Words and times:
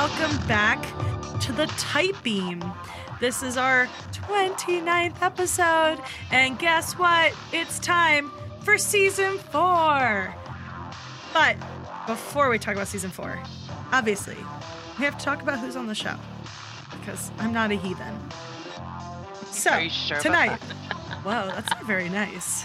welcome 0.00 0.46
back 0.46 0.80
to 1.40 1.50
the 1.50 1.66
Type 1.76 2.14
Beam. 2.22 2.62
This 3.18 3.42
is 3.42 3.56
our 3.56 3.86
29th 4.12 5.20
episode, 5.20 5.98
and 6.30 6.56
guess 6.56 6.92
what? 6.92 7.32
It's 7.52 7.80
time 7.80 8.30
for 8.60 8.78
season 8.78 9.38
four. 9.38 10.32
But 11.34 11.56
before 12.06 12.48
we 12.48 12.60
talk 12.60 12.76
about 12.76 12.86
season 12.86 13.10
four, 13.10 13.42
obviously, 13.90 14.36
we 15.00 15.04
have 15.04 15.18
to 15.18 15.24
talk 15.24 15.42
about 15.42 15.58
who's 15.58 15.74
on 15.74 15.88
the 15.88 15.96
show 15.96 16.14
because 17.00 17.32
I'm 17.40 17.52
not 17.52 17.72
a 17.72 17.74
heathen. 17.74 18.16
So, 19.50 19.88
sure 19.88 20.20
tonight, 20.20 20.60
whoa, 21.24 21.48
that's 21.48 21.70
not 21.70 21.84
very 21.86 22.08
nice. 22.08 22.64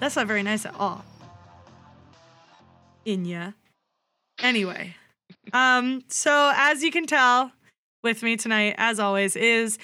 That's 0.00 0.16
not 0.16 0.26
very 0.26 0.42
nice 0.42 0.66
at 0.66 0.74
all. 0.74 1.04
Inya. 3.06 3.54
Anyway, 4.40 4.96
um, 5.52 6.04
so 6.08 6.52
as 6.54 6.82
you 6.82 6.90
can 6.90 7.06
tell, 7.06 7.52
with 8.02 8.22
me 8.22 8.36
tonight, 8.36 8.74
as 8.78 8.98
always, 8.98 9.36
is 9.36 9.78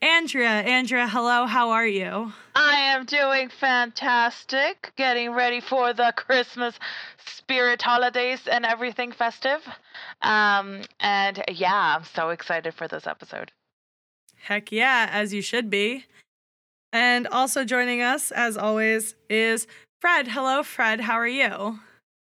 Andrea. 0.00 0.48
Andrea, 0.48 1.08
hello, 1.08 1.46
how 1.46 1.70
are 1.70 1.86
you? 1.86 2.32
I 2.54 2.76
am 2.76 3.04
doing 3.04 3.48
fantastic. 3.48 4.92
Getting 4.96 5.32
ready 5.32 5.60
for 5.60 5.92
the 5.92 6.12
Christmas 6.16 6.78
spirit 7.26 7.82
holidays 7.82 8.46
and 8.50 8.64
everything 8.64 9.12
festive. 9.12 9.66
Um, 10.22 10.82
and 11.00 11.42
yeah, 11.48 11.96
I'm 11.96 12.04
so 12.04 12.30
excited 12.30 12.74
for 12.74 12.86
this 12.86 13.06
episode. 13.06 13.50
Heck 14.36 14.70
yeah, 14.70 15.08
as 15.10 15.34
you 15.34 15.42
should 15.42 15.68
be. 15.68 16.04
And 16.92 17.26
also 17.26 17.64
joining 17.64 18.02
us, 18.02 18.30
as 18.30 18.56
always, 18.56 19.16
is 19.28 19.66
Fred. 20.00 20.28
Hello, 20.28 20.62
Fred. 20.62 21.00
How 21.00 21.14
are 21.14 21.26
you? 21.26 21.80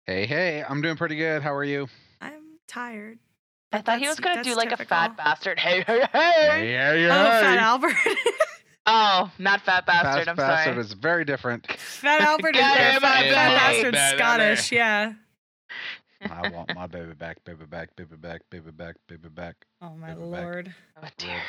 Hey, 0.07 0.25
hey, 0.27 0.65
I'm 0.67 0.81
doing 0.81 0.97
pretty 0.97 1.17
good. 1.17 1.43
How 1.43 1.53
are 1.53 1.65
you? 1.65 1.89
I'm 2.75 2.93
tired. 2.93 3.19
I 3.73 3.81
thought 3.81 3.99
he 3.99 4.07
was 4.09 4.21
gonna 4.21 4.45
do 4.45 4.55
like 4.55 4.73
a 4.73 4.85
fat 4.85 5.17
bastard. 5.17 5.59
Hey, 5.59 5.83
hey, 5.87 6.01
hey! 6.13 6.49
Hey, 6.51 6.73
hey, 6.73 7.07
Oh, 7.07 7.09
Fat. 7.15 7.59
Albert. 7.59 7.95
Oh, 8.87 9.33
not 9.39 9.63
fat 9.63 9.87
bastard. 9.87 10.27
Fast 10.27 10.29
I'm 10.29 10.37
sorry. 10.37 10.49
bastard 10.49 10.75
sorry. 10.75 10.85
is 10.85 10.93
very 10.93 11.25
different. 11.25 11.73
Fat 11.73 12.21
Albert 12.21 12.55
is 12.55 12.61
Get 12.61 12.77
Fat, 12.77 12.95
out 12.97 13.01
fat 13.01 13.33
Bastard's 13.33 13.99
here. 13.99 14.19
Scottish, 14.19 14.73
yeah. 14.73 15.13
I 16.21 16.51
want 16.51 16.75
my 16.75 16.87
baby 16.87 17.15
back, 17.15 17.43
baby 17.45 17.65
back, 17.65 17.97
baby 17.97 18.17
back, 18.17 18.43
baby 18.51 18.71
back, 18.73 18.97
baby 19.09 19.31
back. 19.31 19.57
Oh 19.81 19.95
my 19.97 20.09
Give 20.09 20.19
it 20.19 20.31
back. 20.31 20.43
lord. 20.43 20.75
Oh 21.03 21.09
dear. 21.17 21.41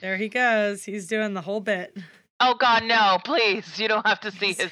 There 0.00 0.16
he 0.18 0.28
goes. 0.28 0.84
He's 0.84 1.08
doing 1.08 1.34
the 1.34 1.40
whole 1.40 1.60
bit. 1.60 1.96
Oh 2.38 2.54
God, 2.54 2.84
no! 2.84 3.18
Please, 3.24 3.76
you 3.80 3.88
don't 3.88 4.06
have 4.06 4.20
to 4.20 4.30
see 4.30 4.52
his 4.52 4.70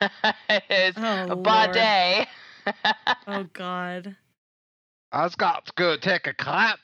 his 0.68 0.94
Oh, 0.96 1.26
Lord. 1.28 1.44
bidet. 1.44 2.26
Oh 3.28 3.44
god. 3.52 4.16
I 5.12 5.28
got 5.36 5.70
to 5.76 5.98
take 5.98 6.26
a 6.26 6.34
clap. 6.34 6.78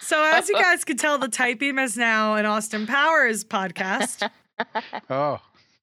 So 0.00 0.22
as 0.22 0.48
you 0.48 0.54
guys 0.54 0.84
can 0.84 0.96
tell, 0.96 1.18
the 1.18 1.28
Type 1.28 1.58
Beam 1.58 1.78
is 1.78 1.96
now 1.96 2.34
an 2.34 2.46
Austin 2.46 2.86
Powers 2.86 3.44
podcast. 3.44 4.28
Oh, 5.08 5.38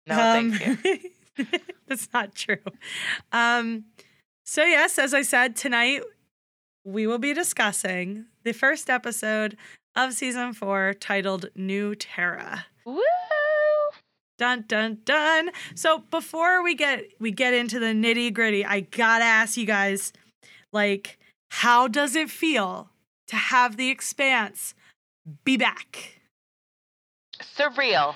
no, 0.06 0.20
Um, 0.38 0.52
thank 0.52 0.84
you. 0.84 1.48
That's 1.88 2.10
not 2.14 2.36
true. 2.36 2.58
Um, 3.32 3.86
so 4.46 4.66
yes, 4.66 5.00
as 5.00 5.14
I 5.14 5.22
said 5.22 5.56
tonight, 5.56 6.02
we 6.84 7.08
will 7.08 7.18
be 7.18 7.34
discussing 7.34 8.26
the 8.44 8.52
first 8.52 8.90
episode 8.90 9.56
of 9.96 10.12
season 10.12 10.52
four, 10.52 10.94
titled 10.94 11.46
"New 11.56 11.96
Terra." 11.96 12.66
Woo! 12.86 13.02
Dun 14.38 14.66
dun 14.68 14.98
dun. 15.06 15.52
So 15.74 16.00
before 16.12 16.62
we 16.62 16.76
get 16.76 17.06
we 17.22 17.32
get 17.32 17.54
into 17.54 17.80
the 17.80 17.94
nitty 17.94 18.34
gritty, 18.34 18.66
I 18.66 18.82
gotta 18.82 19.24
ask 19.24 19.56
you 19.56 19.66
guys, 19.66 20.12
like, 20.74 21.18
how 21.50 21.88
does 21.88 22.16
it 22.16 22.30
feel 22.30 22.90
to 23.28 23.36
have 23.36 23.78
the 23.78 23.90
Expanse 23.90 24.74
be 25.44 25.58
back? 25.58 26.20
Surreal. 27.42 28.16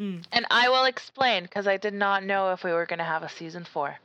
Mm. 0.00 0.24
And 0.32 0.46
I 0.50 0.68
will 0.68 0.84
explain 0.84 1.44
because 1.44 1.66
I 1.66 1.76
did 1.76 1.94
not 1.94 2.24
know 2.24 2.52
if 2.52 2.64
we 2.64 2.72
were 2.72 2.86
going 2.86 2.98
to 2.98 3.04
have 3.04 3.22
a 3.22 3.28
season 3.28 3.64
four. 3.64 3.96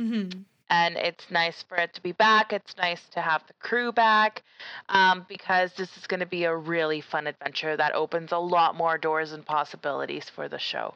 Mm-hmm. 0.00 0.40
And 0.68 0.96
it's 0.96 1.30
nice 1.30 1.64
for 1.68 1.76
it 1.76 1.94
to 1.94 2.02
be 2.02 2.12
back. 2.12 2.52
It's 2.52 2.76
nice 2.76 3.02
to 3.12 3.20
have 3.20 3.46
the 3.46 3.54
crew 3.60 3.92
back 3.92 4.42
um, 4.88 5.24
because 5.28 5.72
this 5.74 5.96
is 5.96 6.06
going 6.08 6.20
to 6.20 6.26
be 6.26 6.44
a 6.44 6.56
really 6.56 7.00
fun 7.00 7.28
adventure 7.28 7.76
that 7.76 7.94
opens 7.94 8.32
a 8.32 8.38
lot 8.38 8.74
more 8.74 8.98
doors 8.98 9.32
and 9.32 9.46
possibilities 9.46 10.28
for 10.28 10.48
the 10.48 10.58
show. 10.58 10.94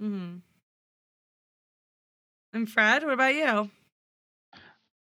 Mm-hmm. 0.00 0.36
And 2.54 2.70
Fred, 2.70 3.04
what 3.04 3.12
about 3.12 3.34
you? 3.34 3.70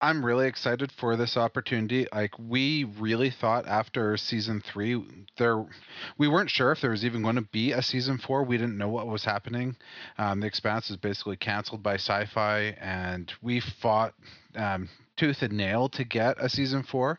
I'm 0.03 0.25
really 0.25 0.47
excited 0.47 0.91
for 0.91 1.15
this 1.15 1.37
opportunity. 1.37 2.07
Like 2.13 2.37
we 2.37 2.83
really 2.83 3.29
thought 3.29 3.65
after 3.65 4.17
season 4.17 4.61
three, 4.61 5.01
there 5.37 5.65
we 6.17 6.27
weren't 6.27 6.49
sure 6.49 6.73
if 6.73 6.81
there 6.81 6.89
was 6.91 7.05
even 7.05 7.21
going 7.21 7.37
to 7.37 7.47
be 7.53 7.71
a 7.71 7.81
season 7.81 8.17
four. 8.17 8.43
We 8.43 8.57
didn't 8.57 8.77
know 8.77 8.89
what 8.89 9.07
was 9.07 9.23
happening. 9.23 9.77
Um, 10.17 10.41
the 10.41 10.47
Expanse 10.47 10.89
is 10.89 10.97
basically 10.97 11.37
canceled 11.37 11.83
by 11.83 11.95
Syfy, 11.95 12.75
and 12.81 13.31
we 13.41 13.61
fought 13.61 14.13
um, 14.57 14.89
tooth 15.15 15.41
and 15.41 15.53
nail 15.53 15.87
to 15.89 16.03
get 16.03 16.35
a 16.37 16.49
season 16.49 16.83
four. 16.83 17.17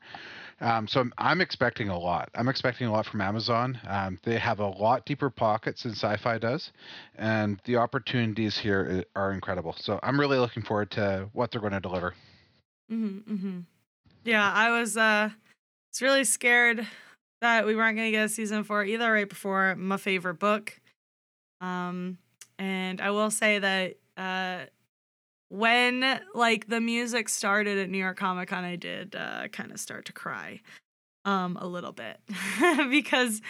Um, 0.60 0.86
so 0.86 1.00
I'm, 1.00 1.14
I'm 1.16 1.40
expecting 1.40 1.88
a 1.88 1.98
lot. 1.98 2.28
I'm 2.34 2.48
expecting 2.48 2.86
a 2.86 2.92
lot 2.92 3.06
from 3.06 3.22
Amazon. 3.22 3.80
Um, 3.88 4.18
they 4.24 4.38
have 4.38 4.60
a 4.60 4.68
lot 4.68 5.06
deeper 5.06 5.30
pockets 5.30 5.84
than 5.84 5.92
Syfy 5.92 6.38
does, 6.38 6.70
and 7.16 7.58
the 7.64 7.76
opportunities 7.76 8.58
here 8.58 9.06
are 9.16 9.32
incredible. 9.32 9.74
So 9.78 9.98
I'm 10.02 10.20
really 10.20 10.36
looking 10.36 10.62
forward 10.62 10.90
to 10.90 11.30
what 11.32 11.50
they're 11.50 11.62
going 11.62 11.72
to 11.72 11.80
deliver. 11.80 12.12
Mm-hmm, 12.90 13.34
mm-hmm. 13.34 13.58
Yeah, 14.24 14.50
I 14.52 14.70
was 14.78 14.96
uh 14.96 15.30
was 15.92 16.02
really 16.02 16.24
scared 16.24 16.86
that 17.40 17.66
we 17.66 17.76
weren't 17.76 17.96
gonna 17.96 18.10
get 18.10 18.24
a 18.24 18.28
season 18.28 18.64
four 18.64 18.84
either 18.84 19.12
right 19.12 19.28
before 19.28 19.74
my 19.76 19.96
favorite 19.96 20.38
book. 20.38 20.78
Um 21.60 22.18
and 22.58 23.00
I 23.00 23.10
will 23.10 23.30
say 23.30 23.58
that 23.58 23.94
uh 24.16 24.66
when 25.48 26.20
like 26.34 26.68
the 26.68 26.80
music 26.80 27.28
started 27.28 27.78
at 27.78 27.90
New 27.90 27.98
York 27.98 28.16
Comic 28.18 28.48
Con, 28.48 28.64
I 28.64 28.76
did 28.76 29.14
uh 29.16 29.48
kind 29.48 29.72
of 29.72 29.80
start 29.80 30.06
to 30.06 30.12
cry 30.12 30.60
um 31.26 31.56
a 31.60 31.66
little 31.66 31.92
bit 31.92 32.20
because 32.90 33.40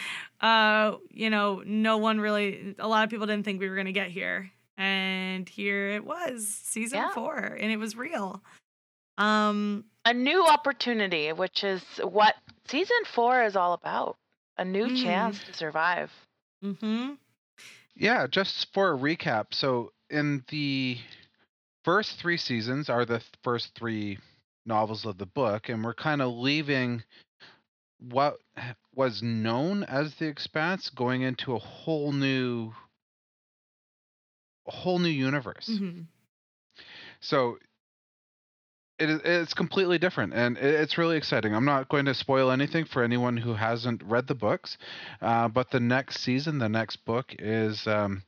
uh 0.41 0.93
you 1.11 1.31
know 1.31 1.63
no 1.67 1.99
one 1.99 2.21
really 2.21 2.75
a 2.79 2.89
lot 2.89 3.05
of 3.05 3.11
people 3.11 3.27
didn't 3.27 3.45
think 3.45 3.61
we 3.61 3.69
were 3.69 3.77
gonna 3.77 3.93
get 3.93 4.11
here 4.11 4.51
and 4.77 5.49
here 5.49 5.89
it 5.91 6.05
was 6.05 6.47
season 6.47 6.99
Yeah. 6.99 7.11
four 7.11 7.37
and 7.37 7.71
it 7.73 7.77
was 7.79 7.97
real 7.97 8.43
um 9.19 9.85
A 10.07 10.13
new 10.13 10.45
opportunity, 10.47 11.33
which 11.33 11.65
is 11.65 11.83
what 12.03 12.35
season 12.67 13.05
four 13.07 13.43
is 13.43 13.57
all 13.57 13.73
about 13.73 14.17
a 14.59 14.65
new 14.65 14.87
Mm. 14.89 14.97
chance 15.03 15.43
to 15.45 15.53
survive. 15.55 16.11
Mm-hmm. 16.63 17.15
Yeah, 17.97 18.27
just 18.27 18.73
for 18.73 18.93
a 18.93 18.99
recap. 18.99 19.55
So, 19.55 19.93
in 20.11 20.45
the 20.49 20.99
first 21.85 22.19
three 22.19 22.37
seasons 22.37 22.89
are 22.89 23.05
the 23.05 23.19
th- 23.19 23.31
first 23.43 23.75
three 23.75 24.19
novels 24.67 25.05
of 25.07 25.17
the 25.19 25.27
book, 25.27 25.69
and 25.69 25.83
we're 25.85 25.95
kind 25.95 26.21
of 26.23 26.33
leaving 26.35 27.03
what 27.99 28.39
was 28.95 29.23
known 29.23 29.85
as 29.85 30.15
the 30.17 30.27
Expanse, 30.27 30.91
going 30.91 31.23
into 31.23 31.55
a 31.55 31.59
whole 31.59 32.13
new, 32.13 32.73
a 34.67 34.71
whole 34.71 34.99
new 34.99 35.09
universe. 35.09 35.67
hmm 35.67 36.03
So. 37.21 37.59
It 38.99 39.11
is, 39.11 39.21
it's 39.25 39.55
completely 39.55 39.99
different 39.99 40.35
and 40.35 40.57
it, 40.57 40.75
it's 40.75 40.99
really 40.99 41.17
exciting. 41.17 41.55
I'm 41.55 41.65
not 41.65 41.89
going 41.89 42.05
to 42.05 42.15
spoil 42.15 42.51
anything 42.51 42.85
for 42.85 43.03
anyone 43.03 43.37
who 43.37 43.55
hasn't 43.55 44.03
read 44.05 44.27
the 44.27 44.35
books, 44.35 44.79
uh, 45.21 45.49
but 45.49 45.71
the 45.71 45.81
next 45.81 46.21
season, 46.21 46.59
the 46.59 46.69
next 46.69 47.05
book 47.05 47.35
is 47.39 47.87
um, 47.87 48.23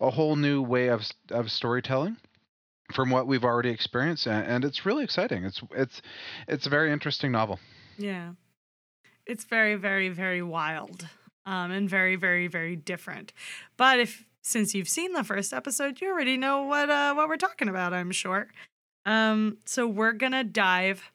a 0.00 0.10
whole 0.10 0.36
new 0.36 0.62
way 0.62 0.88
of 0.88 1.02
of 1.30 1.50
storytelling 1.50 2.16
from 2.94 3.10
what 3.10 3.26
we've 3.26 3.44
already 3.44 3.70
experienced, 3.70 4.26
and, 4.26 4.46
and 4.46 4.64
it's 4.64 4.86
really 4.86 5.04
exciting. 5.04 5.44
It's 5.44 5.60
it's 5.72 6.02
it's 6.48 6.66
a 6.66 6.70
very 6.70 6.92
interesting 6.92 7.32
novel. 7.32 7.58
Yeah. 7.98 8.32
It's 9.26 9.44
very, 9.44 9.74
very, 9.74 10.08
very 10.08 10.42
wild. 10.42 11.08
Um, 11.46 11.70
and 11.70 11.88
very, 11.88 12.16
very, 12.16 12.48
very 12.48 12.74
different. 12.74 13.32
But 13.76 14.00
if 14.00 14.24
since 14.42 14.74
you've 14.74 14.88
seen 14.88 15.12
the 15.12 15.24
first 15.24 15.52
episode, 15.52 16.00
you 16.00 16.08
already 16.08 16.36
know 16.36 16.62
what 16.62 16.90
uh 16.90 17.14
what 17.14 17.28
we're 17.28 17.36
talking 17.36 17.68
about, 17.68 17.92
I'm 17.92 18.12
sure. 18.12 18.48
Um, 19.06 19.58
so 19.64 19.86
we're 19.86 20.12
gonna 20.12 20.44
dive 20.44 21.10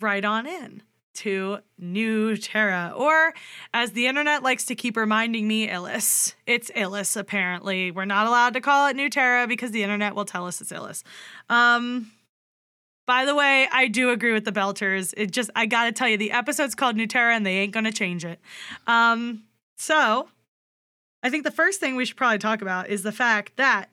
right 0.00 0.24
on 0.24 0.46
in 0.46 0.82
to 1.12 1.58
New 1.78 2.36
Terra, 2.36 2.92
or 2.94 3.32
as 3.72 3.92
the 3.92 4.06
internet 4.06 4.42
likes 4.42 4.64
to 4.66 4.74
keep 4.74 4.96
reminding 4.96 5.48
me, 5.48 5.68
Ilus. 5.68 6.34
It's 6.46 6.70
Ilus, 6.74 7.16
apparently. 7.16 7.90
We're 7.90 8.04
not 8.04 8.26
allowed 8.26 8.54
to 8.54 8.60
call 8.60 8.88
it 8.88 8.96
New 8.96 9.08
Terra 9.08 9.46
because 9.46 9.70
the 9.70 9.82
internet 9.82 10.14
will 10.14 10.24
tell 10.24 10.46
us 10.46 10.60
it's 10.60 10.72
Ilus. 10.72 11.02
Um, 11.48 12.10
by 13.06 13.24
the 13.24 13.34
way, 13.34 13.66
I 13.72 13.88
do 13.88 14.10
agree 14.10 14.32
with 14.32 14.44
the 14.44 14.52
Belters. 14.52 15.14
It 15.16 15.30
just 15.30 15.50
I 15.56 15.66
gotta 15.66 15.92
tell 15.92 16.08
you, 16.08 16.16
the 16.16 16.32
episode's 16.32 16.74
called 16.74 16.96
New 16.96 17.06
Terra 17.06 17.34
and 17.34 17.44
they 17.46 17.58
ain't 17.58 17.72
gonna 17.72 17.92
change 17.92 18.24
it. 18.24 18.40
Um, 18.86 19.44
so 19.76 20.28
I 21.22 21.30
think 21.30 21.44
the 21.44 21.50
first 21.50 21.80
thing 21.80 21.96
we 21.96 22.04
should 22.04 22.16
probably 22.16 22.38
talk 22.38 22.62
about 22.62 22.88
is 22.88 23.02
the 23.02 23.12
fact 23.12 23.56
that 23.56 23.90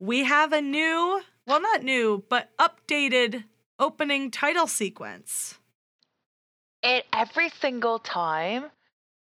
we 0.00 0.24
have 0.24 0.52
a 0.52 0.60
new, 0.60 1.22
well, 1.46 1.60
not 1.60 1.82
new, 1.82 2.24
but 2.28 2.50
updated 2.58 3.44
opening 3.78 4.30
title 4.30 4.66
sequence. 4.66 5.58
it 6.82 7.06
every 7.12 7.48
single 7.48 7.98
time 7.98 8.66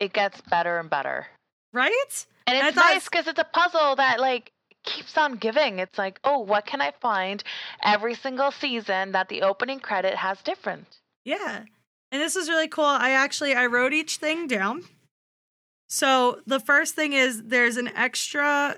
it 0.01 0.13
gets 0.13 0.41
better 0.43 0.79
and 0.79 0.91
better. 0.91 1.27
Right? 1.73 2.27
And 2.47 2.57
it's 2.57 2.77
thought 2.77 2.95
nice 2.95 3.05
because 3.05 3.27
it's 3.27 3.39
a 3.39 3.45
puzzle 3.45 3.97
that 3.97 4.21
like 4.21 4.53
keeps 4.85 5.19
on 5.19 5.35
giving. 5.35 5.79
It's 5.79 5.99
like, 5.99 6.21
oh, 6.25 6.39
what 6.39 6.65
can 6.65 6.81
I 6.81 6.93
find 7.01 7.43
every 7.83 8.15
single 8.15 8.51
season 8.51 9.13
that 9.13 9.29
the 9.29 9.43
opening 9.43 9.81
credit 9.81 10.15
has 10.15 10.41
different? 10.43 10.87
Yeah. 11.25 11.65
And 12.13 12.23
this 12.23 12.37
is 12.37 12.49
really 12.49 12.69
cool. 12.69 12.85
I 12.85 13.11
actually 13.11 13.55
I 13.55 13.67
wrote 13.67 13.93
each 13.93 14.17
thing 14.17 14.47
down. 14.47 14.85
So 15.89 16.41
the 16.47 16.61
first 16.61 16.95
thing 16.95 17.13
is 17.13 17.45
there's 17.45 17.77
an 17.77 17.89
extra 17.89 18.77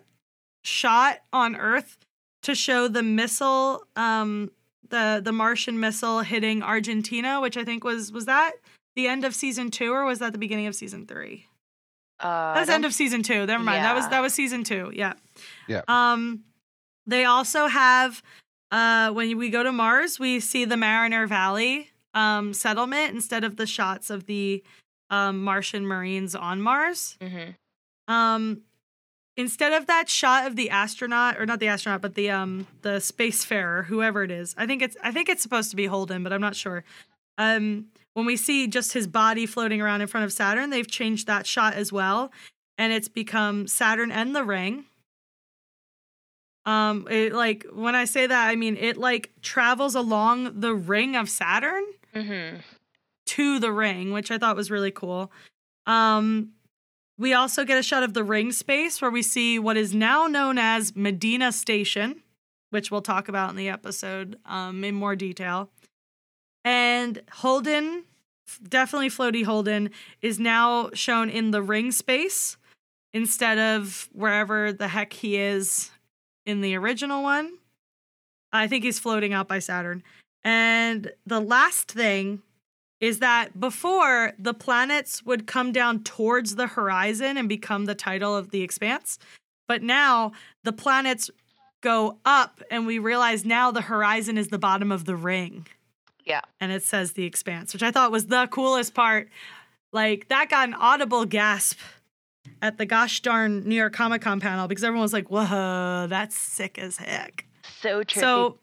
shot 0.64 1.18
on 1.32 1.56
Earth 1.56 1.98
to 2.42 2.54
show 2.54 2.88
the 2.88 3.02
missile, 3.02 3.84
um, 3.96 4.50
the 4.88 5.20
the 5.22 5.32
Martian 5.32 5.78
missile 5.80 6.20
hitting 6.20 6.62
Argentina, 6.62 7.40
which 7.40 7.56
I 7.56 7.64
think 7.64 7.84
was 7.84 8.12
was 8.12 8.26
that 8.26 8.52
the 8.96 9.06
end 9.08 9.24
of 9.24 9.34
season 9.34 9.70
two 9.70 9.92
or 9.92 10.04
was 10.04 10.18
that 10.20 10.32
the 10.32 10.38
beginning 10.38 10.66
of 10.66 10.74
season 10.74 11.06
three? 11.06 11.46
Uh, 12.20 12.54
That 12.54 12.60
was 12.60 12.68
end 12.68 12.84
of 12.84 12.92
season 12.94 13.22
two. 13.22 13.46
Never 13.46 13.62
mind. 13.62 13.84
That 13.84 13.94
was 13.94 14.08
that 14.08 14.20
was 14.20 14.34
season 14.34 14.64
two. 14.64 14.90
Yeah. 14.94 15.12
Yeah. 15.68 15.82
Um, 15.88 16.44
they 17.06 17.24
also 17.24 17.66
have 17.66 18.22
uh 18.72 19.10
when 19.12 19.36
we 19.38 19.50
go 19.50 19.62
to 19.62 19.72
Mars, 19.72 20.18
we 20.18 20.40
see 20.40 20.64
the 20.64 20.76
Mariner 20.76 21.26
Valley 21.26 21.90
um 22.14 22.52
settlement 22.54 23.14
instead 23.14 23.44
of 23.44 23.56
the 23.56 23.66
shots 23.66 24.10
of 24.10 24.26
the 24.26 24.62
um 25.10 25.42
Martian 25.44 25.86
Marines 25.86 26.34
on 26.34 26.60
Mars. 26.60 27.16
Mhm. 27.20 27.54
Um, 28.08 28.62
instead 29.38 29.72
of 29.72 29.86
that 29.86 30.10
shot 30.10 30.46
of 30.46 30.56
the 30.56 30.68
astronaut 30.68 31.38
or 31.38 31.46
not 31.46 31.60
the 31.60 31.68
astronaut, 31.68 32.02
but 32.02 32.14
the 32.14 32.28
um 32.28 32.66
the 32.82 32.98
spacefarer, 32.98 33.86
whoever 33.86 34.22
it 34.24 34.30
is, 34.30 34.54
I 34.58 34.66
think 34.66 34.82
it's 34.82 34.96
I 35.02 35.10
think 35.12 35.30
it's 35.30 35.42
supposed 35.42 35.70
to 35.70 35.76
be 35.76 35.86
Holden, 35.86 36.22
but 36.22 36.32
I'm 36.34 36.40
not 36.42 36.56
sure. 36.56 36.84
Um, 37.38 37.86
when 38.14 38.26
we 38.26 38.36
see 38.36 38.66
just 38.66 38.92
his 38.92 39.06
body 39.06 39.46
floating 39.46 39.80
around 39.80 40.00
in 40.02 40.08
front 40.08 40.24
of 40.24 40.32
Saturn, 40.32 40.70
they've 40.70 40.90
changed 40.90 41.28
that 41.28 41.46
shot 41.46 41.74
as 41.74 41.92
well, 41.92 42.32
and 42.76 42.92
it's 42.92 43.08
become 43.08 43.68
Saturn 43.68 44.10
and 44.10 44.34
the 44.34 44.42
ring. 44.44 44.84
Um, 46.66 47.06
it 47.08 47.32
like 47.32 47.64
when 47.72 47.94
I 47.94 48.04
say 48.04 48.26
that, 48.26 48.48
I 48.48 48.56
mean 48.56 48.76
it 48.76 48.96
like 48.98 49.30
travels 49.40 49.94
along 49.94 50.60
the 50.60 50.74
ring 50.74 51.16
of 51.16 51.30
Saturn 51.30 51.84
Mhm. 52.14 52.60
to 53.26 53.58
the 53.58 53.72
ring, 53.72 54.12
which 54.12 54.30
I 54.30 54.36
thought 54.38 54.56
was 54.56 54.70
really 54.70 54.90
cool. 54.90 55.32
Um, 55.86 56.50
we 57.18 57.34
also 57.34 57.64
get 57.64 57.78
a 57.78 57.82
shot 57.82 58.02
of 58.02 58.14
the 58.14 58.22
ring 58.22 58.52
space 58.52 59.02
where 59.02 59.10
we 59.10 59.22
see 59.22 59.58
what 59.58 59.76
is 59.76 59.92
now 59.92 60.26
known 60.26 60.56
as 60.56 60.94
Medina 60.94 61.50
Station, 61.50 62.22
which 62.70 62.90
we'll 62.90 63.02
talk 63.02 63.28
about 63.28 63.50
in 63.50 63.56
the 63.56 63.68
episode 63.68 64.38
um, 64.46 64.84
in 64.84 64.94
more 64.94 65.16
detail. 65.16 65.68
And 66.64 67.20
Holden, 67.32 68.04
definitely 68.68 69.10
Floaty 69.10 69.44
Holden, 69.44 69.90
is 70.22 70.38
now 70.38 70.90
shown 70.94 71.28
in 71.28 71.50
the 71.50 71.62
ring 71.62 71.90
space 71.90 72.56
instead 73.12 73.58
of 73.58 74.08
wherever 74.12 74.72
the 74.72 74.88
heck 74.88 75.12
he 75.12 75.36
is 75.36 75.90
in 76.46 76.60
the 76.60 76.76
original 76.76 77.22
one. 77.22 77.58
I 78.52 78.68
think 78.68 78.84
he's 78.84 78.98
floating 78.98 79.32
out 79.32 79.48
by 79.48 79.58
Saturn. 79.58 80.02
And 80.44 81.10
the 81.26 81.40
last 81.40 81.90
thing 81.90 82.42
is 83.00 83.20
that 83.20 83.58
before 83.58 84.32
the 84.38 84.54
planets 84.54 85.24
would 85.24 85.46
come 85.46 85.72
down 85.72 86.02
towards 86.02 86.56
the 86.56 86.66
horizon 86.66 87.36
and 87.36 87.48
become 87.48 87.84
the 87.84 87.94
title 87.94 88.36
of 88.36 88.50
the 88.50 88.62
expanse, 88.62 89.18
but 89.66 89.82
now 89.82 90.32
the 90.64 90.72
planets 90.72 91.30
go 91.80 92.18
up 92.24 92.60
and 92.70 92.86
we 92.86 92.98
realize 92.98 93.44
now 93.44 93.70
the 93.70 93.82
horizon 93.82 94.36
is 94.36 94.48
the 94.48 94.58
bottom 94.58 94.90
of 94.90 95.04
the 95.04 95.14
ring. 95.14 95.66
Yeah. 96.24 96.40
And 96.60 96.72
it 96.72 96.82
says 96.82 97.12
the 97.12 97.24
expanse, 97.24 97.72
which 97.72 97.82
I 97.82 97.90
thought 97.90 98.10
was 98.10 98.26
the 98.26 98.48
coolest 98.48 98.94
part. 98.94 99.28
Like 99.92 100.28
that 100.28 100.50
got 100.50 100.68
an 100.68 100.74
audible 100.74 101.24
gasp 101.24 101.78
at 102.60 102.78
the 102.78 102.84
gosh 102.84 103.20
darn 103.20 103.66
New 103.68 103.74
York 103.74 103.92
Comic 103.92 104.22
Con 104.22 104.40
panel 104.40 104.66
because 104.66 104.82
everyone 104.82 105.02
was 105.02 105.12
like, 105.12 105.30
whoa, 105.30 106.06
that's 106.08 106.36
sick 106.36 106.78
as 106.78 106.96
heck. 106.96 107.44
So 107.80 108.02
trippy. 108.02 108.20
So, 108.20 108.58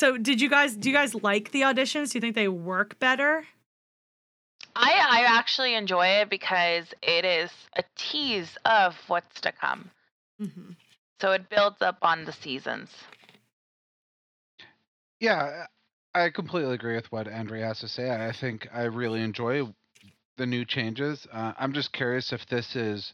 so 0.00 0.16
did 0.16 0.40
you 0.40 0.48
guys? 0.48 0.74
Do 0.74 0.88
you 0.88 0.94
guys 0.94 1.14
like 1.14 1.52
the 1.52 1.60
auditions? 1.60 2.10
Do 2.10 2.16
you 2.16 2.22
think 2.22 2.34
they 2.34 2.48
work 2.48 2.98
better? 2.98 3.44
I 4.74 4.92
I 5.10 5.38
actually 5.38 5.74
enjoy 5.74 6.06
it 6.06 6.30
because 6.30 6.86
it 7.02 7.26
is 7.26 7.50
a 7.76 7.84
tease 7.96 8.56
of 8.64 8.94
what's 9.08 9.42
to 9.42 9.52
come. 9.52 9.90
Mm-hmm. 10.40 10.70
So 11.20 11.32
it 11.32 11.50
builds 11.50 11.82
up 11.82 11.98
on 12.00 12.24
the 12.24 12.32
seasons. 12.32 12.88
Yeah, 15.20 15.66
I 16.14 16.30
completely 16.30 16.74
agree 16.74 16.96
with 16.96 17.12
what 17.12 17.28
Andrea 17.28 17.66
has 17.66 17.80
to 17.80 17.88
say. 17.88 18.10
I 18.10 18.32
think 18.32 18.68
I 18.72 18.84
really 18.84 19.20
enjoy 19.20 19.68
the 20.38 20.46
new 20.46 20.64
changes. 20.64 21.26
Uh, 21.30 21.52
I'm 21.58 21.74
just 21.74 21.92
curious 21.92 22.32
if 22.32 22.46
this 22.46 22.74
is 22.74 23.12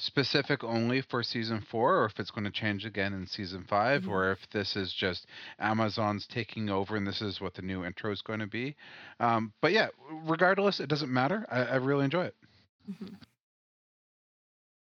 specific 0.00 0.64
only 0.64 1.00
for 1.02 1.22
season 1.22 1.60
four, 1.60 1.98
or 1.98 2.04
if 2.06 2.18
it's 2.18 2.30
going 2.30 2.44
to 2.44 2.50
change 2.50 2.84
again 2.84 3.12
in 3.12 3.26
season 3.26 3.64
5 3.68 4.02
Mhm. 4.02 4.08
or 4.08 4.32
if 4.32 4.48
this 4.50 4.74
is 4.76 4.92
just 4.92 5.26
Amazon's 5.58 6.26
taking 6.26 6.70
over 6.70 6.96
and 6.96 7.06
this 7.06 7.20
is 7.20 7.40
what 7.40 7.54
the 7.54 7.62
new 7.62 7.84
intro 7.84 8.10
is 8.10 8.22
going 8.22 8.40
to 8.40 8.46
be. 8.46 8.74
Um, 9.20 9.52
but 9.60 9.72
yeah, 9.72 9.88
regardless, 10.10 10.80
it 10.80 10.88
doesn't 10.88 11.12
matter. 11.12 11.46
I, 11.50 11.64
I 11.64 11.76
really 11.76 12.04
enjoy 12.06 12.24
it. 12.24 12.36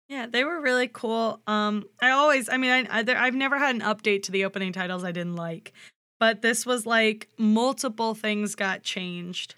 Yeah, 0.08 0.26
they 0.28 0.44
were 0.44 0.60
really 0.60 0.90
cool. 0.90 1.40
Um, 1.48 1.86
I 2.02 2.10
always, 2.12 2.50
I 2.50 2.58
mean, 2.58 2.72
I, 2.90 3.00
I, 3.00 3.06
I've 3.26 3.36
never 3.36 3.58
had 3.58 3.76
an 3.76 3.82
update 3.82 4.24
to 4.24 4.32
the 4.32 4.44
opening 4.44 4.74
titles 4.74 5.04
I 5.04 5.12
didn't 5.12 5.36
like, 5.38 5.72
but 6.20 6.42
this 6.42 6.66
was 6.66 6.86
like 6.86 7.30
multiple 7.38 8.14
things 8.14 8.56
got 8.56 8.84
changed, 8.84 9.56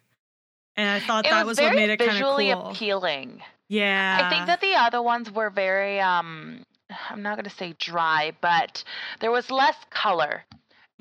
and 0.76 0.88
I 0.90 1.00
thought 1.00 1.26
It 1.26 1.32
that 1.32 1.46
was 1.46 1.58
was, 1.58 1.58
very 1.60 1.70
what 1.70 1.76
made 1.76 1.90
it 1.90 1.98
kind 1.98 2.24
of 2.24 2.38
cool. 2.38 2.70
appealing. 2.70 3.42
Yeah, 3.74 4.20
I 4.22 4.30
think 4.30 4.46
that 4.46 4.62
the 4.62 4.76
other 4.76 5.02
ones 5.02 5.32
were 5.32 5.50
very 5.50 6.00
um 6.00 6.64
I'm 7.10 7.24
not 7.24 7.38
going 7.38 7.50
to 7.50 7.58
say 7.62 7.74
dry, 7.80 8.34
but 8.40 8.84
there 9.20 9.32
was 9.32 9.50
less 9.50 9.76
color. 9.90 10.46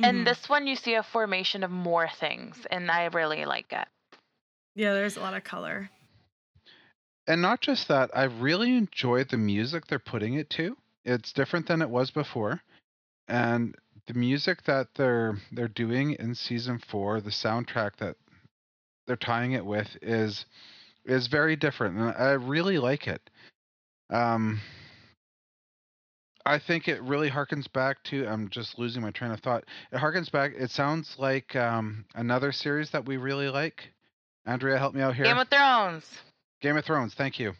Mhm. 0.00 0.06
And 0.06 0.26
this 0.26 0.48
one 0.48 0.66
you 0.66 0.76
see 0.76 0.94
a 0.94 1.02
formation 1.02 1.64
of 1.64 1.70
more 1.70 2.08
things 2.08 2.56
and 2.70 2.90
I 2.90 3.04
really 3.06 3.44
like 3.44 3.72
it. 3.72 3.86
yeah, 4.74 4.94
there's 4.94 5.19
a 5.19 5.20
lot 5.20 5.34
of 5.34 5.44
color. 5.44 5.90
And 7.26 7.42
not 7.42 7.60
just 7.60 7.88
that, 7.88 8.10
I 8.16 8.24
really 8.24 8.74
enjoyed 8.76 9.28
the 9.28 9.36
music 9.36 9.86
they're 9.86 9.98
putting 9.98 10.34
it 10.34 10.48
to. 10.50 10.76
It's 11.04 11.32
different 11.32 11.66
than 11.69 11.82
it 11.82 11.91
was 11.91 12.10
before. 12.10 12.62
And 13.29 13.74
the 14.06 14.14
music 14.14 14.62
that 14.64 14.88
they're 14.94 15.36
they're 15.52 15.69
doing 15.69 16.12
in 16.19 16.34
season 16.34 16.79
4, 16.79 17.20
the 17.20 17.31
soundtrack 17.31 17.96
that 17.98 18.17
they're 19.06 19.17
tying 19.17 19.52
it 19.52 19.67
with 19.67 19.88
is 20.00 20.46
is 21.04 21.26
very 21.26 21.56
different 21.56 21.98
and 21.98 22.14
I 22.16 22.32
really 22.32 22.78
like 22.78 23.06
it. 23.06 23.30
Um 24.10 24.60
I 26.44 26.58
think 26.58 26.88
it 26.88 27.00
really 27.02 27.30
harkens 27.30 27.72
back 27.72 28.02
to 28.04 28.26
I'm 28.26 28.48
just 28.50 28.78
losing 28.78 29.02
my 29.02 29.10
train 29.10 29.30
of 29.30 29.40
thought. 29.40 29.64
It 29.92 29.98
harkens 29.98 30.30
back 30.30 30.52
it 30.56 30.70
sounds 30.70 31.16
like 31.18 31.54
um 31.56 32.04
another 32.14 32.52
series 32.52 32.90
that 32.90 33.06
we 33.06 33.16
really 33.16 33.48
like. 33.48 33.92
Andrea, 34.44 34.78
help 34.78 34.94
me 34.94 35.02
out 35.02 35.14
here. 35.14 35.24
Game 35.24 35.38
of 35.38 35.48
Thrones. 35.48 36.04
Game 36.60 36.76
of 36.76 36.84
Thrones, 36.84 37.14
thank 37.14 37.38
you. 37.38 37.54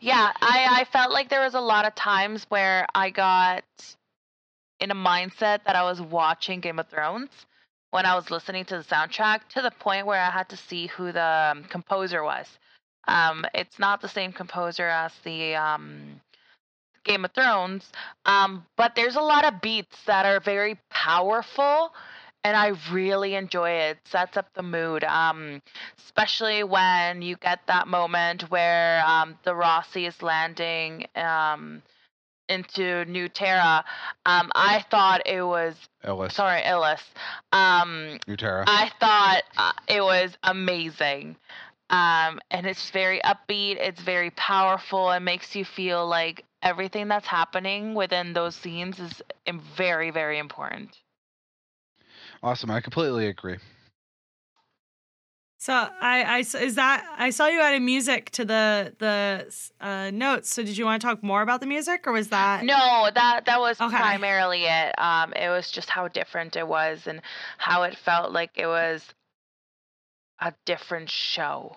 Yeah, 0.00 0.32
I, 0.40 0.80
I 0.80 0.84
felt 0.90 1.12
like 1.12 1.28
there 1.28 1.42
was 1.42 1.52
a 1.52 1.60
lot 1.60 1.84
of 1.84 1.94
times 1.94 2.46
where 2.48 2.86
I 2.94 3.10
got 3.10 3.64
in 4.80 4.90
a 4.90 4.94
mindset 4.94 5.64
that 5.66 5.76
I 5.76 5.82
was 5.82 6.00
watching 6.00 6.60
Game 6.60 6.78
of 6.78 6.88
Thrones 6.88 7.28
when 7.90 8.06
I 8.06 8.14
was 8.14 8.30
listening 8.30 8.64
to 8.66 8.78
the 8.78 8.84
soundtrack 8.84 9.40
to 9.54 9.62
the 9.62 9.70
point 9.70 10.06
where 10.06 10.20
I 10.20 10.30
had 10.30 10.48
to 10.50 10.56
see 10.56 10.86
who 10.88 11.12
the 11.12 11.52
um, 11.52 11.64
composer 11.64 12.22
was. 12.22 12.46
Um, 13.08 13.44
it's 13.54 13.78
not 13.78 14.00
the 14.00 14.08
same 14.08 14.32
composer 14.32 14.86
as 14.86 15.12
the 15.24 15.54
um, 15.56 16.20
Game 17.04 17.24
of 17.24 17.32
Thrones, 17.32 17.90
um, 18.26 18.64
but 18.76 18.94
there's 18.94 19.16
a 19.16 19.20
lot 19.20 19.44
of 19.44 19.60
beats 19.60 19.96
that 20.06 20.26
are 20.26 20.40
very 20.40 20.78
powerful. 20.90 21.92
And 22.42 22.56
I 22.56 22.72
really 22.90 23.34
enjoy 23.34 23.70
it. 23.70 23.98
It 23.98 24.08
sets 24.08 24.38
up 24.38 24.48
the 24.54 24.62
mood. 24.62 25.04
Um, 25.04 25.60
especially 25.98 26.64
when 26.64 27.20
you 27.20 27.36
get 27.36 27.60
that 27.66 27.86
moment 27.86 28.50
where 28.50 29.04
um, 29.06 29.38
the 29.44 29.50
Roci 29.50 30.08
is 30.08 30.22
landing 30.22 31.06
into 32.50 33.04
New 33.06 33.28
Terra. 33.28 33.84
Um, 34.26 34.50
I 34.54 34.84
thought 34.90 35.22
it 35.26 35.42
was 35.42 35.76
Ellis, 36.04 36.34
sorry, 36.34 36.62
Ilus. 36.62 37.00
Um, 37.52 38.18
Terra. 38.36 38.64
I 38.66 38.90
thought 39.00 39.42
uh, 39.56 39.72
it 39.88 40.02
was 40.02 40.36
amazing. 40.42 41.36
Um, 41.90 42.38
and 42.50 42.66
it's 42.66 42.90
very 42.90 43.20
upbeat. 43.24 43.76
It's 43.78 44.00
very 44.00 44.30
powerful. 44.30 45.10
It 45.10 45.20
makes 45.20 45.56
you 45.56 45.64
feel 45.64 46.06
like 46.06 46.44
everything 46.62 47.08
that's 47.08 47.26
happening 47.26 47.94
within 47.94 48.32
those 48.32 48.54
scenes 48.54 49.00
is 49.00 49.22
very, 49.76 50.10
very 50.10 50.38
important. 50.38 50.96
Awesome. 52.42 52.70
I 52.70 52.80
completely 52.80 53.26
agree. 53.26 53.58
So 55.60 55.74
I, 55.74 56.22
I 56.22 56.38
is 56.38 56.76
that 56.76 57.06
I 57.18 57.28
saw 57.28 57.46
you 57.46 57.60
added 57.60 57.82
music 57.82 58.30
to 58.30 58.46
the 58.46 58.94
the 58.98 59.54
uh, 59.78 60.10
notes. 60.10 60.48
So 60.54 60.62
did 60.62 60.78
you 60.78 60.86
want 60.86 61.02
to 61.02 61.06
talk 61.06 61.22
more 61.22 61.42
about 61.42 61.60
the 61.60 61.66
music, 61.66 62.06
or 62.06 62.12
was 62.12 62.28
that 62.30 62.64
No, 62.64 63.10
that 63.14 63.44
that 63.44 63.60
was 63.60 63.78
Okay. 63.78 63.94
primarily 63.94 64.64
it. 64.64 64.98
Um, 64.98 65.34
it 65.34 65.50
was 65.50 65.70
just 65.70 65.90
how 65.90 66.08
different 66.08 66.56
it 66.56 66.66
was 66.66 67.06
and 67.06 67.20
how 67.58 67.82
it 67.82 67.94
felt 67.98 68.32
like 68.32 68.52
it 68.56 68.66
was 68.66 69.04
a 70.40 70.54
different 70.64 71.10
show 71.10 71.76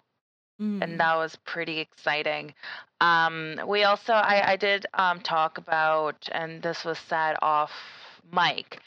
Mm. 0.61 0.83
and 0.83 0.99
that 0.99 1.15
was 1.15 1.35
pretty 1.45 1.79
exciting. 1.79 2.53
Um, 3.01 3.59
we 3.67 3.83
also, 3.83 4.13
I, 4.13 4.51
I 4.51 4.55
did 4.55 4.85
um, 4.93 5.19
talk 5.19 5.57
about, 5.57 6.29
and 6.31 6.61
this 6.61 6.85
was 6.85 6.99
said 6.99 7.35
off 7.41 7.71
mic, 8.31 8.79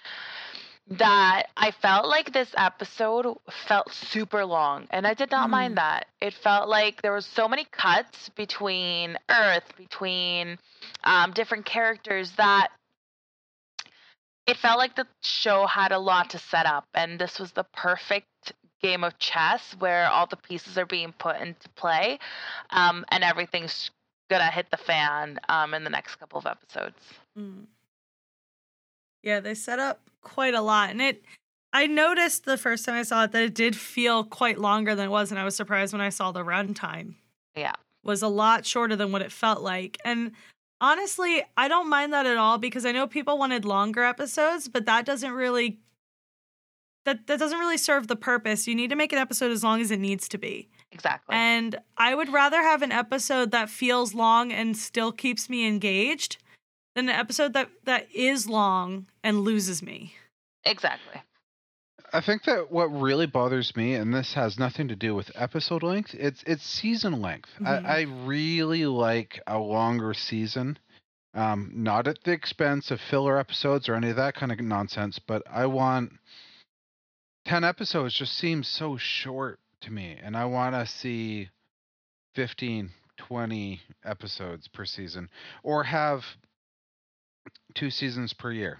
that 0.88 1.48
I 1.56 1.72
felt 1.72 2.06
like 2.06 2.32
this 2.32 2.52
episode 2.56 3.36
felt 3.66 3.92
super 3.92 4.44
long, 4.44 4.86
and 4.90 5.06
I 5.06 5.14
did 5.14 5.30
not 5.30 5.48
Mm. 5.48 5.50
mind 5.50 5.76
that. 5.78 6.06
It 6.20 6.34
felt 6.34 6.68
like 6.68 7.02
there 7.02 7.12
was 7.12 7.26
so 7.26 7.48
many 7.48 7.64
cuts 7.64 8.28
between 8.30 9.18
Earth, 9.28 9.76
between 9.76 10.58
um, 11.02 11.32
different 11.32 11.66
characters 11.66 12.30
that 12.32 12.70
it 14.46 14.56
felt 14.58 14.78
like 14.78 14.94
the 14.94 15.08
show 15.22 15.66
had 15.66 15.90
a 15.90 15.98
lot 15.98 16.30
to 16.30 16.38
set 16.38 16.66
up, 16.66 16.86
and 16.94 17.18
this 17.18 17.40
was 17.40 17.50
the 17.52 17.64
perfect 17.64 18.52
game 18.80 19.02
of 19.02 19.18
chess 19.18 19.74
where 19.80 20.08
all 20.08 20.26
the 20.26 20.36
pieces 20.36 20.78
are 20.78 20.86
being 20.86 21.12
put 21.12 21.36
into 21.40 21.68
play, 21.70 22.20
um, 22.70 23.04
and 23.08 23.24
everything's 23.24 23.90
gonna 24.30 24.50
hit 24.50 24.70
the 24.70 24.76
fan 24.76 25.40
um, 25.48 25.74
in 25.74 25.82
the 25.82 25.90
next 25.90 26.16
couple 26.16 26.38
of 26.38 26.46
episodes. 26.46 27.00
Mm. 27.36 27.66
Yeah, 29.22 29.40
they 29.40 29.54
set 29.54 29.80
up 29.80 30.00
quite 30.26 30.54
a 30.54 30.60
lot. 30.60 30.90
And 30.90 31.00
it, 31.00 31.22
I 31.72 31.86
noticed 31.86 32.44
the 32.44 32.58
first 32.58 32.84
time 32.84 32.96
I 32.96 33.02
saw 33.02 33.24
it 33.24 33.32
that 33.32 33.42
it 33.42 33.54
did 33.54 33.76
feel 33.76 34.24
quite 34.24 34.58
longer 34.58 34.94
than 34.94 35.06
it 35.06 35.10
was. 35.10 35.30
And 35.30 35.38
I 35.38 35.44
was 35.44 35.54
surprised 35.54 35.92
when 35.92 36.02
I 36.02 36.08
saw 36.10 36.32
the 36.32 36.44
runtime 36.44 37.14
Yeah. 37.54 37.72
was 38.02 38.22
a 38.22 38.28
lot 38.28 38.66
shorter 38.66 38.96
than 38.96 39.12
what 39.12 39.22
it 39.22 39.30
felt 39.30 39.62
like. 39.62 39.98
And 40.04 40.32
honestly, 40.80 41.44
I 41.56 41.68
don't 41.68 41.88
mind 41.88 42.12
that 42.12 42.26
at 42.26 42.36
all 42.36 42.58
because 42.58 42.84
I 42.84 42.92
know 42.92 43.06
people 43.06 43.38
wanted 43.38 43.64
longer 43.64 44.02
episodes, 44.04 44.68
but 44.68 44.84
that 44.86 45.06
doesn't 45.06 45.32
really. 45.32 45.78
That, 47.04 47.28
that 47.28 47.38
doesn't 47.38 47.60
really 47.60 47.78
serve 47.78 48.08
the 48.08 48.16
purpose. 48.16 48.66
You 48.66 48.74
need 48.74 48.90
to 48.90 48.96
make 48.96 49.12
an 49.12 49.18
episode 49.20 49.52
as 49.52 49.62
long 49.62 49.80
as 49.80 49.92
it 49.92 50.00
needs 50.00 50.28
to 50.28 50.38
be. 50.38 50.68
Exactly. 50.90 51.36
And 51.36 51.78
I 51.96 52.16
would 52.16 52.32
rather 52.32 52.60
have 52.60 52.82
an 52.82 52.90
episode 52.90 53.52
that 53.52 53.70
feels 53.70 54.12
long 54.12 54.50
and 54.50 54.76
still 54.76 55.12
keeps 55.12 55.48
me 55.48 55.68
engaged 55.68 56.38
than 56.96 57.08
an 57.08 57.14
episode 57.14 57.52
that 57.52 57.68
that 57.84 58.08
is 58.12 58.48
long 58.48 59.06
and 59.22 59.42
loses 59.42 59.82
me. 59.82 60.14
exactly. 60.64 61.22
I 62.12 62.20
think 62.20 62.44
that 62.44 62.70
what 62.70 62.86
really 62.86 63.26
bothers 63.26 63.74
me, 63.76 63.94
and 63.94 64.14
this 64.14 64.32
has 64.34 64.58
nothing 64.58 64.86
to 64.88 64.96
do 64.96 65.14
with 65.14 65.30
episode 65.34 65.82
length, 65.82 66.14
it's 66.14 66.42
it's 66.46 66.64
season 66.64 67.20
length. 67.20 67.50
Mhm. 67.60 67.84
I, 67.84 67.98
I 67.98 68.00
really 68.24 68.86
like 68.86 69.40
a 69.46 69.58
longer 69.58 70.14
season. 70.14 70.78
Um, 71.34 71.70
not 71.74 72.06
at 72.08 72.22
the 72.24 72.30
expense 72.32 72.90
of 72.90 73.00
filler 73.10 73.38
episodes 73.38 73.88
or 73.88 73.94
any 73.94 74.08
of 74.10 74.16
that 74.16 74.34
kind 74.34 74.50
of 74.52 74.58
nonsense, 74.60 75.18
but 75.18 75.42
I 75.50 75.66
want 75.66 76.12
ten 77.44 77.64
episodes 77.64 78.14
just 78.14 78.38
seems 78.38 78.66
so 78.68 78.96
short 78.96 79.58
to 79.82 79.90
me, 79.90 80.16
and 80.22 80.36
I 80.36 80.44
want 80.46 80.74
to 80.74 80.86
see 80.86 81.50
15, 82.36 82.90
20 83.18 83.80
episodes 84.04 84.68
per 84.68 84.84
season, 84.84 85.28
or 85.62 85.82
have 85.84 86.24
two 87.76 87.90
seasons 87.90 88.32
per 88.32 88.50
year. 88.50 88.78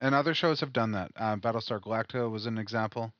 And 0.00 0.14
other 0.14 0.32
shows 0.34 0.60
have 0.60 0.72
done 0.72 0.92
that. 0.92 1.10
Uh, 1.16 1.36
Battlestar 1.36 1.80
Galactica 1.80 2.30
was 2.30 2.46
an 2.46 2.56
example. 2.58 3.12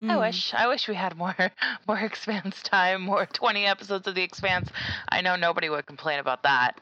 I 0.00 0.06
Mm. 0.06 0.20
wish. 0.20 0.54
I 0.54 0.68
wish 0.68 0.86
we 0.86 0.94
had 0.94 1.16
more 1.16 1.34
more 1.88 1.98
Expanse 1.98 2.62
time, 2.62 3.02
more 3.02 3.26
twenty 3.26 3.66
episodes 3.66 4.06
of 4.06 4.14
the 4.14 4.22
Expanse. 4.22 4.68
I 5.08 5.22
know 5.22 5.34
nobody 5.34 5.68
would 5.68 5.86
complain 5.86 6.20
about 6.20 6.44
that. 6.44 6.80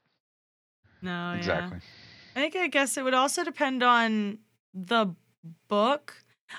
No, 1.00 1.32
exactly. 1.32 1.78
yeah. 1.78 2.38
I 2.38 2.40
think 2.42 2.56
I 2.56 2.66
guess 2.68 2.99
it 2.99 3.04
would 3.04 3.14
also 3.14 3.42
depend 3.42 3.82
on 3.82 4.38
the 4.75 5.14
book. 5.68 6.12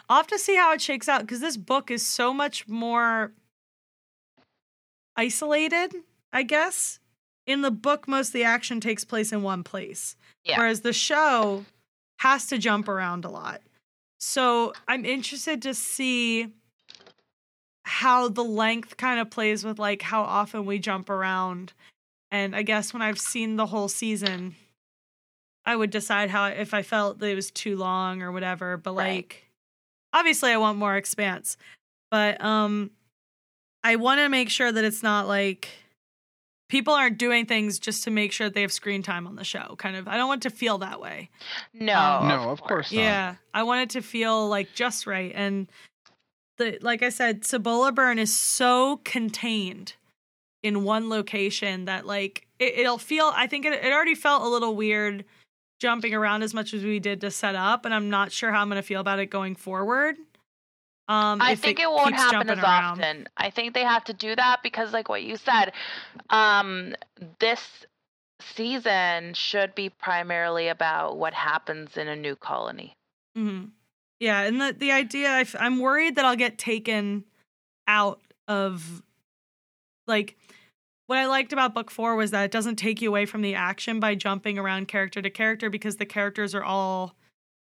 I'll 0.10 0.18
have 0.18 0.28
to 0.28 0.40
see 0.40 0.56
how 0.56 0.74
it 0.74 0.82
shakes 0.82 1.08
out 1.08 1.22
because 1.22 1.42
this 1.42 1.58
book 1.58 1.92
is 1.92 2.04
so 2.04 2.34
much 2.34 2.68
more 2.68 3.34
isolated, 5.16 5.94
I 6.34 6.42
guess. 6.42 7.00
In 7.48 7.62
the 7.62 7.72
book, 7.72 8.08
most 8.08 8.28
of 8.28 8.34
the 8.34 8.44
action 8.44 8.80
takes 8.80 9.04
place 9.06 9.32
in 9.32 9.42
one 9.42 9.64
place. 9.64 10.16
Yeah. 10.44 10.58
Whereas 10.60 10.82
the 10.82 10.94
show 10.94 11.66
has 12.20 12.46
to 12.48 12.58
jump 12.58 12.88
around 12.88 13.26
a 13.26 13.30
lot. 13.30 13.62
So 14.20 14.74
I'm 14.88 15.06
interested 15.06 15.62
to 15.64 15.74
see 15.74 16.48
how 17.84 18.28
the 18.28 18.44
length 18.44 18.98
kind 18.98 19.20
of 19.20 19.30
plays 19.30 19.64
with 19.64 19.80
like 19.80 20.02
how 20.02 20.24
often 20.24 20.66
we 20.66 20.78
jump 20.78 21.10
around. 21.10 21.72
And 22.32 22.54
I 22.56 22.64
guess 22.64 22.92
when 22.94 23.02
I've 23.02 23.20
seen 23.20 23.56
the 23.56 23.68
whole 23.68 23.88
season, 23.88 24.56
I 25.66 25.76
would 25.76 25.90
decide 25.90 26.30
how 26.30 26.48
if 26.48 26.74
I 26.74 26.82
felt 26.82 27.20
that 27.20 27.28
it 27.28 27.36
was 27.36 27.50
too 27.52 27.78
long 27.78 28.22
or 28.22 28.32
whatever. 28.34 28.76
But 28.76 28.96
Right. 28.96 29.16
like 29.16 29.46
obviously 30.12 30.52
I 30.52 30.58
want 30.58 30.78
more 30.78 30.98
expanse. 30.98 31.56
But 32.12 32.44
um 32.44 32.92
I 33.84 33.96
want 33.96 34.20
to 34.20 34.28
make 34.28 34.50
sure 34.50 34.72
that 34.72 34.84
it's 34.84 35.04
not 35.04 35.28
like 35.28 35.70
people 36.68 36.94
aren't 36.94 37.18
doing 37.18 37.46
things 37.46 37.80
just 37.80 38.04
to 38.04 38.12
make 38.12 38.32
sure 38.32 38.50
they 38.50 38.62
have 38.62 38.72
screen 38.72 39.04
time 39.04 39.28
on 39.28 39.36
the 39.36 39.44
show. 39.44 39.76
Kind 39.78 39.96
of 39.96 40.08
I 40.08 40.18
don't 40.18 40.28
want 40.28 40.46
it 40.46 40.50
to 40.50 40.56
feel 40.56 40.78
that 40.80 41.00
way. 41.00 41.30
No, 41.74 42.00
Um, 42.00 42.28
No, 42.28 42.50
of 42.50 42.62
course 42.62 42.92
not. 42.92 43.02
Yeah, 43.02 43.36
I 43.54 43.64
want 43.64 43.82
it 43.82 43.90
to 43.92 44.02
feel 44.02 44.48
like 44.48 44.74
just 44.74 45.08
right. 45.08 45.32
And 45.34 45.68
the 46.58 46.78
like 46.82 47.04
I 47.04 47.10
said, 47.10 47.46
Cibola 47.46 47.92
Burn 47.92 48.20
is 48.20 48.36
so 48.36 49.02
contained 49.04 49.94
in 50.64 50.84
one 50.84 51.10
location 51.10 51.86
that 51.86 52.06
like 52.06 52.48
it, 52.60 52.80
it'll 52.80 52.98
feel. 52.98 53.32
I 53.36 53.48
think 53.48 53.66
it, 53.66 53.74
it 53.74 53.94
already 53.94 54.16
felt 54.16 54.44
a 54.44 54.48
little 54.48 54.76
weird 54.76 55.26
jumping 55.80 56.14
around 56.14 56.42
as 56.42 56.54
much 56.54 56.74
as 56.74 56.84
we 56.84 57.00
did 57.00 57.22
to 57.22 57.30
set 57.30 57.56
up, 57.56 57.86
and 57.86 57.94
I'm 57.94 58.10
not 58.10 58.32
sure 58.32 58.52
how 58.52 58.62
I'm 58.62 58.70
going 58.70 58.82
to 58.82 58.88
feel 58.88 59.00
about 59.00 59.20
it 59.20 59.28
going 59.28 59.56
forward. 59.56 60.18
Um, 61.10 61.42
I 61.42 61.56
think 61.56 61.80
it, 61.80 61.90
won't 61.90 62.16
happen 62.16 62.50
as 62.50 62.60
around. 62.60 63.00
often. 63.00 63.30
I 63.38 63.50
think 63.50 63.74
they 63.74 63.84
have 63.84 64.04
to 64.06 64.14
do 64.14 64.36
that 64.36 64.60
because, 64.62 64.92
like 64.92 65.08
what 65.08 65.24
you 65.24 65.38
said, 65.38 65.72
um, 66.30 66.96
this 67.40 67.86
season 68.42 69.34
should 69.34 69.74
be 69.74 69.90
primarily 69.90 70.68
about 70.68 71.18
what 71.18 71.34
happens 71.34 71.96
in 71.96 72.08
a 72.10 72.16
new 72.16 72.36
colony. 72.36 72.94
Mm-hmm. 73.38 73.66
Yeah, 74.20 74.42
and 74.42 74.60
the 74.60 74.76
the 74.78 74.92
idea 74.92 75.30
I 75.30 75.42
f- 75.42 75.56
I'm 75.60 75.80
worried 75.80 76.16
that 76.16 76.26
I'll 76.26 76.36
get 76.36 76.58
taken 76.58 77.24
out 77.88 78.20
of 78.48 79.02
like 80.08 80.36
what 81.06 81.20
I 81.20 81.26
liked 81.26 81.54
about 81.54 81.74
book 81.74 81.90
four 81.90 82.16
was 82.16 82.32
that 82.32 82.44
it 82.44 82.52
doesn't 82.52 82.76
take 82.76 83.02
you 83.02 83.10
away 83.10 83.26
from 83.26 83.42
the 83.42 83.56
action 83.56 84.00
by 84.00 84.16
jumping 84.16 84.58
around 84.58 84.88
character 84.88 85.22
to 85.22 85.30
character 85.30 85.70
because 85.70 85.98
the 85.98 86.06
characters 86.06 86.54
are 86.54 86.64
all 86.64 87.16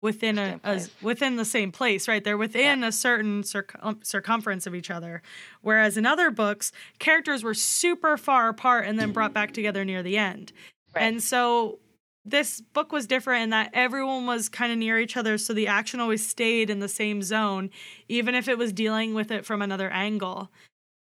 within 0.07 0.39
a, 0.39 0.61
a 0.63 0.81
within 1.03 1.35
the 1.35 1.45
same 1.45 1.73
place, 1.73 2.07
right? 2.07 2.23
They're 2.23 2.39
within 2.39 2.85
a 2.85 2.93
certain 2.93 3.43
circum- 3.43 3.99
circumference 4.03 4.65
of 4.69 4.75
each 4.75 4.89
other. 4.89 5.21
Whereas 5.63 5.97
in 5.97 6.07
other 6.07 6.31
books, 6.31 6.71
characters 7.01 7.43
were 7.43 7.55
super 7.55 8.17
far 8.17 8.49
apart 8.49 8.87
and 8.87 9.01
then 9.01 9.11
brought 9.13 9.35
back 9.35 9.53
together 9.53 9.85
near 9.85 10.05
the 10.05 10.17
end. 10.17 10.53
Right. 10.95 11.03
And 11.03 11.21
so 11.21 11.81
this 12.25 12.61
book 12.61 12.93
was 12.93 13.09
different 13.09 13.43
in 13.43 13.51
that 13.51 13.71
everyone 13.73 14.27
was 14.27 14.49
kind 14.49 14.71
of 14.71 14.79
near 14.79 14.99
each 14.99 15.17
other, 15.17 15.39
so 15.39 15.53
the 15.53 15.67
action 15.67 15.99
always 15.99 16.25
stayed 16.25 16.71
in 16.71 16.79
the 16.79 16.89
same 16.89 17.21
zone, 17.23 17.69
even 18.09 18.35
if 18.37 18.47
it 18.49 18.59
was 18.59 18.73
dealing 18.73 19.13
with 19.13 19.33
it 19.33 19.45
from 19.45 19.61
another 19.61 19.91
angle. 19.91 20.51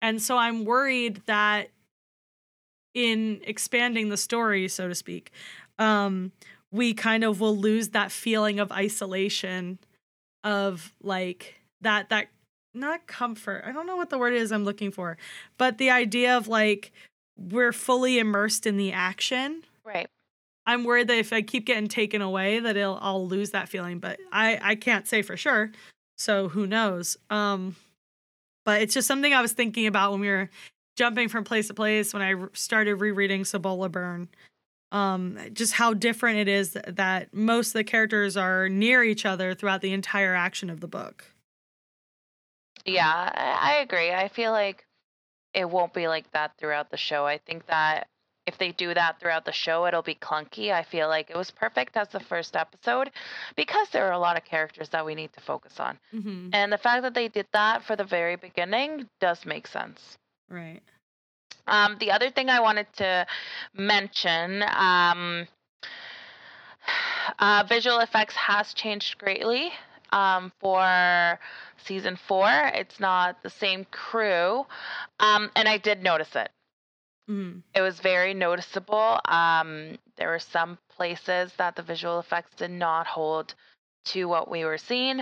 And 0.03 0.21
so 0.21 0.37
I'm 0.37 0.67
worried 0.67 1.23
that 1.27 1.71
in 2.95 3.41
expanding 3.45 4.11
the 4.11 4.17
story, 4.19 4.69
so 4.69 4.87
to 4.89 4.95
speak, 4.95 5.33
um, 5.79 6.33
we 6.73 6.95
kind 6.95 7.23
of 7.23 7.41
will 7.41 7.57
lose 7.57 7.91
that 7.91 8.11
feeling 8.11 8.59
of 8.59 8.73
isolation, 8.73 9.79
of 10.43 10.93
like 11.03 11.61
that 11.83 12.09
that 12.09 12.29
not 12.75 13.07
comfort. 13.07 13.63
I 13.67 13.73
don't 13.73 13.87
know 13.87 13.97
what 13.97 14.11
the 14.11 14.19
word 14.19 14.33
is 14.33 14.51
I'm 14.51 14.65
looking 14.65 14.91
for, 14.91 15.19
but 15.59 15.79
the 15.79 15.91
idea 15.91 16.37
of 16.37 16.49
like 16.49 16.93
we're 17.37 17.73
fully 17.73 18.19
immersed 18.19 18.67
in 18.67 18.77
the 18.77 18.93
action. 18.93 19.63
Right. 19.85 20.09
I'm 20.67 20.85
worried 20.85 21.09
that 21.09 21.19
if 21.19 21.33
I 21.33 21.43
keep 21.43 21.67
getting 21.67 21.89
taken 21.89 22.23
away, 22.23 22.61
that 22.61 22.77
it'll 22.77 22.99
I'll 23.01 23.27
lose 23.27 23.51
that 23.51 23.69
feeling. 23.69 23.99
But 23.99 24.19
I 24.33 24.59
I 24.63 24.75
can't 24.75 25.07
say 25.07 25.23
for 25.23 25.37
sure, 25.37 25.71
so 26.17 26.49
who 26.49 26.67
knows? 26.67 27.17
Um, 27.31 27.77
but 28.65 28.81
it's 28.81 28.95
just 28.95 29.09
something 29.09 29.35
I 29.35 29.43
was 29.43 29.53
thinking 29.53 29.87
about 29.87 30.13
when 30.13 30.21
we 30.21 30.29
were 30.29 30.49
jumping 30.97 31.29
from 31.29 31.45
place 31.45 31.69
to 31.69 31.75
place 31.75 32.15
when 32.15 32.23
I 32.23 32.35
started 32.53 32.97
rereading 32.97 33.45
Cibola 33.45 33.89
Burn. 33.89 34.29
Um, 34.93 35.39
just 35.55 35.73
how 35.73 35.95
different 35.95 36.39
it 36.39 36.49
is 36.49 36.77
that, 36.87 37.33
most 37.33 37.69
of 37.69 37.73
the 37.73 37.85
characters 37.85 38.37
are 38.37 38.69
near 38.69 39.03
each 39.03 39.25
other 39.25 39.55
throughout 39.55 39.81
the 39.81 39.93
entire 39.93 40.35
action 40.35 40.69
of 40.69 40.81
the 40.81 40.87
book. 40.87 41.25
Yeah, 42.85 43.09
I, 43.09 43.73
I 43.73 43.75
agree. 43.81 44.13
I 44.13 44.29
feel 44.29 44.53
like 44.53 44.85
it 45.55 45.69
won't 45.69 45.95
be 45.95 46.09
like 46.09 46.31
that 46.33 46.53
throughout 46.59 46.91
the 46.91 46.99
show. 46.99 47.25
I 47.27 47.39
think 47.39 47.67
that 47.67 48.07
if 48.47 48.59
they 48.59 48.73
do 48.73 48.93
that 48.93 49.19
throughout 49.19 49.45
the 49.45 49.53
show, 49.53 49.87
it'll 49.87 50.03
be 50.03 50.15
clunky. 50.15 50.73
I 50.73 50.83
feel 50.83 51.09
like 51.09 51.31
it 51.31 51.37
was 51.37 51.51
perfect 51.51 51.97
as 51.97 52.09
the 52.09 52.21
first 52.21 52.57
episode 52.57 53.11
because 53.57 53.89
there 53.91 54.07
are 54.07 54.13
a 54.13 54.19
lot 54.19 54.37
of 54.37 54.45
characters 54.45 54.89
that 54.91 55.07
we 55.07 55.15
need 55.15 55.33
to 55.33 55.41
focus 55.41 55.79
on. 55.79 55.99
Mm-hmm. 56.13 56.49
And 56.53 56.73
the 56.73 56.79
fact 56.79 57.03
that 57.03 57.15
they 57.15 57.29
did 57.29 57.47
that 57.53 57.83
for 57.85 57.97
the 57.97 58.05
very 58.05 58.37
beginning 58.37 59.09
does 59.21 59.47
make 59.47 59.67
sense. 59.67 60.19
Right. 60.51 60.83
Um, 61.67 61.97
the 62.01 62.11
other 62.11 62.31
thing 62.31 62.49
I 62.51 62.61
wanted 62.61 62.87
to 62.95 63.27
mention 63.75 64.65
um, 64.77 65.47
uh, 67.39 67.65
visual 67.69 67.99
effects 68.01 68.35
has 68.35 68.75
changed 68.75 69.19
greatly. 69.19 69.73
um, 70.13 70.53
for 70.61 71.39
season 71.85 72.17
four. 72.17 72.49
It's 72.75 73.01
not 73.01 73.43
the 73.43 73.51
same 73.51 73.85
crew, 73.91 74.65
um, 75.19 75.51
and 75.57 75.69
I 75.69 75.79
did 75.79 76.03
notice 76.03 76.37
it. 76.37 76.51
Mm. 77.29 77.63
It 77.75 77.81
was 77.81 77.99
very 78.01 78.35
noticeable. 78.35 79.21
Um, 79.25 79.99
there 80.17 80.29
were 80.29 80.39
some 80.39 80.79
places 80.97 81.53
that 81.57 81.77
the 81.77 81.83
visual 81.83 82.19
effects 82.21 82.55
did 82.57 82.71
not 82.71 83.07
hold 83.07 83.55
to 84.05 84.25
what 84.25 84.51
we 84.51 84.65
were 84.65 84.79
seeing. 84.79 85.21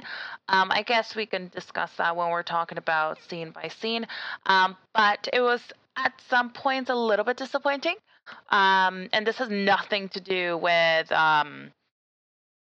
Um, 0.48 0.70
I 0.70 0.82
guess 0.82 1.14
we 1.14 1.26
can 1.26 1.48
discuss 1.48 1.90
that 1.98 2.16
when 2.16 2.30
we're 2.30 2.42
talking 2.42 2.78
about 2.78 3.18
scene 3.28 3.50
by 3.50 3.68
scene. 3.68 4.06
Um, 4.46 4.76
but 4.94 5.28
it 5.32 5.42
was 5.42 5.60
at 5.96 6.12
some 6.28 6.50
points 6.50 6.90
a 6.90 6.94
little 6.94 7.24
bit 7.24 7.36
disappointing. 7.36 7.96
Um, 8.50 9.08
and 9.12 9.26
this 9.26 9.36
has 9.38 9.48
nothing 9.48 10.08
to 10.10 10.20
do 10.20 10.56
with 10.58 11.10
um, 11.10 11.72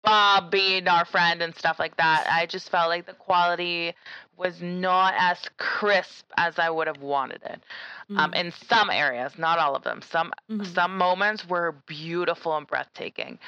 Bob 0.02 0.50
being 0.50 0.88
our 0.88 1.04
friend 1.04 1.42
and 1.42 1.54
stuff 1.54 1.78
like 1.78 1.96
that. 1.96 2.26
I 2.30 2.46
just 2.46 2.70
felt 2.70 2.88
like 2.88 3.06
the 3.06 3.12
quality 3.12 3.94
was 4.36 4.60
not 4.60 5.14
as 5.16 5.38
crisp 5.58 6.24
as 6.36 6.58
I 6.58 6.70
would 6.70 6.86
have 6.86 7.00
wanted 7.00 7.42
it. 7.44 7.62
Um, 8.10 8.32
Mm. 8.32 8.34
in 8.34 8.52
some 8.68 8.90
areas, 8.90 9.38
not 9.38 9.58
all 9.58 9.76
of 9.76 9.84
them. 9.84 10.02
Some 10.02 10.32
Mhm. 10.50 10.66
some 10.74 10.98
moments 10.98 11.46
were 11.48 11.72
beautiful 11.86 12.56
and 12.56 12.66
breathtaking. 12.66 13.38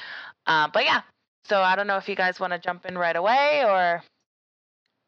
Uh, 0.47 0.69
but 0.69 0.85
yeah, 0.85 1.03
so 1.45 1.61
I 1.61 1.75
don't 1.77 1.87
know 1.87 1.97
if 1.97 2.09
you 2.09 2.15
guys 2.15 2.39
want 2.39 2.53
to 2.53 2.59
jump 2.59 2.87
in 2.87 2.97
right 2.97 3.17
away 3.17 3.65
or 3.65 4.03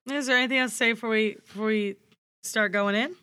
Is 0.08 0.26
there 0.26 0.36
anything 0.36 0.58
else 0.58 0.72
to 0.72 0.76
say 0.76 0.92
before 0.92 1.10
we 1.10 1.34
before 1.34 1.66
we 1.66 1.96
start 2.42 2.72
going 2.72 2.94
in? 2.94 3.16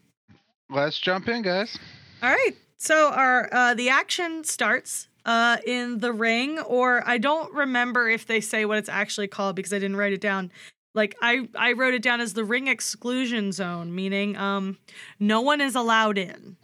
Let's 0.73 0.97
jump 0.99 1.27
in, 1.27 1.43
guys. 1.43 1.77
All 2.23 2.31
right. 2.31 2.53
So 2.77 3.11
our 3.11 3.47
uh, 3.53 3.73
the 3.75 3.89
action 3.89 4.43
starts 4.43 5.07
uh, 5.25 5.57
in 5.65 5.99
the 5.99 6.11
ring, 6.11 6.59
or 6.59 7.07
I 7.07 7.17
don't 7.17 7.53
remember 7.53 8.09
if 8.09 8.25
they 8.25 8.41
say 8.41 8.65
what 8.65 8.77
it's 8.77 8.89
actually 8.89 9.27
called 9.27 9.55
because 9.55 9.71
I 9.71 9.79
didn't 9.79 9.97
write 9.97 10.13
it 10.13 10.21
down. 10.21 10.51
Like 10.95 11.15
I 11.21 11.47
I 11.55 11.73
wrote 11.73 11.93
it 11.93 12.01
down 12.01 12.21
as 12.21 12.33
the 12.33 12.43
ring 12.43 12.67
exclusion 12.67 13.51
zone, 13.51 13.93
meaning 13.93 14.35
um 14.35 14.77
no 15.19 15.41
one 15.41 15.61
is 15.61 15.75
allowed 15.75 16.17
in. 16.17 16.57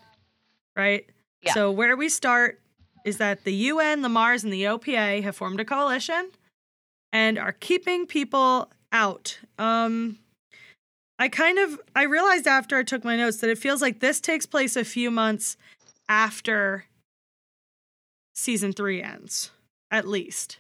Right. 0.75 1.05
Yeah. 1.41 1.53
So 1.53 1.71
where 1.71 1.95
we 1.95 2.09
start 2.09 2.59
is 3.05 3.17
that 3.17 3.43
the 3.43 3.53
UN, 3.53 4.01
the 4.01 4.09
Mars, 4.09 4.43
and 4.43 4.51
the 4.51 4.63
OPA 4.63 5.23
have 5.23 5.35
formed 5.35 5.59
a 5.59 5.65
coalition 5.65 6.31
and 7.13 7.37
are 7.37 7.53
keeping 7.53 8.07
people 8.07 8.71
out. 8.91 9.39
Um 9.57 10.17
I 11.19 11.27
kind 11.29 11.59
of 11.59 11.79
I 11.95 12.03
realized 12.03 12.47
after 12.47 12.77
I 12.77 12.83
took 12.83 13.03
my 13.03 13.15
notes 13.17 13.37
that 13.37 13.49
it 13.49 13.57
feels 13.57 13.81
like 13.81 13.99
this 13.99 14.19
takes 14.21 14.45
place 14.45 14.75
a 14.75 14.85
few 14.85 15.11
months 15.11 15.57
after 16.07 16.85
season 18.35 18.71
3 18.73 19.03
ends, 19.03 19.51
at 19.91 20.07
least. 20.07 20.59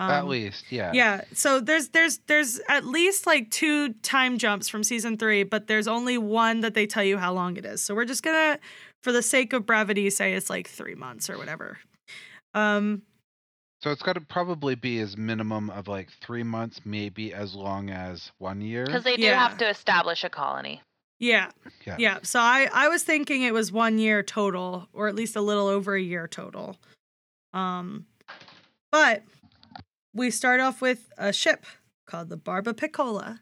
At 0.00 0.20
Um, 0.22 0.28
least, 0.28 0.70
yeah. 0.70 0.92
yeah 0.94 1.22
so 1.32 1.58
there's 1.58 1.88
there's 1.88 2.18
there's 2.28 2.60
at 2.68 2.84
least 2.84 3.26
like 3.26 3.50
two 3.50 3.94
time 3.94 4.38
jumps 4.38 4.68
from 4.68 4.84
season 4.84 5.16
three 5.16 5.42
but 5.42 5.66
there's 5.66 5.88
only 5.88 6.16
one 6.18 6.60
that 6.60 6.74
they 6.74 6.86
tell 6.86 7.02
you 7.02 7.18
how 7.18 7.32
long 7.32 7.56
it 7.56 7.64
is 7.66 7.82
so 7.82 7.96
we're 7.96 8.04
just 8.04 8.22
gonna 8.22 8.60
for 9.02 9.10
the 9.10 9.22
sake 9.22 9.52
of 9.52 9.66
brevity 9.66 10.08
say 10.08 10.34
it's 10.34 10.48
like 10.48 10.68
three 10.68 10.94
months 10.94 11.28
or 11.28 11.36
whatever 11.36 11.78
um 12.54 13.02
So 13.80 13.90
it's 13.92 14.02
got 14.02 14.14
to 14.14 14.20
probably 14.20 14.74
be 14.74 14.98
as 15.00 15.16
minimum 15.16 15.70
of 15.70 15.86
like 15.86 16.08
three 16.20 16.42
months, 16.42 16.80
maybe 16.84 17.32
as 17.32 17.54
long 17.54 17.90
as 17.90 18.32
one 18.38 18.60
year. 18.60 18.84
because 18.84 19.04
they 19.04 19.16
do 19.16 19.22
Yeah. 19.22 19.38
have 19.48 19.56
to 19.58 19.68
establish 19.68 20.24
a 20.24 20.28
colony. 20.30 20.82
yeah 21.20 21.50
Yeah. 21.84 21.96
yeah 21.98 22.18
so 22.22 22.38
i 22.38 22.68
i 22.72 22.86
was 22.88 23.02
thinking 23.02 23.42
it 23.42 23.52
was 23.52 23.72
one 23.72 23.98
year 23.98 24.22
total 24.22 24.86
or 24.92 25.08
at 25.08 25.16
least 25.16 25.34
a 25.34 25.40
little 25.40 25.66
over 25.66 25.96
a 25.96 26.00
year 26.00 26.28
total 26.28 26.76
um 27.52 28.06
but 28.92 29.24
we 30.14 30.30
start 30.30 30.60
off 30.60 30.80
with 30.80 31.10
a 31.18 31.32
ship 31.32 31.66
called 32.06 32.28
the 32.28 32.36
Barbapiccola 32.38 33.40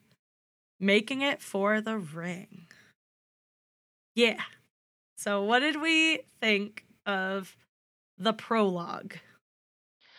making 0.81 1.21
it 1.21 1.43
for 1.43 1.83
the 1.83 1.99
ring 1.99 2.67
yeah 4.15 4.41
so 5.19 5.43
what 5.43 5.59
did 5.61 5.79
we 5.79 6.21
think 6.41 6.87
of 7.05 7.57
the 8.17 8.33
prologue 8.33 9.17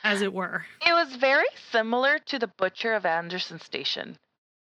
as 0.03 0.21
it 0.21 0.33
were 0.33 0.65
It 0.85 0.93
was 0.93 1.15
very 1.15 1.47
similar 1.71 2.19
to 2.19 2.39
the 2.39 2.47
Butcher 2.47 2.93
of 2.93 3.05
Anderson 3.05 3.59
Station. 3.59 4.17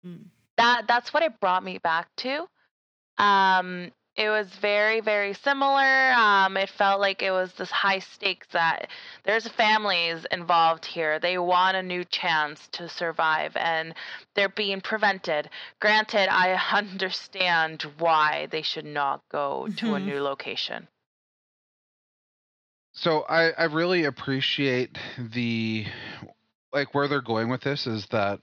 Mm. 0.07 0.25
That 0.57 0.87
that's 0.89 1.13
what 1.13 1.23
it 1.23 1.39
brought 1.41 1.63
me 1.65 1.79
back 1.79 2.09
to. 2.17 2.49
Um, 3.19 3.93
it 4.17 4.29
was 4.31 4.49
very 4.61 5.01
very 5.01 5.33
similar. 5.35 6.13
Um, 6.13 6.57
it 6.57 6.71
felt 6.71 7.01
like 7.01 7.23
it 7.23 7.31
was 7.31 7.53
this 7.53 7.71
high 7.71 8.01
stakes 8.01 8.49
that 8.53 8.89
there's 9.25 9.47
families 9.47 10.27
involved 10.33 10.85
here. 10.85 11.21
They 11.21 11.39
want 11.39 11.77
a 11.77 11.83
new 11.83 12.05
chance 12.05 12.69
to 12.73 12.89
survive, 12.89 13.57
and 13.57 13.95
they're 14.35 14.49
being 14.49 14.81
prevented. 14.81 15.51
Granted, 15.81 16.29
I 16.29 16.55
understand 16.73 17.83
why 17.99 18.49
they 18.51 18.63
should 18.63 18.85
not 18.87 19.23
go 19.31 19.69
to 19.77 19.95
a 19.95 20.01
Mhm. 20.01 20.05
new 20.05 20.21
location. 20.21 20.89
So 23.01 23.21
I, 23.29 23.51
I 23.51 23.65
really 23.65 24.07
appreciate 24.07 24.99
the 25.33 25.87
like 26.73 26.95
where 26.95 27.07
they're 27.07 27.21
going 27.21 27.49
with 27.49 27.61
this 27.61 27.87
is 27.87 28.05
that 28.11 28.41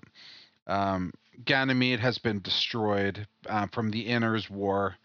um, 0.65 1.11
Ganymede 1.43 1.99
has 1.99 2.19
been 2.19 2.39
destroyed 2.39 3.27
uh, 3.49 3.67
from 3.73 3.91
the 3.91 4.07
Inners 4.07 4.49
War, 4.49 4.95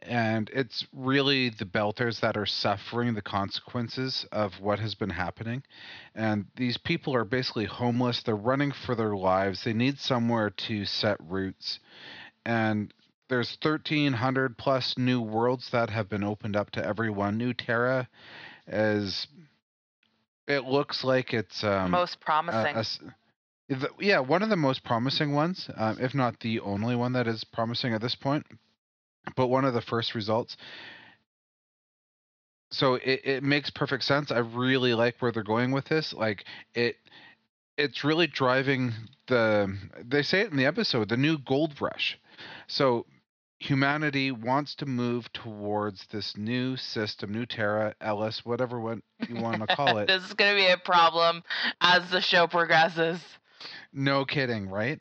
and 0.00 0.48
it's 0.54 0.86
really 0.92 1.50
the 1.50 1.64
Belters 1.64 2.20
that 2.20 2.36
are 2.36 2.46
suffering 2.46 3.14
the 3.14 3.20
consequences 3.20 4.24
of 4.30 4.52
what 4.60 4.78
has 4.78 4.94
been 4.94 5.10
happening. 5.10 5.64
And 6.14 6.46
these 6.54 6.78
people 6.78 7.16
are 7.16 7.24
basically 7.24 7.66
homeless. 7.66 8.22
They're 8.22 8.36
running 8.36 8.70
for 8.86 8.94
their 8.94 9.16
lives. 9.16 9.64
They 9.64 9.72
need 9.72 9.98
somewhere 9.98 10.50
to 10.68 10.84
set 10.84 11.16
roots, 11.20 11.80
and 12.46 12.94
there's 13.28 13.58
1,300 13.60 14.56
plus 14.56 14.94
new 14.96 15.20
worlds 15.20 15.68
that 15.72 15.90
have 15.90 16.08
been 16.08 16.22
opened 16.22 16.54
up 16.54 16.70
to 16.70 16.86
everyone. 16.86 17.36
New 17.36 17.52
Terra 17.52 18.08
as 18.68 19.26
it 20.46 20.64
looks 20.64 21.04
like 21.04 21.34
it's 21.34 21.62
um, 21.64 21.90
Most 21.90 22.16
a- 22.16 22.18
promising. 22.24 22.76
a 22.76 22.84
the- 23.74 23.90
yeah, 24.00 24.20
one 24.20 24.42
of 24.42 24.48
the 24.48 24.56
most 24.56 24.82
promising 24.84 25.34
ones, 25.34 25.68
um, 25.76 25.98
if 26.00 26.14
not 26.14 26.40
the 26.40 26.60
only 26.60 26.96
one 26.96 27.12
that 27.12 27.26
is 27.26 27.44
promising 27.44 27.92
at 27.92 28.00
this 28.00 28.14
point, 28.14 28.46
but 29.36 29.48
one 29.48 29.64
of 29.64 29.74
the 29.74 29.82
first 29.82 30.14
results. 30.14 30.56
So 32.70 32.94
it, 32.94 33.20
it 33.24 33.42
makes 33.42 33.70
perfect 33.70 34.04
sense. 34.04 34.30
I 34.30 34.38
really 34.38 34.94
like 34.94 35.16
where 35.20 35.32
they're 35.32 35.42
going 35.42 35.70
with 35.72 35.86
this. 35.86 36.12
Like 36.12 36.44
it, 36.74 36.96
it's 37.76 38.04
really 38.04 38.26
driving 38.26 38.92
the. 39.26 39.74
They 40.04 40.22
say 40.22 40.40
it 40.40 40.50
in 40.50 40.56
the 40.56 40.66
episode, 40.66 41.08
the 41.08 41.16
new 41.16 41.38
gold 41.38 41.80
rush. 41.80 42.18
So 42.66 43.06
humanity 43.60 44.30
wants 44.30 44.74
to 44.76 44.86
move 44.86 45.32
towards 45.32 46.06
this 46.12 46.36
new 46.36 46.76
system, 46.76 47.32
new 47.32 47.46
Terra, 47.46 47.94
Ellis, 48.00 48.44
whatever 48.44 49.00
you 49.28 49.40
want 49.40 49.60
to 49.68 49.76
call 49.76 49.98
it. 49.98 50.06
this 50.06 50.24
is 50.24 50.34
going 50.34 50.54
to 50.54 50.60
be 50.60 50.68
a 50.70 50.78
problem 50.78 51.42
as 51.80 52.08
the 52.10 52.20
show 52.20 52.46
progresses. 52.46 53.20
No 53.92 54.24
kidding, 54.24 54.68
right? 54.68 55.00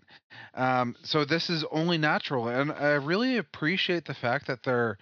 Um, 0.56 0.96
so 1.04 1.26
this 1.26 1.50
is 1.50 1.64
only 1.72 1.98
natural, 1.98 2.48
and 2.48 2.72
I 2.72 2.94
really 2.94 3.38
appreciate 3.38 4.06
the 4.06 4.16
fact 4.16 4.48
that 4.48 4.64
they're 4.64 4.98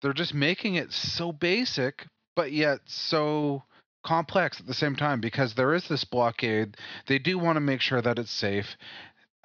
they're 0.00 0.12
just 0.12 0.34
making 0.34 0.74
it 0.74 0.92
so 0.92 1.32
basic, 1.32 2.06
but 2.34 2.52
yet 2.52 2.80
so 2.86 3.62
complex 4.04 4.60
at 4.60 4.66
the 4.66 4.74
same 4.74 4.96
time 4.96 5.20
because 5.20 5.54
there 5.54 5.74
is 5.74 5.88
this 5.88 6.04
blockade. 6.04 6.76
They 7.06 7.18
do 7.18 7.38
want 7.38 7.56
to 7.56 7.60
make 7.60 7.80
sure 7.80 8.02
that 8.02 8.18
it's 8.18 8.32
safe. 8.32 8.76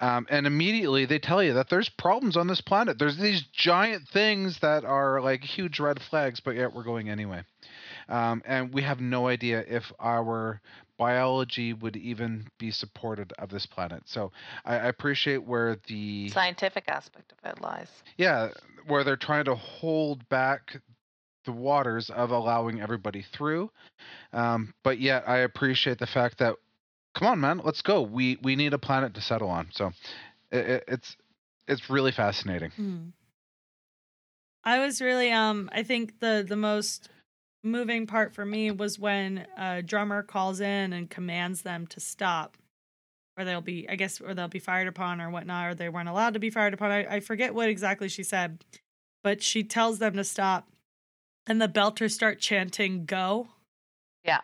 Um, 0.00 0.26
and 0.30 0.46
immediately 0.46 1.06
they 1.06 1.18
tell 1.18 1.42
you 1.42 1.54
that 1.54 1.70
there's 1.70 1.88
problems 1.88 2.36
on 2.36 2.46
this 2.46 2.60
planet. 2.60 2.98
There's 2.98 3.16
these 3.16 3.42
giant 3.52 4.08
things 4.08 4.60
that 4.60 4.84
are 4.84 5.20
like 5.20 5.42
huge 5.42 5.80
red 5.80 6.00
flags, 6.00 6.40
but 6.40 6.54
yet 6.54 6.72
we're 6.72 6.84
going 6.84 7.10
anyway. 7.10 7.42
Um, 8.08 8.42
and 8.46 8.72
we 8.72 8.82
have 8.82 9.00
no 9.00 9.26
idea 9.28 9.64
if 9.66 9.92
our 9.98 10.60
biology 10.98 11.72
would 11.72 11.96
even 11.96 12.46
be 12.58 12.70
supported 12.70 13.32
of 13.38 13.50
this 13.50 13.66
planet. 13.66 14.02
So 14.06 14.32
I, 14.64 14.74
I 14.74 14.86
appreciate 14.86 15.44
where 15.44 15.78
the 15.86 16.28
Scientific 16.30 16.84
aspect 16.88 17.32
of 17.32 17.50
it 17.50 17.60
lies. 17.60 17.88
yeah 18.16 18.48
where 18.86 19.04
they're 19.04 19.16
trying 19.16 19.44
to 19.44 19.54
hold 19.54 20.26
back 20.28 20.80
the 21.44 21.52
waters 21.52 22.10
of 22.10 22.30
allowing 22.30 22.80
everybody 22.80 23.24
through. 23.32 23.70
Um, 24.32 24.74
but 24.82 24.98
yet 25.00 25.24
I 25.26 25.38
appreciate 25.38 25.98
the 25.98 26.06
fact 26.06 26.38
that 26.38 26.56
come 27.14 27.28
on 27.28 27.40
man, 27.40 27.60
let's 27.64 27.82
go. 27.82 28.02
We 28.02 28.38
we 28.42 28.56
need 28.56 28.74
a 28.74 28.78
planet 28.78 29.14
to 29.14 29.20
settle 29.20 29.48
on. 29.48 29.68
So 29.72 29.92
it, 30.50 30.66
it, 30.66 30.84
it's 30.88 31.16
it's 31.66 31.90
really 31.90 32.12
fascinating. 32.12 32.70
Hmm. 32.70 33.08
I 34.64 34.80
was 34.80 35.00
really 35.00 35.30
um 35.30 35.70
I 35.72 35.82
think 35.82 36.20
the 36.20 36.44
the 36.46 36.56
most 36.56 37.08
moving 37.64 38.06
part 38.06 38.34
for 38.34 38.44
me 38.44 38.70
was 38.70 38.98
when 38.98 39.46
a 39.56 39.82
drummer 39.82 40.22
calls 40.22 40.60
in 40.60 40.92
and 40.92 41.10
commands 41.10 41.62
them 41.62 41.86
to 41.88 42.00
stop. 42.00 42.56
Or 43.36 43.44
they'll 43.44 43.60
be 43.60 43.88
I 43.88 43.96
guess 43.96 44.20
or 44.20 44.34
they'll 44.34 44.48
be 44.48 44.58
fired 44.58 44.88
upon 44.88 45.20
or 45.20 45.30
whatnot, 45.30 45.68
or 45.68 45.74
they 45.74 45.88
weren't 45.88 46.08
allowed 46.08 46.34
to 46.34 46.40
be 46.40 46.50
fired 46.50 46.74
upon. 46.74 46.90
I, 46.90 47.16
I 47.16 47.20
forget 47.20 47.54
what 47.54 47.68
exactly 47.68 48.08
she 48.08 48.22
said. 48.22 48.64
But 49.24 49.42
she 49.42 49.64
tells 49.64 49.98
them 49.98 50.14
to 50.14 50.24
stop 50.24 50.68
and 51.48 51.60
the 51.60 51.68
belters 51.68 52.12
start 52.12 52.38
chanting 52.38 53.06
go. 53.06 53.48
Yeah. 54.24 54.40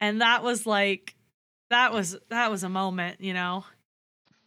And 0.00 0.20
that 0.20 0.42
was 0.42 0.64
like 0.64 1.15
that 1.70 1.92
was 1.92 2.16
that 2.30 2.50
was 2.50 2.62
a 2.62 2.68
moment, 2.68 3.20
you 3.20 3.34
know. 3.34 3.64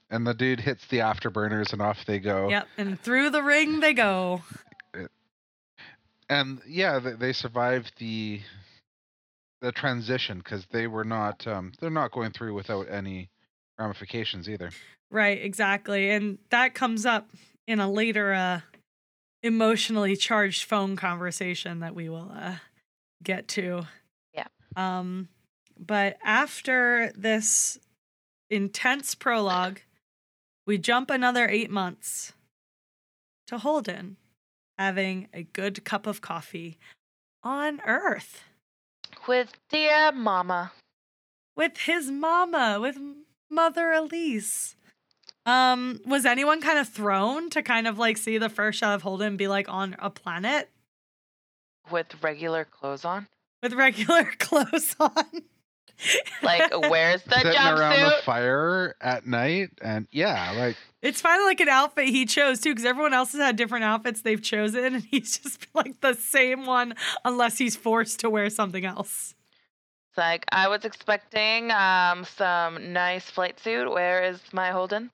And 0.10 0.26
the 0.26 0.34
dude 0.34 0.60
hits 0.60 0.88
the 0.88 0.98
afterburners 1.00 1.72
and 1.72 1.82
off 1.82 2.06
they 2.06 2.20
go. 2.20 2.50
Yep, 2.50 2.68
and 2.78 3.00
through 3.00 3.30
the 3.30 3.44
ring 3.44 3.80
they 3.80 3.94
go. 3.94 4.42
And 6.30 6.62
yeah, 6.68 7.00
they, 7.00 7.14
they 7.14 7.34
survived 7.34 7.94
the 7.98 8.42
the 9.62 9.72
transition 9.72 10.38
because 10.38 10.66
they 10.72 10.88
were 10.88 11.04
not 11.04 11.46
um, 11.48 11.74
they're 11.80 11.90
not 11.90 12.12
going 12.12 12.32
through 12.32 12.54
without 12.54 12.88
any 12.90 13.30
ramifications 13.78 14.48
either. 14.50 14.72
Right, 15.12 15.42
exactly. 15.42 16.12
And 16.12 16.38
that 16.50 16.74
comes 16.74 17.06
up 17.06 17.30
in 17.68 17.80
a 17.80 17.90
later 17.90 18.34
uh 18.34 18.62
emotionally 19.42 20.16
charged 20.16 20.64
phone 20.64 20.96
conversation 20.96 21.80
that 21.80 21.96
we 21.96 22.10
will 22.10 22.32
uh 22.36 22.56
get 23.24 23.48
to. 23.50 23.88
Yeah. 24.34 24.48
Um 24.76 25.30
but 25.80 26.18
after 26.24 27.12
this 27.16 27.80
intense 28.50 29.16
prologue, 29.16 29.80
we 30.66 30.78
jump 30.78 31.10
another 31.10 31.48
8 31.48 31.70
months 31.72 32.34
to 33.48 33.58
Holden 33.58 34.18
having 34.78 35.28
a 35.34 35.44
good 35.44 35.84
cup 35.84 36.06
of 36.08 36.22
coffee 36.22 36.78
on 37.44 37.82
Earth 37.86 38.44
With 39.28 39.54
dear 39.70 40.12
mama. 40.12 40.72
with 41.56 41.78
his 41.80 42.10
mama, 42.12 42.78
with 42.80 42.98
Mother 43.50 43.92
Elise. 43.92 44.76
Um, 45.46 46.00
was 46.06 46.26
anyone 46.26 46.62
kind 46.62 46.78
of 46.78 46.88
thrown 46.88 47.50
to 47.52 47.64
kind 47.64 47.88
of 47.88 47.98
like 47.98 48.18
see 48.18 48.38
the 48.38 48.50
first 48.50 48.80
shot 48.80 48.94
of 48.96 49.02
Holden 49.02 49.36
be 49.38 49.48
like 49.48 49.68
on 49.68 49.96
a 50.00 50.10
planet 50.10 50.70
With 51.90 52.22
regular 52.24 52.66
clothes 52.66 53.04
on. 53.04 53.28
with 53.64 53.74
regular 53.74 54.26
clothes 54.40 54.96
on? 55.00 55.44
Like, 56.44 56.72
where's 56.90 57.22
the 57.24 57.36
Sitting 57.36 57.52
around 57.52 58.00
the 58.00 58.16
fire 58.24 58.96
at 59.02 59.28
night, 59.28 59.72
and 59.82 60.08
yeah, 60.12 60.54
like 60.54 60.78
it's 61.02 61.22
finally 61.22 61.46
like 61.46 61.60
an 61.60 61.70
outfit 61.70 62.08
he 62.08 62.26
chose 62.26 62.62
too, 62.62 62.72
because 62.72 62.86
everyone 62.86 63.14
else 63.14 63.34
has 63.34 63.42
had 63.42 63.56
different 63.56 63.84
outfits 63.84 64.22
they've 64.22 64.42
chosen, 64.42 64.96
and 64.96 65.04
he's 65.04 65.38
just 65.44 65.68
like 65.74 66.00
the 66.02 66.14
same 66.14 66.66
one 66.66 66.96
unless 67.26 67.58
he's 67.58 67.76
forced 67.76 68.20
to 68.22 68.30
wear 68.30 68.50
something 68.50 68.86
else. 68.86 69.36
It's 70.10 70.18
like, 70.18 70.46
I 70.52 70.68
was 70.70 70.86
expecting 70.86 71.72
um 71.72 72.24
some 72.24 72.94
nice 72.94 73.30
flight 73.30 73.60
suit. 73.60 73.92
Where 73.92 74.24
is 74.24 74.40
my 74.54 74.72
Holden? 74.72 75.12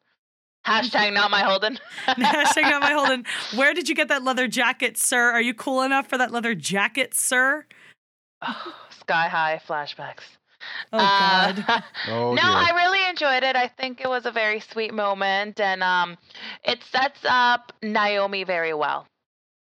Hashtag 0.65 1.13
not 1.13 1.29
my 1.29 1.41
Holden. 1.41 1.79
Hashtag 2.07 2.63
not 2.63 2.81
my 2.81 2.91
Holden. 2.91 3.25
Where 3.55 3.73
did 3.73 3.87
you 3.87 3.93
get 3.95 4.07
that 4.07 4.23
leather 4.23 4.47
jacket, 4.47 4.97
sir? 4.97 5.31
Are 5.31 5.41
you 5.41 5.53
cool 5.53 5.81
enough 5.83 6.07
for 6.07 6.17
that 6.17 6.31
leather 6.31 6.55
jacket, 6.55 7.13
sir? 7.13 7.65
Oh, 8.41 8.73
Sky 8.89 9.27
high 9.27 9.61
flashbacks. 9.67 10.37
Oh 10.91 10.99
Uh, 11.03 11.53
oh 12.07 12.37
no, 12.37 12.41
dear. 12.41 12.67
I 12.67 12.71
really 12.75 13.09
enjoyed 13.09 13.43
it. 13.43 13.55
I 13.55 13.67
think 13.67 14.01
it 14.01 14.09
was 14.09 14.25
a 14.25 14.31
very 14.31 14.59
sweet 14.59 14.93
moment, 14.93 15.59
and 15.59 15.83
um, 15.83 16.17
it 16.63 16.83
sets 16.83 17.21
up 17.25 17.73
Naomi 17.81 18.43
very 18.43 18.73
well. 18.73 19.07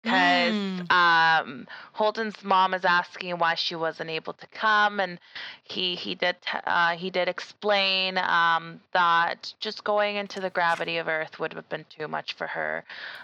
Because 0.04 0.56
Mm. 0.56 0.92
um, 0.92 1.68
Holden's 1.94 2.44
mom 2.44 2.74
is 2.74 2.86
asking 2.86 3.38
why 3.38 3.56
she 3.56 3.76
wasn't 3.76 4.10
able 4.10 4.34
to 4.34 4.48
come, 4.48 5.00
and 5.00 5.20
he 5.64 5.96
he 5.96 6.16
did 6.16 6.38
uh, 6.66 6.96
he 6.96 7.10
did 7.10 7.28
explain 7.28 8.18
um, 8.18 8.80
that 8.94 9.54
just 9.60 9.84
going 9.84 10.16
into 10.16 10.40
the 10.40 10.50
gravity 10.50 10.98
of 10.98 11.08
Earth 11.08 11.40
would 11.40 11.54
have 11.54 11.70
been 11.70 11.86
too 11.90 12.08
much 12.08 12.34
for 12.34 12.48
her, 12.48 12.84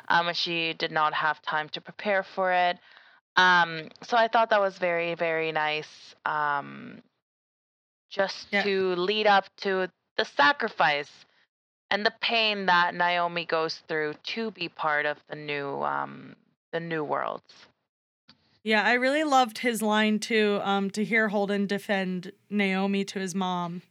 um, 0.09 0.27
and 0.27 0.37
she 0.37 0.73
did 0.73 0.91
not 0.91 1.13
have 1.13 1.41
time 1.41 1.69
to 1.69 1.81
prepare 1.81 2.23
for 2.23 2.51
it. 2.51 2.77
Um, 3.37 3.89
so 4.03 4.17
I 4.17 4.27
thought 4.27 4.49
that 4.49 4.61
was 4.61 4.77
very 4.77 5.15
very 5.15 5.51
nice. 5.51 6.15
Just 8.15 8.47
Yeah. 8.51 8.63
to 8.63 8.95
lead 8.95 9.27
up 9.27 9.53
to 9.57 9.89
the 10.15 10.23
sacrifice 10.23 11.25
and 11.91 12.05
the 12.05 12.13
pain 12.21 12.65
that 12.67 12.95
Naomi 12.95 13.45
goes 13.45 13.79
through 13.89 14.13
to 14.23 14.51
be 14.51 14.69
part 14.69 15.05
of 15.05 15.17
the 15.27 15.35
new 15.35 15.83
um 15.83 16.35
the 16.71 16.79
new 16.79 17.03
worlds. 17.03 17.67
Yeah, 18.63 18.83
I 18.83 18.93
really 18.93 19.23
loved 19.23 19.59
his 19.59 19.81
line 19.81 20.19
too. 20.19 20.59
Um, 20.63 20.89
to 20.91 21.03
hear 21.03 21.27
Holden 21.27 21.67
defend 21.67 22.31
Naomi 22.49 23.03
to 23.05 23.19
his 23.19 23.35
mom, 23.35 23.81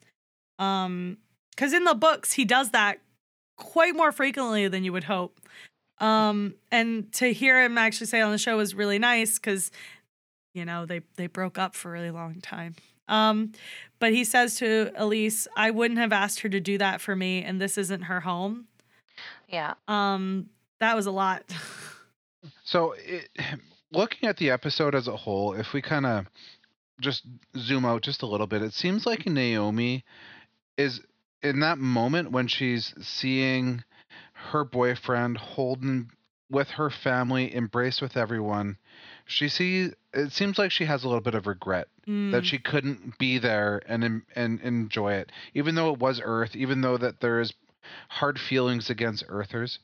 um, 0.58 1.18
because 1.50 1.72
in 1.74 1.84
the 1.84 1.94
books 1.94 2.32
he 2.32 2.44
does 2.46 2.70
that 2.70 3.00
quite 3.56 3.94
more 3.94 4.10
frequently 4.10 4.66
than 4.68 4.84
you 4.84 4.92
would 4.92 5.04
hope. 5.04 5.38
Um, 5.98 6.54
and 6.72 7.12
to 7.12 7.32
hear 7.32 7.62
him 7.62 7.78
actually 7.78 8.08
say 8.08 8.20
it 8.20 8.22
on 8.22 8.32
the 8.32 8.38
show 8.38 8.56
was 8.56 8.74
really 8.74 8.98
nice 8.98 9.38
because, 9.38 9.70
you 10.54 10.64
know, 10.64 10.86
they 10.86 11.02
they 11.16 11.26
broke 11.28 11.58
up 11.58 11.74
for 11.74 11.90
a 11.90 11.92
really 11.92 12.10
long 12.10 12.40
time. 12.40 12.74
Um, 13.08 13.52
but 13.98 14.12
he 14.12 14.24
says 14.24 14.56
to 14.56 14.92
Elise, 14.96 15.46
"I 15.56 15.70
wouldn't 15.70 16.00
have 16.00 16.12
asked 16.12 16.40
her 16.40 16.48
to 16.48 16.60
do 16.60 16.78
that 16.78 17.00
for 17.00 17.16
me, 17.16 17.42
and 17.42 17.60
this 17.60 17.78
isn't 17.78 18.02
her 18.02 18.20
home." 18.20 18.66
Yeah. 19.48 19.74
Um, 19.88 20.50
that 20.80 20.96
was 20.96 21.06
a 21.06 21.10
lot. 21.10 21.44
So, 22.64 22.94
it, 22.98 23.28
looking 23.92 24.28
at 24.28 24.36
the 24.36 24.50
episode 24.50 24.94
as 24.94 25.08
a 25.08 25.16
whole, 25.16 25.54
if 25.54 25.72
we 25.72 25.80
kind 25.80 26.06
of 26.06 26.26
just 27.00 27.24
zoom 27.56 27.84
out 27.84 28.02
just 28.02 28.22
a 28.22 28.26
little 28.26 28.46
bit, 28.46 28.62
it 28.62 28.72
seems 28.72 29.06
like 29.06 29.26
Naomi 29.26 30.04
is 30.76 31.00
in 31.42 31.60
that 31.60 31.78
moment 31.78 32.32
when 32.32 32.48
she's 32.48 32.94
seeing 33.00 33.84
her 34.32 34.64
boyfriend 34.64 35.36
Holden 35.36 36.10
with 36.50 36.68
her 36.70 36.90
family, 36.90 37.54
embrace 37.54 38.00
with 38.00 38.16
everyone. 38.16 38.76
She 39.26 39.48
sees. 39.48 39.92
It 40.12 40.32
seems 40.32 40.58
like 40.58 40.70
she 40.70 40.84
has 40.84 41.04
a 41.04 41.08
little 41.08 41.22
bit 41.22 41.34
of 41.34 41.46
regret 41.46 41.88
Mm. 42.06 42.32
that 42.32 42.44
she 42.44 42.58
couldn't 42.58 43.18
be 43.18 43.38
there 43.38 43.80
and 43.86 44.22
and 44.34 44.60
enjoy 44.60 45.14
it, 45.14 45.32
even 45.54 45.74
though 45.74 45.92
it 45.92 45.98
was 45.98 46.20
Earth, 46.22 46.54
even 46.54 46.80
though 46.80 46.98
that 46.98 47.20
there 47.20 47.40
is 47.40 47.54
hard 48.08 48.38
feelings 48.38 48.90
against 48.90 49.24
Earthers. 49.28 49.78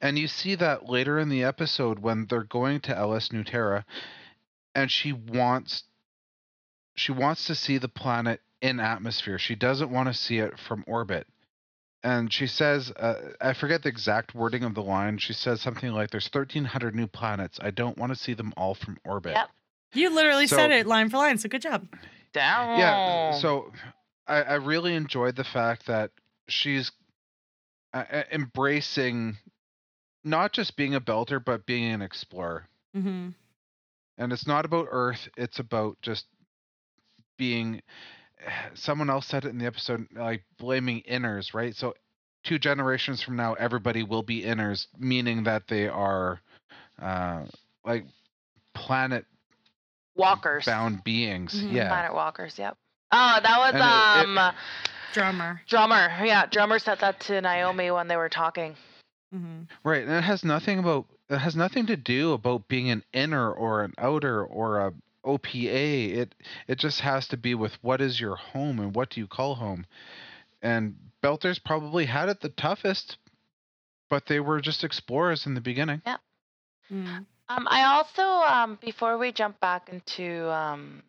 And 0.00 0.18
you 0.18 0.26
see 0.26 0.54
that 0.56 0.88
later 0.88 1.18
in 1.18 1.28
the 1.28 1.44
episode 1.44 2.00
when 2.00 2.26
they're 2.26 2.42
going 2.42 2.80
to 2.80 2.96
Ellis 2.96 3.32
New 3.32 3.44
Terra, 3.44 3.84
and 4.74 4.90
she 4.90 5.12
wants 5.12 5.84
she 6.94 7.12
wants 7.12 7.46
to 7.46 7.54
see 7.54 7.78
the 7.78 7.88
planet 7.88 8.40
in 8.60 8.78
atmosphere. 8.78 9.38
She 9.38 9.54
doesn't 9.54 9.90
want 9.90 10.08
to 10.08 10.14
see 10.14 10.38
it 10.38 10.58
from 10.58 10.84
orbit. 10.86 11.26
And 12.02 12.32
she 12.32 12.46
says, 12.46 12.90
uh, 12.92 13.32
I 13.40 13.52
forget 13.52 13.82
the 13.82 13.88
exact 13.90 14.34
wording 14.34 14.64
of 14.64 14.74
the 14.74 14.82
line. 14.82 15.18
She 15.18 15.34
says 15.34 15.60
something 15.60 15.92
like, 15.92 16.10
"There's 16.10 16.28
1,300 16.28 16.94
new 16.94 17.06
planets. 17.06 17.58
I 17.62 17.70
don't 17.70 17.98
want 17.98 18.10
to 18.12 18.18
see 18.18 18.32
them 18.32 18.54
all 18.56 18.74
from 18.74 18.98
orbit." 19.04 19.32
Yep. 19.32 19.50
You 19.92 20.10
literally 20.14 20.46
So- 20.46 20.56
said 20.56 20.70
it 20.70 20.86
line 20.86 21.10
for 21.10 21.18
line, 21.18 21.38
so 21.38 21.48
good 21.48 21.62
job. 21.62 21.86
Down. 22.32 22.78
Yeah. 22.78 23.32
So 23.40 23.72
I, 24.26 24.42
I 24.42 24.54
really 24.54 24.94
enjoyed 24.94 25.34
the 25.36 25.44
fact 25.44 25.86
that 25.86 26.10
she's 26.48 26.92
uh, 27.92 28.04
uh, 28.10 28.22
embracing 28.30 29.36
not 30.22 30.52
just 30.52 30.76
being 30.76 30.94
a 30.94 31.00
belter, 31.00 31.42
but 31.44 31.66
being 31.66 31.90
an 31.90 32.02
explorer. 32.02 32.68
Mm-hmm. 32.96 33.30
And 34.18 34.32
it's 34.32 34.46
not 34.46 34.64
about 34.64 34.88
Earth, 34.90 35.28
it's 35.36 35.58
about 35.58 35.96
just 36.02 36.26
being. 37.36 37.82
Someone 38.74 39.10
else 39.10 39.26
said 39.26 39.44
it 39.44 39.48
in 39.48 39.58
the 39.58 39.66
episode, 39.66 40.06
like 40.14 40.44
blaming 40.58 41.02
inners, 41.02 41.52
right? 41.52 41.74
So 41.74 41.94
two 42.44 42.58
generations 42.58 43.22
from 43.22 43.36
now, 43.36 43.54
everybody 43.54 44.02
will 44.02 44.22
be 44.22 44.42
inners, 44.42 44.86
meaning 44.98 45.44
that 45.44 45.66
they 45.68 45.88
are 45.88 46.40
uh, 47.00 47.44
like 47.84 48.04
planet 48.74 49.24
walkers. 50.20 50.64
bound 50.66 51.02
beings. 51.04 51.54
Mhm. 51.60 51.72
Yeah. 51.72 51.88
Planet 51.88 52.14
walkers. 52.14 52.58
Yep. 52.58 52.76
Oh, 53.12 53.38
that 53.42 53.58
was 53.58 53.74
And 53.74 53.82
it- 53.82 54.38
it- 54.38 54.38
um 54.48 54.54
Drummer. 55.12 55.60
drummer. 55.66 56.24
Yeah, 56.24 56.46
drummer 56.46 56.78
said 56.78 57.00
that 57.00 57.18
to 57.20 57.40
Naomi 57.40 57.90
when 57.90 58.06
they 58.06 58.16
were 58.16 58.28
talking. 58.28 58.76
Mm-hmm. 59.34 59.62
Right, 59.82 60.02
and 60.02 60.12
it 60.12 60.22
has 60.22 60.44
nothing 60.44 60.78
about 60.78 61.06
it 61.28 61.38
has 61.38 61.54
nothing 61.56 61.86
to 61.86 61.96
do 61.96 62.32
about 62.32 62.66
being 62.68 62.90
an 62.90 63.04
inner 63.12 63.52
or 63.52 63.82
an 63.84 63.94
outer 63.98 64.44
or 64.44 64.80
a 64.86 64.92
OPA. 65.24 66.14
It 66.16 66.34
it 66.68 66.78
just 66.78 67.00
has 67.00 67.26
to 67.28 67.36
be 67.36 67.54
with 67.54 67.72
what 67.82 68.00
is 68.00 68.20
your 68.20 68.36
home 68.36 68.78
and 68.80 68.94
what 68.94 69.10
do 69.10 69.20
you 69.20 69.26
call 69.26 69.54
home. 69.56 69.86
And 70.62 70.96
Belters 71.22 71.62
probably 71.62 72.06
had 72.06 72.28
it 72.28 72.40
the 72.40 72.48
toughest, 72.48 73.18
but 74.08 74.26
they 74.26 74.40
were 74.40 74.60
just 74.60 74.82
explorers 74.84 75.44
in 75.46 75.54
the 75.54 75.60
beginning. 75.60 76.02
Mm. 76.90 77.26
Um, 77.50 77.66
I 77.68 77.82
also 77.96 78.22
um 78.22 78.78
before 78.80 79.18
we 79.18 79.32
jump 79.32 79.58
back 79.60 79.88
into 79.88 80.48
um 80.50 81.02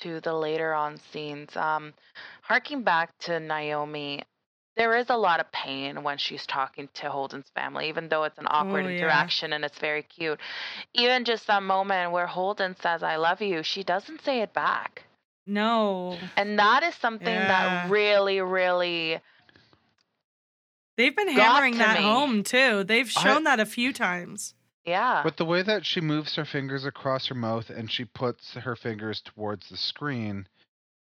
to 0.00 0.20
the 0.20 0.32
later 0.32 0.72
on 0.74 0.96
scenes, 1.12 1.54
um, 1.56 1.92
harking 2.42 2.82
back 2.82 3.10
to 3.18 3.40
Naomi, 3.40 4.22
there 4.76 4.96
is 4.96 5.06
a 5.10 5.16
lot 5.16 5.40
of 5.40 5.50
pain 5.50 6.04
when 6.04 6.16
she's 6.18 6.46
talking 6.46 6.88
to 6.94 7.10
Holden's 7.10 7.50
family, 7.54 7.88
even 7.88 8.08
though 8.08 8.22
it's 8.22 8.38
an 8.38 8.46
awkward 8.48 8.86
Oh, 8.86 8.88
yeah. 8.88 8.96
interaction 8.96 9.52
and 9.52 9.64
it's 9.64 9.78
very 9.80 10.04
cute. 10.04 10.38
Even 10.94 11.24
just 11.24 11.48
that 11.48 11.64
moment 11.64 12.12
where 12.12 12.28
Holden 12.28 12.76
says, 12.80 13.02
I 13.02 13.16
love 13.16 13.42
you, 13.42 13.64
she 13.64 13.82
doesn't 13.82 14.22
say 14.22 14.40
it 14.40 14.54
back. 14.54 15.02
No, 15.48 16.20
And 16.36 16.56
that 16.60 16.84
is 16.84 16.94
something 16.94 17.26
Yeah. 17.26 17.48
that 17.48 17.90
really, 17.90 18.40
really 18.40 19.18
they've 20.96 21.16
been 21.16 21.28
hammering 21.28 21.78
that 21.78 21.96
me. 21.96 22.04
home 22.04 22.44
too. 22.44 22.84
They've 22.84 23.10
I- 23.16 23.24
shown 23.24 23.42
that 23.44 23.58
a 23.58 23.66
few 23.66 23.92
times. 23.92 24.54
Yeah. 24.84 25.22
But 25.22 25.36
the 25.36 25.44
way 25.44 25.62
that 25.62 25.84
she 25.84 26.00
moves 26.00 26.36
her 26.36 26.44
fingers 26.44 26.84
across 26.84 27.28
her 27.28 27.34
mouth 27.34 27.70
and 27.70 27.90
she 27.90 28.04
puts 28.04 28.54
her 28.54 28.76
fingers 28.76 29.20
towards 29.22 29.68
the 29.68 29.76
screen 29.76 30.46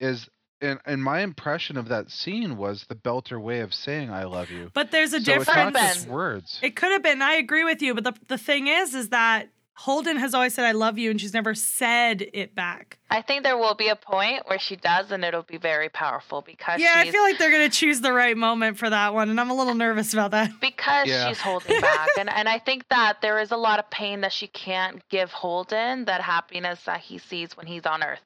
is 0.01 0.29
and 0.61 0.79
and 0.87 1.03
my 1.03 1.21
impression 1.21 1.77
of 1.77 1.89
that 1.89 2.11
scene 2.11 2.57
was 2.57 2.85
the 2.89 2.95
belter 2.95 3.41
way 3.41 3.61
of 3.61 3.75
saying 3.75 4.11
I 4.11 4.25
love 4.25 4.51
you. 4.51 4.71
But 4.73 4.91
there's 4.91 5.13
a 5.13 5.21
so 5.21 5.33
it's 5.33 5.47
difference. 5.47 5.75
not 5.75 5.75
just 5.75 6.09
words. 6.09 6.59
It 6.63 6.77
could 6.77 6.93
have 6.93 7.03
been. 7.03 7.21
I 7.21 7.35
agree 7.35 7.65
with 7.65 7.83
you, 7.83 7.95
but 7.95 8.05
the 8.05 8.15
the 8.29 8.39
thing 8.39 8.69
is, 8.69 8.95
is 8.95 9.09
that 9.11 9.49
Holden 9.75 10.19
has 10.19 10.35
always 10.35 10.53
said 10.55 10.65
"I 10.67 10.73
love 10.73 10.99
you," 10.99 11.11
and 11.11 11.21
she's 11.21 11.33
never 11.33 11.55
said 11.55 12.29
it 12.35 12.55
back. 12.55 12.99
I 13.11 13.23
think 13.23 13.43
there 13.43 13.57
will 13.57 13.75
be 13.75 13.89
a 13.89 13.97
point 13.97 14.47
where 14.47 14.59
she 14.59 14.77
does, 14.77 15.11
and 15.11 15.25
it'll 15.25 15.43
be 15.43 15.57
very 15.57 15.89
powerful 15.89 16.43
because 16.43 16.81
Yeah, 16.81 16.93
I 16.97 17.11
feel 17.11 17.23
like 17.23 17.39
they're 17.39 17.51
gonna 17.51 17.71
choose 17.71 18.01
the 18.03 18.13
right 18.13 18.37
moment 18.37 18.77
for 18.79 18.89
that 18.91 19.15
one, 19.15 19.31
and 19.31 19.41
I'm 19.41 19.51
a 19.51 19.55
little 19.55 19.75
nervous 19.75 20.13
about 20.13 20.31
that. 20.33 20.61
because 20.61 21.09
Yeah. 21.09 21.27
she's 21.29 21.41
holding 21.41 21.81
back 21.81 22.09
and 22.19 22.29
and 22.29 22.49
I 22.49 22.59
think 22.59 22.87
that 22.91 23.23
there 23.23 23.39
is 23.41 23.51
a 23.51 23.57
lot 23.57 23.79
of 23.79 23.89
pain 23.91 24.21
that 24.21 24.33
she 24.33 24.47
can't 24.47 25.03
give 25.09 25.33
Holden 25.33 26.05
that 26.05 26.21
happiness 26.21 26.85
that 26.85 27.01
he 27.01 27.19
sees 27.19 27.57
when 27.57 27.67
he's 27.67 27.87
on 27.87 28.03
earth. 28.05 28.21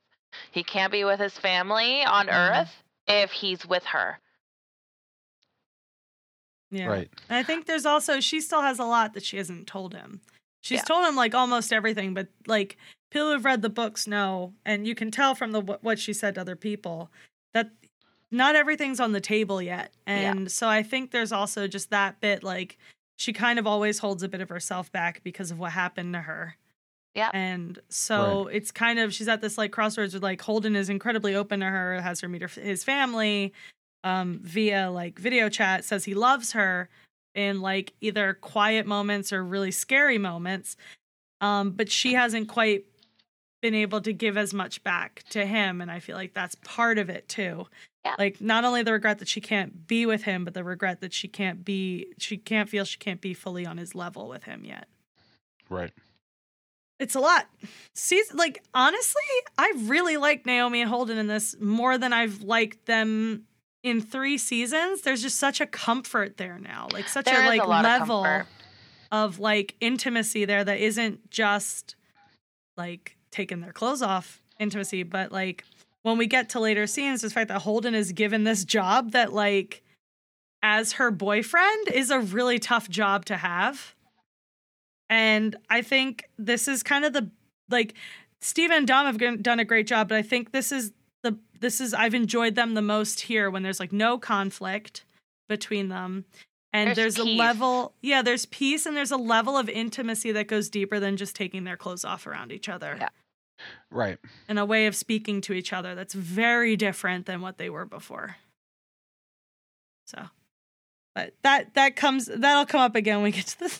He 0.50 0.64
can't 0.64 0.90
be 0.92 1.04
with 1.04 1.20
his 1.20 1.38
family 1.38 2.04
on 2.04 2.26
Mhm. 2.26 2.60
earth 2.62 2.82
if 3.06 3.30
he's 3.30 3.64
with 3.64 3.84
her. 3.84 4.18
Yeah. 6.72 6.86
Right. 6.86 7.10
And 7.28 7.38
I 7.38 7.42
think 7.44 7.66
there's 7.66 7.86
also 7.86 8.18
she 8.20 8.40
still 8.40 8.62
has 8.62 8.78
a 8.80 8.84
lot 8.84 9.14
that 9.14 9.22
she 9.24 9.36
hasn't 9.36 9.68
told 9.68 9.94
him. 9.94 10.20
She's 10.66 10.80
Yeah. 10.80 10.84
told 10.84 11.06
him 11.06 11.14
like 11.16 11.34
almost 11.34 11.72
everything, 11.72 12.12
but 12.12 12.26
like 12.46 12.76
people 13.10 13.32
who've 13.32 13.44
read 13.44 13.62
the 13.62 13.70
books 13.70 14.06
know, 14.06 14.52
and 14.64 14.86
you 14.86 14.94
can 14.94 15.10
tell 15.10 15.34
from 15.34 15.52
the 15.52 15.60
what 15.60 15.98
she 15.98 16.12
said 16.12 16.34
to 16.34 16.40
other 16.40 16.56
people 16.56 17.10
that 17.54 17.70
not 18.32 18.56
everything's 18.56 18.98
on 18.98 19.12
the 19.12 19.20
table 19.20 19.62
yet. 19.62 19.92
Yeah. 20.06 20.32
And 20.32 20.50
so 20.50 20.68
I 20.68 20.82
think 20.82 21.12
there's 21.12 21.30
also 21.32 21.68
just 21.68 21.90
that 21.90 22.20
bit 22.20 22.42
like 22.42 22.78
she 23.16 23.32
kind 23.32 23.58
of 23.58 23.66
always 23.66 24.00
holds 24.00 24.22
a 24.24 24.28
bit 24.28 24.40
of 24.40 24.48
herself 24.48 24.90
back 24.90 25.22
because 25.22 25.50
of 25.52 25.58
what 25.58 25.72
happened 25.72 26.12
to 26.14 26.20
her. 26.20 26.56
Yeah. 27.14 27.30
And 27.32 27.78
so 27.88 28.48
it's 28.48 28.70
kind 28.72 28.98
of 28.98 29.14
she's 29.14 29.28
at 29.28 29.40
this 29.40 29.56
like 29.56 29.70
crossroads 29.70 30.12
with 30.12 30.22
like 30.22 30.42
Holden 30.42 30.74
is 30.76 30.90
incredibly 30.90 31.34
open 31.34 31.60
to 31.60 31.66
her, 31.66 32.00
has 32.02 32.20
her 32.20 32.28
meet 32.28 32.42
her, 32.42 32.48
his 32.48 32.82
family 32.84 33.52
um 34.04 34.40
via 34.42 34.90
like 34.90 35.18
video 35.18 35.48
chat, 35.48 35.84
says 35.84 36.04
he 36.04 36.14
loves 36.14 36.52
her 36.52 36.88
in 37.36 37.60
like 37.60 37.92
either 38.00 38.34
quiet 38.34 38.86
moments 38.86 39.32
or 39.32 39.44
really 39.44 39.70
scary 39.70 40.18
moments. 40.18 40.76
Um 41.40 41.70
but 41.72 41.90
she 41.90 42.14
hasn't 42.14 42.48
quite 42.48 42.84
been 43.62 43.74
able 43.74 44.00
to 44.02 44.12
give 44.12 44.36
as 44.36 44.52
much 44.54 44.82
back 44.84 45.22
to 45.30 45.44
him 45.46 45.80
and 45.80 45.90
I 45.90 45.98
feel 46.00 46.16
like 46.16 46.34
that's 46.34 46.54
part 46.56 46.98
of 46.98 47.08
it 47.08 47.28
too. 47.28 47.66
Yeah. 48.04 48.14
Like 48.18 48.40
not 48.40 48.64
only 48.64 48.82
the 48.82 48.92
regret 48.92 49.18
that 49.18 49.28
she 49.28 49.40
can't 49.40 49.86
be 49.86 50.06
with 50.06 50.22
him, 50.22 50.44
but 50.44 50.54
the 50.54 50.62
regret 50.62 51.00
that 51.00 51.12
she 51.12 51.26
can't 51.28 51.64
be 51.64 52.06
she 52.18 52.36
can't 52.36 52.68
feel 52.68 52.84
she 52.84 52.98
can't 52.98 53.20
be 53.20 53.34
fully 53.34 53.66
on 53.66 53.76
his 53.78 53.94
level 53.94 54.28
with 54.28 54.44
him 54.44 54.64
yet 54.64 54.86
Right. 55.68 55.90
it's 57.00 57.14
a 57.16 57.20
lot. 57.20 57.46
Season 57.94 58.36
like 58.36 58.62
honestly, 58.72 59.22
I 59.58 59.72
really 59.84 60.16
like 60.16 60.46
Naomi 60.46 60.80
and 60.80 60.88
Holden 60.90 61.18
in 61.18 61.26
this 61.26 61.56
more 61.60 61.98
than 61.98 62.12
I've 62.12 62.42
liked 62.42 62.86
them 62.86 63.44
in 63.86 64.00
three 64.00 64.36
seasons. 64.36 65.02
There's 65.02 65.22
just 65.22 65.38
such 65.38 65.60
a 65.60 65.66
comfort 65.66 66.38
there 66.38 66.58
now, 66.58 66.88
like 66.92 67.08
such 67.08 67.26
There 67.26 67.44
a 67.44 67.46
like 67.46 67.62
a 67.62 67.66
lot 67.68 67.84
of 67.84 68.08
level 68.08 68.42
of 69.12 69.38
like 69.38 69.76
intimacy 69.80 70.44
there 70.44 70.64
that 70.64 70.80
isn't 70.80 71.30
just 71.30 71.94
like 72.76 73.16
taking 73.30 73.60
their 73.60 73.72
clothes 73.72 74.02
off 74.02 74.42
intimacy, 74.58 75.04
but 75.04 75.30
like 75.30 75.62
when 76.02 76.18
we 76.18 76.26
get 76.26 76.48
to 76.50 76.60
later 76.60 76.88
scenes, 76.88 77.20
the 77.20 77.30
fact 77.30 77.46
that 77.46 77.60
Holden 77.60 77.94
is 77.94 78.10
given 78.10 78.42
this 78.42 78.64
job 78.64 79.12
that 79.12 79.32
like 79.32 79.84
as 80.64 80.94
her 80.94 81.12
boyfriend 81.12 81.88
is 81.94 82.10
a 82.10 82.18
really 82.18 82.58
tough 82.58 82.88
job 82.88 83.24
to 83.26 83.36
have. 83.36 83.94
And 85.08 85.54
I 85.70 85.82
think 85.82 86.24
this 86.36 86.66
is 86.66 86.82
kind 86.82 87.04
of 87.04 87.12
the 87.12 87.30
like 87.70 87.94
Steve 88.40 88.72
and 88.72 88.84
Dom 88.84 89.06
have 89.06 89.42
done 89.44 89.60
a 89.60 89.64
great 89.64 89.86
job, 89.86 90.08
but 90.08 90.18
I 90.18 90.22
think 90.22 90.50
this 90.50 90.72
is 90.72 90.90
the 91.30 91.38
this 91.60 91.80
is 91.80 91.94
I've 91.94 92.14
enjoyed 92.14 92.54
them 92.54 92.74
the 92.74 92.82
most 92.82 93.20
here 93.20 93.50
when 93.50 93.62
there's 93.62 93.80
like 93.80 93.92
no 93.92 94.18
conflict 94.18 95.04
between 95.48 95.88
them. 95.88 96.24
And 96.72 96.88
There's 96.94 97.14
there's, 97.14 97.26
a 97.26 97.30
level, 97.30 97.94
yeah, 98.02 98.20
there's 98.20 98.44
peace 98.44 98.84
and 98.84 98.94
there's 98.94 99.10
a 99.10 99.16
level 99.16 99.56
of 99.56 99.66
intimacy 99.68 100.32
that 100.32 100.46
goes 100.46 100.68
deeper 100.68 101.00
than 101.00 101.16
just 101.16 101.34
taking 101.34 101.64
their 101.64 101.76
clothes 101.76 102.04
off 102.04 102.26
around 102.26 102.52
each 102.52 102.68
other. 102.68 102.98
Yeah. 103.00 103.08
Right. 103.90 104.18
And 104.46 104.58
a 104.58 104.64
way 104.66 104.86
of 104.86 104.94
speaking 104.94 105.40
to 105.42 105.54
each 105.54 105.72
other 105.72 105.94
that's 105.94 106.12
very 106.12 106.76
different 106.76 107.24
than 107.24 107.40
what 107.40 107.56
they 107.56 107.70
were 107.70 107.86
before. 107.86 108.36
So, 110.06 110.22
but 111.14 111.32
that 111.42 111.72
that 111.74 111.96
comes 111.96 112.26
that'll 112.26 112.66
come 112.66 112.82
up 112.82 112.94
again 112.94 113.16
when 113.16 113.24
we 113.24 113.30
get 113.32 113.46
to 113.46 113.58
the 113.60 113.78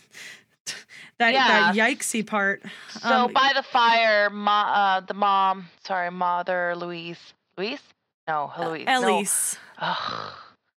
that 1.19 1.33
that 1.33 1.75
yikesy 1.75 2.27
part. 2.27 2.63
So 3.01 3.27
Um, 3.27 3.33
by 3.33 3.53
the 3.55 3.63
fire, 3.63 4.31
ma, 4.31 4.63
uh, 4.97 5.01
the 5.01 5.15
mom, 5.15 5.69
sorry, 5.87 6.11
mother 6.11 6.75
Louise, 6.77 7.19
Louise, 7.57 7.81
no, 8.29 8.53
Louise, 8.59 8.87
no. 8.87 9.01
Elise, 9.01 9.59
Ugh, 9.79 10.33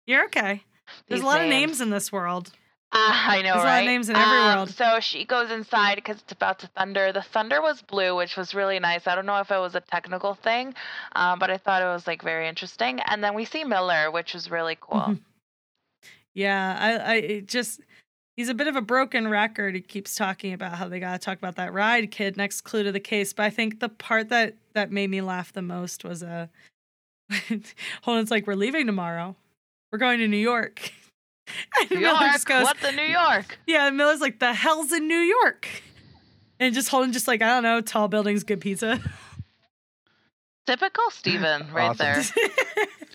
you're 0.07 0.25
okay. 0.27 0.63
There's 1.07 1.21
these 1.21 1.23
a 1.23 1.27
lot 1.27 1.41
of 1.43 1.49
names 1.49 1.81
in 1.81 1.91
this 1.91 2.11
world. 2.13 2.51
Ah, 2.91 3.33
I 3.33 3.43
know, 3.43 3.53
There's 3.53 3.65
a 3.65 3.67
lot 3.67 3.79
of 3.81 3.85
names 3.85 4.09
in 4.09 4.17
every 4.17 4.39
Um, 4.39 4.57
world. 4.57 4.71
So 4.71 4.99
she 5.01 5.27
goes 5.27 5.51
inside 5.51 5.97
because 5.97 6.21
it's 6.21 6.33
about 6.33 6.61
to 6.61 6.69
thunder. 6.69 7.13
The 7.13 7.21
thunder 7.21 7.61
was 7.61 7.83
blue, 7.83 8.17
which 8.17 8.35
was 8.39 8.55
really 8.55 8.79
nice. 8.79 9.07
I 9.07 9.15
don't 9.15 9.27
know 9.27 9.41
if 9.41 9.51
it 9.51 9.59
was 9.59 9.75
a 9.75 9.81
technical 9.81 10.35
thing, 10.35 10.75
um, 11.15 11.39
but 11.39 11.51
I 11.51 11.59
thought 11.59 11.83
it 11.83 11.87
was 11.87 12.07
like 12.07 12.23
very 12.23 12.49
interesting. 12.49 13.01
And 13.01 13.23
then 13.23 13.35
we 13.35 13.45
see 13.45 13.63
Miller, 13.65 14.11
which 14.11 14.33
was 14.33 14.51
really 14.51 14.79
cool. 14.81 15.01
Mhm. 15.01 15.21
Yeah, 16.35 16.77
I, 16.79 16.93
I 16.97 17.15
it 17.17 17.47
just 17.49 17.81
he's 18.39 18.49
a 18.49 18.55
bit 18.55 18.69
of 18.69 18.77
a 18.77 18.81
broken 18.81 19.27
record. 19.27 19.75
He 19.75 19.81
keeps 19.81 20.15
talking 20.15 20.53
about 20.53 20.77
how 20.77 20.89
they 20.89 21.01
got 21.01 21.13
to 21.13 21.19
talk 21.19 21.37
about 21.37 21.57
that 21.57 21.73
ride 21.73 22.13
kid 22.13 22.37
next 22.37 22.61
clue 22.63 22.85
to 22.85 22.93
the 22.93 23.01
case. 23.01 23.33
But 23.33 23.43
I 23.47 23.51
think 23.51 23.81
the 23.81 23.89
part 23.89 24.29
that 24.29 24.55
that 24.73 24.93
made 24.93 25.11
me 25.11 25.21
laugh 25.21 25.53
the 25.53 25.61
most 25.61 26.05
was 26.05 26.23
uh, 26.23 26.47
Holden's 28.03 28.31
like, 28.31 28.47
"We're 28.47 28.55
leaving 28.55 28.87
tomorrow. 28.87 29.37
We're 29.93 29.99
going 29.99 30.21
to 30.21 30.29
New 30.29 30.39
York." 30.39 30.93
And 31.81 31.91
New 31.91 32.01
Miller 32.01 32.21
York, 32.21 32.33
just 32.33 32.45
goes, 32.45 32.63
what 32.63 32.77
the 32.83 32.93
New 32.93 33.01
York? 33.01 33.59
"Yeah." 33.67 33.89
And 33.89 33.97
Miller's 33.97 34.21
like, 34.21 34.39
"The 34.39 34.53
hell's 34.53 34.93
in 34.93 35.09
New 35.09 35.17
York?" 35.17 35.67
And 36.61 36.75
just 36.75 36.91
Holden 36.91 37.15
just 37.15 37.27
like, 37.27 37.41
I 37.41 37.47
don't 37.47 37.63
know, 37.63 37.81
tall 37.81 38.07
buildings, 38.07 38.45
good 38.45 38.61
pizza. 38.61 39.01
Typical 40.67 41.11
Steven 41.11 41.73
right 41.73 41.99
Awesome. 41.99 42.35
there. 42.37 42.87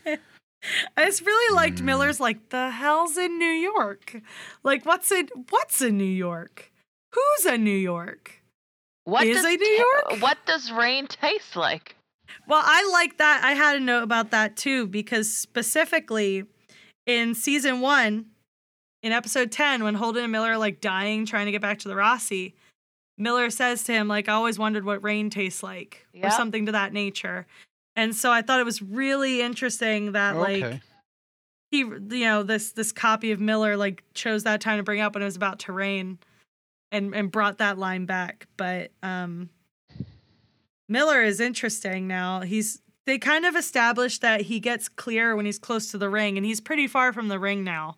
I 1.04 1.08
just 1.08 1.26
really 1.26 1.56
liked 1.56 1.80
Mm. 1.80 1.86
Miller's 1.86 2.20
like 2.20 2.50
the 2.50 2.70
hell's 2.70 3.18
in 3.18 3.38
New 3.38 3.46
York? 3.46 4.22
Like 4.64 4.86
what's 4.86 5.12
in 5.12 5.28
what's 5.50 5.82
in 5.82 5.98
New 5.98 6.04
York? 6.04 6.72
Who's 7.14 7.46
in 7.46 7.64
New 7.64 7.72
York? 7.72 8.42
What 9.06 9.28
Is 9.28 9.38
does 9.38 9.46
a 9.46 9.58
New 9.58 9.78
ta- 9.78 9.84
York? 10.12 10.22
What 10.22 10.38
does 10.46 10.72
rain 10.72 11.08
taste 11.08 11.56
like? 11.56 11.96
Well, 12.48 12.62
I 12.64 12.90
like 12.92 13.18
that. 13.18 13.44
I 13.44 13.52
had 13.52 13.76
a 13.76 13.80
note 13.80 14.04
about 14.04 14.32
that 14.32 14.56
too 14.56 14.88
because 14.88 15.32
specifically 15.32 16.46
in 17.06 17.36
season 17.36 17.82
1 17.82 18.26
in 19.04 19.12
episode 19.12 19.52
10 19.52 19.84
when 19.84 19.96
Holden 19.96 20.24
and 20.24 20.32
Miller 20.32 20.54
are 20.54 20.58
like 20.58 20.80
dying 20.80 21.26
trying 21.26 21.46
to 21.48 21.52
get 21.52 21.62
back 21.62 21.80
to 21.80 21.90
the 21.90 21.96
Roci, 21.96 22.54
Miller 23.18 23.50
says 23.50 23.84
to 23.84 23.92
him 23.92 24.08
like 24.08 24.30
I 24.30 24.34
always 24.34 24.58
wondered 24.58 24.86
what 24.86 25.04
rain 25.04 25.30
tastes 25.30 25.62
like 25.62 26.08
or 26.24 26.32
something 26.32 26.66
to 26.68 26.72
that 26.72 26.94
nature. 26.94 27.46
And 27.96 28.16
so 28.16 28.32
I 28.32 28.42
thought 28.42 28.60
it 28.60 28.66
was 28.66 28.82
really 28.82 29.42
interesting 29.42 30.14
that 30.14 30.38
like 30.38 30.64
okay. 30.64 30.82
He 31.74 31.80
you 31.80 32.26
know 32.26 32.44
this 32.44 32.72
this 32.74 32.92
copy 32.92 33.32
of 33.32 33.40
Miller 33.40 33.76
like 33.76 34.04
chose 34.14 34.44
that 34.44 34.62
time 34.62 34.78
to 34.78 34.84
bring 34.84 35.02
up 35.02 35.16
when 35.16 35.24
it 35.24 35.26
was 35.26 35.36
about 35.36 35.58
to 35.60 35.74
rain 35.74 36.20
and 36.92 37.16
and 37.16 37.32
brought 37.32 37.58
that 37.58 37.80
line 37.80 38.06
back. 38.06 38.46
But 38.58 38.92
um 39.02 39.50
Miller 40.88 41.24
is 41.24 41.40
interesting 41.40 42.08
now. 42.08 42.42
He's 42.42 42.80
they 43.08 43.18
kind 43.18 43.48
of 43.48 43.56
established 43.56 44.22
that 44.22 44.42
he 44.42 44.60
gets 44.60 44.88
clear 44.88 45.36
when 45.36 45.48
he's 45.48 45.58
close 45.58 45.90
to 45.92 45.98
the 45.98 46.10
ring 46.12 46.38
and 46.38 46.46
he's 46.46 46.62
pretty 46.62 46.86
far 46.86 47.12
from 47.12 47.28
the 47.28 47.40
ring 47.40 47.64
now. 47.64 47.98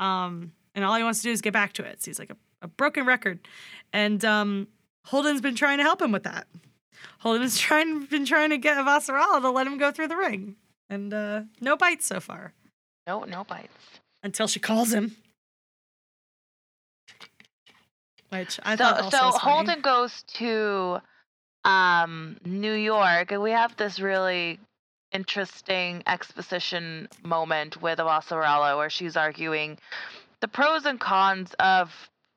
Um 0.00 0.50
and 0.74 0.84
all 0.84 0.96
he 0.96 1.04
wants 1.04 1.20
to 1.20 1.28
do 1.28 1.32
is 1.32 1.40
get 1.40 1.52
back 1.52 1.74
to 1.74 1.84
it. 1.84 2.02
So 2.02 2.10
he's 2.10 2.18
like 2.18 2.30
a, 2.30 2.36
a 2.62 2.66
broken 2.66 3.06
record. 3.06 3.46
And 3.92 4.24
um 4.24 4.66
Holden's 5.04 5.40
been 5.40 5.54
trying 5.54 5.78
to 5.78 5.84
help 5.84 6.02
him 6.02 6.10
with 6.10 6.24
that. 6.24 6.48
Holden's 7.20 7.58
trying 7.60 8.06
been 8.06 8.24
trying 8.24 8.50
to 8.50 8.58
get 8.58 8.76
Avasarala 8.76 9.40
to 9.40 9.50
let 9.50 9.68
him 9.68 9.78
go 9.78 9.92
through 9.92 10.08
the 10.08 10.16
ring. 10.16 10.56
And 10.90 11.14
uh 11.14 11.42
no 11.60 11.76
bites 11.76 12.04
so 12.04 12.18
far 12.18 12.54
No, 13.08 13.24
no 13.24 13.42
bites. 13.42 13.72
until 14.22 14.46
she 14.46 14.60
calls 14.60 14.92
him. 14.92 15.16
Which 18.28 18.60
I 18.62 18.76
so 18.76 18.84
thought 18.84 19.00
also 19.00 19.16
so 19.16 19.30
funny. 19.38 19.40
Holden 19.40 19.80
goes 19.80 20.22
to 20.34 21.00
um, 21.64 22.36
New 22.44 22.74
York, 22.74 23.32
and 23.32 23.40
we 23.42 23.52
have 23.52 23.74
this 23.78 23.98
really 23.98 24.60
interesting 25.12 26.02
exposition 26.06 27.08
moment 27.24 27.80
with 27.80 27.98
Avasarala 27.98 28.76
where 28.76 28.90
she's 28.90 29.16
arguing 29.16 29.78
the 30.40 30.48
pros 30.48 30.84
and 30.84 31.00
cons 31.00 31.54
of 31.58 31.90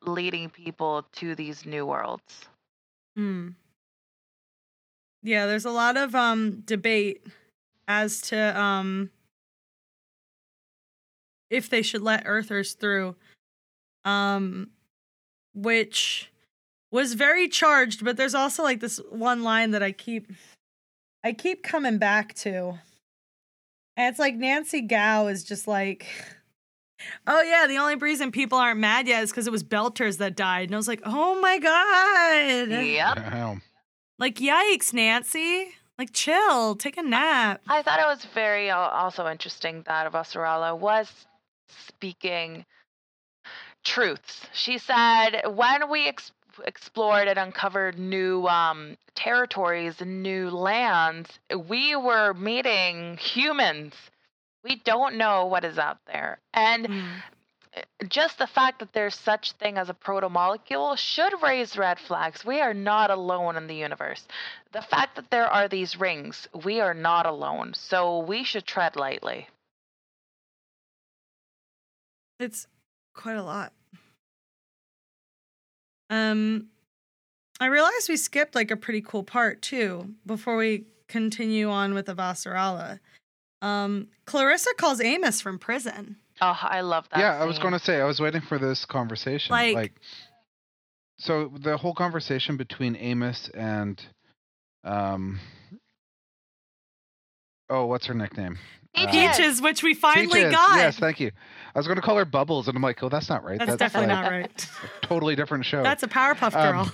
leading 0.03 0.49
people 0.49 1.05
to 1.17 1.35
these 1.35 1.65
new 1.65 1.85
worlds. 1.85 2.47
Hmm. 3.17 3.49
Yeah, 5.21 5.47
there's 5.47 5.65
a 5.65 5.71
lot 5.71 5.97
of 5.97 6.15
um 6.15 6.61
debate 6.65 7.27
as 7.89 8.21
to 8.21 8.57
um 8.57 9.09
if 11.51 11.69
they 11.69 11.81
should 11.81 12.01
let 12.01 12.23
Earthers 12.25 12.73
through. 12.73 13.15
Um 14.05 14.69
which 15.53 16.31
was 16.91 17.13
very 17.13 17.47
charged, 17.47 18.03
but 18.03 18.17
there's 18.17 18.35
also 18.35 18.63
like 18.63 18.79
this 18.79 18.99
one 19.09 19.43
line 19.43 19.71
that 19.71 19.83
I 19.83 19.91
keep 19.91 20.31
I 21.23 21.33
keep 21.33 21.61
coming 21.63 21.97
back 21.97 22.33
to. 22.35 22.79
And 23.97 24.07
it's 24.07 24.19
like 24.19 24.35
Nancy 24.35 24.81
Gao 24.81 25.27
is 25.27 25.43
just 25.43 25.67
like, 25.67 26.07
oh 27.27 27.41
yeah, 27.41 27.67
the 27.67 27.77
only 27.77 27.95
reason 27.95 28.31
people 28.31 28.57
aren't 28.57 28.79
mad 28.79 29.07
yet 29.07 29.23
is 29.23 29.31
because 29.31 29.45
it 29.47 29.51
was 29.51 29.63
Belters 29.63 30.17
that 30.17 30.35
died. 30.35 30.69
And 30.69 30.75
I 30.75 30.77
was 30.77 30.87
like, 30.87 31.01
oh 31.05 31.39
my 31.41 31.59
god, 31.59 32.69
Yep. 32.85 33.15
Damn. 33.15 33.61
like 34.17 34.35
yikes, 34.35 34.93
Nancy, 34.93 35.73
like 35.99 36.11
chill, 36.13 36.75
take 36.75 36.97
a 36.97 37.03
nap. 37.03 37.61
I 37.67 37.81
thought 37.83 37.99
it 37.99 38.07
was 38.07 38.25
very 38.33 38.69
al- 38.69 38.89
also 38.89 39.27
interesting 39.27 39.83
that 39.85 40.11
Avasarala 40.11 40.77
was 40.77 41.11
speaking 41.87 42.65
truths. 43.83 44.47
She 44.53 44.77
said, 44.77 45.43
when 45.55 45.89
we 45.89 46.07
ex- 46.07 46.31
explored 46.65 47.27
and 47.27 47.39
uncovered 47.39 47.97
new 47.97 48.45
um, 48.47 48.97
territories 49.15 50.01
and 50.01 50.21
new 50.23 50.49
lands, 50.49 51.39
we 51.69 51.95
were 51.95 52.33
meeting 52.33 53.17
humans. 53.17 53.93
We 54.63 54.75
don't 54.75 55.15
know 55.15 55.45
what 55.45 55.63
is 55.65 55.79
out 55.79 55.99
there. 56.05 56.39
And 56.53 56.87
Mm. 56.87 57.23
just 58.09 58.37
the 58.37 58.47
fact 58.47 58.79
that 58.79 58.93
there's 58.93 59.15
such 59.15 59.53
thing 59.53 59.77
as 59.77 59.89
a 59.89 59.93
protomolecule 59.93 60.97
should 60.97 61.41
raise 61.41 61.77
red 61.77 61.99
flags. 61.99 62.43
We 62.45 62.59
are 62.61 62.73
not 62.73 63.09
alone 63.09 63.55
in 63.55 63.67
the 63.67 63.75
universe. 63.75 64.27
The 64.73 64.81
fact 64.81 65.15
that 65.15 65.29
there 65.31 65.47
are 65.47 65.67
these 65.67 65.99
rings, 65.99 66.47
we 66.65 66.81
are 66.81 66.93
not 66.93 67.25
alone. 67.25 67.73
So 67.73 68.19
we 68.19 68.43
should 68.43 68.65
tread 68.65 68.95
lightly. 68.95 69.47
It's 72.41 72.67
quite 73.13 73.35
a 73.37 73.43
lot. 73.43 73.71
Um, 76.09 76.67
I 77.59 77.67
realized 77.67 78.09
we 78.09 78.17
skipped 78.17 78.55
like 78.55 78.71
a 78.71 78.75
pretty 78.75 79.01
cool 79.01 79.23
part 79.23 79.61
too 79.61 80.15
before 80.25 80.57
we 80.57 80.85
continue 81.07 81.69
on 81.69 81.93
with 81.93 82.07
the 82.07 82.15
Vasarala. 82.15 82.99
Um, 83.61 84.07
Clarissa 84.25 84.71
calls 84.77 84.99
Amos 84.99 85.39
from 85.39 85.59
prison. 85.59 86.15
Oh, 86.41 86.57
I 86.59 86.81
love 86.81 87.07
that. 87.11 87.19
yeah, 87.19 87.39
I 87.39 87.45
was 87.45 87.59
going 87.59 87.73
to 87.73 87.79
say 87.79 88.01
I 88.01 88.05
was 88.05 88.19
waiting 88.19 88.41
for 88.41 88.57
this 88.57 88.85
conversation. 88.85 89.51
Like- 89.51 89.75
Like, 89.75 89.93
so 91.19 91.51
the 91.59 91.77
whole 91.77 91.93
conversation 91.93 92.57
between 92.57 92.95
Amos 92.95 93.47
and, 93.53 94.01
um, 94.83 95.39
oh, 97.69 97.85
what's 97.85 98.07
her 98.07 98.15
nickname? 98.15 98.57
Peaches. 98.93 99.11
Peaches, 99.11 99.61
which 99.61 99.83
we 99.83 99.93
finally 99.93 100.27
Peaches. 100.27 100.51
got. 100.51 100.77
Yes, 100.77 100.99
thank 100.99 101.19
you. 101.19 101.31
I 101.73 101.79
was 101.79 101.87
going 101.87 101.95
to 101.95 102.01
call 102.01 102.17
her 102.17 102.25
Bubbles, 102.25 102.67
and 102.67 102.75
I'm 102.75 102.83
like, 102.83 103.01
oh, 103.01 103.09
that's 103.09 103.29
not 103.29 103.43
right. 103.43 103.57
That's, 103.57 103.77
definitely 103.77 104.13
like 104.13 104.23
not 104.23 104.31
right. 104.31 104.69
totally 105.01 105.35
different 105.35 105.65
show. 105.65 105.81
That's 105.83 106.03
a 106.03 106.07
Powerpuff 106.07 106.53
Um, 106.55 106.91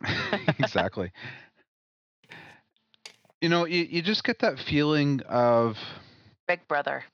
Girl. 0.00 0.40
exactly. 0.58 1.12
You 3.40 3.48
know, 3.48 3.66
you, 3.66 3.82
you 3.82 4.02
just 4.02 4.22
get 4.22 4.38
that 4.40 4.58
feeling 4.60 5.20
of 5.28 5.76
Big 6.46 6.66
Brother. 6.68 7.04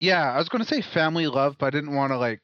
Yeah, 0.00 0.32
I 0.32 0.38
was 0.38 0.48
going 0.48 0.64
to 0.64 0.68
say 0.68 0.80
family 0.80 1.26
love, 1.26 1.56
but 1.58 1.66
I 1.66 1.70
didn't 1.70 1.94
want 1.94 2.12
to 2.12 2.18
like 2.18 2.40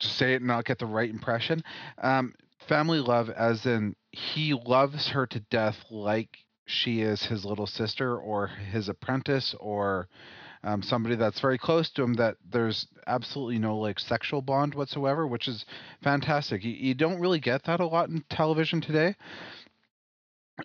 just 0.00 0.16
say 0.16 0.34
it 0.34 0.36
and 0.36 0.46
not 0.46 0.66
get 0.66 0.78
the 0.78 0.86
right 0.86 1.08
impression. 1.08 1.62
Um, 2.02 2.34
family 2.68 3.00
love, 3.00 3.30
as 3.30 3.64
in 3.64 3.94
he 4.12 4.52
loves 4.54 5.08
her 5.08 5.26
to 5.28 5.40
death, 5.50 5.76
like 5.90 6.28
she 6.66 7.00
is 7.00 7.24
his 7.24 7.44
little 7.44 7.66
sister 7.66 8.16
or 8.16 8.46
his 8.46 8.88
apprentice 8.88 9.54
or 9.58 10.08
um, 10.62 10.82
somebody 10.82 11.16
that's 11.16 11.40
very 11.40 11.58
close 11.58 11.90
to 11.90 12.02
him. 12.02 12.14
That 12.14 12.36
there's 12.50 12.86
absolutely 13.06 13.58
no 13.58 13.78
like 13.78 13.98
sexual 13.98 14.42
bond 14.42 14.74
whatsoever, 14.74 15.26
which 15.26 15.48
is 15.48 15.64
fantastic. 16.02 16.64
You, 16.64 16.72
you 16.72 16.94
don't 16.94 17.20
really 17.20 17.40
get 17.40 17.64
that 17.64 17.80
a 17.80 17.86
lot 17.86 18.08
in 18.08 18.24
television 18.30 18.80
today. 18.80 19.16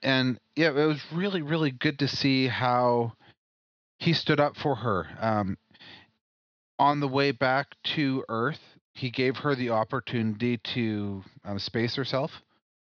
And 0.04 0.40
yeah, 0.56 0.70
it 0.70 0.86
was 0.86 1.02
really, 1.14 1.42
really 1.42 1.72
good 1.72 2.00
to 2.00 2.08
see 2.08 2.48
how 2.48 3.14
he 3.98 4.14
stood 4.14 4.40
up 4.40 4.56
for 4.58 4.76
her. 4.76 5.08
Um, 5.20 5.58
on 6.78 7.00
the 7.00 7.08
way 7.08 7.32
back 7.32 7.68
to 7.96 8.26
Earth, 8.28 8.60
he 8.94 9.10
gave 9.10 9.38
her 9.38 9.56
the 9.56 9.70
opportunity 9.70 10.58
to 10.76 11.24
um, 11.44 11.60
space 11.60 11.96
herself. 11.96 12.32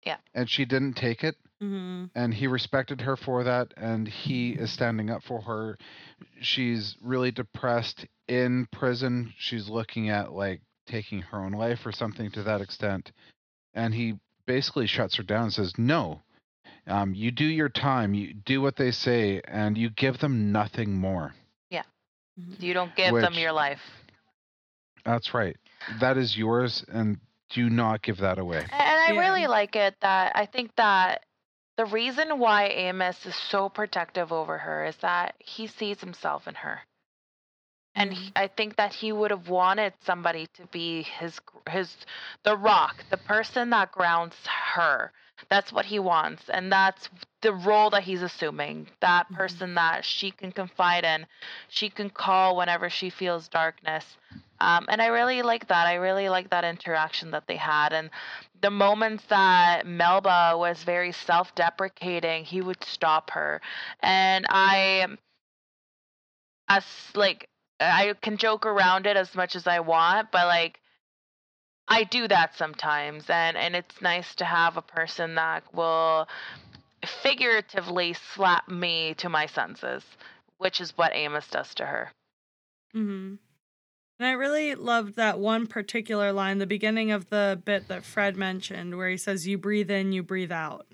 Yeah. 0.04 0.16
And 0.34 0.48
she 0.48 0.64
didn't 0.64 0.94
take 0.94 1.24
it. 1.24 1.36
Hmm 1.60 2.06
And 2.14 2.32
he 2.34 2.46
respected 2.46 3.00
her 3.02 3.16
for 3.16 3.44
that. 3.44 3.72
And 3.76 4.08
he 4.08 4.50
is 4.52 4.72
standing 4.72 5.10
up 5.10 5.22
for 5.22 5.40
her. 5.42 5.78
She's 6.40 6.96
really 7.02 7.30
depressed 7.30 8.06
in 8.28 8.66
prison. 8.72 9.32
She's 9.38 9.68
looking 9.68 10.08
at 10.08 10.32
like 10.32 10.60
taking 10.86 11.22
her 11.22 11.38
own 11.38 11.52
life 11.52 11.84
or 11.84 11.92
something 11.92 12.30
to 12.32 12.42
that 12.42 12.60
extent. 12.60 13.12
And 13.74 13.94
he 13.94 14.14
basically 14.46 14.86
shuts 14.86 15.16
her 15.16 15.22
down 15.22 15.44
and 15.44 15.52
says, 15.52 15.74
No. 15.78 16.20
Um, 16.86 17.14
you 17.14 17.30
do 17.30 17.44
your 17.44 17.68
time, 17.68 18.14
you 18.14 18.34
do 18.34 18.60
what 18.60 18.76
they 18.76 18.90
say, 18.90 19.40
and 19.46 19.76
you 19.78 19.90
give 19.90 20.18
them 20.18 20.50
nothing 20.50 20.92
more. 20.94 21.34
Yeah. 21.70 21.82
You 22.58 22.74
don't 22.74 22.94
give 22.96 23.14
them 23.14 23.34
your 23.34 23.52
life. 23.52 23.80
That's 25.04 25.32
right. 25.34 25.56
That 26.00 26.16
is 26.16 26.36
yours, 26.36 26.84
and 26.88 27.18
do 27.50 27.70
not 27.70 28.02
give 28.02 28.18
that 28.18 28.38
away. 28.38 28.58
And 28.58 28.72
I 28.72 29.12
Yeah. 29.12 29.20
really 29.20 29.46
like 29.46 29.76
it 29.76 29.96
that 30.00 30.32
I 30.34 30.46
think 30.46 30.74
that 30.76 31.24
the 31.80 31.86
reason 31.86 32.38
why 32.38 32.66
Amos 32.66 33.24
is 33.24 33.34
so 33.34 33.70
protective 33.70 34.32
over 34.34 34.58
her 34.58 34.84
is 34.84 34.96
that 34.98 35.34
he 35.38 35.66
sees 35.66 35.98
himself 36.02 36.46
in 36.46 36.54
her. 36.56 36.82
And 37.94 38.12
he- 38.12 38.32
I 38.36 38.48
think 38.48 38.76
that 38.76 38.92
he 38.92 39.12
would 39.12 39.30
have 39.30 39.48
wanted 39.48 39.94
somebody 40.02 40.46
to 40.48 40.66
be 40.66 41.04
his 41.04 41.40
his 41.70 41.96
the 42.42 42.54
rock, 42.54 43.06
the 43.08 43.16
person 43.16 43.70
that 43.70 43.92
grounds 43.92 44.36
her. 44.46 45.10
That's 45.48 45.72
what 45.72 45.86
he 45.86 45.98
wants, 45.98 46.50
and 46.50 46.70
that's 46.70 47.08
the 47.40 47.54
role 47.54 47.88
that 47.90 48.02
he's 48.02 48.20
assuming. 48.22 48.90
That 49.00 49.30
Mhm. 49.30 49.36
person 49.36 49.74
that 49.76 50.04
she 50.04 50.32
can 50.32 50.52
confide 50.52 51.04
in, 51.06 51.26
she 51.68 51.88
can 51.88 52.10
call 52.10 52.56
whenever 52.56 52.90
she 52.90 53.08
feels 53.08 53.48
darkness. 53.48 54.18
Um, 54.60 54.86
and 54.88 55.00
I 55.02 55.06
really 55.06 55.42
like 55.42 55.68
that. 55.68 55.86
I 55.86 55.94
really 55.94 56.28
like 56.28 56.50
that 56.50 56.64
interaction 56.64 57.30
that 57.32 57.46
they 57.46 57.56
had, 57.56 57.92
and 57.92 58.10
the 58.62 58.70
moments 58.70 59.24
that 59.28 59.86
Melba 59.86 60.54
was 60.56 60.82
very 60.84 61.12
self-deprecating, 61.12 62.44
he 62.44 62.60
would 62.60 62.82
stop 62.84 63.30
her, 63.30 63.60
and 64.00 64.46
I, 64.48 65.06
as 66.68 66.84
like, 67.14 67.48
I 67.80 68.14
can 68.20 68.36
joke 68.36 68.66
around 68.66 69.06
it 69.06 69.16
as 69.16 69.34
much 69.34 69.56
as 69.56 69.66
I 69.66 69.80
want, 69.80 70.30
but 70.30 70.46
like. 70.46 70.80
I 71.88 72.04
do 72.04 72.28
that 72.28 72.54
sometimes 72.56 73.28
and 73.28 73.56
and 73.56 73.74
it's 73.74 74.00
nice 74.00 74.34
to 74.36 74.44
have 74.44 74.76
a 74.76 74.82
person 74.82 75.34
that 75.34 75.64
will 75.74 76.28
figuratively 77.04 78.12
slap 78.14 78.68
me 78.68 79.14
to 79.14 79.28
my 79.28 79.46
senses, 79.46 80.04
which 80.58 80.80
is 80.80 80.96
what 80.96 81.12
Amos 81.14 81.48
does 81.48 81.74
to 81.74 81.86
her. 81.86 82.12
hmm 82.92 83.34
And 84.20 84.28
I 84.28 84.32
really 84.32 84.74
loved 84.74 85.16
that 85.16 85.38
one 85.38 85.66
particular 85.66 86.30
line, 86.30 86.58
the 86.58 86.66
beginning 86.66 87.10
of 87.10 87.30
the 87.30 87.58
bit 87.64 87.88
that 87.88 88.04
Fred 88.04 88.36
mentioned, 88.36 88.98
where 88.98 89.08
he 89.08 89.16
says, 89.16 89.46
You 89.48 89.56
breathe 89.56 89.90
in, 89.90 90.12
you 90.12 90.22
breathe 90.22 90.52
out. 90.52 90.86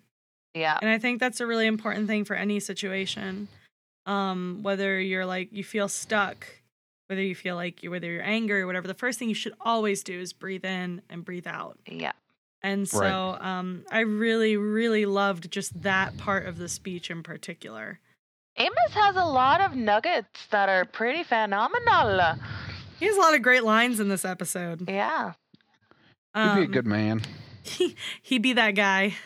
Yeah. 0.54 0.78
And 0.80 0.88
I 0.88 0.98
think 0.98 1.18
that's 1.18 1.40
a 1.40 1.46
really 1.46 1.66
important 1.66 2.06
thing 2.06 2.24
for 2.24 2.36
any 2.36 2.60
situation. 2.60 3.48
Um, 4.06 4.60
whether 4.62 5.00
you're 5.00 5.26
like, 5.26 5.48
you 5.52 5.64
feel 5.64 5.88
stuck, 5.88 6.46
whether 7.08 7.20
you 7.20 7.34
feel 7.34 7.56
like 7.56 7.82
you, 7.82 7.90
whether 7.90 8.06
you're 8.06 8.22
angry 8.22 8.60
or 8.60 8.66
whatever, 8.68 8.86
the 8.86 8.94
first 8.94 9.18
thing 9.18 9.28
you 9.28 9.34
should 9.34 9.54
always 9.60 10.04
do 10.04 10.20
is 10.20 10.32
breathe 10.32 10.64
in 10.64 11.02
and 11.10 11.24
breathe 11.24 11.48
out. 11.48 11.80
Yeah. 11.84 12.12
And 12.62 12.88
so 12.88 13.00
Right. 13.00 13.58
um, 13.58 13.84
I 13.90 14.00
really, 14.00 14.56
really 14.56 15.04
loved 15.04 15.50
just 15.50 15.82
that 15.82 16.16
part 16.16 16.46
of 16.46 16.58
the 16.58 16.68
speech 16.68 17.10
in 17.10 17.24
particular. 17.24 17.98
Amos 18.56 18.92
has 18.92 19.16
a 19.16 19.24
lot 19.24 19.60
of 19.60 19.74
nuggets 19.74 20.46
that 20.52 20.68
are 20.68 20.84
pretty 20.84 21.24
phenomenal. 21.24 22.36
He 22.98 23.06
has 23.06 23.16
a 23.16 23.20
lot 23.20 23.34
of 23.34 23.42
great 23.42 23.64
lines 23.64 24.00
in 24.00 24.08
this 24.08 24.24
episode. 24.24 24.88
Yeah. 24.88 25.32
He'd 26.34 26.54
be 26.54 26.60
a 26.60 26.64
Um, 26.64 26.70
good 26.72 26.86
man. 26.86 27.22
He, 27.66 27.96
he'd 28.22 28.42
be 28.42 28.52
that 28.52 28.76
guy. 28.76 29.16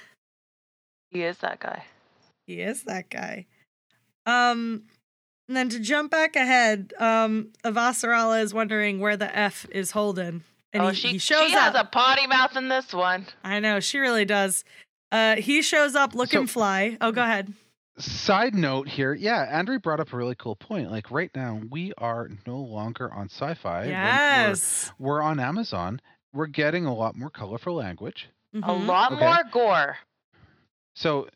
He 1.11 1.23
is 1.25 1.37
that 1.39 1.61
guy. 1.61 1.85
He 2.47 2.63
is 2.63 2.85
that 2.85 3.11
guy. 3.11 3.45
Um, 4.25 4.85
and 5.47 5.55
then 5.59 5.69
to 5.69 5.79
jump 5.79 6.11
back 6.11 6.37
ahead, 6.37 6.95
um, 6.99 7.49
Avasarala 7.65 8.43
is 8.43 8.55
wondering 8.55 8.99
where 8.99 9.19
the 9.19 9.37
F 9.37 9.67
is 9.71 9.91
Holden. 9.91 10.43
And 10.73 10.83
oh, 10.85 10.89
he, 10.89 10.95
she, 10.95 11.09
he 11.09 11.19
shows 11.19 11.49
she 11.49 11.53
has 11.53 11.75
up. 11.75 11.87
a 11.89 11.91
potty 11.91 12.27
mouth 12.29 12.57
in 12.57 12.69
this 12.69 12.95
one. 12.95 13.27
I 13.45 13.61
know, 13.61 13.79
she 13.79 13.99
really 13.99 14.25
does. 14.25 14.65
Uh, 15.13 15.37
he 15.37 15.61
shows 15.61 15.95
up 15.95 16.15
looking 16.15 16.47
So- 16.47 16.53
fly. 16.55 16.97
Oh, 17.03 17.13
go 17.13 17.23
ahead. 17.23 17.53
Side 18.01 18.55
note 18.55 18.89
here, 18.89 19.13
yeah, 19.15 19.43
Andrew 19.51 19.79
brought 19.79 20.01
up 20.01 20.13
a 20.13 20.17
really 20.17 20.35
cool 20.35 20.57
point. 20.57 20.91
Like 20.91 21.11
right 21.11 21.31
now, 21.35 21.61
we 21.71 21.93
are 21.99 22.29
no 22.47 22.59
longer 22.59 23.13
on 23.13 23.29
Syfy. 23.29 23.83
We're- 23.83 23.89
yes. 23.91 24.91
We're, 24.99 25.09
we're 25.17 25.23
on 25.23 25.39
Amazon. 25.41 26.01
We're 26.33 26.47
getting 26.47 26.87
a 26.87 26.95
lot 26.95 27.17
more 27.17 27.31
colorful 27.31 27.75
language. 27.75 28.29
A 28.55 28.59
Mhm. 28.59 28.87
lot 28.87 29.13
Okay. 29.13 29.25
more 29.25 29.45
gore. 29.53 29.97
So, 30.95 31.29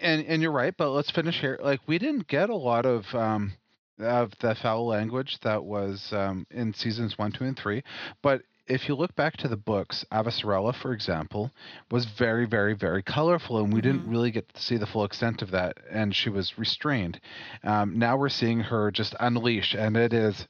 and 0.00 0.24
and 0.26 0.40
you're 0.42 0.52
right, 0.52 0.74
but 0.76 0.90
let's 0.90 1.10
finish 1.10 1.40
here. 1.40 1.58
Like 1.62 1.80
we 1.86 1.98
didn't 1.98 2.28
get 2.28 2.50
a 2.50 2.54
lot 2.56 2.86
of 2.86 3.12
um 3.14 3.52
of 3.98 4.32
the 4.40 4.54
foul 4.54 4.86
language 4.86 5.38
that 5.40 5.64
was 5.64 6.12
um 6.12 6.46
in 6.50 6.72
seasons 6.74 7.18
one, 7.18 7.32
two, 7.32 7.44
and 7.44 7.56
three, 7.58 7.82
but 8.22 8.42
if 8.70 8.88
you 8.88 8.94
look 8.94 9.14
back 9.16 9.36
to 9.38 9.48
the 9.48 9.56
books, 9.56 10.04
Avasarala, 10.12 10.74
for 10.74 10.92
example, 10.92 11.50
was 11.90 12.06
very, 12.06 12.46
very, 12.46 12.74
very 12.74 13.02
colorful, 13.02 13.58
and 13.58 13.72
we 13.74 13.80
didn't 13.80 14.06
Mhm. 14.06 14.10
really 14.10 14.30
get 14.30 14.48
to 14.54 14.62
see 14.62 14.76
the 14.76 14.86
full 14.86 15.04
extent 15.04 15.42
of 15.42 15.50
that, 15.50 15.76
and 15.90 16.14
she 16.14 16.30
was 16.30 16.56
restrained. 16.58 17.20
Um, 17.64 17.98
now 17.98 18.16
we're 18.16 18.28
seeing 18.28 18.60
her 18.60 18.90
just 18.92 19.14
unleash, 19.18 19.74
and 19.74 19.96
it 19.96 20.12
is 20.12 20.46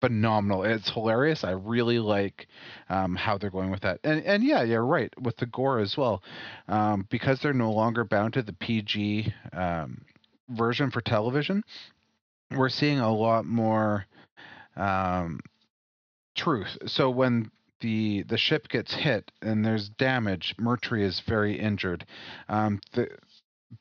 phenomenal. 0.00 0.64
It's 0.64 0.90
hilarious. 0.90 1.44
I 1.44 1.50
really 1.50 1.98
like 1.98 2.48
um, 2.88 3.14
how 3.14 3.36
they're 3.36 3.50
going 3.50 3.70
with 3.70 3.82
that, 3.82 4.00
and 4.02 4.24
and 4.24 4.42
yeah, 4.42 4.62
you're 4.62 4.84
right 4.84 5.12
with 5.20 5.36
the 5.36 5.46
gore 5.46 5.78
as 5.80 5.96
well, 5.96 6.22
um, 6.68 7.06
because 7.10 7.40
they're 7.40 7.52
no 7.52 7.72
longer 7.72 8.04
bound 8.04 8.32
to 8.34 8.42
the 8.42 8.54
PG 8.54 9.32
um, 9.52 10.00
version 10.48 10.90
for 10.90 11.02
television. 11.02 11.62
We're 12.50 12.70
seeing 12.70 12.98
a 12.98 13.12
lot 13.12 13.44
more 13.44 14.06
um, 14.76 15.40
truth. 16.40 16.76
So 16.86 17.10
when 17.10 17.50
the 17.80 18.22
the 18.24 18.38
ship 18.38 18.68
gets 18.68 18.94
hit 18.94 19.30
and 19.42 19.64
there's 19.64 19.88
damage, 19.88 20.54
Mercury 20.58 21.04
is 21.04 21.20
very 21.26 21.58
injured. 21.58 22.06
Um, 22.48 22.80
the 22.92 23.08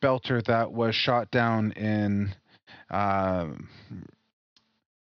Belter 0.01 0.43
that 0.45 0.72
was 0.72 0.95
shot 0.95 1.32
down 1.32 1.72
in 1.74 2.36
um 2.89 3.70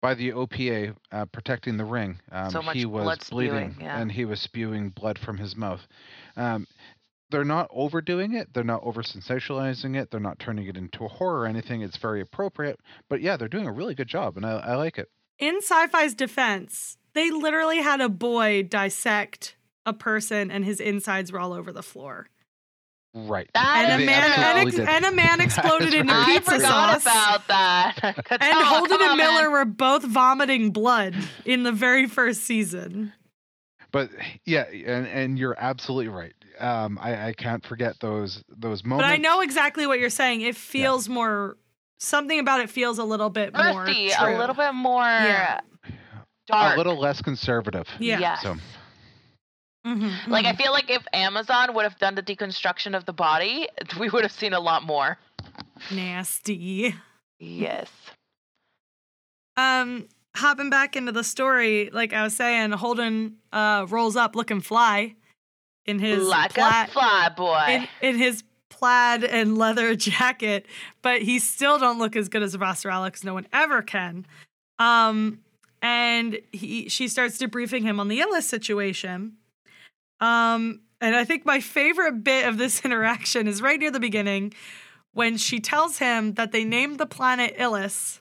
by 0.00 0.14
the 0.14 0.32
OPA 0.32 0.96
uh, 1.12 1.26
protecting 1.26 1.76
the 1.76 1.84
ring. 1.84 2.18
Um, 2.32 2.50
So 2.50 2.62
much 2.62 2.76
he 2.76 2.86
was 2.86 3.04
blood 3.04 3.18
bleeding 3.30 3.72
spewing, 3.72 3.76
yeah. 3.80 4.00
and 4.00 4.10
he 4.10 4.24
was 4.24 4.40
spewing 4.40 4.90
blood 4.90 5.18
from 5.18 5.36
his 5.36 5.56
mouth. 5.56 5.80
Um, 6.36 6.66
they're 7.30 7.44
not 7.44 7.68
overdoing 7.70 8.34
it. 8.34 8.48
They're 8.52 8.64
not 8.64 8.82
over 8.82 9.02
sensationalizing 9.02 9.96
it. 10.00 10.10
They're 10.10 10.20
not 10.20 10.38
turning 10.38 10.66
it 10.66 10.76
into 10.76 11.04
a 11.04 11.08
horror 11.08 11.40
or 11.40 11.46
anything. 11.46 11.82
It's 11.82 11.98
very 11.98 12.20
appropriate. 12.20 12.80
But 13.08 13.20
yeah, 13.20 13.36
they're 13.36 13.46
doing 13.48 13.66
a 13.66 13.72
really 13.72 13.94
good 13.94 14.08
job, 14.08 14.36
and 14.36 14.44
I, 14.46 14.52
I 14.52 14.74
like 14.76 14.98
it. 14.98 15.08
In 15.38 15.60
Syfy's 15.60 16.14
defense, 16.14 16.98
they 17.14 17.30
literally 17.30 17.78
had 17.78 18.00
a 18.00 18.08
boy 18.08 18.62
dissect 18.62 19.56
a 19.86 19.92
person 19.92 20.50
and 20.50 20.64
his 20.64 20.80
insides 20.80 21.32
were 21.32 21.38
all 21.40 21.52
over 21.52 21.72
the 21.72 21.82
floor. 21.82 22.28
Right. 23.12 23.50
That 23.54 23.86
And 23.90 24.02
a 24.02 24.06
man 24.06 24.22
and, 24.22 24.32
absolutely 24.32 24.82
ex- 24.82 24.92
and 24.92 25.04
a 25.04 25.12
man 25.12 25.40
exploded 25.46 25.94
into 25.94 26.12
right. 26.14 26.36
I 26.36 26.40
forgot 26.40 27.02
sauce. 27.02 27.02
about 27.02 27.48
that. 27.48 27.98
and 28.02 28.24
Katana, 28.24 28.64
Holden 28.66 28.98
and 29.02 29.16
Miller 29.16 29.42
man. 29.42 29.52
were 29.52 29.64
both 29.64 30.04
vomiting 30.04 30.70
blood 30.70 31.16
in 31.44 31.64
the 31.64 31.72
very 31.72 32.06
first 32.06 32.42
season. 32.44 33.12
But 33.92 34.10
yeah, 34.44 34.62
and 34.62 35.06
and 35.08 35.36
you're 35.36 35.56
absolutely 35.58 36.06
right. 36.06 36.34
Um, 36.60 36.96
I, 37.02 37.28
I 37.28 37.32
can't 37.32 37.66
forget 37.66 37.98
those 38.00 38.44
those 38.48 38.84
moments. 38.84 39.08
But 39.08 39.12
I 39.12 39.16
know 39.16 39.40
exactly 39.40 39.88
what 39.88 39.98
you're 39.98 40.10
saying. 40.10 40.42
It 40.42 40.54
feels 40.54 41.08
more 41.08 41.56
something 41.98 42.38
about 42.38 42.60
it 42.60 42.70
feels 42.70 42.98
a 42.98 43.04
little 43.04 43.30
bit 43.30 43.52
more 43.52 43.86
true. 43.86 44.10
a 44.20 44.38
little 44.38 44.54
bit 44.54 44.72
more 44.74 45.02
Yeah. 45.02 45.58
Dark. 46.50 46.74
a 46.74 46.76
little 46.78 46.96
less 46.98 47.20
conservative. 47.22 47.88
Yeah. 47.98 48.18
Yes. 48.18 48.42
So 48.42 48.56
Mhm, 49.86 50.26
Like 50.28 50.44
I 50.44 50.52
mhm. 50.52 50.58
feel 50.58 50.72
like 50.72 50.90
if 50.90 51.02
Amazon 51.14 51.72
would 51.74 51.84
have 51.84 51.98
done 51.98 52.14
the 52.14 52.22
deconstruction 52.22 52.94
of 52.94 53.06
the 53.06 53.12
body, 53.14 53.66
we 53.98 54.10
would 54.10 54.22
have 54.22 54.32
seen 54.32 54.52
a 54.52 54.60
lot 54.60 54.82
more. 54.82 55.18
nasty. 55.90 56.94
Yes. 57.38 57.88
Um, 59.56 60.06
hopping 60.36 60.70
back 60.70 60.96
into 60.96 61.12
the 61.12 61.24
story, 61.24 61.90
like 61.92 62.12
I 62.12 62.22
was 62.22 62.36
saying, 62.36 62.72
Holden 62.72 63.36
uh 63.52 63.86
rolls 63.88 64.16
up 64.16 64.36
looking 64.36 64.60
fly 64.60 65.14
in 65.86 65.98
his 65.98 66.22
like 66.26 66.52
plaid, 66.54 66.88
a 66.88 66.92
fly 66.92 67.28
boy. 67.34 67.66
in, 68.02 68.08
in 68.14 68.18
his 68.18 68.44
plaid 68.68 69.24
and 69.24 69.56
leather 69.58 69.94
jacket, 70.10 70.66
but 71.02 71.22
he 71.22 71.38
still 71.38 71.78
don't 71.78 71.98
look 71.98 72.16
as 72.16 72.28
good 72.28 72.42
as 72.42 72.54
Vasarala 72.56 73.06
because 73.06 73.24
no 73.24 73.34
one 73.34 73.46
ever 73.52 73.82
can. 73.82 74.26
Um, 74.78 75.40
and 75.82 76.38
he 76.52 76.88
she 76.88 77.08
starts 77.08 77.38
debriefing 77.38 77.82
him 77.82 78.00
on 78.00 78.08
the 78.08 78.20
Ilus 78.20 78.42
situation. 78.42 79.36
Um, 80.20 80.80
and 81.00 81.16
I 81.16 81.24
think 81.24 81.46
my 81.46 81.60
favorite 81.60 82.22
bit 82.22 82.46
of 82.46 82.58
this 82.58 82.80
interaction 82.84 83.46
is 83.48 83.62
right 83.62 83.78
near 83.80 83.90
the 83.90 84.00
beginning 84.00 84.52
when 85.12 85.36
she 85.36 85.58
tells 85.60 85.98
him 85.98 86.34
that 86.34 86.52
they 86.52 86.64
named 86.64 86.98
the 86.98 87.06
planet 87.06 87.56
Ilus, 87.58 88.20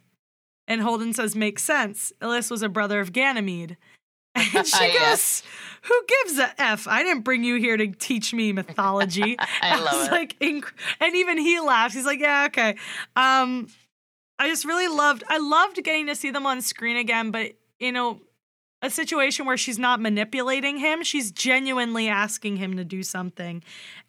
and 0.67 0.81
Holden 0.81 1.13
says, 1.13 1.35
"Makes 1.35 1.63
sense. 1.63 2.11
Ilus 2.21 2.49
was 2.49 2.61
a 2.63 2.69
brother 2.69 2.99
of 2.99 3.11
Ganymede." 3.13 3.77
And 4.35 4.65
she 4.65 4.85
Yes. 4.93 5.41
goes, 5.41 5.49
"Who 5.83 6.05
gives 6.07 6.39
a 6.39 6.61
f? 6.61 6.87
I 6.87 7.03
didn't 7.03 7.23
bring 7.23 7.43
you 7.43 7.55
here 7.55 7.75
to 7.77 7.87
teach 7.87 8.33
me 8.33 8.53
mythology." 8.53 9.35
I 9.61 9.79
love 9.81 9.93
was 9.97 10.07
it. 10.07 10.11
Like, 10.11 10.39
inc- 10.39 10.71
and 11.01 11.15
even 11.15 11.37
he 11.37 11.59
laughs. 11.59 11.93
He's 11.95 12.05
like, 12.05 12.19
"Yeah, 12.19 12.45
okay." 12.45 12.75
Um, 13.15 13.67
I 14.39 14.47
just 14.47 14.65
really 14.65 14.87
loved. 14.87 15.23
I 15.27 15.37
loved 15.37 15.83
getting 15.83 16.07
to 16.07 16.15
see 16.15 16.31
them 16.31 16.45
on 16.45 16.61
screen 16.61 16.95
again, 16.97 17.29
but 17.29 17.51
you 17.79 17.91
know, 17.91 18.21
a 18.81 18.89
situation 18.89 19.45
where 19.45 19.57
she's 19.57 19.77
not 19.77 19.99
manipulating 19.99 20.77
him. 20.77 21.03
She's 21.03 21.31
genuinely 21.31 22.07
asking 22.07 22.57
him 22.57 22.77
to 22.77 22.85
do 22.85 23.03
something, 23.03 23.61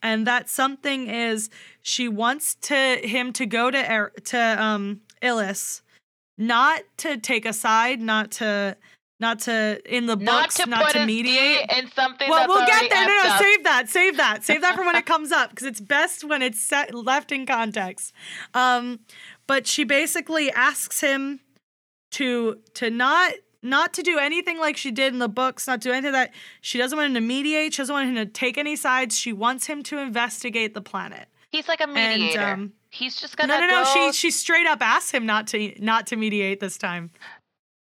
and 0.02 0.26
that 0.28 0.48
something 0.48 1.08
is 1.08 1.50
she 1.82 2.08
wants 2.08 2.54
to 2.62 3.00
him 3.02 3.32
to 3.34 3.46
go 3.46 3.70
to 3.70 3.92
Er- 3.92 4.12
to 4.26 4.38
um 4.62 5.00
Ilus, 5.20 5.82
not 6.38 6.82
to 6.98 7.16
take 7.16 7.44
a 7.44 7.52
side, 7.52 8.00
not 8.00 8.30
to 8.32 8.76
not 9.20 9.40
to 9.40 9.80
in 9.86 10.06
the 10.06 10.16
not 10.16 10.44
books, 10.44 10.54
to 10.56 10.66
not 10.66 10.90
to 10.92 11.04
mediate. 11.06 11.70
In 11.76 11.90
something 11.92 12.28
Well, 12.28 12.48
we'll 12.48 12.66
get 12.66 12.90
there. 12.90 13.06
No, 13.06 13.22
no, 13.22 13.30
up. 13.30 13.40
save 13.40 13.64
that. 13.64 13.88
Save 13.88 14.16
that. 14.16 14.44
Save 14.44 14.60
that 14.62 14.74
for 14.76 14.84
when 14.84 14.96
it 14.96 15.06
comes 15.06 15.30
up 15.32 15.50
because 15.50 15.66
it's 15.66 15.80
best 15.80 16.24
when 16.24 16.42
it's 16.42 16.60
set, 16.60 16.94
left 16.94 17.30
in 17.32 17.46
context. 17.46 18.12
Um, 18.54 19.00
but 19.46 19.66
she 19.66 19.84
basically 19.84 20.50
asks 20.50 21.00
him 21.00 21.40
to 22.12 22.58
to 22.74 22.90
not 22.90 23.32
not 23.62 23.92
to 23.92 24.02
do 24.02 24.18
anything 24.18 24.58
like 24.58 24.76
she 24.76 24.90
did 24.90 25.12
in 25.12 25.18
the 25.18 25.28
books, 25.28 25.66
not 25.66 25.80
do 25.80 25.92
anything 25.92 26.12
that 26.12 26.32
she 26.62 26.78
doesn't 26.78 26.96
want 26.96 27.08
him 27.08 27.14
to 27.14 27.20
mediate. 27.20 27.74
She 27.74 27.82
doesn't 27.82 27.92
want 27.92 28.08
him 28.08 28.14
to 28.16 28.26
take 28.26 28.56
any 28.56 28.74
sides. 28.74 29.16
She 29.18 29.32
wants 29.32 29.66
him 29.66 29.82
to 29.84 29.98
investigate 29.98 30.72
the 30.74 30.80
planet. 30.80 31.28
He's 31.50 31.68
like 31.68 31.80
a 31.80 31.86
mediator. 31.86 32.40
um, 32.42 32.72
He's 32.92 33.20
just 33.20 33.36
gonna 33.36 33.60
no, 33.60 33.66
no. 33.66 33.84
go- 33.84 33.92
She 33.92 34.12
she 34.12 34.30
straight 34.30 34.66
up 34.66 34.80
asks 34.80 35.10
him 35.12 35.24
not 35.26 35.46
to 35.48 35.72
not 35.78 36.06
to 36.08 36.16
mediate 36.16 36.58
this 36.60 36.76
time. 36.78 37.10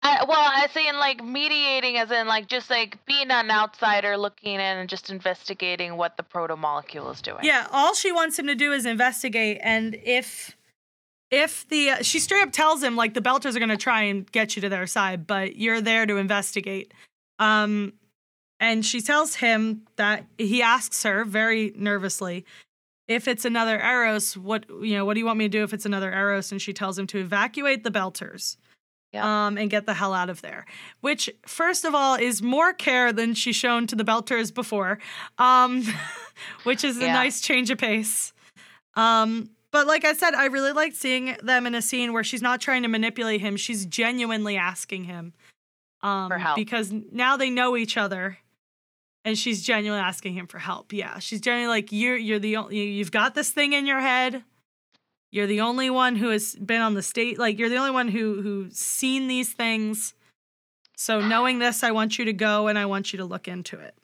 I, 0.04 0.22
well, 0.28 0.38
I 0.38 0.68
say 0.72 0.86
in 0.86 0.98
like 0.98 1.24
mediating, 1.24 1.96
as 1.96 2.10
in 2.10 2.26
like 2.26 2.46
just 2.46 2.68
like 2.68 3.04
being 3.06 3.30
an 3.30 3.50
outsider 3.50 4.18
looking 4.18 4.54
in 4.54 4.60
and 4.60 4.88
just 4.88 5.08
investigating 5.08 5.96
what 5.96 6.18
the 6.18 6.22
proto 6.22 6.56
molecule 6.56 7.10
is 7.10 7.22
doing. 7.22 7.40
Yeah, 7.42 7.66
all 7.72 7.94
she 7.94 8.12
wants 8.12 8.38
him 8.38 8.46
to 8.48 8.54
do 8.54 8.72
is 8.72 8.84
investigate, 8.84 9.58
and 9.62 9.96
if 10.04 10.54
if 11.30 11.66
the 11.68 11.90
uh, 11.90 12.02
she 12.02 12.18
straight 12.18 12.42
up 12.42 12.52
tells 12.52 12.82
him 12.82 12.96
like 12.96 13.14
the 13.14 13.22
Belters 13.22 13.56
are 13.56 13.60
going 13.60 13.70
to 13.70 13.78
try 13.78 14.02
and 14.02 14.30
get 14.30 14.56
you 14.56 14.62
to 14.62 14.68
their 14.68 14.86
side, 14.86 15.26
but 15.26 15.56
you're 15.56 15.80
there 15.80 16.04
to 16.04 16.18
investigate. 16.18 16.92
Um, 17.38 17.94
and 18.60 18.84
she 18.84 19.00
tells 19.00 19.36
him 19.36 19.86
that 19.96 20.26
he 20.36 20.62
asks 20.62 21.02
her 21.02 21.24
very 21.24 21.72
nervously 21.76 22.44
if 23.08 23.26
it's 23.26 23.46
another 23.46 23.80
Eros. 23.80 24.36
What 24.36 24.66
you 24.68 24.96
know? 24.96 25.06
What 25.06 25.14
do 25.14 25.20
you 25.20 25.26
want 25.26 25.38
me 25.38 25.46
to 25.46 25.48
do 25.48 25.64
if 25.64 25.72
it's 25.72 25.86
another 25.86 26.12
Eros? 26.12 26.52
And 26.52 26.60
she 26.60 26.74
tells 26.74 26.98
him 26.98 27.06
to 27.08 27.18
evacuate 27.18 27.84
the 27.84 27.90
Belters. 27.90 28.58
Yeah. 29.14 29.46
Um, 29.46 29.56
and 29.56 29.70
get 29.70 29.86
the 29.86 29.94
hell 29.94 30.12
out 30.12 30.28
of 30.28 30.42
there. 30.42 30.66
Which, 31.00 31.30
first 31.46 31.84
of 31.84 31.94
all, 31.94 32.16
is 32.16 32.42
more 32.42 32.72
care 32.72 33.12
than 33.12 33.34
she's 33.34 33.56
shown 33.56 33.86
to 33.86 33.94
the 33.96 34.04
Belters 34.04 34.52
before. 34.52 34.98
Um, 35.38 35.84
which 36.64 36.82
is 36.84 36.98
a 36.98 37.02
Yeah. 37.06 37.12
nice 37.14 37.40
change 37.40 37.70
of 37.70 37.78
pace. 37.78 38.32
Um, 38.96 39.50
but 39.70 39.86
like 39.86 40.04
I 40.04 40.12
said, 40.14 40.34
I 40.34 40.46
really 40.46 40.72
liked 40.72 40.96
seeing 40.96 41.36
them 41.42 41.66
in 41.66 41.74
a 41.74 41.82
scene 41.82 42.12
where 42.12 42.24
she's 42.24 42.42
not 42.42 42.60
trying 42.60 42.82
to 42.82 42.88
manipulate 42.88 43.40
him. 43.40 43.56
She's 43.56 43.86
genuinely 43.86 44.56
asking 44.56 45.04
him 45.04 45.32
um, 46.02 46.28
For 46.28 46.38
help. 46.38 46.56
because 46.56 46.92
now 47.12 47.36
they 47.36 47.50
know 47.50 47.76
each 47.76 47.96
other, 47.96 48.38
and 49.24 49.36
she's 49.38 49.62
genuinely 49.64 50.04
asking 50.04 50.34
him 50.34 50.46
for 50.46 50.58
help. 50.58 50.92
Yeah, 50.92 51.18
she's 51.18 51.40
genuinely 51.40 51.74
like, 51.76 51.90
"You're 51.92 52.16
you're 52.16 52.38
the 52.38 52.56
only 52.56 52.82
you've 52.90 53.10
got 53.10 53.34
this 53.34 53.50
thing 53.50 53.72
in 53.72 53.86
your 53.86 54.00
head. 54.00 54.44
You're 55.34 55.48
the 55.48 55.62
only 55.62 55.90
one 55.90 56.14
who 56.14 56.28
has 56.28 56.54
been 56.54 56.80
on 56.80 56.94
the 56.94 57.02
state. 57.02 57.40
Like 57.40 57.58
you're 57.58 57.68
the 57.68 57.76
only 57.76 57.90
one 57.90 58.06
who 58.06 58.40
who's 58.40 58.76
seen 58.76 59.26
these 59.26 59.52
things. 59.52 60.14
So 60.96 61.20
knowing 61.20 61.58
this, 61.58 61.82
I 61.82 61.90
want 61.90 62.20
you 62.20 62.24
to 62.26 62.32
go 62.32 62.68
and 62.68 62.78
I 62.78 62.86
want 62.86 63.12
you 63.12 63.16
to 63.16 63.24
look 63.24 63.48
into 63.48 63.76
it. 63.80 63.96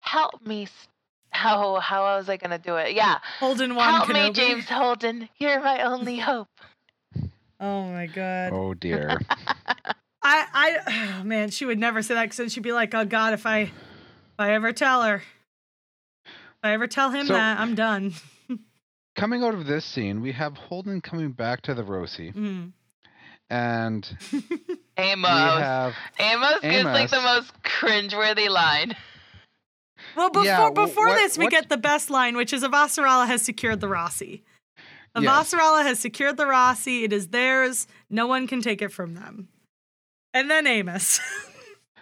Help 0.00 0.44
me. 0.44 0.64
s- 0.64 0.88
How 1.30 1.78
how 1.78 2.02
was 2.02 2.28
I 2.28 2.36
gonna 2.36 2.58
do 2.58 2.74
it? 2.76 2.94
Yeah. 2.96 3.18
Holden 3.38 3.76
one 3.76 3.88
Help 3.94 4.08
me, 4.08 4.32
James 4.32 4.68
Holden. 4.68 5.28
You're 5.38 5.60
my 5.62 5.82
only 5.84 6.18
hope. 6.18 6.48
Oh 7.60 7.84
my 7.84 8.06
god. 8.06 8.52
oh 8.52 8.74
dear. 8.74 9.20
I, 10.24 10.46
I, 10.52 11.18
oh 11.20 11.24
man, 11.24 11.50
she 11.50 11.64
would 11.64 11.78
never 11.78 12.02
say 12.02 12.14
that 12.14 12.28
because 12.30 12.52
she'd 12.52 12.62
be 12.64 12.72
like, 12.72 12.92
"Oh 12.94 13.04
God, 13.04 13.34
if 13.34 13.46
I, 13.46 13.58
if 13.60 13.70
I 14.38 14.52
ever 14.54 14.72
tell 14.72 15.02
her, 15.04 15.22
if 16.26 16.32
I 16.64 16.72
ever 16.72 16.88
tell 16.88 17.10
him 17.10 17.26
So- 17.28 17.34
that, 17.34 17.60
I'm 17.60 17.76
done." 17.76 18.14
Coming 19.14 19.42
out 19.44 19.54
of 19.54 19.66
this 19.66 19.84
scene, 19.84 20.20
we 20.22 20.32
have 20.32 20.56
Holden 20.56 21.00
coming 21.00 21.32
back 21.32 21.60
to 21.62 21.74
the 21.74 21.84
Rosie, 21.84 22.32
Mm. 22.32 22.72
and 23.50 24.04
Amos. 24.96 25.30
we 25.30 25.60
have 25.62 25.94
Amos 26.18 26.60
gives 26.62 26.84
like 26.84 27.10
the 27.10 27.16
Amos. 27.18 27.22
most 27.52 27.62
cringeworthy 27.62 28.48
line. 28.48 28.96
Well, 30.16 30.30
before 30.30 30.44
Yeah, 30.44 30.70
wh- 30.70 30.74
before 30.74 31.08
what- 31.08 31.16
this, 31.16 31.36
we 31.36 31.44
what- 31.44 31.50
get 31.50 31.68
the 31.68 31.76
best 31.76 32.08
line, 32.10 32.36
which 32.36 32.52
is 32.52 32.62
Avasarala 32.62 33.26
has 33.26 33.42
secured 33.42 33.80
the 33.80 33.86
Roci. 33.88 34.42
Yes. 35.14 35.52
Avasarala 35.52 35.82
has 35.82 35.98
secured 35.98 36.38
the 36.38 36.44
Roci. 36.44 37.02
It 37.04 37.12
is 37.12 37.28
theirs. 37.28 37.86
No 38.08 38.26
one 38.26 38.46
can 38.46 38.62
take 38.62 38.80
it 38.80 38.88
from 38.92 39.14
them. 39.14 39.48
And 40.32 40.50
then 40.50 40.66
Amos. 40.66 41.20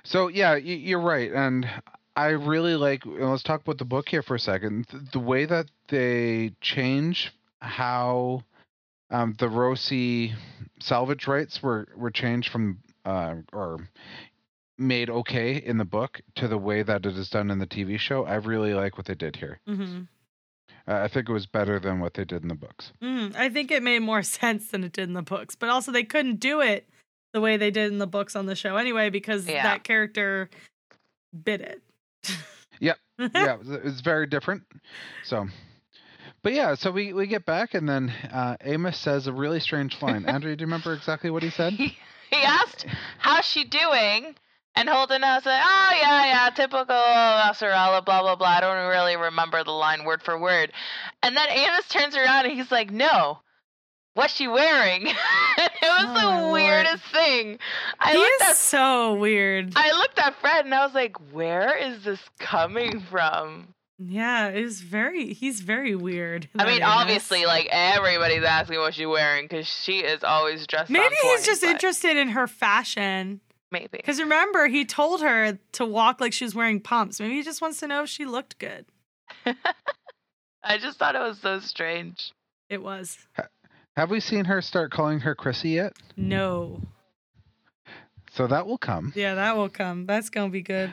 So 0.03 0.29
yeah, 0.29 0.55
you're 0.57 0.99
right, 1.01 1.31
and 1.31 1.69
I 2.17 2.29
really 2.29 2.75
like. 2.77 3.03
Let's 3.07 3.43
talk 3.43 3.61
about 3.63 3.79
the 3.79 3.85
book 3.85 4.09
here 4.09 4.23
for 4.23 4.35
a 4.35 4.41
second. 4.41 4.89
Th- 4.89 5.03
The 5.13 5.19
way 5.21 5.45
that 5.47 5.67
they 5.89 6.53
change 6.61 7.33
how 7.61 8.43
um, 9.11 9.35
the 9.39 9.47
Roci 9.47 10.33
salvage 10.81 11.27
rights 11.27 11.63
were 11.63 11.89
were 11.97 12.11
changed 12.11 12.51
from 12.51 12.79
uh, 13.05 13.37
or 13.53 13.89
made 14.79 15.11
okay 15.11 15.57
in 15.57 15.77
the 15.79 15.85
book 15.85 16.21
to 16.37 16.49
the 16.49 16.57
way 16.59 16.83
that 16.83 17.05
it 17.05 17.17
is 17.17 17.29
done 17.29 17.51
in 17.51 17.59
the 17.59 17.67
TV 17.67 17.99
show. 17.99 18.25
I 18.25 18.37
really 18.37 18.73
like 18.75 18.97
what 18.97 19.07
they 19.07 19.15
did 19.15 19.37
here. 19.37 19.61
hmm 19.67 20.03
Uh, 20.89 20.95
I 21.05 21.09
think 21.09 21.29
it 21.29 21.33
was 21.33 21.47
better 21.47 21.79
than 21.79 22.01
what 22.01 22.15
they 22.15 22.25
did 22.25 22.43
in 22.43 22.49
the 22.49 22.55
books. 22.55 22.93
Mm, 23.03 23.37
I 23.37 23.51
think 23.51 23.71
it 23.71 23.83
made 23.83 23.99
more 24.01 24.23
sense 24.41 24.69
than 24.69 24.83
it 24.85 24.93
did 24.93 25.09
in 25.09 25.13
the 25.15 25.23
books, 25.23 25.55
but 25.55 25.69
also 25.69 25.93
they 25.93 26.05
couldn't 26.05 26.41
do 26.41 26.61
it 26.61 26.89
the 27.35 27.41
way 27.43 27.57
they 27.59 27.71
did 27.71 27.93
in 27.93 27.99
the 27.99 28.07
books 28.07 28.35
on 28.35 28.47
the 28.47 28.57
show 28.57 28.77
anyway 28.77 29.11
because 29.11 29.47
Yeah. 29.47 29.63
that 29.65 29.85
character 29.85 30.49
bit 31.45 31.61
it. 31.61 31.83
Yep. 32.81 32.99
yeah, 33.19 33.55
it 33.55 33.59
was- 33.59 33.71
it 33.71 33.85
was 33.85 34.01
very 34.01 34.27
different. 34.27 34.63
So, 35.25 35.47
but 36.43 36.53
yeah, 36.55 36.75
so 36.75 36.91
we 36.91 37.13
we 37.13 37.27
get 37.27 37.45
back, 37.45 37.75
and 37.75 37.89
then 37.89 38.11
uh, 38.33 38.57
Amos 38.63 38.97
says 38.99 39.27
a 39.27 39.33
really 39.33 39.61
strange 39.61 40.01
line. 40.01 40.25
Andrew, 40.27 40.55
do 40.57 40.63
you 40.63 40.67
remember 40.67 40.95
exactly 40.95 41.31
what 41.31 41.43
he 41.43 41.51
said? 41.51 41.75
He, 41.75 41.89
he 42.31 42.43
asked, 42.43 42.87
"How's 43.19 43.45
she 43.45 43.65
doing?" 43.65 44.35
And 44.77 44.89
Holden 44.89 45.21
was 45.23 45.45
like, 45.45 45.63
"Oh 45.63 45.91
yeah, 46.01 46.25
yeah, 46.27 46.51
typical 46.51 46.87
Maserala, 46.95 48.05
blah 48.05 48.23
blah 48.23 48.37
blah." 48.37 48.47
I 48.49 48.61
don't 48.61 48.89
really 48.89 49.17
remember 49.17 49.63
the 49.65 49.73
line 49.73 50.05
word 50.05 50.23
for 50.23 50.39
word. 50.39 50.73
And 51.23 51.37
then 51.37 51.49
Amos 51.51 51.89
turns 51.89 52.17
around 52.17 52.47
and 52.47 52.55
he's 52.55 52.71
like, 52.71 52.91
"No, 52.91 53.41
what's 54.15 54.35
she 54.35 54.49
wearing?" 54.49 55.07
it 55.07 55.73
was 55.83 56.05
Oh, 56.07 56.15
the 56.15 56.15
my 56.15 56.41
Lord. 56.41 56.53
weirdest 56.53 57.05
thing. 57.13 57.59
I 57.99 58.13
he 58.13 58.19
looked 58.19 58.43
is 58.43 58.49
at 58.49 58.57
so 58.57 59.15
weird. 59.15 59.73
I 59.77 59.93
looked 59.93 60.19
at 60.19 60.35
Fred 60.41 60.65
and 60.65 60.75
I 60.75 60.85
was 60.85 60.95
like, 60.95 61.17
"Where 61.33 61.77
is 61.77 62.05
this 62.05 62.21
coming 62.39 63.01
from?" 63.11 63.69
yeah, 64.03 64.49
it's 64.49 64.81
very 64.81 65.33
he's 65.35 65.61
very 65.61 65.95
weird. 65.95 66.49
I 66.59 66.65
mean, 66.65 66.77
Amos. 66.83 66.89
obviously, 66.97 67.45
like 67.45 67.69
everybody's 67.71 68.45
asking 68.45 68.79
what 68.79 68.95
she's 68.95 69.07
wearing 69.07 69.45
because 69.45 69.67
she 69.67 69.99
is 69.99 70.25
always 70.25 70.67
dressed. 70.67 70.89
on 70.91 70.95
Maybe 70.95 71.15
he's 71.23 71.33
point, 71.33 71.45
just 71.45 71.61
but 71.63 71.71
interested 71.71 72.17
in 72.17 72.31
her 72.31 72.47
fashion. 72.47 73.41
Maybe. 73.73 73.89
Because 73.93 74.19
remember, 74.19 74.67
he 74.67 74.85
told 74.85 75.21
her 75.21 75.57
to 75.73 75.85
walk 75.85 76.21
like 76.21 76.33
she 76.33 76.45
was 76.45 76.55
wearing 76.57 76.81
pumps. 76.81 77.21
Maybe 77.21 77.35
he 77.35 77.43
just 77.43 77.61
wants 77.63 77.79
to 77.81 77.87
know 77.87 78.03
if 78.03 78.09
she 78.09 78.25
looked 78.25 78.59
good. 78.59 78.87
I 80.65 80.77
just 80.79 80.99
thought 80.99 81.15
it 81.15 81.21
was 81.21 81.39
so 81.39 81.61
strange. 81.61 82.33
It 82.69 82.83
was. 82.83 83.19
Have 84.01 84.11
we 84.11 84.21
seen 84.21 84.47
her 84.47 84.63
start 84.63 84.91
calling 84.93 85.21
her 85.21 85.35
Chrissy 85.35 85.69
yet? 85.73 85.93
No. 86.17 86.81
So 88.33 88.47
that 88.47 88.67
will 88.67 88.79
come. 88.79 89.13
Yeah, 89.15 89.35
that 89.35 89.59
will 89.59 89.69
come. 89.69 90.07
That's 90.07 90.31
going 90.31 90.49
to 90.49 90.51
be 90.51 90.63
good. 90.63 90.91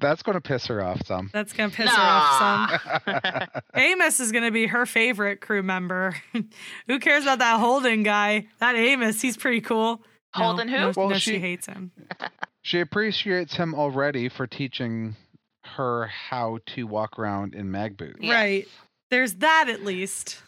That's 0.00 0.24
going 0.24 0.34
to 0.34 0.40
piss 0.40 0.66
her 0.66 0.82
off 0.82 1.06
some. 1.06 1.30
That's 1.32 1.52
going 1.52 1.70
to 1.70 1.76
piss 1.76 1.88
her 1.88 1.96
off 1.96 2.82
some. 3.06 3.62
Amos 3.76 4.18
is 4.18 4.32
going 4.32 4.42
to 4.42 4.50
be 4.50 4.66
her 4.66 4.84
favorite 4.84 5.40
crew 5.40 5.62
member. 5.62 6.16
who 6.88 6.98
cares 6.98 7.22
about 7.22 7.38
that 7.38 7.60
Holden 7.60 8.02
guy? 8.02 8.48
That 8.58 8.74
Amos, 8.74 9.22
he's 9.22 9.36
pretty 9.36 9.60
cool. 9.60 10.02
No, 10.36 10.46
Holden 10.46 10.66
who? 10.66 10.76
No, 10.76 10.92
Well, 10.96 11.10
no, 11.10 11.18
she, 11.18 11.34
she- 11.34 11.38
hates 11.38 11.66
him. 11.66 11.92
she 12.62 12.80
appreciates 12.80 13.54
him 13.54 13.76
already 13.76 14.28
for 14.28 14.48
teaching 14.48 15.14
her 15.62 16.08
how 16.08 16.58
to 16.74 16.82
walk 16.82 17.16
around 17.16 17.54
in 17.54 17.70
mag 17.70 17.96
boots. 17.96 18.18
Yes. 18.20 18.32
Right. 18.32 18.68
There's 19.08 19.34
that 19.34 19.68
at 19.68 19.84
least. 19.84 20.42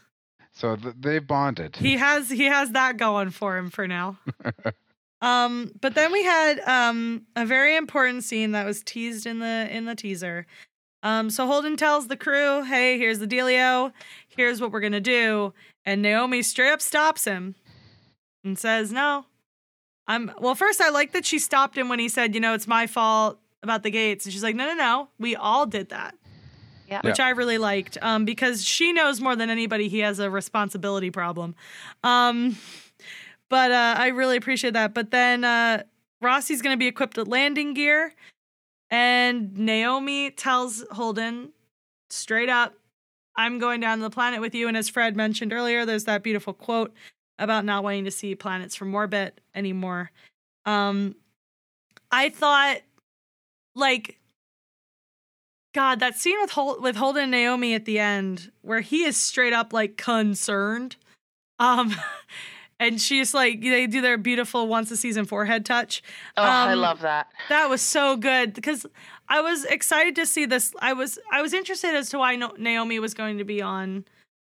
So 0.53 0.77
th- 0.77 0.95
they've 1.01 1.27
bonded. 1.27 1.77
He 1.77 1.97
has 1.97 2.31
he 2.31 2.45
has 2.45 2.71
that 2.73 2.97
going 2.97 3.31
for 3.31 3.57
him 3.57 3.71
for 3.71 3.89
now. 3.89 4.19
um, 5.23 5.73
but 5.81 5.95
then 5.95 6.13
we 6.13 6.23
had 6.23 6.61
um 6.61 7.27
a 7.35 7.47
very 7.47 7.77
important 7.77 8.25
scene 8.25 8.53
that 8.53 8.67
was 8.67 8.83
teased 8.83 9.27
in 9.27 9.41
the 9.41 9.69
in 9.71 9.87
the 9.87 9.95
teaser. 9.95 10.47
Um, 11.03 11.31
so 11.31 11.47
Holden 11.47 11.77
tells 11.77 12.07
the 12.07 12.17
crew, 12.17 12.63
"Hey, 12.63 12.99
here's 12.99 13.19
the 13.19 13.27
dealio. 13.27 13.93
Here's 14.29 14.61
what 14.61 14.71
we're 14.73 14.81
gonna 14.81 15.01
do." 15.01 15.53
And 15.85 16.03
Naomi 16.03 16.43
straight 16.43 16.71
up 16.71 16.81
stops 16.81 17.25
him 17.25 17.57
and 18.45 18.59
says, 18.59 18.93
"No, 18.93 19.27
I'm." 20.07 20.31
Well, 20.39 20.55
first 20.55 20.81
I 20.81 20.91
like 20.91 21.13
that 21.13 21.25
she 21.25 21.39
stopped 21.39 21.77
him 21.77 21.89
when 21.89 21.99
he 21.99 22.09
said, 22.09 22.35
"You 22.35 22.41
know, 22.41 22.55
it's 22.55 22.69
my 22.69 22.87
fault 22.87 23.41
about 23.63 23.83
the 23.83 23.91
gates," 23.91 24.27
and 24.27 24.33
she's 24.33 24.43
like, 24.45 24.55
"No, 24.55 24.67
no, 24.67 24.75
no. 24.75 25.09
We 25.19 25.35
all 25.35 25.67
did 25.67 25.89
that." 25.89 26.15
Yeah. 26.93 27.01
which 27.03 27.21
I 27.21 27.31
really 27.31 27.59
liked 27.59 27.99
um, 28.03 28.25
because 28.25 28.65
she 28.65 28.93
knows 28.93 29.21
more 29.21 29.35
than 29.35 29.51
anybody 29.51 29.89
he 29.89 30.01
has 30.01 30.19
a 30.19 30.31
responsibility 30.31 31.11
problem. 31.11 31.55
Um, 32.05 32.57
but 33.49 33.71
uh, 33.71 33.95
I 33.99 34.09
really 34.09 34.37
appreciate 34.37 34.75
that. 34.75 34.95
But 34.95 35.11
then 35.11 35.45
uh, 35.45 35.83
Roci's 36.23 36.63
going 36.63 36.75
to 36.75 36.79
be 36.79 36.87
equipped 36.87 37.17
with 37.17 37.29
landing 37.29 37.75
gear, 37.75 38.15
and 38.91 39.57
Naomi 39.59 40.31
tells 40.31 40.85
Holden 40.91 41.53
straight 42.11 42.49
up, 42.49 42.75
I'm 43.37 43.59
going 43.59 43.81
down 43.81 43.99
to 43.99 44.05
the 44.05 44.11
planet 44.11 44.41
with 44.41 44.55
you. 44.55 44.69
And 44.69 44.77
as 44.77 44.89
Fred 44.89 45.17
mentioned 45.17 45.53
earlier, 45.53 45.87
there's 45.87 46.05
that 46.05 46.23
beautiful 46.23 46.53
quote 46.53 46.93
about 47.39 47.65
not 47.65 47.83
wanting 47.83 48.05
to 48.05 48.11
see 48.11 48.35
planets 48.35 48.77
from 48.77 48.95
orbit 48.95 49.41
anymore. 49.55 50.11
Um, 50.67 51.17
I 52.11 52.29
thought, 52.29 52.79
like, 53.75 54.19
God, 55.75 56.01
that 56.01 56.17
scene 56.17 56.39
with 56.41 56.51
Hol- 56.51 56.81
with 56.81 56.97
Holden 56.97 57.23
and 57.25 57.31
Naomi 57.31 57.75
at 57.75 57.85
the 57.87 57.99
end, 57.99 58.51
where 58.63 58.81
he 58.81 59.05
is 59.05 59.17
straight 59.17 59.53
up 59.53 59.73
like 59.73 59.97
concerned, 59.97 60.97
um, 61.59 61.95
and 62.81 63.01
she's 63.01 63.33
like 63.33 63.61
they 63.63 63.87
do 63.87 64.01
their 64.01 64.19
beautiful 64.19 64.69
once 64.69 64.91
a 64.91 64.97
season 64.97 65.25
forehead 65.25 65.65
touch. 65.65 66.03
Oh, 66.37 66.43
I 66.43 66.73
Um, 66.73 66.79
love 66.81 67.01
that. 67.01 67.29
That 67.49 67.71
was 67.71 67.81
so 67.81 68.17
good 68.17 68.53
because 68.53 68.85
I 69.29 69.41
was 69.41 69.65
excited 69.65 70.15
to 70.17 70.27
see 70.27 70.45
this. 70.45 70.75
I 70.81 70.93
was 70.93 71.19
I 71.31 71.41
was 71.41 71.53
interested 71.55 71.95
as 71.95 72.11
to 72.11 72.19
why 72.19 72.37
no- 72.37 72.55
Naomi 72.59 72.99
was 72.99 73.15
going 73.15 73.39
to 73.39 73.45
be 73.45 73.63
on 73.63 74.05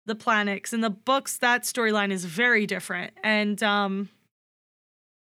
the 0.06 0.14
planet. 0.14 0.62
'cause 0.64 0.74
in 0.74 0.82
the 0.82 0.90
books, 0.90 1.38
that 1.38 1.62
storyline 1.62 2.10
is 2.10 2.26
very 2.26 2.66
different, 2.66 3.14
and 3.22 3.62
um, 3.62 4.10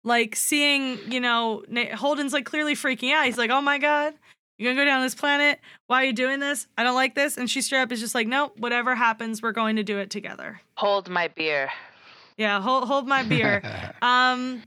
like 0.02 0.34
seeing 0.34 0.98
you 1.12 1.20
know 1.20 1.62
Na- 1.68 1.94
Holden's 1.94 2.32
like 2.32 2.44
clearly 2.44 2.74
freaking 2.74 3.12
out. 3.12 3.26
He's 3.26 3.38
like, 3.38 3.50
"Oh 3.50 3.60
my 3.60 3.78
god." 3.78 4.14
You're 4.62 4.74
gonna 4.74 4.82
go 4.82 4.84
down 4.84 5.02
this 5.02 5.16
planet. 5.16 5.58
Why 5.88 6.02
are 6.02 6.04
you 6.04 6.12
doing 6.12 6.38
this? 6.38 6.68
I 6.78 6.84
don't 6.84 6.94
like 6.94 7.16
this. 7.16 7.36
And 7.36 7.50
she 7.50 7.60
straight 7.62 7.80
up 7.80 7.90
is 7.90 7.98
just 7.98 8.14
like, 8.14 8.28
nope, 8.28 8.56
whatever 8.58 8.94
happens, 8.94 9.42
we're 9.42 9.50
going 9.50 9.74
to 9.74 9.82
do 9.82 9.98
it 9.98 10.08
together. 10.08 10.60
Hold 10.76 11.08
my 11.08 11.26
beer. 11.28 11.70
Yeah, 12.36 12.60
hold 12.60 12.86
hold 12.86 13.08
my 13.08 13.24
beer. 13.24 13.62
Um, 14.02 14.62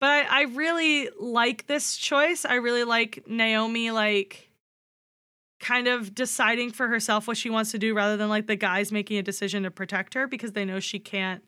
but 0.00 0.08
I, 0.08 0.26
I 0.30 0.42
really 0.42 1.08
like 1.18 1.66
this 1.66 1.96
choice. 1.96 2.44
I 2.44 2.54
really 2.54 2.84
like 2.84 3.24
Naomi 3.26 3.90
like 3.90 4.48
kind 5.60 5.88
of 5.88 6.14
deciding 6.14 6.70
for 6.70 6.86
herself 6.88 7.26
what 7.26 7.36
she 7.36 7.50
wants 7.50 7.72
to 7.72 7.78
do 7.78 7.94
rather 7.94 8.16
than 8.16 8.28
like 8.28 8.46
the 8.46 8.56
guys 8.56 8.92
making 8.92 9.18
a 9.18 9.22
decision 9.22 9.64
to 9.64 9.70
protect 9.70 10.14
her 10.14 10.26
because 10.26 10.52
they 10.52 10.64
know 10.64 10.80
she 10.80 10.98
can't 10.98 11.42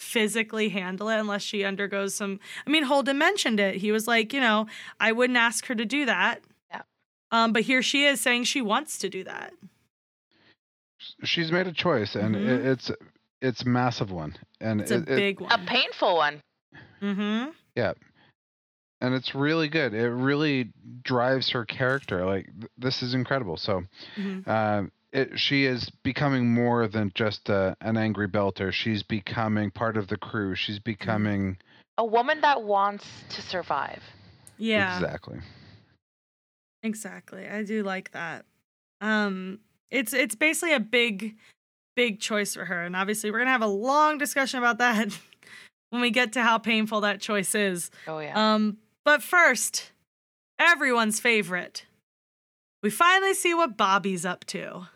physically 0.00 0.68
handle 0.68 1.08
it 1.08 1.18
unless 1.18 1.42
she 1.42 1.62
undergoes 1.62 2.12
some 2.12 2.40
I 2.66 2.70
mean 2.70 2.82
Holden 2.82 3.18
mentioned 3.18 3.60
it. 3.60 3.76
He 3.76 3.92
was 3.92 4.08
like, 4.08 4.32
you 4.32 4.40
know, 4.40 4.66
I 4.98 5.12
wouldn't 5.12 5.36
ask 5.36 5.66
her 5.66 5.74
to 5.74 5.84
do 5.84 6.04
that. 6.06 6.42
Yeah. 7.32 7.44
Um, 7.44 7.52
but 7.52 7.62
here 7.62 7.82
she 7.82 8.04
is 8.04 8.20
saying 8.20 8.44
she 8.44 8.60
wants 8.62 8.98
to 8.98 9.08
do 9.08 9.24
that. 9.24 9.52
She's 11.24 11.50
made 11.50 11.66
a 11.66 11.72
choice, 11.72 12.14
and 12.14 12.34
Mhm. 12.36 12.46
it, 12.48 12.66
it's 12.66 12.90
it's 13.40 13.62
a 13.62 13.68
massive 13.68 14.12
one, 14.12 14.36
and 14.60 14.80
It's 14.80 14.92
a 14.92 14.96
it, 14.98 15.08
it- 15.08 15.38
big 15.38 15.42
A 15.50 15.58
painful 15.58 16.14
one. 16.16 16.40
mm-hmm. 17.00 17.50
Yeah, 17.74 17.94
and 19.00 19.14
it's 19.14 19.34
really 19.34 19.68
good. 19.68 19.94
It 19.94 20.10
really 20.10 20.70
drives 21.02 21.50
her 21.50 21.64
character. 21.64 22.24
Like 22.24 22.46
th- 22.60 22.70
this 22.78 23.02
is 23.02 23.14
incredible. 23.14 23.56
So, 23.56 23.82
Mhm. 24.16 24.46
uh, 24.46 24.88
it, 25.12 25.40
she 25.40 25.64
is 25.64 25.90
becoming 26.04 26.54
more 26.54 26.86
than 26.86 27.10
just 27.16 27.50
uh, 27.50 27.74
an 27.80 27.96
angry 27.96 28.28
belter. 28.28 28.72
She's 28.72 29.02
becoming 29.02 29.72
part 29.72 29.96
of 29.96 30.06
the 30.06 30.16
crew. 30.16 30.54
She's 30.54 30.78
becoming 30.78 31.58
A 31.98 32.04
woman 32.04 32.40
that 32.42 32.62
wants 32.62 33.04
to 33.30 33.42
survive. 33.42 34.02
Yeah. 34.56 34.94
exactly. 34.96 35.40
Exactly. 36.82 37.48
I 37.48 37.62
do 37.62 37.82
like 37.82 38.10
that. 38.12 38.44
Um 39.00 39.60
it's 39.90 40.12
it's 40.12 40.34
basically 40.34 40.74
a 40.74 40.80
big 40.80 41.36
big 41.94 42.20
choice 42.20 42.54
for 42.54 42.64
her 42.64 42.82
and 42.84 42.96
obviously 42.96 43.30
we're 43.30 43.38
going 43.38 43.48
to 43.48 43.52
have 43.52 43.60
a 43.62 43.66
long 43.66 44.16
discussion 44.16 44.58
about 44.58 44.78
that 44.78 45.08
when 45.90 46.00
we 46.00 46.10
get 46.10 46.32
to 46.32 46.42
how 46.42 46.56
painful 46.58 47.02
that 47.02 47.20
choice 47.20 47.54
is. 47.54 47.90
Oh 48.06 48.18
yeah. 48.18 48.54
Um 48.54 48.78
but 49.04 49.22
first, 49.22 49.90
everyone's 50.58 51.20
favorite. 51.20 51.84
We 52.82 52.90
finally 52.90 53.34
see 53.34 53.52
what 53.54 53.76
Bobbie's 53.76 54.24
up 54.24 54.44
to. 54.46 54.88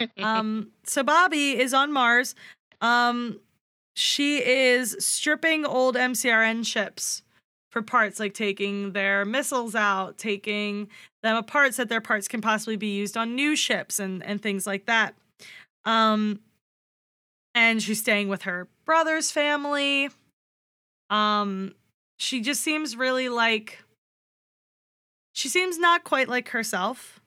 Um 0.16 0.70
so 0.84 1.02
Bobby 1.02 1.58
is 1.60 1.74
on 1.74 1.92
Mars. 1.92 2.34
Um 2.80 3.40
she 3.94 4.38
is 4.38 4.96
stripping 4.98 5.66
old 5.66 5.94
MCRN 5.96 6.64
ships 6.64 7.22
for 7.70 7.82
parts 7.82 8.18
like 8.20 8.34
taking 8.34 8.92
their 8.92 9.24
missiles 9.24 9.74
out, 9.74 10.18
taking 10.18 10.88
them 11.22 11.36
apart 11.36 11.74
so 11.74 11.82
that 11.82 11.88
their 11.88 12.00
parts 12.00 12.28
can 12.28 12.40
possibly 12.40 12.76
be 12.76 12.94
used 12.96 13.16
on 13.16 13.34
new 13.34 13.56
ships 13.56 13.98
and 13.98 14.22
and 14.24 14.42
things 14.42 14.66
like 14.66 14.86
that. 14.86 15.14
Um 15.84 16.40
and 17.54 17.82
she's 17.82 18.00
staying 18.00 18.28
with 18.28 18.42
her 18.42 18.68
brother's 18.84 19.30
family. 19.30 20.08
Um 21.10 21.74
she 22.18 22.40
just 22.40 22.62
seems 22.62 22.96
really 22.96 23.28
like 23.28 23.82
she 25.32 25.48
seems 25.48 25.78
not 25.78 26.04
quite 26.04 26.28
like 26.28 26.48
herself. 26.50 27.20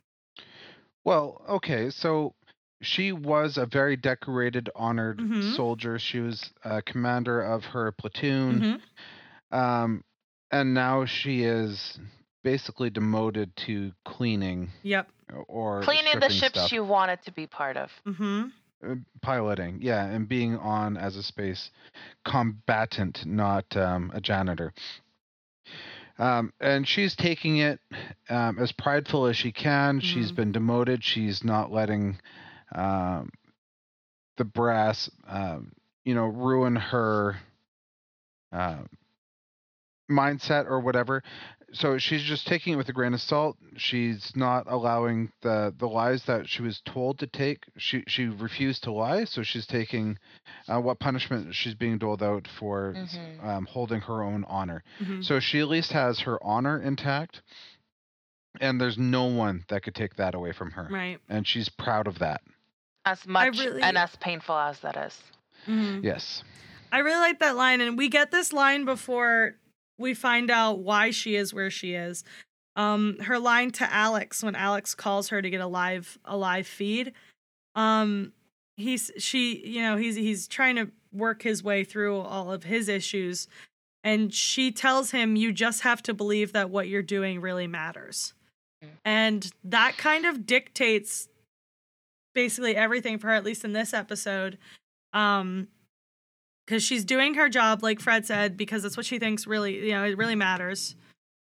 Well, 1.05 1.41
okay, 1.49 1.89
so 1.89 2.33
she 2.81 3.11
was 3.11 3.57
a 3.57 3.65
very 3.65 3.95
decorated, 3.95 4.69
honored 4.75 5.17
Mhm. 5.19 5.55
soldier. 5.55 5.99
She 5.99 6.19
was 6.19 6.51
a 6.63 6.81
commander 6.81 7.41
of 7.41 7.65
her 7.65 7.91
platoon. 7.91 8.81
Mhm. 9.51 9.57
Um, 9.57 10.03
and 10.53 10.73
now 10.73 11.03
she 11.05 11.43
is 11.43 11.99
basically 12.43 12.89
demoted 12.89 13.55
to 13.55 13.91
cleaning 14.05 14.69
Yep. 14.83 15.09
or 15.47 15.81
Cleaning 15.81 16.19
the 16.19 16.29
ships 16.29 16.59
stuff. 16.59 16.69
she 16.69 16.79
wanted 16.79 17.21
to 17.23 17.31
be 17.31 17.47
part 17.47 17.75
of. 17.77 17.89
Mm-hmm. 18.05 18.43
Uh, 18.85 18.95
piloting, 19.21 19.79
yeah, 19.81 20.05
and 20.05 20.27
being 20.27 20.57
on 20.57 20.97
as 20.97 21.15
a 21.15 21.23
space 21.23 21.71
combatant, 22.25 23.25
not 23.25 23.65
um, 23.77 24.11
a 24.13 24.19
janitor. 24.21 24.73
Um, 26.19 26.53
and 26.59 26.87
she's 26.87 27.15
taking 27.15 27.57
it 27.57 27.79
um, 28.29 28.59
as 28.59 28.71
prideful 28.73 29.25
as 29.25 29.35
she 29.37 29.51
can. 29.51 29.99
She's 30.01 30.31
Mhm. 30.31 30.35
been 30.35 30.51
demoted. 30.51 31.03
She's 31.03 31.43
not 31.43 31.71
letting 31.71 32.19
um, 32.75 33.31
the 34.37 34.45
brass, 34.45 35.09
um, 35.27 35.71
you 36.05 36.13
know, 36.13 36.25
ruin 36.25 36.75
her 36.75 37.37
uh, 38.51 38.79
mindset 40.09 40.65
or 40.69 40.79
whatever. 40.79 41.23
So 41.75 41.97
she's 41.97 42.21
just 42.21 42.45
taking 42.45 42.73
it 42.73 42.75
with 42.75 42.87
a 42.89 42.93
grain 42.93 43.15
of 43.15 43.21
salt. 43.21 43.57
She's 43.77 44.31
not 44.35 44.65
allowing 44.67 45.31
the 45.41 45.73
the 45.75 45.87
lies 45.87 46.23
that 46.25 46.47
she 46.47 46.61
was 46.61 46.81
told 46.85 47.17
to 47.19 47.27
take. 47.27 47.63
She 47.77 48.03
she 48.07 48.25
refused 48.27 48.83
to 48.83 48.91
lie, 48.91 49.23
so 49.23 49.41
she's 49.41 49.65
taking 49.65 50.19
uh, 50.71 50.79
what 50.79 50.99
punishment 50.99 51.55
she's 51.55 51.73
being 51.73 51.97
doled 51.97 52.21
out 52.21 52.47
for 52.59 52.93
s- 52.95 53.17
Mhm. 53.17 53.43
um, 53.43 53.65
holding 53.65 54.01
her 54.01 54.21
own 54.21 54.45
honor. 54.47 54.83
Mm-hmm. 55.01 55.21
So 55.23 55.39
she 55.39 55.59
at 55.61 55.67
least 55.67 55.91
has 55.93 56.19
her 56.19 56.37
honor 56.43 56.79
intact, 56.79 57.41
and 58.61 58.79
there's 58.79 58.97
no 58.99 59.25
one 59.25 59.65
that 59.69 59.81
could 59.81 59.95
take 59.95 60.15
that 60.17 60.35
away 60.35 60.51
from 60.51 60.69
her. 60.71 60.87
Right. 60.91 61.17
And 61.27 61.47
she's 61.47 61.69
proud 61.69 62.05
of 62.07 62.19
that. 62.19 62.41
As 63.03 63.25
much 63.25 63.57
really- 63.57 63.81
and 63.81 63.97
as 63.97 64.15
painful 64.17 64.55
as 64.55 64.79
that 64.81 64.95
is. 64.95 65.19
Mm-hmm. 65.67 66.05
Yes. 66.05 66.43
I 66.91 66.99
really 66.99 67.17
like 67.19 67.39
that 67.39 67.55
line, 67.55 67.81
and 67.81 67.97
we 67.97 68.09
get 68.09 68.29
this 68.29 68.53
line 68.53 68.85
before 68.85 69.55
we 69.97 70.13
find 70.13 70.49
out 70.49 70.79
why 70.79 71.11
she 71.11 71.35
is 71.35 71.53
where 71.53 71.69
she 71.69 71.93
is. 71.93 72.23
Um, 72.75 73.19
her 73.19 73.37
line 73.37 73.71
to 73.71 73.93
Alex 73.93 74.43
when 74.43 74.55
Alex 74.55 74.95
calls 74.95 75.29
her 75.29 75.41
to 75.41 75.49
get 75.49 75.61
a 75.61 75.67
live 75.67 76.17
a 76.25 76.35
live 76.35 76.65
feed. 76.67 77.13
Um, 77.75 78.33
he's 78.77 79.11
she, 79.17 79.65
you 79.65 79.81
know, 79.81 79.95
he's 79.97 80.15
he's 80.15 80.47
trying 80.47 80.75
to 80.77 80.89
work 81.11 81.43
his 81.43 81.63
way 81.63 81.83
through 81.83 82.19
all 82.19 82.51
of 82.51 82.63
his 82.63 82.89
issues, 82.89 83.47
and 84.03 84.33
she 84.33 84.71
tells 84.71 85.11
him, 85.11 85.35
"You 85.35 85.51
just 85.51 85.81
have 85.81 86.01
to 86.03 86.13
believe 86.13 86.53
that 86.53 86.71
what 86.71 86.87
you're 86.87 87.03
doing 87.03 87.41
really 87.41 87.67
matters," 87.67 88.33
and 89.05 89.51
that 89.63 89.97
kind 89.97 90.25
of 90.25 90.47
dictates 90.47 91.27
basically 92.33 92.75
everything 92.75 93.19
for 93.19 93.27
her, 93.27 93.33
at 93.33 93.43
least 93.43 93.63
in 93.63 93.73
this 93.73 93.93
episode. 93.93 94.57
Um, 95.13 95.67
because 96.65 96.83
she's 96.83 97.03
doing 97.05 97.33
her 97.35 97.49
job 97.49 97.83
like 97.83 97.99
fred 97.99 98.25
said 98.25 98.55
because 98.57 98.83
that's 98.83 98.97
what 98.97 99.05
she 99.05 99.19
thinks 99.19 99.45
really 99.47 99.85
you 99.87 99.91
know 99.91 100.03
it 100.03 100.17
really 100.17 100.35
matters 100.35 100.95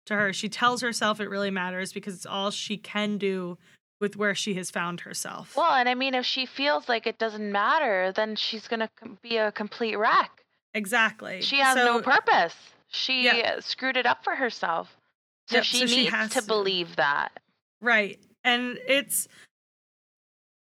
to 0.06 0.14
her 0.14 0.32
she 0.32 0.48
tells 0.48 0.80
herself 0.80 1.20
it 1.20 1.28
really 1.28 1.50
matters 1.50 1.92
because 1.92 2.14
it's 2.14 2.26
all 2.26 2.50
she 2.50 2.76
can 2.76 3.18
do 3.18 3.56
with 4.00 4.16
where 4.16 4.34
she 4.34 4.54
has 4.54 4.70
found 4.70 5.00
herself 5.00 5.54
Well, 5.56 5.74
and 5.74 5.86
I 5.86 5.94
mean, 5.94 6.14
if 6.14 6.24
she 6.24 6.46
feels 6.46 6.88
like 6.88 7.06
it 7.06 7.18
doesn't 7.18 7.52
matter, 7.52 8.12
then 8.16 8.34
she's 8.34 8.66
gonna 8.66 8.88
be 9.20 9.36
a 9.36 9.52
complete 9.52 9.96
wreck. 9.96 10.42
exactly 10.72 11.42
She 11.42 11.58
has 11.58 11.76
no 11.76 12.00
purpose. 12.00 12.54
She 12.88 13.24
Yeah. 13.26 13.60
screwed 13.60 13.98
it 13.98 14.06
up 14.06 14.24
for 14.24 14.34
herself. 14.34 14.96
So 15.48 15.56
Yep, 15.56 15.64
she 15.64 15.78
so 15.80 15.86
she 15.86 15.96
needs 16.04 16.14
has 16.14 16.30
to 16.32 16.40
to. 16.40 16.46
believe 16.46 16.96
that. 16.96 17.28
right 17.82 18.18
and 18.42 18.78
it's 18.88 19.28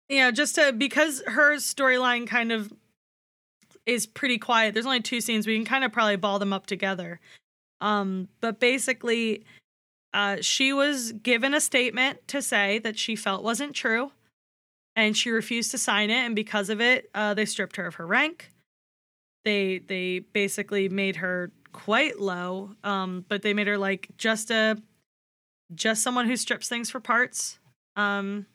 you 0.09 0.19
know 0.19 0.33
just 0.33 0.57
to 0.57 0.73
because 0.73 1.23
her 1.27 1.55
storyline 1.57 2.27
kind 2.27 2.51
of 2.51 2.73
is 3.87 4.07
pretty 4.07 4.39
quiet. 4.39 4.75
There's 4.75 4.87
only 4.87 5.01
two 5.01 5.21
scenes. 5.21 5.47
We 5.47 5.57
can 5.57 5.65
kind 5.65 5.85
of 5.85 5.93
probably 5.93 6.17
ball 6.17 6.39
them 6.39 6.53
up 6.53 6.67
together. 6.67 7.21
Um 7.81 8.29
but 8.41 8.61
basically 8.61 9.45
uh 10.13 10.39
she 10.41 10.73
was 10.73 11.13
given 11.13 11.55
a 11.55 11.61
statement 11.61 12.27
to 12.29 12.43
say 12.43 12.79
that 12.81 12.99
she 12.99 13.17
felt 13.17 13.43
wasn't 13.43 13.75
true 13.75 14.13
and 14.97 15.17
she 15.17 15.31
refused 15.31 15.71
to 15.71 15.79
sign 15.79 16.11
it 16.11 16.25
and 16.25 16.37
because 16.37 16.69
of 16.69 16.81
it 16.81 17.11
uh 17.15 17.35
they 17.35 17.45
stripped 17.45 17.77
her 17.77 17.87
of 17.87 17.95
her 17.97 18.07
rank. 18.07 18.51
They 19.45 19.79
they 19.79 20.19
basically 20.19 20.89
made 20.89 21.17
her 21.17 21.51
quite 21.73 22.21
low 22.21 22.73
um 22.85 23.25
but 23.29 23.43
they 23.43 23.55
made 23.55 23.67
her 23.67 23.79
like 23.79 24.09
just 24.19 24.51
a 24.51 24.77
just 25.75 26.03
someone 26.03 26.27
who 26.27 26.37
strips 26.37 26.69
things 26.69 26.91
for 26.91 27.01
parts. 27.01 27.59
Um, 27.97 28.47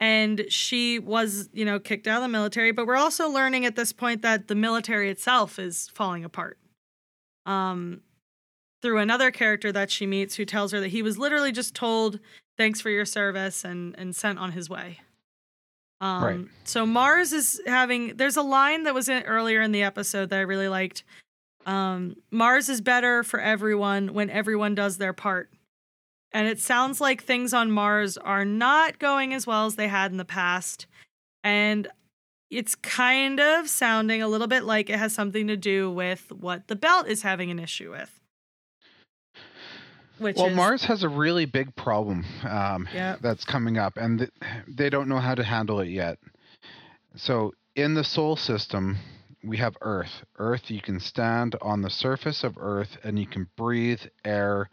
and 0.00 0.46
she 0.48 0.98
was, 0.98 1.50
you 1.52 1.64
know, 1.64 1.78
kicked 1.78 2.06
out 2.06 2.16
of 2.16 2.22
the 2.22 2.28
military. 2.28 2.72
But 2.72 2.86
we're 2.86 2.96
also 2.96 3.28
learning 3.28 3.66
at 3.66 3.76
this 3.76 3.92
point 3.92 4.22
that 4.22 4.48
the 4.48 4.54
military 4.54 5.10
itself 5.10 5.58
is 5.58 5.88
falling 5.92 6.24
apart. 6.24 6.58
Um, 7.46 8.00
through 8.82 8.98
another 8.98 9.30
character 9.30 9.70
that 9.72 9.90
she 9.90 10.06
meets 10.06 10.36
who 10.36 10.46
tells 10.46 10.72
her 10.72 10.80
that 10.80 10.88
he 10.88 11.02
was 11.02 11.18
literally 11.18 11.52
just 11.52 11.74
told, 11.74 12.18
"Thanks 12.56 12.80
for 12.80 12.88
your 12.90 13.04
service," 13.04 13.64
and 13.64 13.94
and 13.98 14.16
sent 14.16 14.38
on 14.38 14.52
his 14.52 14.70
way. 14.70 15.00
Um, 16.00 16.24
Right. 16.24 16.40
So 16.64 16.86
Mars 16.86 17.32
is 17.32 17.60
having. 17.66 18.16
There's 18.16 18.38
a 18.38 18.42
line 18.42 18.84
that 18.84 18.94
was 18.94 19.08
in 19.08 19.22
earlier 19.24 19.60
in 19.60 19.72
the 19.72 19.82
episode 19.82 20.30
that 20.30 20.38
I 20.38 20.42
really 20.42 20.68
liked. 20.68 21.04
Um, 21.66 22.16
Mars 22.30 22.70
is 22.70 22.80
better 22.80 23.22
for 23.22 23.38
everyone 23.38 24.14
when 24.14 24.30
everyone 24.30 24.74
does 24.74 24.96
their 24.96 25.12
part. 25.12 25.50
And 26.32 26.46
it 26.46 26.60
sounds 26.60 27.00
like 27.00 27.22
things 27.22 27.52
on 27.52 27.70
Mars 27.70 28.16
are 28.16 28.44
not 28.44 28.98
going 28.98 29.34
as 29.34 29.46
well 29.46 29.66
as 29.66 29.74
they 29.74 29.88
had 29.88 30.12
in 30.12 30.16
the 30.16 30.24
past. 30.24 30.86
And 31.42 31.88
it's 32.50 32.74
kind 32.74 33.40
of 33.40 33.68
sounding 33.68 34.22
a 34.22 34.28
little 34.28 34.46
bit 34.46 34.64
like 34.64 34.90
it 34.90 34.98
has 34.98 35.12
something 35.12 35.46
to 35.46 35.56
do 35.56 35.90
with 35.90 36.30
what 36.32 36.68
the 36.68 36.76
belt 36.76 37.08
is 37.08 37.22
having 37.22 37.50
an 37.50 37.58
issue 37.58 37.90
with. 37.90 38.20
Which 40.18 40.36
well, 40.36 40.48
is, 40.48 40.56
Mars 40.56 40.84
has 40.84 41.02
a 41.02 41.08
really 41.08 41.46
big 41.46 41.74
problem 41.76 42.26
um, 42.44 42.86
Yep. 42.92 43.20
that's 43.22 43.44
coming 43.44 43.78
up, 43.78 43.96
and 43.96 44.18
th- 44.18 44.30
they 44.68 44.90
don't 44.90 45.08
know 45.08 45.18
how 45.18 45.34
to 45.34 45.42
handle 45.42 45.80
it 45.80 45.88
yet. 45.88 46.18
So, 47.16 47.54
in 47.74 47.94
the 47.94 48.04
solar 48.04 48.36
system, 48.36 48.98
we 49.42 49.56
have 49.56 49.76
Earth. 49.80 50.24
Earth, 50.38 50.70
you 50.70 50.82
can 50.82 51.00
stand 51.00 51.56
on 51.62 51.80
the 51.80 51.90
surface 51.90 52.44
of 52.44 52.58
Earth 52.58 52.98
and 53.02 53.18
you 53.18 53.26
can 53.26 53.48
breathe 53.56 54.02
air 54.24 54.68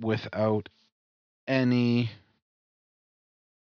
without 0.00 0.68
any 1.46 2.10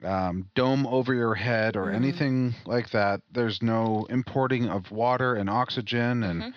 um, 0.03 0.49
dome 0.55 0.87
over 0.87 1.13
your 1.13 1.35
head 1.35 1.75
or 1.75 1.87
Mhm. 1.87 1.95
anything 1.95 2.55
like 2.65 2.89
that. 2.91 3.21
There's 3.31 3.61
no 3.61 4.05
importing 4.09 4.69
of 4.69 4.91
water 4.91 5.35
and 5.35 5.49
oxygen 5.49 6.23
and 6.23 6.41
Mhm. 6.43 6.53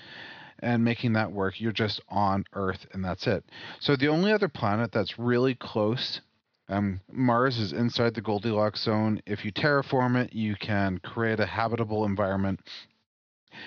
and 0.61 0.85
making 0.85 1.13
that 1.15 1.33
work. 1.33 1.61
You're 1.61 1.73
just 1.73 2.01
on 2.09 2.45
Earth 2.53 2.87
and 2.93 3.05
that's 3.05 3.27
it. 3.27 3.45
So 3.81 3.97
the 3.97 4.09
only 4.09 4.33
other 4.33 4.49
planet 4.49 4.93
that's 4.93 5.19
really 5.19 5.57
close, 5.57 6.21
um, 6.69 7.01
Mars 7.11 7.59
is 7.59 7.73
inside 7.73 8.15
the 8.15 8.21
Goldilocks 8.23 8.83
zone. 8.83 9.21
If 9.27 9.45
you 9.45 9.53
terraform 9.53 10.17
it, 10.17 10.33
you 10.33 10.55
can 10.55 10.99
create 10.99 11.41
a 11.41 11.47
habitable 11.47 12.05
environment. 12.05 12.61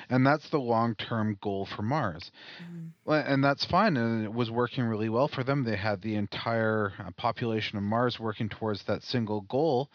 And 0.10 0.26
that's 0.26 0.50
the 0.50 0.60
long 0.60 0.96
term 0.96 1.38
goal 1.42 1.66
for 1.66 1.82
Mars. 1.82 2.32
Mhm. 2.62 2.92
And 3.08 3.44
that's 3.44 3.66
fine. 3.66 3.98
And 3.98 4.24
it 4.26 4.34
was 4.34 4.50
working 4.52 4.84
really 4.86 5.10
well 5.10 5.28
for 5.28 5.44
them. 5.44 5.64
They 5.64 5.76
had 5.78 6.02
the 6.02 6.16
entire 6.16 6.94
uh, 7.00 7.12
population 7.18 7.78
of 7.78 7.84
Mars 7.84 8.20
working 8.20 8.50
towards 8.50 8.84
that 8.84 9.04
single 9.04 9.42
goal. 9.42 9.90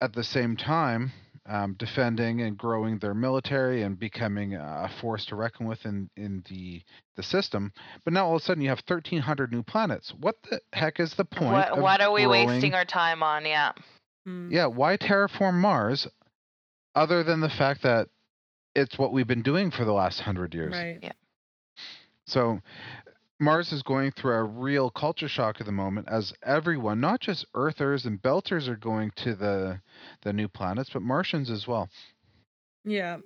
At 0.00 0.12
the 0.12 0.24
same 0.24 0.56
time, 0.58 1.12
um, 1.46 1.74
defending 1.74 2.42
and 2.42 2.58
growing 2.58 2.98
their 2.98 3.14
military 3.14 3.82
and 3.82 3.98
becoming 3.98 4.54
a 4.54 4.90
force 5.00 5.24
to 5.26 5.36
reckon 5.36 5.66
with 5.66 5.86
in, 5.86 6.10
in 6.16 6.42
the 6.50 6.82
the 7.16 7.22
system. 7.22 7.72
But 8.04 8.12
now 8.12 8.26
all 8.26 8.36
of 8.36 8.42
a 8.42 8.44
sudden 8.44 8.62
you 8.62 8.68
have 8.68 8.82
1,300 8.86 9.50
new 9.52 9.62
planets. 9.62 10.12
What 10.20 10.36
the 10.50 10.60
heck 10.74 11.00
is 11.00 11.14
the 11.14 11.24
point? 11.24 11.52
What, 11.52 11.68
of 11.70 11.78
what 11.82 12.00
are 12.02 12.12
we 12.12 12.24
growing- 12.24 12.48
wasting 12.48 12.74
our 12.74 12.84
time 12.84 13.22
on? 13.22 13.46
Yeah. 13.46 13.72
Mm. 14.28 14.50
Yeah, 14.52 14.66
why 14.66 14.98
terraform 14.98 15.54
Mars, 15.54 16.06
other 16.94 17.22
than 17.22 17.40
the 17.40 17.48
fact 17.48 17.82
that 17.84 18.08
it's 18.76 18.98
what 18.98 19.12
we've 19.12 19.26
been 19.26 19.42
doing 19.42 19.70
for 19.70 19.84
the 19.84 19.92
last 19.92 20.20
hundred 20.20 20.54
years? 20.54 20.72
Right. 20.72 20.98
Yeah. 21.02 21.12
So 22.26 22.60
Mars 23.40 23.72
is 23.72 23.82
going 23.82 24.12
through 24.12 24.34
a 24.34 24.44
real 24.44 24.90
culture 24.90 25.28
shock 25.28 25.56
at 25.60 25.66
the 25.66 25.72
moment 25.72 26.08
as 26.10 26.32
everyone, 26.44 27.00
not 27.00 27.20
just 27.20 27.46
Earthers 27.54 28.04
and 28.04 28.20
Belters 28.20 28.68
are 28.68 28.76
going 28.76 29.10
to 29.16 29.34
the 29.34 29.80
the 30.22 30.32
new 30.32 30.48
planets, 30.48 30.90
but 30.92 31.02
Martians 31.02 31.50
as 31.50 31.66
well. 31.66 31.88
Yeah. 32.84 33.18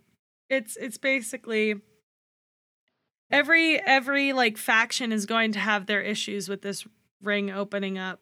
It's 0.49 0.77
it's 0.77 0.99
basically 0.99 1.75
every 3.31 3.79
every 3.81 4.33
like 4.33 4.57
faction 4.57 5.13
is 5.13 5.27
going 5.27 5.53
to 5.53 5.59
have 5.59 5.87
their 5.87 6.03
issues 6.03 6.49
with 6.49 6.63
this 6.63 6.87
ring 7.23 7.51
opening 7.51 7.99
up. 7.99 8.21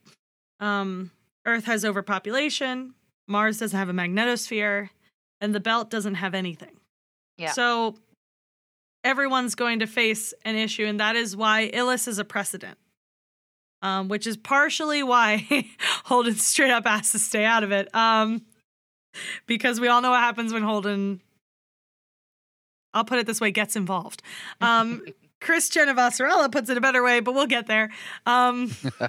Um 0.61 1.11
Earth 1.47 1.65
has 1.65 1.85
overpopulation, 1.85 2.95
Mars 3.27 3.59
doesn't 3.59 3.79
have 3.79 3.89
a 3.89 3.93
magnetosphere, 3.93 4.91
and 5.41 5.55
the 5.55 5.61
belt 5.61 5.89
doesn't 5.89 6.17
have 6.17 6.35
anything. 6.35 6.78
Yeah. 7.39 7.53
So 7.53 7.95
everyone's 9.05 9.55
going 9.55 9.79
to 9.79 9.87
face 9.87 10.35
an 10.45 10.57
issue 10.57 10.85
and 10.85 11.01
that 11.01 11.17
is 11.17 11.37
why 11.37 11.71
Ilus 11.73 12.07
is 12.09 12.19
a 12.19 12.25
precedent. 12.25 12.77
um, 13.81 14.09
which 14.09 14.27
is 14.27 14.37
partially 14.37 15.03
why 15.05 15.47
Holden 16.05 16.35
straight 16.35 16.71
up 16.73 16.87
has 16.87 17.13
to 17.13 17.19
stay 17.19 17.45
out 17.45 17.63
of 17.63 17.71
it. 17.73 17.95
Um, 17.95 18.43
because 19.47 19.81
we 19.81 19.89
all 19.89 20.03
know 20.03 20.11
what 20.11 20.21
happens 20.21 20.53
when 20.53 20.63
Holden, 20.65 21.21
I'll 22.93 23.05
put 23.05 23.19
it 23.19 23.27
this 23.27 23.41
way, 23.41 23.51
gets 23.53 23.77
involved. 23.77 24.23
Um, 24.61 25.05
Chrisjen 25.41 25.93
Avasarala 25.95 26.51
puts 26.51 26.69
it 26.69 26.77
a 26.77 26.81
better 26.81 27.03
way, 27.03 27.21
but 27.21 27.35
we'll 27.35 27.47
get 27.47 27.67
there. 27.67 27.91
Um, 28.27 28.75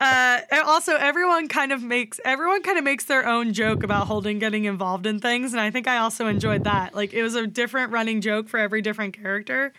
uh, 0.00 0.40
also, 0.64 0.96
everyone 0.96 1.48
kind 1.48 1.72
of 1.72 1.82
makes 1.82 2.20
everyone 2.24 2.62
kind 2.62 2.78
of 2.78 2.84
makes 2.84 3.04
their 3.04 3.26
own 3.26 3.52
joke 3.52 3.82
about 3.82 4.06
Holden 4.06 4.38
getting 4.38 4.64
involved 4.64 5.06
in 5.06 5.20
things, 5.20 5.52
and 5.52 5.60
I 5.60 5.70
think 5.70 5.86
I 5.86 5.98
also 5.98 6.26
enjoyed 6.26 6.64
that. 6.64 6.94
Like 6.94 7.12
it 7.12 7.22
was 7.22 7.34
a 7.34 7.46
different 7.46 7.92
running 7.92 8.20
joke 8.20 8.48
for 8.48 8.58
every 8.58 8.80
different 8.80 9.14
character. 9.14 9.72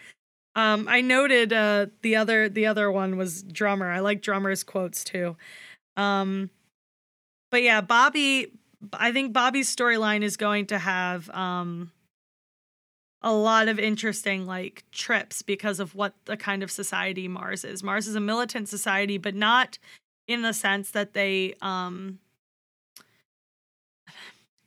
Um, 0.56 0.88
I 0.88 1.02
noted 1.02 1.54
uh, 1.54 1.88
the 2.02 2.16
other 2.16 2.50
the 2.50 2.66
other 2.66 2.92
one 2.92 3.18
was 3.18 3.44
drummer. 3.44 3.90
I 3.92 4.00
like 4.00 4.22
drummer's 4.22 4.64
quotes 4.64 5.04
too. 5.04 5.36
Um, 5.98 6.50
but 7.52 7.64
yeah, 7.64 7.82
Bobbie. 7.82 8.54
I 8.94 9.12
think 9.12 9.34
Bobbie's 9.34 9.74
storyline 9.76 10.22
is 10.22 10.38
going 10.38 10.68
to 10.68 10.78
have 10.78 11.30
um, 11.32 11.92
a 13.22 13.34
lot 13.34 13.68
of 13.68 13.80
interesting 13.80 14.46
like 14.46 14.84
trips 14.92 15.42
because 15.42 15.80
of 15.80 15.96
what 15.96 16.14
the 16.26 16.38
kind 16.38 16.64
of 16.64 16.72
society 16.72 17.28
Mars 17.28 17.64
is. 17.66 17.84
Mars 17.84 18.08
is 18.08 18.16
a 18.16 18.20
militant 18.22 18.70
society, 18.70 19.18
but 19.18 19.36
not 19.36 19.78
in 20.28 20.42
the 20.42 20.54
sense 20.54 20.92
that 20.92 21.14
they 21.14 21.56
um 21.62 22.20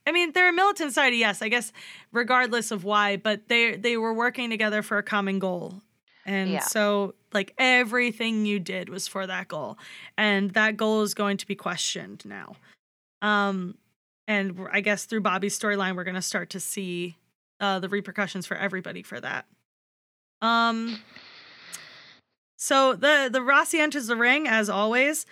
I 0.07 0.11
mean, 0.13 0.33
they're 0.33 0.49
a 0.49 0.53
militant 0.53 0.91
society, 0.91 1.19
yes, 1.19 1.43
I 1.43 1.49
guess 1.49 1.73
regardless 2.13 2.71
of 2.73 2.85
why, 2.85 3.17
but 3.17 3.49
they 3.49 3.77
they 3.77 3.97
were 3.97 4.13
working 4.13 4.51
together 4.51 4.83
for 4.83 4.99
a 4.99 5.03
common 5.03 5.39
goal. 5.39 5.81
And 6.25 6.51
Yeah. 6.53 6.61
so 6.61 7.15
like 7.33 7.55
everything 7.59 8.45
you 8.47 8.59
did 8.59 8.89
was 8.89 9.07
for 9.09 9.27
that 9.27 9.49
goal. 9.49 9.79
And 10.19 10.51
that 10.53 10.77
goal 10.77 11.03
is 11.03 11.15
going 11.15 11.37
to 11.39 11.47
be 11.47 11.55
questioned 11.55 12.25
now. 12.25 12.57
Um 13.23 13.77
and 14.29 14.69
I 14.73 14.81
guess 14.81 15.05
through 15.05 15.23
Bobbie's 15.23 15.59
storyline 15.59 15.97
we're 15.97 16.05
going 16.05 16.15
to 16.17 16.23
start 16.23 16.51
to 16.51 16.61
see 16.61 17.17
uh, 17.63 17.79
the 17.79 17.89
repercussions 17.89 18.45
for 18.47 18.57
everybody 18.57 19.03
for 19.03 19.19
that. 19.21 19.47
Um. 20.43 20.99
So 22.59 22.95
the 22.95 23.31
the 23.33 23.41
Roci 23.41 23.81
enters 23.81 24.07
the 24.07 24.17
ring 24.17 24.47
as 24.47 24.69
always, 24.69 25.25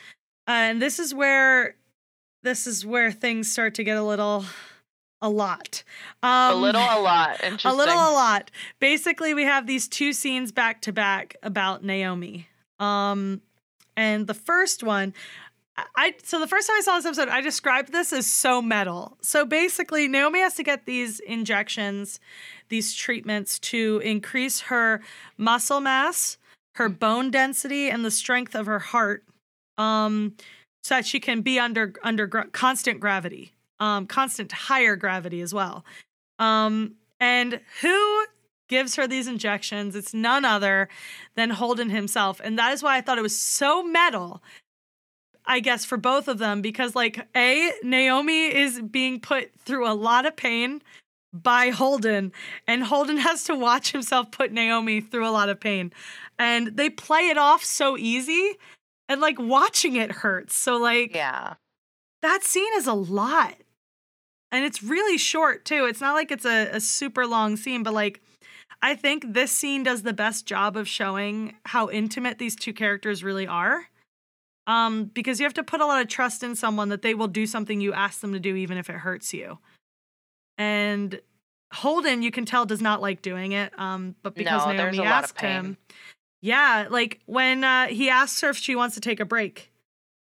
uh, 0.49 0.53
and 0.53 0.83
this 0.83 0.99
is 0.99 1.15
where 1.15 1.75
this 2.43 2.67
is 2.67 2.87
where 2.87 3.13
things 3.13 3.51
start 3.51 3.75
to 3.75 3.85
get 3.85 3.99
a 3.99 4.03
little 4.03 4.45
a 5.21 5.29
lot. 5.29 5.83
Um, 6.23 6.31
a 6.53 6.55
little, 6.55 6.81
a 6.81 7.01
lot. 7.01 7.43
Interesting. 7.43 7.71
a 7.71 7.75
little 7.75 7.95
a 7.95 8.13
lot. 8.13 8.51
Basically, 8.79 9.35
we 9.35 9.45
have 9.45 9.67
these 9.67 9.89
two 9.89 10.13
scenes 10.13 10.53
back 10.53 10.81
to 10.83 10.93
back 10.93 11.37
about 11.43 11.85
Naomi. 11.85 12.49
Um, 12.79 13.43
and 13.97 14.27
the 14.27 14.35
first 14.35 14.83
one, 14.83 15.13
I- 15.97 16.15
so 16.23 16.41
the 16.41 16.47
first 16.47 16.67
time 16.67 16.77
I 16.79 16.81
saw 16.81 16.97
this 16.97 17.07
episode, 17.07 17.29
I 17.29 17.41
described 17.41 17.93
this 17.93 18.13
as 18.13 18.27
so 18.27 18.61
metal. 18.63 19.17
So 19.21 19.45
basically, 19.45 20.09
Naomi 20.09 20.41
has 20.41 20.55
to 20.55 20.63
get 20.63 20.87
these 20.87 21.21
injections, 21.21 22.21
these 22.69 22.95
treatments 22.95 23.59
to 23.61 24.01
increase 24.05 24.61
her 24.63 25.03
muscle 25.37 25.81
mass, 25.81 26.39
her 26.77 26.89
bone 26.89 27.31
density, 27.31 27.91
and 27.91 28.05
the 28.05 28.11
strength 28.11 28.55
of 28.55 28.67
her 28.67 28.79
heart, 28.79 29.25
um, 29.79 30.35
so 30.83 30.95
that 30.97 31.07
she 31.07 31.21
can 31.21 31.43
be 31.43 31.59
under 31.59 31.95
under 32.03 32.27
gra- 32.27 32.49
constant 32.49 33.01
gravity, 33.01 33.53
um, 33.81 34.07
constant 34.07 34.53
higher 34.53 34.97
gravity 34.97 35.41
as 35.41 35.53
well. 35.53 35.85
Um, 36.39 36.95
and 37.21 37.61
who 37.83 38.25
gives 38.69 38.95
her 38.97 39.07
these 39.07 39.27
injections? 39.27 39.95
It's 39.95 40.15
none 40.15 40.45
other 40.45 40.89
than 41.35 41.51
Holden 41.51 41.91
himself. 41.91 42.41
And 42.43 42.59
that 42.59 42.73
is 42.73 42.83
why 42.83 42.97
I 42.97 43.01
thought 43.01 43.19
it 43.19 43.23
was 43.23 43.37
so 43.37 43.83
metal, 43.83 44.43
I 45.51 45.61
guess, 45.61 45.85
for 45.85 45.99
both 45.99 46.29
of 46.29 46.39
them, 46.39 46.63
because, 46.63 46.95
like, 46.95 47.27
A, 47.37 47.73
Naomi 47.83 48.47
is 48.57 48.81
being 48.81 49.21
put 49.21 49.51
through 49.59 49.87
a 49.87 49.93
lot 49.95 50.25
of 50.25 50.37
pain 50.37 50.81
by 51.33 51.71
Holden, 51.71 52.33
and 52.69 52.85
Holden 52.85 53.17
has 53.29 53.45
to 53.45 53.55
watch 53.57 53.93
himself 53.93 54.31
put 54.31 54.53
Naomi 54.53 55.01
through 55.03 55.29
a 55.29 55.31
lot 55.33 55.49
of 55.49 55.61
pain. 55.61 55.93
And 56.39 56.69
they 56.77 56.89
play 56.89 57.29
it 57.29 57.37
off 57.39 57.65
so 57.65 57.99
easy, 57.99 58.55
and 59.09 59.21
like 59.21 59.39
watching 59.41 59.97
it 59.97 60.13
hurts. 60.13 60.57
So, 60.57 60.79
like, 60.79 61.15
Yeah. 61.15 61.55
that 62.23 62.45
scene 62.45 62.73
is 62.77 62.87
a 62.87 62.95
lot. 62.95 63.55
And 64.53 64.65
it's 64.65 64.83
really 64.83 65.19
short 65.19 65.65
too. 65.65 65.87
It's 65.87 66.01
not 66.01 66.15
like 66.15 66.31
it's 66.31 66.45
a, 66.47 66.69
a 66.69 66.81
super 66.81 67.27
long 67.27 67.57
scene, 67.57 67.83
but 67.83 67.95
like 67.95 68.21
I 68.83 68.95
think 68.95 69.35
this 69.35 69.53
scene 69.53 69.83
does 69.83 70.03
the 70.03 70.13
best 70.13 70.47
job 70.47 70.77
of 70.77 70.89
showing 70.89 71.57
how 71.67 71.91
intimate 71.91 72.39
these 72.39 72.57
two 72.57 72.73
characters 72.73 73.23
really 73.23 73.47
are. 73.47 73.90
Um, 74.71 75.07
because 75.07 75.41
you 75.41 75.45
have 75.47 75.55
to 75.55 75.65
put 75.65 75.81
a 75.81 75.87
lot 75.87 76.01
of 76.01 76.07
trust 76.07 76.45
in 76.45 76.55
someone 76.55 76.91
that 76.91 77.03
they 77.03 77.13
will 77.13 77.27
do 77.27 77.45
something 77.45 77.81
you 77.81 77.93
ask 77.93 78.21
them 78.21 78.35
to 78.35 78.39
do, 78.39 78.55
even 78.55 78.79
if 78.79 78.89
it 78.89 78.95
hurts 78.95 79.35
you. 79.35 79.59
And 80.59 81.21
Holden, 81.73 82.23
you 82.23 82.31
can 82.31 82.45
tell, 82.45 82.67
does 82.67 82.81
not 82.81 83.03
like 83.03 83.21
doing 83.21 83.51
it. 83.51 83.77
Um, 83.77 84.15
but 84.23 84.37
because 84.37 84.65
No, 84.67 84.73
Naomi 84.73 85.01
asked 85.01 85.41
him, 85.41 85.77
yeah, 86.41 86.87
like 86.89 87.19
when 87.27 87.65
uh, 87.65 87.89
he 87.89 88.11
asks 88.11 88.41
her 88.43 88.51
if 88.51 88.59
she 88.59 88.77
wants 88.77 88.95
to 88.95 89.01
take 89.01 89.19
a 89.19 89.25
break, 89.25 89.73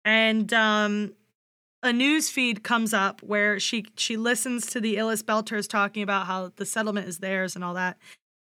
and 0.04 0.52
um, 0.52 1.14
a 1.84 1.94
news 1.94 2.32
feed 2.32 2.64
comes 2.64 2.92
up 2.92 3.22
where 3.22 3.60
she 3.60 3.86
she 3.98 4.18
listens 4.18 4.66
to 4.68 4.82
the 4.82 4.96
Ilus 4.96 5.22
Belters 5.22 5.68
talking 5.68 6.02
about 6.02 6.26
how 6.26 6.52
the 6.56 6.66
settlement 6.66 7.08
is 7.08 7.20
theirs 7.20 7.56
and 7.56 7.64
all 7.64 7.76
that, 7.76 7.98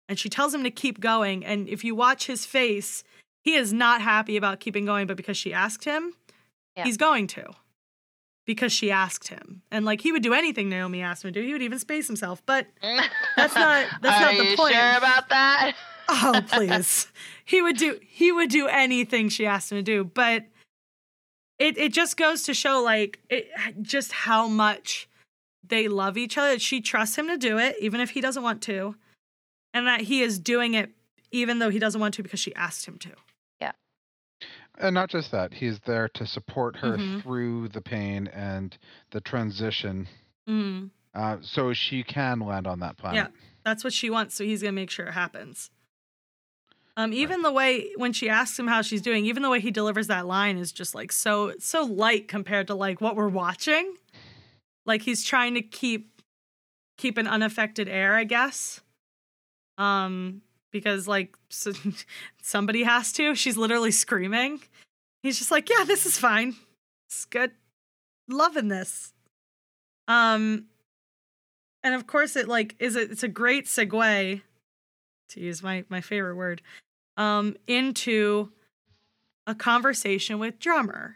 and 0.09 0.17
she 0.17 0.27
tells 0.27 0.55
him 0.55 0.63
to 0.63 0.71
keep 0.71 0.99
going. 0.99 1.45
And 1.45 1.69
if 1.69 1.83
you 1.83 1.93
watch 1.93 2.25
his 2.25 2.47
face, 2.47 3.03
he 3.43 3.55
is 3.55 3.71
not 3.73 4.01
happy 4.01 4.37
about 4.37 4.59
keeping 4.59 4.85
going, 4.85 5.05
but 5.07 5.17
because 5.17 5.37
she 5.37 5.53
asked 5.53 5.83
him, 5.85 6.13
Yeah. 6.77 6.85
he's 6.85 6.97
going 6.97 7.27
to. 7.27 7.51
Because 8.45 8.73
she 8.73 8.91
asked 8.91 9.29
him, 9.29 9.61
and 9.71 9.85
like 9.85 10.01
he 10.01 10.11
would 10.11 10.21
do 10.23 10.33
anything 10.33 10.67
Naomi 10.67 11.01
asked 11.01 11.23
him 11.23 11.31
to 11.31 11.39
do, 11.39 11.45
he 11.45 11.53
would 11.53 11.61
even 11.61 11.79
space 11.79 12.07
himself. 12.07 12.41
But 12.45 12.67
That's 13.37 13.55
not- 13.55 13.87
that's 14.01 14.21
Are 14.21 14.33
not 14.33 14.37
the 14.37 14.49
you 14.51 14.57
point. 14.57 14.73
sure 14.73 14.97
about 14.97 15.29
that? 15.29 15.75
oh 16.09 16.41
please 16.49 17.07
he 17.45 17.61
would 17.61 17.77
do 17.77 17.97
he 18.05 18.29
would 18.33 18.49
do 18.49 18.67
anything 18.67 19.29
she 19.29 19.45
asked 19.45 19.71
him 19.71 19.77
to 19.77 19.81
do 19.81 20.03
but 20.03 20.43
it 21.59 21.77
it 21.77 21.93
just 21.93 22.17
goes 22.17 22.43
to 22.43 22.53
show 22.53 22.81
like 22.83 23.19
it 23.29 23.47
just 23.81 24.11
how 24.11 24.45
much 24.45 25.07
they 25.65 25.87
love 25.87 26.17
each 26.17 26.37
other 26.37 26.59
she 26.59 26.81
trusts 26.81 27.17
him 27.17 27.27
to 27.29 27.37
do 27.37 27.57
it 27.57 27.77
even 27.79 28.01
if 28.01 28.09
he 28.09 28.19
doesn't 28.19 28.43
want 28.43 28.61
to 28.61 28.95
and 29.73 29.87
that 29.87 30.01
he 30.01 30.21
is 30.21 30.37
doing 30.39 30.73
it 30.73 30.89
even 31.31 31.59
though 31.59 31.69
he 31.69 31.79
doesn't 31.79 32.01
want 32.01 32.13
to 32.13 32.21
because 32.21 32.39
she 32.41 32.53
asked 32.53 32.85
him 32.85 32.97
to 32.97 33.11
And 34.79 34.93
not 34.95 35.09
just 35.09 35.31
that, 35.31 35.53
he's 35.53 35.79
there 35.81 36.09
to 36.09 36.25
support 36.25 36.75
her 36.77 36.97
Mhm. 36.97 37.21
through 37.21 37.67
the 37.69 37.81
pain 37.81 38.27
and 38.27 38.75
the 39.11 39.21
transition, 39.21 40.07
mm, 40.49 40.89
uh, 41.13 41.37
so 41.41 41.73
she 41.73 42.03
can 42.03 42.39
land 42.39 42.65
on 42.65 42.79
that 42.79 42.97
planet. 42.97 43.31
Yeah, 43.31 43.39
that's 43.63 43.83
what 43.83 43.93
she 43.93 44.09
wants 44.09 44.35
so 44.35 44.43
he's 44.43 44.61
gonna 44.61 44.71
make 44.71 44.89
sure 44.89 45.05
it 45.07 45.11
happens. 45.13 45.69
Um 46.97 47.11
even 47.13 47.41
the 47.41 47.51
way 47.51 47.91
when 47.97 48.13
she 48.13 48.29
asks 48.29 48.57
him 48.59 48.67
how 48.67 48.81
she's 48.83 49.01
doing 49.01 49.25
even 49.25 49.41
the 49.41 49.49
way 49.49 49.59
he 49.59 49.71
delivers 49.71 50.07
that 50.07 50.25
line 50.27 50.57
is 50.57 50.71
just 50.71 50.93
like 50.93 51.11
so 51.11 51.53
so 51.59 51.83
light 51.83 52.27
compared 52.27 52.67
to 52.67 52.75
like 52.75 53.01
what 53.01 53.15
we're 53.15 53.29
watching. 53.29 53.95
Like 54.85 55.01
he's 55.03 55.23
trying 55.23 55.53
to 55.55 55.61
keep 55.61 56.21
keep 56.97 57.17
an 57.17 57.27
unaffected 57.27 57.87
air 57.89 58.13
i 58.15 58.23
guess. 58.23 58.81
Um 59.77 60.41
because 60.73 61.07
like 61.07 61.37
so, 61.49 61.71
somebody 62.41 62.83
has 62.83 63.13
to. 63.13 63.33
She's 63.35 63.55
literally 63.55 63.91
screaming. 63.91 64.59
He's 65.21 65.37
just 65.37 65.51
like 65.51 65.69
yeah 65.69 65.85
this 65.85 66.05
is 66.05 66.17
fine. 66.17 66.55
It's 67.07 67.23
good. 67.23 67.51
Loving 68.27 68.67
this. 68.67 69.13
Um 70.09 70.65
and 71.83 71.95
of 71.95 72.07
course 72.07 72.35
it 72.35 72.49
like 72.49 72.75
is 72.79 72.97
it 72.97 73.11
it's 73.11 73.23
a 73.23 73.29
great 73.29 73.67
segue 73.67 74.41
to 75.29 75.39
use 75.39 75.63
my 75.63 75.85
my 75.87 76.01
favorite 76.01 76.35
word 76.35 76.61
um 77.15 77.55
into 77.67 78.51
a 79.47 79.55
conversation 79.55 80.39
with 80.39 80.59
drummer. 80.59 81.15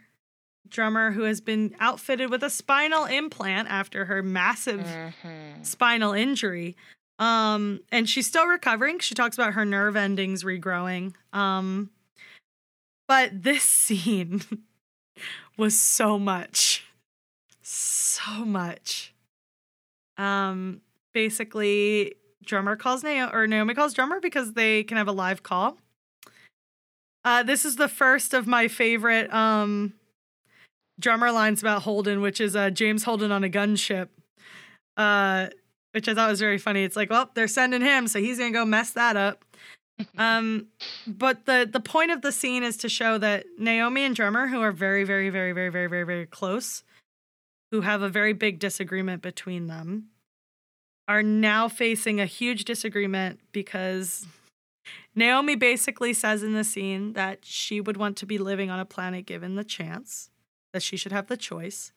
Drummer 0.68 1.10
who 1.12 1.22
has 1.22 1.40
been 1.40 1.74
outfitted 1.80 2.30
with 2.30 2.42
a 2.42 2.50
spinal 2.50 3.06
implant 3.06 3.68
after 3.68 4.04
her 4.04 4.22
massive 4.22 4.80
Mhm. 4.80 5.64
spinal 5.64 6.12
injury 6.12 6.76
um 7.18 7.80
and 7.90 8.08
she's 8.08 8.26
still 8.26 8.46
recovering. 8.46 8.98
She 9.00 9.14
talks 9.14 9.36
about 9.36 9.54
her 9.54 9.64
nerve 9.64 9.96
endings 9.96 10.44
regrowing. 10.44 11.14
Um 11.32 11.90
but 13.06 13.42
this 13.42 13.62
scene 13.64 14.42
was 15.56 15.78
so 15.78 16.18
much 16.18 16.84
so 17.68 18.44
much. 18.44 19.14
Um 20.16 20.80
basically 21.12 22.14
drummer 22.44 22.76
calls 22.76 23.02
naomi 23.02 23.30
or 23.32 23.46
naomi 23.46 23.74
calls 23.74 23.92
drummer 23.92 24.20
because 24.20 24.54
they 24.54 24.84
can 24.84 24.96
have 24.96 25.08
a 25.08 25.12
live 25.12 25.42
call. 25.42 25.76
Uh 27.24 27.42
this 27.42 27.64
is 27.64 27.76
the 27.76 27.88
first 27.88 28.32
of 28.32 28.46
my 28.46 28.68
favorite 28.68 29.32
um 29.32 29.94
drummer 30.98 31.30
lines 31.30 31.60
about 31.60 31.82
holden 31.82 32.20
which 32.20 32.40
is 32.40 32.56
uh 32.56 32.70
james 32.70 33.04
holden 33.04 33.30
on 33.30 33.44
a 33.44 33.50
gunship. 33.50 34.08
Uh 34.96 35.48
which 35.92 36.08
I 36.08 36.14
thought 36.14 36.30
was 36.30 36.40
very 36.40 36.58
funny. 36.58 36.84
It's 36.84 36.96
like, 36.96 37.10
well, 37.10 37.30
they're 37.34 37.48
sending 37.48 37.80
him, 37.80 38.08
so 38.08 38.18
he's 38.18 38.38
gonna 38.38 38.50
go 38.50 38.64
mess 38.64 38.92
that 38.92 39.16
up. 39.16 39.44
um, 40.18 40.66
but 41.06 41.46
the 41.46 41.68
the 41.70 41.80
point 41.80 42.10
of 42.10 42.22
the 42.22 42.32
scene 42.32 42.62
is 42.62 42.76
to 42.78 42.88
show 42.88 43.18
that 43.18 43.46
Naomi 43.58 44.04
and 44.04 44.14
Drummer, 44.14 44.48
who 44.48 44.60
are 44.60 44.72
very, 44.72 45.04
very, 45.04 45.30
very, 45.30 45.52
very, 45.52 45.70
very, 45.70 45.88
very, 45.88 46.04
very 46.04 46.26
close, 46.26 46.84
who 47.70 47.80
have 47.82 48.02
a 48.02 48.08
very 48.08 48.32
big 48.32 48.58
disagreement 48.58 49.22
between 49.22 49.66
them, 49.66 50.08
are 51.08 51.22
now 51.22 51.68
facing 51.68 52.20
a 52.20 52.26
huge 52.26 52.64
disagreement 52.64 53.40
because 53.52 54.26
Naomi 55.14 55.56
basically 55.56 56.12
says 56.12 56.42
in 56.42 56.52
the 56.52 56.64
scene 56.64 57.14
that 57.14 57.44
she 57.44 57.80
would 57.80 57.96
want 57.96 58.16
to 58.18 58.26
be 58.26 58.38
living 58.38 58.70
on 58.70 58.78
a 58.78 58.84
planet 58.84 59.26
given 59.26 59.56
the 59.56 59.64
chance, 59.64 60.30
that 60.72 60.82
she 60.82 60.96
should 60.96 61.12
have 61.12 61.26
the 61.26 61.36
choice. 61.36 61.92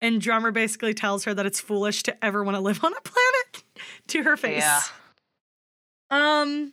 And 0.00 0.20
Drummer 0.20 0.52
basically 0.52 0.94
tells 0.94 1.24
her 1.24 1.34
that 1.34 1.44
it's 1.46 1.60
foolish 1.60 2.04
to 2.04 2.24
ever 2.24 2.44
want 2.44 2.56
to 2.56 2.60
live 2.60 2.84
on 2.84 2.92
a 2.92 3.00
planet 3.00 3.64
to 4.08 4.22
her 4.22 4.36
face. 4.36 4.62
Yeah. 4.62 4.80
Um 6.10 6.72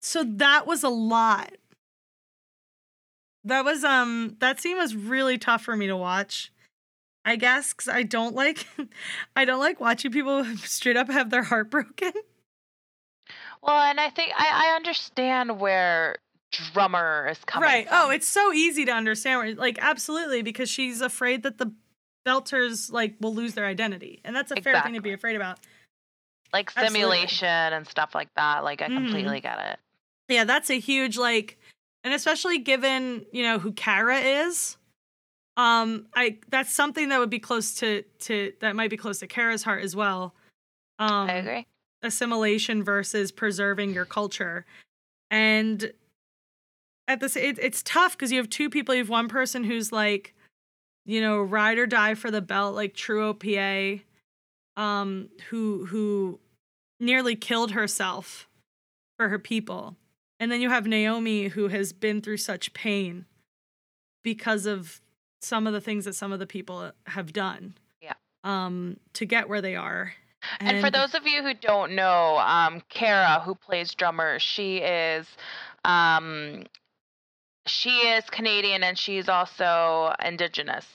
so 0.00 0.22
that 0.24 0.66
was 0.66 0.82
a 0.82 0.88
lot. 0.88 1.52
That 3.44 3.64
was 3.64 3.84
um 3.84 4.36
that 4.40 4.60
scene 4.60 4.76
was 4.76 4.94
really 4.94 5.36
tough 5.38 5.62
for 5.62 5.76
me 5.76 5.86
to 5.86 5.96
watch. 5.96 6.52
I 7.24 7.36
guess 7.36 7.72
cuz 7.72 7.88
I 7.88 8.02
don't 8.02 8.34
like 8.34 8.66
I 9.36 9.44
don't 9.44 9.60
like 9.60 9.80
watching 9.80 10.12
people 10.12 10.44
straight 10.58 10.96
up 10.96 11.08
have 11.10 11.30
their 11.30 11.42
heart 11.42 11.70
broken. 11.70 12.12
Well, 13.62 13.80
and 13.80 13.98
I 13.98 14.10
think 14.10 14.32
I, 14.36 14.68
I 14.68 14.76
understand 14.76 15.58
where 15.58 16.16
drummer 16.52 17.26
is 17.30 17.38
coming 17.46 17.66
from. 17.66 17.72
right. 17.74 17.88
from. 17.88 17.96
Oh, 17.98 18.10
it's 18.10 18.28
so 18.28 18.52
easy 18.52 18.84
to 18.84 18.92
understand 18.92 19.58
like 19.58 19.78
absolutely 19.80 20.42
because 20.42 20.68
she's 20.70 21.00
afraid 21.00 21.42
that 21.42 21.58
the 21.58 21.72
Belters 22.26 22.90
like 22.92 23.14
will 23.20 23.34
lose 23.34 23.54
their 23.54 23.66
identity. 23.66 24.20
And 24.24 24.34
that's 24.34 24.50
a 24.50 24.56
fair 24.60 24.80
thing 24.82 24.94
to 24.94 25.00
be 25.02 25.12
afraid 25.12 25.36
about. 25.36 25.58
like 26.52 26.70
absolutely. 26.76 27.00
simulation 27.00 27.48
and 27.48 27.86
stuff 27.86 28.14
like 28.14 28.32
that. 28.36 28.62
Like 28.62 28.80
I 28.80 28.88
Mhm. 28.88 28.96
completely 28.96 29.40
get 29.40 29.58
it. 29.58 29.80
Yeah, 30.28 30.44
that's 30.44 30.70
a 30.70 30.78
huge 30.78 31.16
like 31.18 31.58
and 32.04 32.14
especially 32.14 32.58
given, 32.58 33.24
you 33.32 33.42
know, 33.42 33.58
who 33.58 33.72
Cara 33.72 34.18
is. 34.18 34.76
Um 35.56 36.06
I 36.14 36.38
that's 36.48 36.72
something 36.72 37.08
that 37.08 37.18
would 37.18 37.30
be 37.30 37.38
close 37.40 37.74
to 37.76 38.02
to 38.20 38.52
that 38.60 38.76
might 38.76 38.90
be 38.90 38.96
close 38.96 39.18
to 39.20 39.26
Cara's 39.26 39.62
heart 39.64 39.82
as 39.82 39.96
well. 39.96 40.34
Um 40.98 41.28
I 41.28 41.34
agree. 41.34 41.66
assimilation 42.02 42.82
versus 42.84 43.32
preserving 43.32 43.92
your 43.94 44.04
culture. 44.04 44.64
And 45.30 45.92
at 47.08 47.20
this 47.20 47.36
it, 47.36 47.58
it's 47.58 47.82
tough 47.82 48.16
because 48.16 48.30
you 48.32 48.38
have 48.38 48.48
two 48.48 48.70
people, 48.70 48.94
you 48.94 49.00
have 49.00 49.08
one 49.10 49.28
person 49.28 49.64
who's 49.64 49.90
like, 49.92 50.33
you 51.04 51.20
know, 51.20 51.40
ride 51.40 51.78
or 51.78 51.86
die 51.86 52.14
for 52.14 52.30
the 52.30 52.40
belt, 52.40 52.74
like 52.74 52.94
true 52.94 53.32
OPA, 53.32 54.02
um, 54.76 55.28
who 55.50 55.86
who 55.86 56.40
nearly 57.00 57.36
killed 57.36 57.72
herself 57.72 58.48
for 59.16 59.28
her 59.28 59.38
people. 59.38 59.96
And 60.40 60.50
then 60.50 60.60
you 60.60 60.70
have 60.70 60.86
Naomi 60.86 61.48
who 61.48 61.68
has 61.68 61.92
been 61.92 62.20
through 62.20 62.38
such 62.38 62.74
pain 62.74 63.26
because 64.22 64.66
of 64.66 65.00
some 65.40 65.66
of 65.66 65.72
the 65.72 65.80
things 65.80 66.06
that 66.06 66.14
some 66.14 66.32
of 66.32 66.38
the 66.38 66.46
people 66.46 66.90
have 67.06 67.32
done. 67.32 67.74
Yeah. 68.00 68.14
Um, 68.42 68.98
to 69.14 69.26
get 69.26 69.48
where 69.48 69.60
they 69.60 69.76
are. 69.76 70.14
And, 70.60 70.80
for 70.82 70.90
those 70.90 71.14
of 71.14 71.26
you 71.26 71.42
who 71.42 71.54
don't 71.54 71.92
know, 71.92 72.38
um, 72.38 72.82
Cara, 72.88 73.40
who 73.40 73.54
plays 73.54 73.94
drummer, 73.94 74.38
she 74.38 74.78
is 74.78 75.26
um, 75.84 76.64
she 77.66 78.08
is 78.08 78.24
Canadian 78.30 78.82
and 78.82 78.98
she's 78.98 79.28
also 79.28 80.14
Indigenous, 80.24 80.86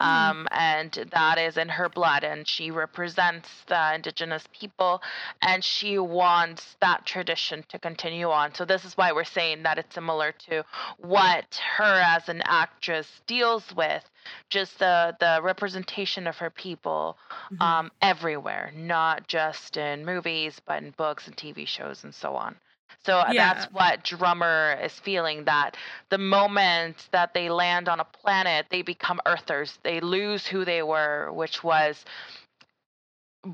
Mm. 0.00 0.04
um, 0.06 0.48
and 0.50 0.92
that 1.12 1.38
is 1.38 1.56
in 1.56 1.68
her 1.68 1.88
blood. 1.88 2.24
And 2.24 2.48
she 2.48 2.70
represents 2.70 3.48
the 3.66 3.94
Indigenous 3.94 4.44
people, 4.52 5.02
and 5.42 5.62
she 5.62 5.98
wants 5.98 6.76
that 6.80 7.06
tradition 7.06 7.64
to 7.68 7.78
continue 7.78 8.30
on. 8.30 8.54
So 8.54 8.64
this 8.64 8.84
is 8.84 8.96
why 8.96 9.12
we're 9.12 9.24
saying 9.24 9.62
that 9.64 9.78
it's 9.78 9.94
similar 9.94 10.32
to 10.48 10.64
what 10.98 11.60
her 11.76 12.00
as 12.00 12.28
an 12.28 12.42
actress 12.44 13.20
deals 13.26 13.74
with, 13.76 14.04
just 14.48 14.78
the 14.78 15.16
the 15.20 15.40
representation 15.42 16.26
of 16.26 16.38
her 16.38 16.50
people 16.50 17.16
Mhm. 17.52 17.60
um, 17.62 17.92
everywhere, 18.02 18.72
not 18.74 19.28
just 19.28 19.76
in 19.76 20.04
movies, 20.04 20.60
but 20.66 20.82
in 20.82 20.90
books 20.92 21.26
and 21.26 21.36
TV 21.36 21.66
shows 21.66 22.02
and 22.04 22.14
so 22.14 22.34
on. 22.34 22.56
So 23.04 23.18
uh, 23.18 23.30
Yeah. 23.32 23.54
that's 23.54 23.66
what 23.72 24.02
Drummer 24.04 24.78
is 24.82 24.92
feeling 25.00 25.44
that 25.44 25.76
the 26.10 26.18
moment 26.18 27.08
that 27.12 27.34
they 27.34 27.50
land 27.50 27.88
on 27.88 28.00
a 28.00 28.04
planet, 28.04 28.66
they 28.70 28.82
become 28.82 29.20
Earthers. 29.26 29.78
They 29.82 30.00
lose 30.00 30.46
who 30.46 30.64
they 30.64 30.82
were, 30.82 31.30
which 31.32 31.62
was 31.62 32.04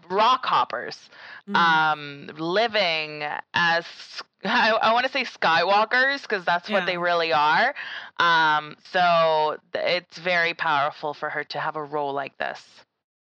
rock 0.09 0.47
hoppers, 0.47 1.11
Mhm. 1.49 1.57
um, 1.57 2.31
living 2.39 3.25
as 3.55 3.85
I, 4.45 4.71
I 4.71 4.93
want 4.93 5.05
to 5.07 5.13
say 5.13 5.25
Skywalkers 5.25 6.23
because 6.23 6.45
that's 6.45 6.71
what 6.71 6.87
they 6.87 6.97
really 6.97 7.33
are. 7.33 7.75
Um, 8.19 8.77
so 8.93 9.59
it's 9.75 10.17
very 10.19 10.55
powerful 10.55 11.13
for 11.13 11.29
her 11.29 11.45
to 11.45 11.59
have 11.61 11.77
a 11.77 11.83
role 11.83 12.13
like 12.15 12.39
this. 12.39 12.63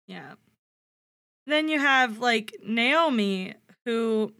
Yeah. 0.08 0.34
Then 1.46 1.70
you 1.70 1.80
have 1.80 2.18
like 2.20 2.56
Naomi, 2.64 3.54
who 3.86 4.34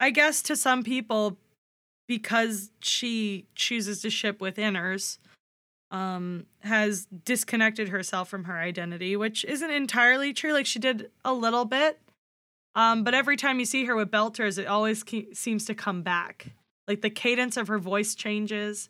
I 0.00 0.10
guess 0.10 0.42
to 0.42 0.56
some 0.56 0.82
people, 0.82 1.36
because 2.06 2.70
she 2.80 3.46
chooses 3.54 4.02
to 4.02 4.10
ship 4.10 4.40
with 4.40 4.56
inners, 4.56 5.18
um, 5.90 6.46
has 6.60 7.06
disconnected 7.24 7.88
herself 7.88 8.28
from 8.28 8.44
her 8.44 8.58
identity, 8.58 9.16
which 9.16 9.44
isn't 9.44 9.70
entirely 9.70 10.32
true. 10.32 10.52
Like 10.52 10.66
she 10.66 10.78
did 10.78 11.10
a 11.24 11.32
little 11.32 11.64
bit. 11.64 11.98
Um, 12.74 13.02
but 13.02 13.12
every 13.14 13.36
time 13.36 13.58
you 13.58 13.64
see 13.64 13.86
her 13.86 13.96
with 13.96 14.10
belters, 14.10 14.58
it 14.58 14.66
always 14.66 15.02
ke- 15.02 15.34
seems 15.34 15.64
to 15.64 15.74
come 15.74 16.02
back. 16.02 16.52
Like 16.86 17.00
the 17.00 17.10
cadence 17.10 17.56
of 17.56 17.68
her 17.68 17.78
voice 17.78 18.14
changes. 18.14 18.88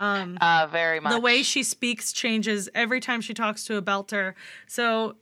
Um, 0.00 0.36
Uh, 0.40 0.66
very 0.66 1.00
much. 1.00 1.12
the 1.12 1.20
way 1.20 1.42
she 1.42 1.62
speaks 1.62 2.12
changes 2.12 2.68
every 2.74 3.00
time 3.00 3.20
she 3.20 3.32
talks 3.32 3.64
to 3.66 3.76
a 3.76 3.82
belter. 3.82 4.34
So 4.66 5.16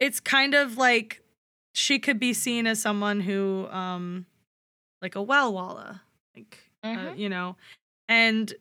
it's 0.00 0.18
kind 0.18 0.54
of 0.54 0.76
like 0.76 1.22
she 1.74 1.98
could 1.98 2.18
be 2.18 2.32
seen 2.32 2.66
as 2.66 2.82
someone 2.82 3.20
who, 3.20 3.68
um, 3.70 4.26
like 5.02 5.16
a 5.16 5.24
welwala, 5.24 6.00
like 6.34 6.58
uh, 6.84 6.88
Mhm. 6.88 7.18
you 7.18 7.28
know, 7.28 7.56
and 8.08 8.54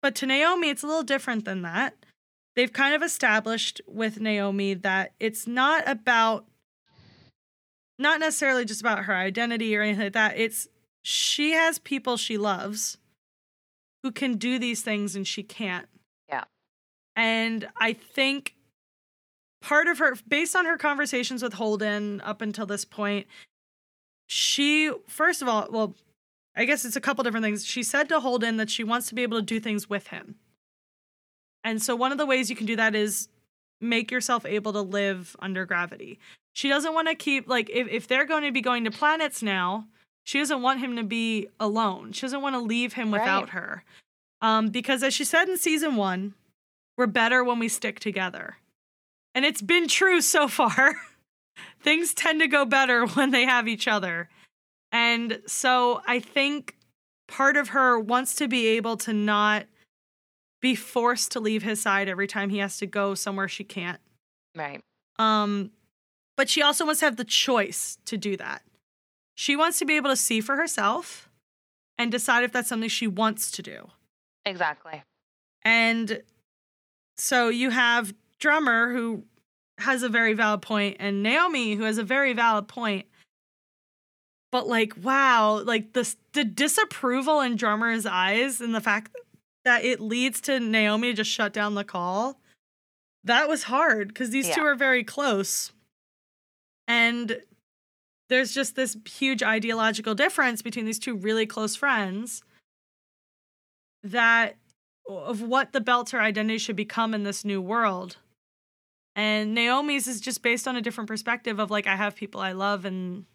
but 0.00 0.14
to 0.16 0.26
Naomi, 0.26 0.68
it's 0.70 0.82
a 0.82 0.86
little 0.86 1.04
different 1.04 1.44
than 1.44 1.62
that. 1.62 1.94
They've 2.56 2.72
kind 2.72 2.94
of 2.94 3.02
established 3.02 3.80
with 3.86 4.20
Naomi 4.20 4.74
that 4.74 5.12
it's 5.20 5.46
not 5.46 5.86
about, 5.88 6.44
not 7.98 8.18
necessarily 8.20 8.64
just 8.64 8.80
about 8.80 9.04
her 9.04 9.14
identity 9.14 9.76
or 9.76 9.82
anything 9.82 10.04
like 10.04 10.12
that. 10.14 10.36
It's 10.38 10.68
she 11.02 11.52
has 11.52 11.78
people 11.78 12.16
she 12.16 12.36
loves 12.36 12.98
who 14.02 14.10
can 14.10 14.36
do 14.36 14.58
these 14.58 14.82
things 14.82 15.14
and 15.14 15.26
she 15.26 15.42
can't. 15.42 15.88
Yeah. 16.28 16.44
And 17.16 17.68
I 17.80 17.92
think 17.92 18.54
part 19.62 19.86
of 19.86 19.98
her, 19.98 20.16
based 20.28 20.56
on 20.56 20.66
her 20.66 20.76
conversations 20.76 21.42
with 21.42 21.54
Holden 21.54 22.20
up 22.22 22.40
until 22.42 22.66
this 22.66 22.84
point, 22.84 23.26
she, 24.32 24.90
first 25.06 25.42
of 25.42 25.48
all, 25.48 25.68
well, 25.70 25.94
I 26.56 26.64
guess 26.64 26.84
it's 26.86 26.96
a 26.96 27.00
couple 27.00 27.22
different 27.22 27.44
things. 27.44 27.66
She 27.66 27.82
said 27.82 28.08
to 28.08 28.20
Holden 28.20 28.56
that 28.56 28.70
she 28.70 28.82
wants 28.82 29.08
to 29.08 29.14
be 29.14 29.22
able 29.22 29.38
to 29.38 29.44
do 29.44 29.60
things 29.60 29.90
with 29.90 30.08
him. 30.08 30.36
And 31.64 31.82
so 31.82 31.94
one 31.94 32.12
of 32.12 32.18
the 32.18 32.26
ways 32.26 32.48
you 32.50 32.56
can 32.56 32.66
do 32.66 32.76
that 32.76 32.94
is 32.94 33.28
make 33.80 34.10
yourself 34.10 34.46
able 34.46 34.72
to 34.72 34.80
live 34.80 35.36
under 35.40 35.64
gravity. 35.66 36.18
She 36.54 36.68
doesn't 36.68 36.94
want 36.94 37.08
to 37.08 37.14
keep, 37.14 37.46
like, 37.46 37.68
if, 37.70 37.88
if 37.88 38.08
they're 38.08 38.24
going 38.26 38.42
to 38.44 38.52
be 38.52 38.60
going 38.60 38.84
to 38.84 38.90
planets 38.90 39.42
now, 39.42 39.86
she 40.24 40.38
doesn't 40.38 40.62
want 40.62 40.80
him 40.80 40.96
to 40.96 41.02
be 41.02 41.48
alone. 41.60 42.12
She 42.12 42.22
doesn't 42.22 42.42
want 42.42 42.54
to 42.54 42.60
leave 42.60 42.94
him 42.94 43.10
without 43.10 43.44
Right. 43.44 43.50
her. 43.50 43.84
Um, 44.40 44.68
because 44.68 45.02
as 45.02 45.14
she 45.14 45.24
said 45.24 45.48
in 45.48 45.56
season 45.58 45.96
one, 45.96 46.34
we're 46.96 47.06
better 47.06 47.44
when 47.44 47.58
we 47.58 47.68
stick 47.68 48.00
together. 48.00 48.56
And 49.34 49.44
it's 49.44 49.62
been 49.62 49.88
true 49.88 50.20
so 50.20 50.48
far. 50.48 50.96
Things 51.82 52.14
tend 52.14 52.40
to 52.40 52.48
go 52.48 52.64
better 52.64 53.06
when 53.14 53.30
they 53.30 53.44
have 53.44 53.68
each 53.68 53.88
other. 53.88 54.28
And 54.90 55.40
so 55.46 56.02
I 56.06 56.20
think 56.20 56.76
part 57.28 57.56
of 57.56 57.68
her 57.68 57.98
wants 57.98 58.34
to 58.36 58.48
be 58.48 58.66
able 58.68 58.96
to 58.98 59.12
not 59.12 59.64
be 60.60 60.74
forced 60.74 61.32
to 61.32 61.40
leave 61.40 61.62
his 61.62 61.80
side 61.80 62.08
every 62.08 62.26
time 62.26 62.50
he 62.50 62.58
has 62.58 62.76
to 62.78 62.86
go 62.86 63.14
somewhere 63.14 63.48
she 63.48 63.64
can't. 63.64 64.00
Right. 64.54 64.80
Um, 65.18 65.70
but 66.36 66.48
she 66.48 66.62
also 66.62 66.84
wants 66.84 67.00
to 67.00 67.06
have 67.06 67.16
the 67.16 67.24
choice 67.24 67.98
to 68.04 68.16
do 68.16 68.36
that. 68.36 68.62
She 69.34 69.56
wants 69.56 69.78
to 69.78 69.84
be 69.84 69.96
able 69.96 70.10
to 70.10 70.16
see 70.16 70.40
for 70.40 70.56
herself 70.56 71.28
and 71.98 72.12
decide 72.12 72.44
if 72.44 72.52
that's 72.52 72.68
something 72.68 72.88
she 72.88 73.06
wants 73.06 73.50
to 73.52 73.62
do. 73.62 73.88
Exactly. 74.44 75.02
And 75.64 76.22
so 77.16 77.48
you 77.48 77.70
have 77.70 78.14
Drummer 78.38 78.92
who 78.92 79.24
has 79.82 80.02
a 80.02 80.08
very 80.08 80.32
valid 80.32 80.62
point 80.62 80.96
and 80.98 81.22
Naomi 81.22 81.74
who 81.74 81.84
has 81.84 81.98
a 81.98 82.04
very 82.04 82.32
valid 82.32 82.68
point. 82.68 83.06
But 84.50 84.66
like 84.66 84.94
wow, 85.02 85.62
like 85.64 85.92
the 85.92 86.14
the 86.32 86.44
disapproval 86.44 87.40
in 87.40 87.56
Drummer's 87.56 88.06
eyes 88.06 88.60
and 88.60 88.74
the 88.74 88.80
fact 88.80 89.16
that 89.64 89.84
it 89.84 90.00
leads 90.00 90.40
to 90.42 90.58
Naomi 90.60 91.08
to 91.08 91.14
just 91.14 91.30
shut 91.30 91.52
down 91.52 91.74
the 91.74 91.84
call. 91.84 92.40
That 93.24 93.48
was 93.48 93.64
hard 93.64 94.14
cuz 94.14 94.30
these 94.30 94.48
two 94.54 94.62
are 94.62 94.74
very 94.74 95.04
close. 95.04 95.72
And 96.88 97.40
there's 98.28 98.52
just 98.52 98.76
this 98.76 98.96
huge 99.06 99.42
ideological 99.42 100.14
difference 100.14 100.62
between 100.62 100.86
these 100.86 100.98
two 100.98 101.14
really 101.14 101.46
close 101.46 101.76
friends 101.76 102.42
that 104.02 104.56
of 105.08 105.42
what 105.42 105.72
the 105.72 105.80
Belter 105.80 106.20
identity 106.20 106.58
should 106.58 106.76
become 106.76 107.14
in 107.14 107.24
this 107.24 107.44
new 107.44 107.60
world. 107.60 108.16
And 109.14 109.54
Naomi's 109.54 110.08
is 110.08 110.20
just 110.20 110.42
based 110.42 110.66
on 110.66 110.76
a 110.76 110.80
different 110.80 111.08
perspective 111.08 111.58
of 111.58 111.70
like 111.70 111.86
I 111.86 111.96
have 111.96 112.16
people 112.16 112.40
I 112.40 112.52
love 112.52 112.84
and 112.84 113.26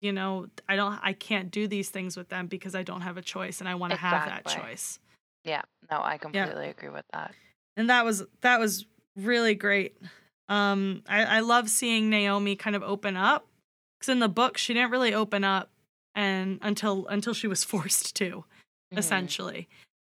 you 0.00 0.12
know, 0.12 0.46
I 0.68 0.76
don't 0.76 0.98
I 1.02 1.12
can't 1.12 1.50
do 1.50 1.66
these 1.66 1.90
things 1.90 2.16
with 2.16 2.28
them 2.28 2.46
because 2.46 2.74
I 2.74 2.82
don't 2.82 3.00
have 3.00 3.16
a 3.16 3.22
choice 3.22 3.60
and 3.60 3.68
I 3.68 3.74
want 3.74 3.92
to 3.92 3.98
have 3.98 4.26
that 4.26 4.46
choice. 4.46 4.98
Yeah, 5.44 5.62
no, 5.90 6.00
I 6.02 6.18
completely 6.18 6.68
agree 6.68 6.88
with 6.88 7.04
that. 7.12 7.34
And 7.76 7.90
that 7.90 8.04
was 8.04 8.24
that 8.42 8.60
was 8.60 8.86
really 9.16 9.54
great. 9.54 9.98
Um 10.48 11.02
I, 11.08 11.24
I 11.24 11.40
love 11.40 11.68
seeing 11.68 12.08
Naomi 12.10 12.56
kind 12.56 12.76
of 12.76 12.82
open 12.82 13.16
up. 13.16 13.46
Cause 14.00 14.08
in 14.08 14.20
the 14.20 14.28
book 14.28 14.56
she 14.56 14.72
didn't 14.74 14.92
really 14.92 15.12
open 15.12 15.42
up 15.42 15.70
and 16.14 16.58
until 16.62 17.06
until 17.08 17.34
she 17.34 17.48
was 17.48 17.64
forced 17.72 18.14
to. 18.16 18.44
Mhm. 18.94 18.98
essentially. 18.98 19.68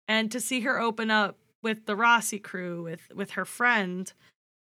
And 0.09 0.31
to 0.33 0.41
see 0.41 0.61
her 0.61 0.81
open 0.81 1.11
up 1.11 1.37
with 1.63 1.87
the 1.87 1.95
Roci 1.97 2.43
crew, 2.43 2.83
with 2.83 3.11
with 3.15 3.33
her 3.33 3.45
friend, 3.45 4.13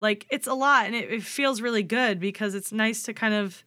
like 0.01 0.25
it's 0.29 0.47
a 0.47 0.53
lot, 0.53 0.85
and 0.85 0.95
it, 0.95 1.11
it 1.11 1.23
feels 1.23 1.61
really 1.61 1.83
good 1.83 2.19
because 2.19 2.55
it's 2.55 2.71
nice 2.71 3.03
to 3.03 3.13
kind 3.13 3.33
of 3.33 3.63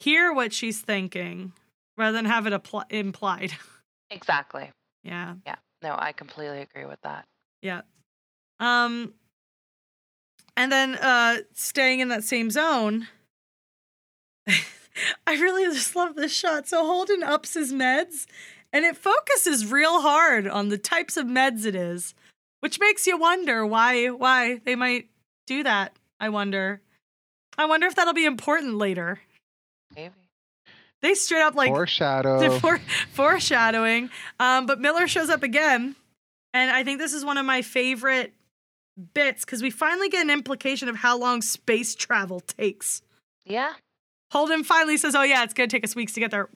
hear 0.00 0.32
what 0.32 0.52
she's 0.52 0.80
thinking 0.80 1.52
rather 1.96 2.16
than 2.16 2.26
have 2.26 2.46
it 2.46 2.52
appl- 2.52 2.90
implied. 2.90 3.52
Exactly. 4.08 4.70
Yeah. 5.02 5.34
Yeah, 5.44 5.56
No, 5.82 5.96
I 5.98 6.12
completely 6.12 6.60
agree 6.60 6.84
with 6.84 7.00
that. 7.02 7.24
yeah. 7.60 7.80
Um, 8.60 9.14
and 10.56 10.70
then 10.70 10.94
uh, 10.94 11.38
staying 11.54 11.98
in 11.98 12.08
that 12.10 12.22
same 12.22 12.52
zone. 12.52 13.08
I 15.26 15.32
really 15.34 15.64
just 15.64 15.96
love 15.96 16.14
this 16.14 16.32
shot. 16.32 16.68
So 16.68 16.86
Holden 16.86 17.24
ups 17.24 17.54
his 17.54 17.72
meds 17.72 18.26
and 18.72 18.84
it 18.84 18.96
focuses 18.96 19.70
real 19.70 20.00
hard 20.00 20.46
on 20.46 20.68
the 20.68 20.78
types 20.78 21.16
of 21.16 21.26
meds 21.26 21.66
it 21.66 21.74
is, 21.74 22.14
which 22.66 22.80
makes 22.80 23.06
you 23.06 23.16
wonder 23.16 23.64
why 23.64 24.08
why 24.08 24.60
they 24.64 24.74
might 24.74 25.06
do 25.46 25.62
that. 25.62 25.96
I 26.18 26.30
wonder. 26.30 26.80
I 27.56 27.66
wonder 27.66 27.86
if 27.86 27.94
that'll 27.94 28.12
be 28.12 28.24
important 28.24 28.74
later. 28.74 29.20
Maybe. 29.94 30.12
They 31.00 31.14
straight 31.14 31.42
up 31.42 31.54
like 31.54 31.68
Foreshadow. 31.68 32.40
the 32.40 32.80
foreshadowing. 33.12 34.10
Um, 34.40 34.66
but 34.66 34.80
Miller 34.80 35.06
shows 35.06 35.30
up 35.30 35.44
again, 35.44 35.94
and 36.52 36.72
I 36.72 36.82
think 36.82 36.98
this 36.98 37.12
is 37.12 37.24
one 37.24 37.38
of 37.38 37.46
my 37.46 37.62
favorite 37.62 38.32
bits 39.14 39.44
because 39.44 39.62
we 39.62 39.70
finally 39.70 40.08
get 40.08 40.24
an 40.24 40.30
implication 40.30 40.88
of 40.88 40.96
how 40.96 41.16
long 41.16 41.42
space 41.42 41.94
travel 41.94 42.40
takes. 42.40 43.00
Yeah. 43.44 43.74
Holden 44.36 44.64
finally 44.64 44.98
says, 44.98 45.14
"Oh 45.14 45.22
yeah, 45.22 45.44
it's 45.44 45.54
gonna 45.54 45.66
take 45.66 45.82
us 45.82 45.96
weeks 45.96 46.12
to 46.12 46.20
get 46.20 46.30
there." 46.30 46.50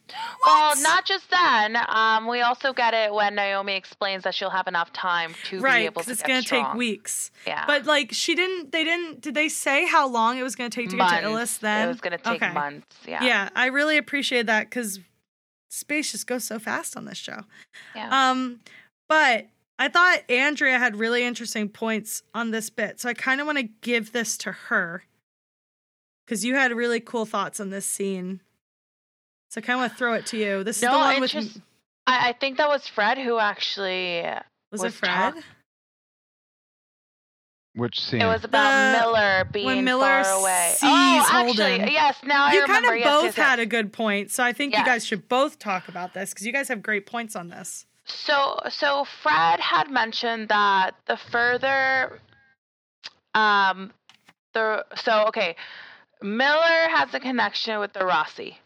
Well, 0.45 0.83
not 0.83 1.07
just 1.07 1.31
then. 1.31 1.79
Um, 1.89 2.27
we 2.27 2.43
also 2.43 2.75
get 2.75 2.93
it 2.93 3.11
when 3.11 3.35
Naomi 3.35 3.75
explains 3.75 4.23
that 4.25 4.35
she'll 4.35 4.51
have 4.51 4.67
enough 4.67 4.93
time 4.93 5.35
to 5.45 5.57
be 5.57 5.63
right 5.63 5.85
able 5.87 5.95
because 6.03 6.07
to 6.07 6.13
it's 6.13 6.23
gonna 6.23 6.43
strong. 6.43 6.67
take 6.67 6.75
weeks. 6.75 7.31
Yeah. 7.47 7.65
But 7.67 7.87
like, 7.87 8.13
she 8.13 8.35
didn't. 8.35 8.71
They 8.73 8.85
didn't. 8.85 9.23
Did 9.23 9.35
they 9.35 9.49
say 9.49 9.87
how 9.87 10.07
long 10.07 10.37
it 10.37 10.43
was 10.43 10.57
gonna 10.57 10.69
take 10.69 10.91
to 10.91 10.97
get 10.99 11.09
to 11.09 11.23
Months. 11.29 11.57
Ilus? 11.57 11.59
Then 11.61 11.87
it 11.87 11.89
was 11.89 12.01
going 12.03 12.19
to 12.19 12.23
take 12.23 12.43
Okay. 12.43 12.53
months. 12.53 12.97
Yeah. 13.07 13.25
Yeah, 13.25 13.49
I 13.57 13.67
really 13.67 13.97
appreciate 13.97 14.45
that 14.45 14.69
because 14.69 15.01
space 15.71 16.13
just 16.13 16.27
goes 16.27 16.45
so 16.45 16.59
fast 16.59 16.99
on 16.99 17.07
this 17.07 17.17
show. 17.17 17.45
Yeah. 17.97 18.31
Um, 18.31 18.61
but 19.09 19.47
I 19.79 19.89
thought 19.89 20.19
Andrea 20.29 20.79
had 20.79 20.97
really 20.97 21.25
interesting 21.25 21.71
points 21.71 22.23
on 22.35 22.51
this 22.51 22.69
bit, 22.69 23.01
so 23.01 23.09
I 23.09 23.15
kind 23.15 23.41
of 23.41 23.47
want 23.47 23.57
to 23.57 23.69
give 23.81 24.13
this 24.13 24.37
to 24.39 24.53
her 24.53 25.05
because 26.31 26.45
you 26.45 26.55
had 26.55 26.71
really 26.71 27.01
cool 27.01 27.27
thoughts 27.27 27.59
on 27.59 27.71
this 27.71 27.85
scene. 27.85 28.41
So 29.49 29.61
I 29.61 29.63
kind 29.63 29.75
of 29.75 29.81
want 29.81 29.93
to 29.95 29.99
throw 29.99 30.15
it 30.15 30.27
to 30.27 30.37
you. 30.37 30.63
This 30.63 30.77
is 30.77 30.85
No, 30.85 30.93
the 30.93 30.99
one 30.99 31.21
with 31.21 31.33
just- 31.33 31.59
I, 32.07 32.29
I 32.29 32.33
think 32.35 32.59
that 32.59 32.69
was 32.69 32.87
Fred 32.87 33.19
who 33.19 33.41
actually. 33.41 34.21
was 34.71 34.81
it 34.81 34.85
was 34.85 34.95
Fred? 34.95 35.35
talk- 35.35 35.45
Which 37.75 38.01
scene? 38.01 38.21
It 38.23 38.27
was 38.27 38.45
about 38.45 38.93
The- 38.93 38.99
Miller 39.01 39.45
being 39.51 39.83
Miller 39.83 40.23
far 40.23 40.41
away. 40.41 40.69
sees 40.77 40.89
oh, 40.89 41.29
actually, 41.33 41.79
Holden. 41.79 41.89
yes. 41.89 42.17
Now 42.23 42.45
I 42.45 42.53
you 42.53 42.63
remember. 42.63 42.89
kind 42.91 42.95
of 42.95 43.01
yes, 43.01 43.13
both 43.13 43.25
yes, 43.25 43.37
yes. 43.37 43.47
had 43.49 43.59
a 43.59 43.67
good 43.67 43.93
point, 43.93 44.31
so 44.31 44.45
I 44.45 44.53
think 44.53 44.77
you 44.77 44.85
guys 44.85 45.05
should 45.05 45.29
both 45.29 45.59
talk 45.59 45.89
about 45.89 46.15
this 46.15 46.31
because 46.33 46.47
you 46.47 46.53
guys 46.53 46.69
have 46.69 46.81
great 46.81 47.07
points 47.07 47.35
on 47.35 47.49
this. 47.49 47.87
So, 48.05 48.61
so 48.69 49.05
Fred 49.25 49.59
had 49.59 49.91
mentioned 49.91 50.49
that 50.49 50.93
the 51.07 51.17
further, 51.17 52.21
um, 53.35 53.93
the 54.55 54.85
so 54.95 55.25
okay, 55.29 55.57
Miller 56.23 56.89
has 56.95 57.13
a 57.15 57.21
connection 57.21 57.79
with 57.81 57.93
the 57.93 58.01
Roci 58.01 58.57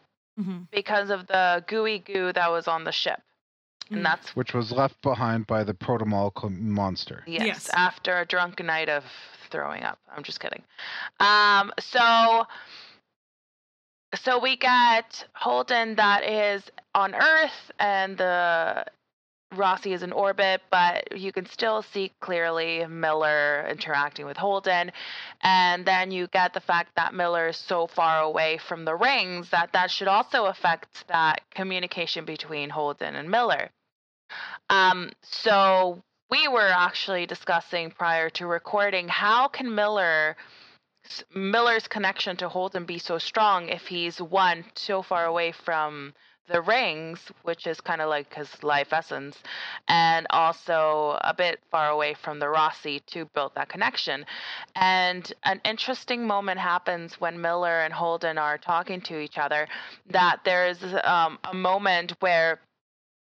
Mm-hmm. 0.40 0.62
because 0.72 1.10
of 1.10 1.28
the 1.28 1.62
gooey 1.68 2.00
goo 2.00 2.32
that 2.32 2.50
was 2.50 2.66
on 2.66 2.82
the 2.84 2.90
ship, 2.92 3.20
Mm. 3.90 3.96
and 3.96 4.04
that's 4.06 4.34
Which 4.34 4.52
was 4.54 4.72
left 4.72 5.00
behind 5.02 5.46
by 5.46 5.62
the 5.62 5.74
protomolecule 5.74 6.58
monster. 6.58 7.22
yes, 7.26 7.46
Yes. 7.46 7.70
after 7.74 8.18
a 8.18 8.26
drunken 8.26 8.66
night 8.66 8.88
of 8.88 9.04
throwing 9.50 9.84
up. 9.84 9.98
I'm 10.14 10.22
just 10.24 10.40
kidding. 10.40 10.62
Um, 11.20 11.72
so. 11.78 12.46
So 14.16 14.38
we 14.38 14.56
get 14.56 15.24
Holden 15.34 15.96
that 15.96 16.22
is 16.24 16.62
on 16.94 17.14
Earth 17.16 17.70
and 17.80 18.16
the 18.16 18.84
Roci 19.56 19.92
is 19.94 20.02
in 20.02 20.12
orbit, 20.12 20.62
but 20.70 21.18
you 21.18 21.32
can 21.32 21.46
still 21.46 21.82
see 21.82 22.12
clearly 22.20 22.86
Miller 22.86 23.66
interacting 23.68 24.26
with 24.26 24.36
Holden. 24.36 24.92
And 25.40 25.86
then 25.86 26.10
you 26.10 26.26
get 26.28 26.54
the 26.54 26.60
fact 26.60 26.92
that 26.96 27.14
Miller 27.14 27.48
is 27.48 27.56
so 27.56 27.86
far 27.86 28.22
away 28.22 28.58
from 28.58 28.84
the 28.84 28.94
rings 28.94 29.50
that 29.50 29.72
that 29.72 29.90
should 29.90 30.08
also 30.08 30.46
affect 30.46 31.06
that 31.08 31.42
communication 31.50 32.24
between 32.24 32.70
Holden 32.70 33.14
and 33.14 33.30
Miller. 33.30 33.70
Um, 34.70 35.12
so 35.22 36.02
we 36.30 36.48
were 36.48 36.70
actually 36.70 37.26
discussing 37.26 37.90
prior 37.90 38.30
to 38.30 38.46
recording 38.46 39.08
how 39.08 39.48
can 39.48 39.74
Miller 39.74 40.36
Miller's 41.34 41.86
connection 41.86 42.36
to 42.38 42.48
Holden 42.48 42.86
be 42.86 42.98
so 42.98 43.18
strong 43.18 43.68
if 43.68 43.86
he's 43.86 44.20
one 44.20 44.64
so 44.74 45.02
far 45.02 45.26
away 45.26 45.52
from 45.52 46.14
the 46.46 46.60
rings, 46.60 47.20
which 47.42 47.66
is 47.66 47.80
kind 47.80 48.00
of 48.00 48.08
like 48.08 48.34
his 48.34 48.62
life 48.62 48.92
essence, 48.92 49.38
and 49.88 50.26
also 50.30 51.18
a 51.22 51.34
bit 51.34 51.60
far 51.70 51.90
away 51.90 52.14
from 52.14 52.38
the 52.38 52.46
Roci 52.46 53.04
to 53.06 53.24
build 53.34 53.52
that 53.54 53.68
connection. 53.68 54.26
And 54.76 55.32
an 55.44 55.60
interesting 55.64 56.26
moment 56.26 56.60
happens 56.60 57.20
when 57.20 57.40
Miller 57.40 57.80
and 57.80 57.94
Holden 57.94 58.38
are 58.38 58.58
talking 58.58 59.00
to 59.02 59.18
each 59.18 59.38
other. 59.38 59.68
That 60.10 60.40
there's 60.44 60.82
um, 61.04 61.38
a 61.44 61.54
moment 61.54 62.14
where 62.20 62.60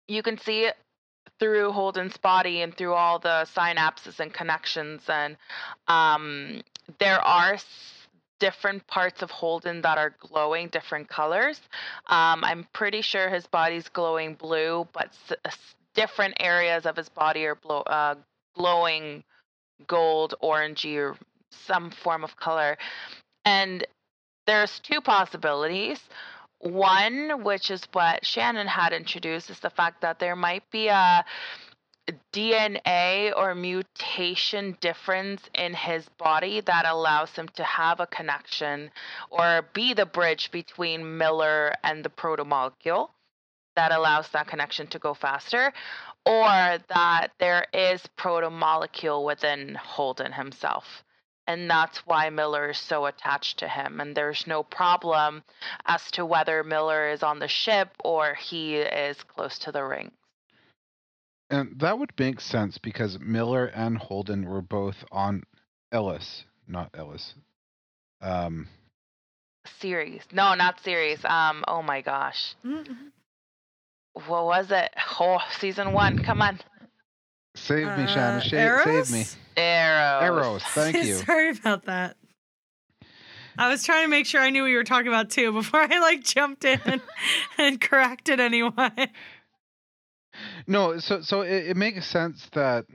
you 0.07 0.21
can 0.21 0.37
see 0.37 0.69
through 1.39 1.71
Holden's 1.71 2.17
body 2.17 2.61
and 2.61 2.75
through 2.75 2.93
all 2.93 3.19
the 3.19 3.47
synapses 3.55 4.19
and 4.19 4.33
connections, 4.33 5.03
and 5.09 5.37
um, 5.87 6.61
there 6.99 7.19
are 7.19 7.57
different 8.39 8.85
parts 8.87 9.21
of 9.21 9.31
Holden 9.31 9.81
that 9.81 9.97
are 9.97 10.15
glowing 10.19 10.67
different 10.69 11.07
colors. 11.07 11.59
Um, 12.07 12.43
I'm 12.43 12.67
pretty 12.73 13.01
sure 13.01 13.29
his 13.29 13.47
body's 13.47 13.87
glowing 13.89 14.35
blue, 14.35 14.87
but 14.93 15.07
s- 15.29 15.37
s- 15.45 15.75
different 15.93 16.35
areas 16.39 16.85
of 16.85 16.95
his 16.95 17.09
body 17.09 17.45
are 17.45 17.55
blow, 17.55 17.81
uh, 17.81 18.15
glowing 18.55 19.23
gold, 19.87 20.35
orangey, 20.41 20.97
or 20.97 21.17
some 21.49 21.91
form 21.91 22.23
of 22.23 22.35
color. 22.35 22.77
And 23.45 23.85
there's 24.45 24.79
two 24.79 25.01
possibilities. 25.01 25.99
One, 26.59 27.43
which 27.43 27.69
is 27.69 27.83
what 27.91 28.25
Shannon 28.25 28.67
had 28.67 28.93
introduced, 28.93 29.49
is 29.49 29.59
the 29.59 29.69
fact 29.69 30.01
that 30.01 30.19
there 30.19 30.35
might 30.35 30.69
be 30.71 30.87
a 30.87 31.25
DNA 32.31 33.33
or 33.35 33.55
mutation 33.55 34.77
difference 34.79 35.41
in 35.53 35.73
his 35.73 36.07
body 36.17 36.61
that 36.61 36.85
allows 36.85 37.31
him 37.31 37.47
to 37.49 37.63
have 37.63 37.99
a 37.99 38.07
connection 38.07 38.91
or 39.29 39.63
be 39.73 39.93
the 39.93 40.05
bridge 40.05 40.51
between 40.51 41.17
Miller 41.17 41.73
and 41.83 42.03
the 42.03 42.09
protomolecule 42.09 43.09
that 43.75 43.91
allows 43.91 44.29
that 44.29 44.47
connection 44.47 44.87
to 44.87 44.99
go 44.99 45.13
faster, 45.13 45.73
or 46.25 46.77
that 46.89 47.27
there 47.39 47.65
is 47.73 48.01
protomolecule 48.17 49.25
within 49.25 49.75
Holden 49.75 50.31
himself. 50.31 51.03
And 51.47 51.69
that's 51.69 51.99
why 51.99 52.29
Miller 52.29 52.71
is 52.71 52.77
so 52.77 53.05
attached 53.05 53.59
to 53.59 53.67
him. 53.67 53.99
And 53.99 54.15
there's 54.15 54.47
no 54.47 54.63
problem 54.63 55.43
as 55.85 56.09
to 56.11 56.25
whether 56.25 56.63
Miller 56.63 57.09
is 57.09 57.21
on 57.21 57.39
the 57.39 57.47
ship 57.47 57.89
or 58.03 58.33
he 58.33 58.77
is 58.77 59.21
close 59.23 59.59
to 59.59 59.71
the 59.71 59.83
ring. 59.83 60.11
And 61.49 61.79
that 61.79 61.99
would 61.99 62.11
make 62.17 62.41
sense 62.41 62.77
because 62.77 63.19
Miller 63.19 63.65
and 63.67 63.97
Holden 63.97 64.45
were 64.45 64.61
both 64.61 65.05
on 65.11 65.43
Ilus, 65.93 66.43
not 66.67 66.91
Ilus. 66.93 67.33
Um, 68.21 68.67
Ceres. 69.79 70.23
No, 70.31 70.55
not 70.55 70.79
Ceres. 70.83 71.23
Um, 71.23 71.63
oh 71.67 71.81
my 71.81 72.01
gosh. 72.01 72.55
Mhm. 72.65 73.11
What 74.27 74.45
was 74.45 74.71
it? 74.71 74.93
Oh, 75.19 75.39
season 75.59 75.91
one. 75.93 76.19
Come 76.23 76.41
on. 76.41 76.59
save 77.55 77.85
me, 77.97 78.07
Shannon. 78.07 78.37
Uh, 78.37 78.41
Sha- 78.41 78.57
Eros? 78.57 79.07
save 79.09 79.11
me. 79.11 79.25
Eros. 79.61 80.23
Eros. 80.23 80.63
Thank 80.63 80.95
you. 81.05 81.15
Sorry 81.15 81.49
about 81.51 81.85
that. 81.85 82.17
I 83.57 83.69
was 83.69 83.83
trying 83.85 84.03
to 84.03 84.09
make 84.09 84.25
sure 84.25 84.41
I 84.41 84.49
knew 84.49 84.63
what 84.63 84.67
you 84.71 84.75
were 84.77 84.83
talking 84.83 85.07
about 85.07 85.29
too 85.29 85.51
before 85.53 85.81
I 85.81 85.99
like 85.99 86.23
jumped 86.23 86.65
in 86.65 86.79
and, 86.85 87.01
and 87.57 87.79
corrected 87.79 88.39
anyone. 88.39 88.91
No, 90.67 90.99
so 90.99 91.21
so 91.21 91.41
it, 91.41 91.67
it 91.69 91.77
makes 91.77 92.05
sense 92.05 92.47
that 92.53 92.85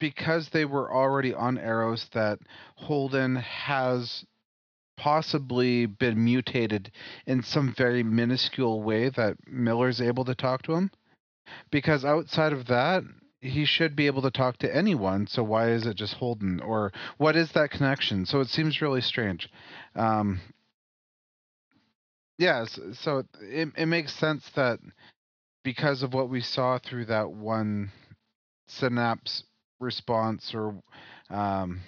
because 0.00 0.50
they 0.50 0.64
were 0.64 0.92
already 0.92 1.32
on 1.32 1.56
Eros, 1.58 2.08
that 2.12 2.38
Holden 2.76 3.36
has 3.36 4.24
possibly 4.96 5.86
been 5.86 6.22
mutated 6.22 6.92
in 7.26 7.42
some 7.42 7.74
very 7.76 8.02
minuscule 8.02 8.82
way 8.82 9.08
that 9.08 9.36
Miller's 9.46 10.00
able 10.00 10.24
to 10.24 10.34
talk 10.34 10.62
to 10.62 10.74
him. 10.74 10.90
Because 11.70 12.04
outside 12.04 12.52
of 12.52 12.66
that, 12.66 13.02
he 13.40 13.64
should 13.64 13.94
be 13.94 14.06
able 14.06 14.22
to 14.22 14.30
talk 14.30 14.56
to 14.58 14.74
anyone. 14.74 15.26
So 15.26 15.42
why 15.42 15.70
is 15.70 15.86
it 15.86 15.96
just 15.96 16.14
Holden? 16.14 16.60
Or 16.60 16.92
what 17.18 17.36
is 17.36 17.52
that 17.52 17.70
connection? 17.70 18.24
So 18.24 18.40
it 18.40 18.48
seems 18.48 18.80
really 18.80 19.02
strange. 19.02 19.48
Um, 19.94 20.40
yes, 22.38 22.78
so 22.94 23.24
it 23.40 23.68
it 23.76 23.86
makes 23.86 24.14
sense 24.14 24.48
that 24.54 24.80
because 25.64 26.02
of 26.02 26.14
what 26.14 26.28
we 26.28 26.40
saw 26.40 26.78
through 26.78 27.06
that 27.06 27.30
one 27.30 27.90
synapse 28.68 29.42
response 29.80 30.54
or 30.54 30.74
um, 31.30 31.80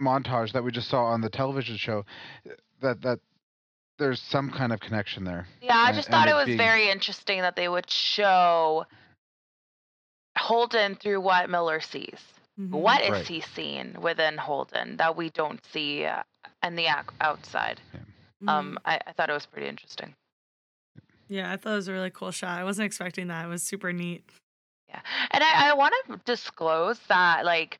montage 0.00 0.52
that 0.52 0.62
we 0.62 0.70
just 0.70 0.88
saw 0.88 1.04
on 1.06 1.20
the 1.20 1.28
television 1.30 1.76
show 1.76 2.04
that 2.80 3.00
that 3.02 3.18
there's 3.98 4.20
some 4.20 4.50
kind 4.50 4.72
of 4.72 4.80
connection 4.80 5.24
there. 5.24 5.46
Yeah, 5.60 5.76
I 5.76 5.92
just 5.92 6.08
and 6.08 6.12
thought 6.14 6.28
it 6.28 6.32
it 6.32 6.34
was 6.34 6.46
being- 6.46 6.58
very 6.58 6.90
interesting 6.90 7.40
that 7.42 7.56
they 7.56 7.68
would 7.68 7.88
show 7.90 8.84
Holden 10.38 10.96
through 10.96 11.20
what 11.20 11.48
Miller 11.50 11.80
sees. 11.80 12.18
Mhm. 12.58 12.70
What 12.70 13.02
is 13.02 13.10
Right. 13.10 13.26
he 13.26 13.40
seeing 13.54 14.00
within 14.00 14.36
Holden 14.38 14.96
that 14.96 15.14
we 15.16 15.30
don't 15.30 15.62
see 15.66 16.04
uh, 16.06 16.22
in 16.62 16.74
the 16.74 16.86
ac- 16.86 17.14
outside? 17.20 17.80
Mhm. 18.42 18.48
Um, 18.48 18.78
I, 18.84 18.98
I 19.06 19.12
thought 19.12 19.30
it 19.30 19.34
was 19.34 19.46
pretty 19.46 19.68
interesting. 19.68 20.14
Yeah, 21.32 21.50
I 21.50 21.56
thought 21.56 21.72
it 21.72 21.76
was 21.76 21.88
a 21.88 21.92
really 21.92 22.10
cool 22.10 22.30
shot. 22.30 22.58
I 22.58 22.64
wasn't 22.64 22.86
expecting 22.86 23.28
that. 23.28 23.46
It 23.46 23.48
was 23.48 23.62
super 23.62 23.92
neat. 23.92 24.28
Yeah, 24.88 25.00
and 25.30 25.42
I, 25.42 25.70
I 25.70 25.74
want 25.74 25.94
to 26.08 26.20
disclose 26.26 26.98
that 27.08 27.46
like 27.46 27.78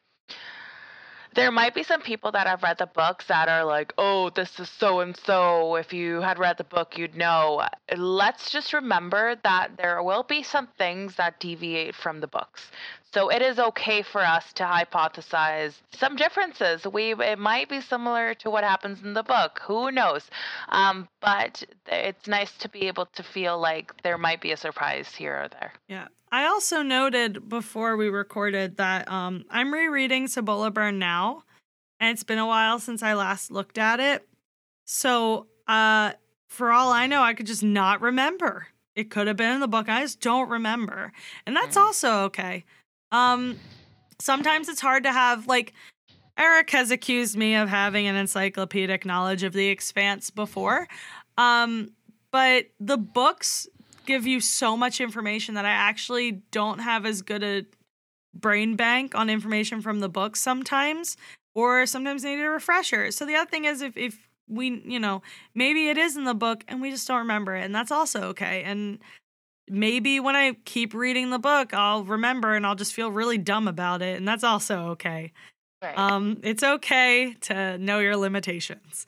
there 1.34 1.50
might 1.50 1.74
be 1.74 1.82
some 1.82 2.02
people 2.02 2.32
that 2.32 2.46
have 2.46 2.62
read 2.62 2.78
the 2.78 2.86
books 2.86 3.26
that 3.26 3.48
are 3.48 3.64
like, 3.64 3.92
oh, 3.98 4.30
this 4.30 4.58
is 4.60 4.68
so 4.68 5.00
and 5.00 5.16
so. 5.16 5.76
If 5.76 5.92
you 5.92 6.20
had 6.20 6.38
read 6.38 6.58
the 6.58 6.64
book, 6.64 6.98
you'd 6.98 7.16
know. 7.16 7.66
Let's 7.96 8.50
just 8.50 8.72
remember 8.72 9.36
that 9.42 9.76
there 9.76 10.02
will 10.02 10.22
be 10.22 10.42
some 10.42 10.68
things 10.78 11.16
that 11.16 11.40
deviate 11.40 11.94
from 11.94 12.20
the 12.20 12.26
books. 12.26 12.70
So 13.12 13.28
it 13.28 13.42
is 13.42 13.58
okay 13.58 14.02
for 14.02 14.22
us 14.22 14.52
to 14.54 14.64
hypothesize 14.64 15.74
some 15.92 16.16
differences. 16.16 16.86
We 16.86 17.12
it 17.12 17.38
might 17.38 17.68
be 17.68 17.82
similar 17.82 18.34
to 18.36 18.50
what 18.50 18.64
happens 18.64 19.02
in 19.02 19.12
the 19.12 19.22
book. 19.22 19.60
Who 19.66 19.90
knows? 19.90 20.30
Um, 20.70 21.08
but 21.20 21.62
it's 21.86 22.26
nice 22.26 22.52
to 22.58 22.70
be 22.70 22.88
able 22.88 23.06
to 23.06 23.22
feel 23.22 23.58
like 23.58 23.92
there 24.02 24.16
might 24.16 24.40
be 24.40 24.52
a 24.52 24.56
surprise 24.56 25.14
here 25.14 25.34
or 25.34 25.48
there. 25.48 25.72
Yeah. 25.88 26.08
I 26.32 26.46
also 26.46 26.80
noted 26.82 27.48
before 27.50 27.96
we 27.98 28.08
recorded 28.08 28.78
that 28.78 29.08
um, 29.10 29.44
I'm 29.50 29.72
rereading 29.72 30.26
Cibola 30.28 30.70
Burn 30.70 30.98
now, 30.98 31.44
and 32.00 32.10
it's 32.10 32.24
been 32.24 32.38
a 32.38 32.46
while 32.46 32.78
since 32.78 33.02
I 33.02 33.12
last 33.12 33.50
looked 33.50 33.76
at 33.76 34.00
it. 34.00 34.26
So, 34.86 35.46
uh, 35.68 36.12
for 36.48 36.72
all 36.72 36.90
I 36.90 37.06
know, 37.06 37.22
I 37.22 37.34
could 37.34 37.46
just 37.46 37.62
not 37.62 38.00
remember. 38.00 38.66
It 38.96 39.10
could 39.10 39.26
have 39.26 39.36
been 39.36 39.52
in 39.52 39.60
the 39.60 39.68
book. 39.68 39.90
I 39.90 40.00
just 40.00 40.20
don't 40.20 40.48
remember, 40.48 41.12
and 41.46 41.54
that's 41.54 41.76
Mm. 41.76 41.82
also 41.82 42.20
okay. 42.24 42.64
Um, 43.10 43.58
sometimes 44.18 44.70
it's 44.70 44.80
hard 44.80 45.04
to 45.04 45.12
have 45.12 45.46
like 45.46 45.74
Eric 46.38 46.70
has 46.70 46.90
accused 46.90 47.36
me 47.36 47.54
of 47.56 47.68
having 47.68 48.06
an 48.06 48.16
encyclopedic 48.16 49.04
knowledge 49.04 49.42
of 49.42 49.52
the 49.52 49.68
Expanse 49.68 50.30
before, 50.30 50.88
um, 51.36 51.90
but 52.30 52.66
the 52.80 52.96
books 52.96 53.68
give 54.06 54.26
you 54.26 54.40
so 54.40 54.76
much 54.76 55.00
information 55.00 55.54
that 55.54 55.64
I 55.64 55.70
actually 55.70 56.42
don't 56.50 56.80
have 56.80 57.06
as 57.06 57.22
good 57.22 57.42
a 57.42 57.64
brain 58.34 58.76
bank 58.76 59.14
on 59.14 59.28
information 59.28 59.80
from 59.82 60.00
the 60.00 60.08
book 60.08 60.36
sometimes, 60.36 61.16
or 61.54 61.86
sometimes 61.86 62.24
need 62.24 62.40
a 62.40 62.48
refresher. 62.48 63.10
So 63.10 63.26
the 63.26 63.34
other 63.34 63.50
thing 63.50 63.64
is 63.64 63.82
if 63.82 63.96
if 63.96 64.28
we 64.48 64.82
you 64.84 64.98
know 64.98 65.22
maybe 65.54 65.88
it 65.88 65.98
is 65.98 66.16
in 66.16 66.24
the 66.24 66.34
book 66.34 66.64
and 66.68 66.80
we 66.80 66.90
just 66.90 67.06
don't 67.06 67.18
remember 67.18 67.54
it, 67.54 67.64
and 67.64 67.74
that's 67.74 67.92
also 67.92 68.22
okay. 68.28 68.62
And 68.64 68.98
maybe 69.68 70.20
when 70.20 70.36
I 70.36 70.56
keep 70.64 70.94
reading 70.94 71.30
the 71.30 71.38
book, 71.38 71.72
I'll 71.74 72.04
remember 72.04 72.54
and 72.54 72.66
I'll 72.66 72.74
just 72.74 72.94
feel 72.94 73.10
really 73.10 73.38
dumb 73.38 73.68
about 73.68 74.02
it, 74.02 74.16
and 74.16 74.26
that's 74.26 74.44
also 74.44 74.88
okay. 74.90 75.32
Right. 75.82 75.98
Um, 75.98 76.38
it's 76.44 76.62
okay 76.62 77.34
to 77.42 77.76
know 77.78 77.98
your 77.98 78.16
limitations. 78.16 79.04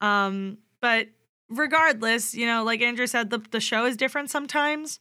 Um, 0.00 0.58
but 0.80 1.08
regardless, 1.48 2.34
you 2.34 2.46
know, 2.46 2.64
like 2.64 2.80
Andrew 2.80 3.06
said, 3.06 3.30
the 3.30 3.38
the 3.38 3.60
show 3.60 3.86
is 3.86 3.96
different 3.96 4.30
sometimes. 4.30 5.00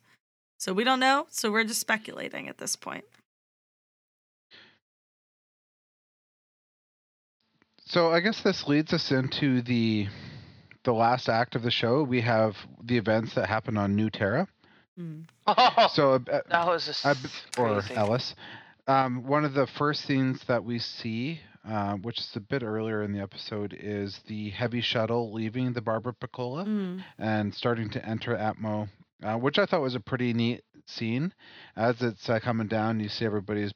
So 0.57 0.73
we 0.73 0.83
don't 0.83 0.99
know. 0.99 1.27
So 1.29 1.51
we're 1.51 1.63
just 1.63 1.81
speculating 1.81 2.47
at 2.47 2.57
this 2.57 2.75
point. 2.75 3.05
So 7.85 8.11
I 8.11 8.19
guess 8.19 8.41
this 8.41 8.67
leads 8.67 8.91
us 8.91 9.11
into 9.11 9.61
the 9.61 10.07
the 10.83 10.93
last 10.93 11.29
act 11.29 11.55
of 11.55 11.63
the 11.63 11.71
show. 11.71 12.03
We 12.03 12.21
have 12.21 12.55
the 12.83 12.97
events 12.97 13.35
that 13.35 13.47
happen 13.47 13.77
on 13.77 13.95
New 13.95 14.09
Terra. 14.09 14.47
Oh, 15.45 15.87
So 15.93 16.13
uh, 16.13 16.19
that 16.49 16.65
was 16.67 16.85
just 16.85 17.05
uh, 17.05 17.13
or 17.57 17.81
crazy. 17.81 17.93
Ilus. 17.95 18.35
Um, 18.87 19.23
one 19.23 19.45
of 19.45 19.53
the 19.53 19.67
first 19.67 20.05
scenes 20.05 20.41
that 20.47 20.63
we 20.63 20.79
see, 20.79 21.41
uh, 21.67 21.93
which 21.95 22.19
is 22.19 22.31
a 22.35 22.39
bit 22.39 22.63
earlier 22.63 23.03
in 23.03 23.11
the 23.11 23.19
episode, 23.21 23.75
is 23.77 24.19
the 24.27 24.49
heavy 24.51 24.81
shuttle 24.81 25.33
leaving 25.33 25.73
the 25.73 25.81
Barbapiccola 25.81 26.65
Mm. 26.65 27.03
and 27.17 27.53
starting 27.53 27.89
to 27.91 28.05
enter 28.05 28.35
Atmo, 28.35 28.87
uh, 29.23 29.35
which 29.35 29.59
I 29.59 29.65
thought 29.65 29.81
was 29.81 29.95
a 29.95 29.99
pretty 29.99 30.33
neat 30.33 30.63
scene. 30.85 31.33
As 31.75 32.01
it's 32.01 32.29
uh, 32.29 32.39
coming 32.39 32.67
down, 32.67 32.99
you 33.01 33.09
see 33.09 33.25
everybody's, 33.25 33.73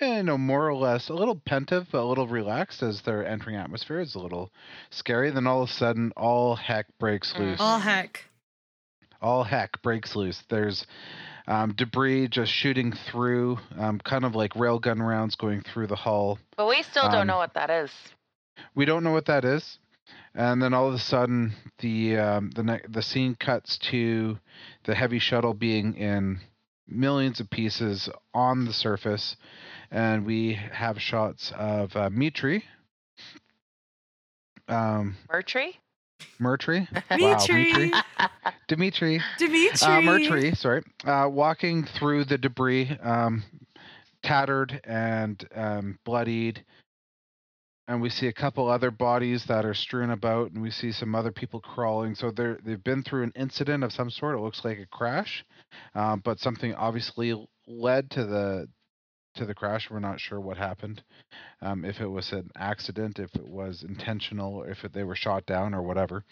you 0.00 0.22
know, 0.24 0.36
more 0.38 0.66
or 0.68 0.74
less 0.74 1.08
a 1.08 1.14
little 1.14 1.40
pensive, 1.46 1.86
but 1.92 2.00
a 2.02 2.04
little 2.04 2.26
relaxed 2.26 2.82
as 2.82 3.00
they're 3.02 3.24
entering 3.26 3.54
atmosphere. 3.56 4.00
It's 4.00 4.16
a 4.16 4.18
little 4.20 4.50
scary. 4.90 5.30
Then 5.30 5.46
all 5.46 5.62
of 5.62 5.68
a 5.68 5.72
sudden, 5.72 6.12
all 6.16 6.56
heck 6.56 6.86
breaks 6.98 7.32
Mm. 7.34 7.38
loose. 7.38 7.60
All 7.60 7.78
heck. 7.78 8.24
All 9.20 9.44
heck 9.44 9.80
breaks 9.82 10.14
loose. 10.16 10.42
There's 10.48 10.84
um, 11.48 11.72
debris 11.72 12.28
just 12.28 12.52
shooting 12.52 12.92
through, 12.92 13.58
um, 13.76 13.98
kind 13.98 14.24
of 14.24 14.34
like 14.36 14.52
railgun 14.52 15.00
rounds 15.00 15.34
going 15.34 15.62
through 15.62 15.88
the 15.88 15.96
hull. 15.96 16.38
But 16.56 16.68
we 16.68 16.82
still 16.84 17.04
don't 17.10 17.22
Um, 17.22 17.26
know 17.26 17.38
what 17.38 17.54
that 17.54 17.70
is. 17.70 17.90
We 18.74 18.84
don't 18.84 19.02
know 19.02 19.12
what 19.12 19.26
that 19.26 19.44
is, 19.44 19.78
and 20.34 20.62
then 20.62 20.74
all 20.74 20.88
of 20.88 20.94
a 20.94 20.98
sudden, 20.98 21.54
the 21.78 22.16
um, 22.18 22.50
the 22.50 22.62
ne- 22.62 22.86
the 22.88 23.02
scene 23.02 23.34
cuts 23.34 23.78
to 23.90 24.38
the 24.84 24.94
heavy 24.94 25.18
shuttle 25.18 25.54
being 25.54 25.94
in 25.96 26.40
millions 26.86 27.40
of 27.40 27.48
pieces 27.50 28.08
on 28.34 28.64
the 28.64 28.72
surface, 28.72 29.36
and 29.90 30.26
we 30.26 30.54
have 30.54 31.00
shots 31.00 31.52
of 31.56 31.96
uh, 31.96 32.10
Mitri. 32.10 32.64
Um, 34.68 35.16
Murtry? 35.32 35.76
Murtry, 36.38 36.88
Dimitri. 37.10 37.92
Dimitri, 38.68 39.20
Dimitri. 39.38 39.68
uh, 39.82 40.00
Murtry, 40.00 40.54
sorry, 40.54 40.82
uh, 41.04 41.28
walking 41.30 41.84
through 41.84 42.24
the 42.24 42.38
debris, 42.38 42.96
um, 43.02 43.42
tattered 44.22 44.80
and 44.84 45.46
um, 45.54 45.98
bloodied. 46.04 46.64
And 47.88 48.02
we 48.02 48.10
see 48.10 48.26
a 48.26 48.32
couple 48.32 48.68
other 48.68 48.90
bodies 48.90 49.46
that 49.46 49.64
are 49.64 49.72
strewn 49.72 50.10
about, 50.10 50.50
and 50.50 50.60
we 50.60 50.70
see 50.70 50.92
some 50.92 51.14
other 51.14 51.32
people 51.32 51.58
crawling. 51.60 52.14
So 52.14 52.30
they're 52.30 52.58
they've 52.62 52.82
been 52.84 53.02
through 53.02 53.22
an 53.22 53.32
incident 53.34 53.82
of 53.82 53.92
some 53.92 54.10
sort. 54.10 54.36
It 54.36 54.42
looks 54.42 54.62
like 54.64 54.78
a 54.78 54.86
crash, 54.86 55.44
uh, 55.94 56.16
but 56.16 56.38
something 56.38 56.74
obviously 56.74 57.34
led 57.66 58.10
to 58.10 58.24
the 58.26 58.68
to 59.38 59.46
the 59.46 59.54
crash. 59.54 59.88
We're 59.90 60.00
not 60.00 60.20
sure 60.20 60.40
what 60.40 60.56
happened. 60.56 61.02
Um, 61.62 61.84
if 61.84 62.00
it 62.00 62.06
was 62.06 62.32
an 62.32 62.50
accident, 62.56 63.18
if 63.18 63.34
it 63.34 63.48
was 63.48 63.82
intentional, 63.82 64.62
if 64.64 64.84
it, 64.84 64.92
they 64.92 65.04
were 65.04 65.16
shot 65.16 65.46
down 65.46 65.74
or 65.74 65.82
whatever. 65.82 66.24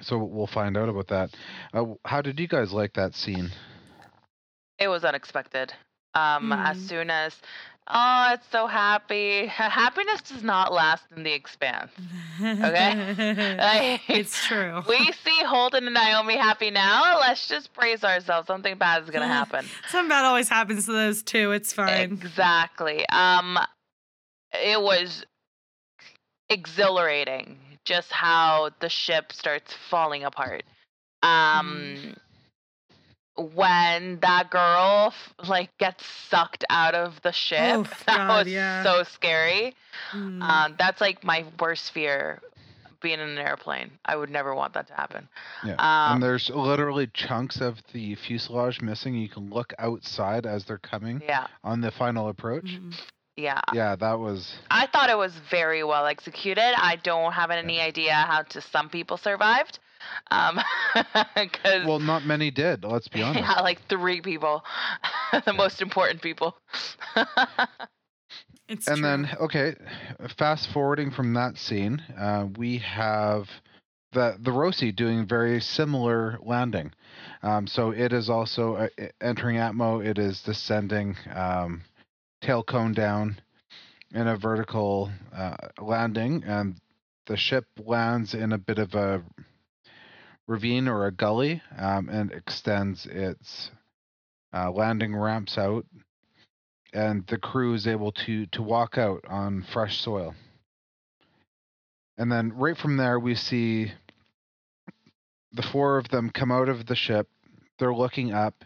So 0.00 0.18
we'll 0.18 0.46
find 0.48 0.76
out 0.76 0.88
about 0.88 1.08
that. 1.08 1.30
Uh, 1.72 1.94
how 2.04 2.22
did 2.22 2.40
you 2.40 2.48
guys 2.48 2.72
like 2.72 2.94
that 2.94 3.14
scene? 3.14 3.50
It 4.78 4.88
was 4.88 5.04
unexpected. 5.04 5.72
Um, 6.14 6.52
as 6.52 6.76
Mm. 6.76 6.88
soon 6.88 7.10
as, 7.10 7.40
oh, 7.88 8.30
it's 8.34 8.46
so 8.50 8.66
happy. 8.66 9.46
Happiness 9.46 10.22
does 10.22 10.42
not 10.42 10.72
last 10.72 11.04
in 11.16 11.22
the 11.22 11.32
expanse. 11.32 11.92
Okay. 12.40 13.56
Like, 13.62 14.00
it's 14.08 14.46
true. 14.46 14.82
we 14.88 14.98
see 15.24 15.44
Holden 15.44 15.84
and 15.86 15.94
Naomi 15.94 16.36
happy 16.36 16.70
now. 16.70 17.18
Let's 17.20 17.46
just 17.48 17.72
praise 17.74 18.02
ourselves. 18.04 18.46
Something 18.46 18.76
bad 18.78 19.02
is 19.04 19.10
gonna 19.10 19.26
happen. 19.28 19.64
Something 19.88 20.08
bad 20.08 20.24
always 20.24 20.48
happens 20.48 20.86
to 20.86 20.92
those 20.92 21.22
two. 21.22 21.52
It's 21.52 21.72
fine. 21.72 22.00
Exactly. 22.12 23.06
Um, 23.08 23.58
it 24.52 24.80
was 24.80 25.24
exhilarating 26.48 27.58
just 27.84 28.12
how 28.12 28.70
the 28.80 28.88
ship 28.88 29.32
starts 29.32 29.74
falling 29.90 30.24
apart. 30.24 30.64
Um, 31.22 32.16
when 33.36 34.18
that 34.20 34.50
girl 34.50 35.14
like 35.48 35.76
gets 35.78 36.04
sucked 36.28 36.64
out 36.70 36.94
of 36.94 37.20
the 37.22 37.32
ship. 37.32 37.58
Oh, 37.60 37.82
that 38.06 38.16
God, 38.16 38.46
was 38.46 38.52
yeah. 38.52 38.82
so 38.82 39.02
scary. 39.04 39.74
Mm. 40.12 40.42
Um, 40.42 40.74
that's 40.78 41.00
like 41.00 41.24
my 41.24 41.44
worst 41.60 41.92
fear 41.92 42.40
being 43.00 43.18
in 43.18 43.28
an 43.30 43.38
airplane. 43.38 43.90
I 44.04 44.14
would 44.16 44.30
never 44.30 44.54
want 44.54 44.74
that 44.74 44.86
to 44.88 44.94
happen. 44.94 45.28
Yeah. 45.64 45.72
Um, 45.72 46.14
and 46.14 46.22
there's 46.22 46.50
literally 46.54 47.08
chunks 47.12 47.60
of 47.60 47.78
the 47.92 48.14
fuselage 48.14 48.80
missing. 48.80 49.14
You 49.14 49.28
can 49.28 49.50
look 49.50 49.72
outside 49.78 50.46
as 50.46 50.64
they're 50.64 50.78
coming 50.78 51.20
Yeah. 51.26 51.48
on 51.64 51.80
the 51.80 51.90
final 51.90 52.28
approach. 52.28 52.66
Mhm. 52.66 52.94
Yeah. 53.36 53.60
Yeah, 53.72 53.96
that 53.96 54.18
was. 54.18 54.54
I 54.70 54.86
thought 54.86 55.08
it 55.10 55.16
was 55.16 55.32
very 55.50 55.82
well 55.82 56.06
executed. 56.06 56.74
I 56.76 56.96
don't 57.02 57.32
have 57.32 57.50
any 57.50 57.80
idea 57.80 58.12
how 58.12 58.42
to 58.42 58.60
some 58.60 58.88
people 58.90 59.16
survived. 59.16 59.78
Um, 60.30 60.58
because 61.34 61.86
Well, 61.86 61.98
not 61.98 62.24
many 62.24 62.50
did. 62.50 62.84
Let's 62.84 63.08
be 63.08 63.22
honest. 63.22 63.44
yeah, 63.44 63.60
like 63.60 63.80
three 63.88 64.20
people, 64.20 64.62
the 65.44 65.52
most 65.52 65.82
important 65.82 66.22
people. 66.22 66.56
It's 68.68 68.86
and 68.86 68.98
true. 68.98 69.02
then 69.02 69.28
okay 69.40 69.74
fast 70.38 70.68
forwarding 70.72 71.10
from 71.10 71.34
that 71.34 71.58
scene 71.58 72.00
uh, 72.18 72.46
we 72.56 72.78
have 72.78 73.48
the 74.12 74.36
the 74.40 74.50
Roci 74.50 74.94
doing 74.94 75.26
very 75.26 75.60
similar 75.60 76.38
landing 76.42 76.92
um, 77.42 77.66
so 77.66 77.90
it 77.90 78.12
is 78.12 78.30
also 78.30 78.76
uh, 78.76 78.88
entering 79.20 79.56
atmo 79.56 80.04
it 80.04 80.18
is 80.18 80.40
descending 80.42 81.16
um, 81.34 81.82
tail 82.40 82.62
cone 82.62 82.92
down 82.94 83.40
in 84.14 84.26
a 84.26 84.36
vertical 84.36 85.10
uh, 85.36 85.56
landing 85.80 86.42
and 86.46 86.76
the 87.26 87.36
ship 87.36 87.66
lands 87.84 88.34
in 88.34 88.52
a 88.52 88.58
bit 88.58 88.78
of 88.78 88.94
a 88.94 89.22
ravine 90.46 90.88
or 90.88 91.06
a 91.06 91.12
gully 91.12 91.62
um, 91.78 92.08
and 92.08 92.32
extends 92.32 93.06
its 93.06 93.70
uh, 94.52 94.70
landing 94.70 95.14
ramps 95.14 95.56
out 95.56 95.86
and 96.92 97.26
the 97.26 97.38
crew 97.38 97.74
is 97.74 97.86
able 97.86 98.12
to 98.12 98.46
to 98.46 98.62
walk 98.62 98.98
out 98.98 99.24
on 99.28 99.64
fresh 99.72 99.98
soil. 100.00 100.34
And 102.18 102.30
then 102.30 102.52
right 102.52 102.76
from 102.76 102.96
there 102.96 103.18
we 103.18 103.34
see 103.34 103.92
the 105.52 105.62
four 105.62 105.98
of 105.98 106.08
them 106.08 106.30
come 106.30 106.52
out 106.52 106.68
of 106.68 106.86
the 106.86 106.94
ship. 106.96 107.28
They're 107.78 107.94
looking 107.94 108.32
up. 108.32 108.64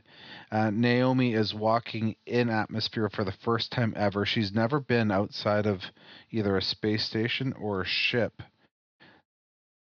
Uh, 0.50 0.70
Naomi 0.70 1.34
is 1.34 1.54
walking 1.54 2.16
in 2.26 2.48
atmosphere 2.48 3.08
for 3.08 3.24
the 3.24 3.34
first 3.44 3.72
time 3.72 3.92
ever. 3.96 4.24
She's 4.24 4.52
never 4.52 4.78
been 4.78 5.10
outside 5.10 5.66
of 5.66 5.80
either 6.30 6.56
a 6.56 6.62
space 6.62 7.04
station 7.04 7.52
or 7.54 7.82
a 7.82 7.86
ship. 7.86 8.42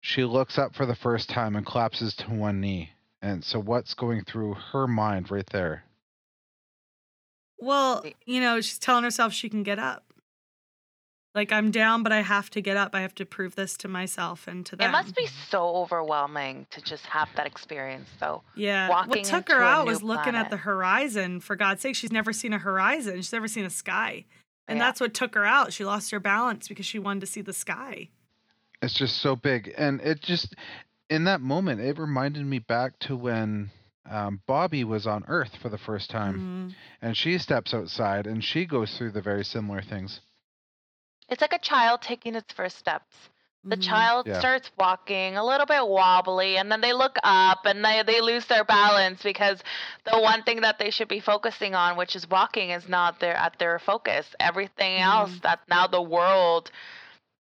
She 0.01 0.23
looks 0.23 0.57
up 0.57 0.75
for 0.75 0.85
the 0.85 0.95
first 0.95 1.29
time 1.29 1.55
and 1.55 1.65
collapses 1.65 2.15
to 2.15 2.25
one 2.29 2.61
knee. 2.61 2.91
And 3.21 3.43
so, 3.43 3.59
what's 3.59 3.93
going 3.93 4.23
through 4.23 4.53
her 4.71 4.87
mind 4.87 5.29
right 5.29 5.47
there? 5.51 5.83
Well, 7.59 8.05
you 8.25 8.39
know, 8.39 8.61
she's 8.61 8.79
telling 8.79 9.03
herself 9.03 9.33
she 9.33 9.49
can 9.49 9.63
get 9.63 9.79
up. 9.79 10.05
Like 11.35 11.51
I'm 11.51 11.69
down, 11.69 12.01
but 12.01 12.11
I 12.11 12.21
have 12.21 12.49
to 12.51 12.61
get 12.61 12.75
up. 12.75 12.95
I 12.95 13.01
have 13.01 13.13
to 13.15 13.25
prove 13.25 13.55
this 13.55 13.77
to 13.77 13.87
myself 13.87 14.47
and 14.47 14.65
to 14.65 14.75
them. 14.75 14.89
It 14.89 14.91
must 14.91 15.15
be 15.15 15.27
so 15.27 15.63
overwhelming 15.75 16.65
to 16.71 16.81
just 16.81 17.05
have 17.05 17.29
that 17.35 17.45
experience, 17.45 18.09
though. 18.19 18.41
Yeah. 18.55 18.89
walking 18.89 19.09
what 19.09 19.23
took 19.25 19.49
her 19.49 19.61
out 19.61 19.85
was 19.85 20.01
looking 20.01 20.33
at 20.35 20.49
the 20.49 20.57
horizon. 20.57 21.39
For 21.39 21.55
God's 21.55 21.81
sake, 21.81 21.95
she's 21.95 22.11
never 22.11 22.33
seen 22.33 22.51
a 22.53 22.57
horizon. 22.57 23.17
She's 23.17 23.31
never 23.31 23.47
seen 23.47 23.63
a 23.65 23.69
sky. 23.69 24.25
And 24.67 24.77
Yeah. 24.79 24.85
that's 24.85 24.99
what 24.99 25.13
took 25.13 25.35
her 25.35 25.45
out. 25.45 25.71
She 25.71 25.85
lost 25.85 26.09
her 26.11 26.19
balance 26.19 26.67
because 26.67 26.85
she 26.85 26.97
wanted 26.97 27.19
to 27.21 27.27
see 27.27 27.41
the 27.41 27.53
sky. 27.53 28.09
It's 28.81 28.93
just 28.93 29.17
so 29.17 29.35
big 29.35 29.73
and 29.77 29.99
it 30.01 30.21
just 30.21 30.55
in 31.09 31.25
that 31.25 31.41
moment 31.41 31.81
it 31.81 31.97
reminded 31.97 32.45
me 32.45 32.59
back 32.59 32.97
to 32.99 33.15
when 33.15 33.71
um, 34.09 34.41
Bobbie 34.47 34.83
was 34.85 35.05
on 35.05 35.23
earth 35.27 35.55
for 35.61 35.69
the 35.69 35.77
first 35.77 36.09
time 36.09 36.69
Mhm. 36.69 36.75
and 37.01 37.17
she 37.17 37.37
steps 37.37 37.73
outside 37.73 38.25
and 38.25 38.43
she 38.43 38.65
goes 38.65 38.97
through 38.97 39.11
the 39.11 39.21
very 39.21 39.43
similar 39.43 39.81
things 39.81 40.21
It's 41.29 41.41
like 41.41 41.53
a 41.53 41.59
child 41.59 42.01
taking 42.01 42.35
its 42.35 42.53
first 42.53 42.77
steps. 42.77 43.29
The 43.65 43.75
Mhm. 43.75 43.81
child 43.81 44.27
Yeah. 44.27 44.39
starts 44.39 44.71
walking 44.77 45.35
a 45.37 45.43
little 45.45 45.65
bit 45.65 45.85
wobbly 45.87 46.57
and 46.57 46.71
then 46.71 46.81
they 46.81 46.93
look 46.93 47.17
up 47.23 47.65
and 47.65 47.83
they, 47.83 48.01
they 48.03 48.21
lose 48.21 48.45
their 48.47 48.63
balance 48.63 49.21
because 49.21 49.61
the 50.05 50.19
one 50.19 50.43
thing 50.43 50.61
that 50.61 50.79
they 50.79 50.89
should 50.89 51.07
be 51.09 51.19
focusing 51.19 51.75
on, 51.75 51.95
which 51.97 52.15
is 52.15 52.27
walking, 52.29 52.69
is 52.71 52.87
not 52.87 53.19
their 53.19 53.35
at 53.35 53.59
their 53.59 53.77
focus. 53.77 54.33
Everything 54.39 54.99
else 54.99 55.37
Mhm. 55.37 55.41
that 55.41 55.59
now 55.67 55.85
the 55.87 56.01
world 56.01 56.71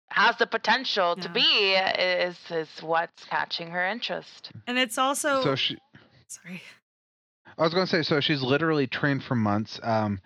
has 0.09 0.37
the 0.37 0.47
potential 0.47 1.15
to 1.15 1.29
be 1.29 1.73
is 1.73 2.37
is 2.51 2.69
what's 2.81 3.23
catching 3.25 3.69
her 3.71 3.85
interest. 3.85 4.51
And 4.67 4.77
it's 4.77 4.97
also 4.97 5.41
so 5.43 5.55
she 5.55 5.77
sorry. 6.27 6.61
i 7.57 7.63
was 7.63 7.73
going 7.73 7.85
to 7.85 7.91
say 7.91 8.01
so 8.03 8.19
she's 8.19 8.41
literally 8.41 8.87
trained 8.87 9.23
for 9.23 9.35
months 9.35 9.79
um, 9.83 10.19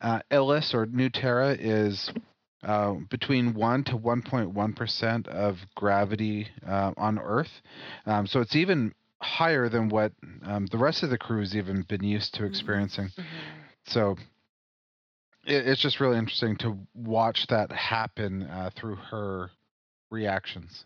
uh, 0.00 0.18
Ilus 0.32 0.74
or 0.74 0.86
New 0.86 1.08
Terra 1.10 1.52
is 1.52 2.10
uh, 2.64 2.94
between 3.08 3.54
1 3.54 3.84
to 3.84 3.92
1.1 3.98 4.76
percent 4.76 5.28
of 5.28 5.58
gravity 5.76 6.48
uh, 6.66 6.92
on 6.96 7.18
earth 7.18 7.50
um, 8.06 8.26
so 8.26 8.40
it's 8.40 8.56
even 8.56 8.92
higher 9.20 9.68
than 9.68 9.88
what 9.88 10.12
um, 10.44 10.66
the 10.66 10.78
rest 10.78 11.02
of 11.04 11.10
the 11.10 11.18
crew 11.18 11.40
has 11.40 11.54
even 11.54 11.82
been 11.88 12.02
used 12.02 12.34
to 12.34 12.42
Mhm. 12.42 12.48
experiencing 12.48 13.10
so 13.86 14.16
it, 15.46 15.66
it's 15.66 15.80
just 15.80 16.00
really 16.00 16.18
interesting 16.18 16.56
to 16.58 16.78
watch 16.94 17.46
that 17.48 17.70
happen 17.72 18.44
uh, 18.44 18.70
through 18.74 18.96
her 18.96 19.50
reactions. 20.10 20.84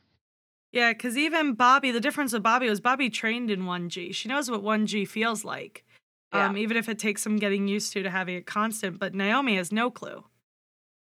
Yeah, 0.73 0.93
because 0.93 1.17
even 1.17 1.55
Bobbie, 1.55 1.91
the 1.91 2.01
difference 2.01 2.33
with 2.33 2.43
Bobbie 2.43 2.69
was 2.69 2.81
Bobbie 2.81 3.11
trained 3.11 3.51
in 3.51 3.63
1G. 3.63 4.15
She 4.15 4.29
knows 4.29 4.51
what 4.51 4.63
1G 4.63 5.09
feels 5.09 5.45
like. 5.45 5.85
Um, 6.33 6.59
even 6.59 6.77
if 6.77 6.89
it 6.89 6.99
takes 6.99 7.23
some 7.23 7.37
getting 7.37 7.67
used 7.67 7.95
to 7.95 8.03
to 8.03 8.11
having 8.11 8.35
it 8.35 8.45
constant, 8.45 8.99
but 8.99 9.15
Naomi 9.15 9.57
has 9.57 9.73
no 9.73 9.91
clue. 9.91 10.25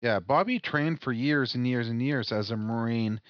Yeah, 0.00 0.20
Bobbie 0.20 0.60
trained 0.60 1.00
for 1.00 1.12
years 1.12 1.56
and 1.56 1.66
years 1.66 1.88
and 1.88 2.00
years 2.00 2.30
as 2.30 2.52
a 2.52 2.56
Marine 2.56 3.20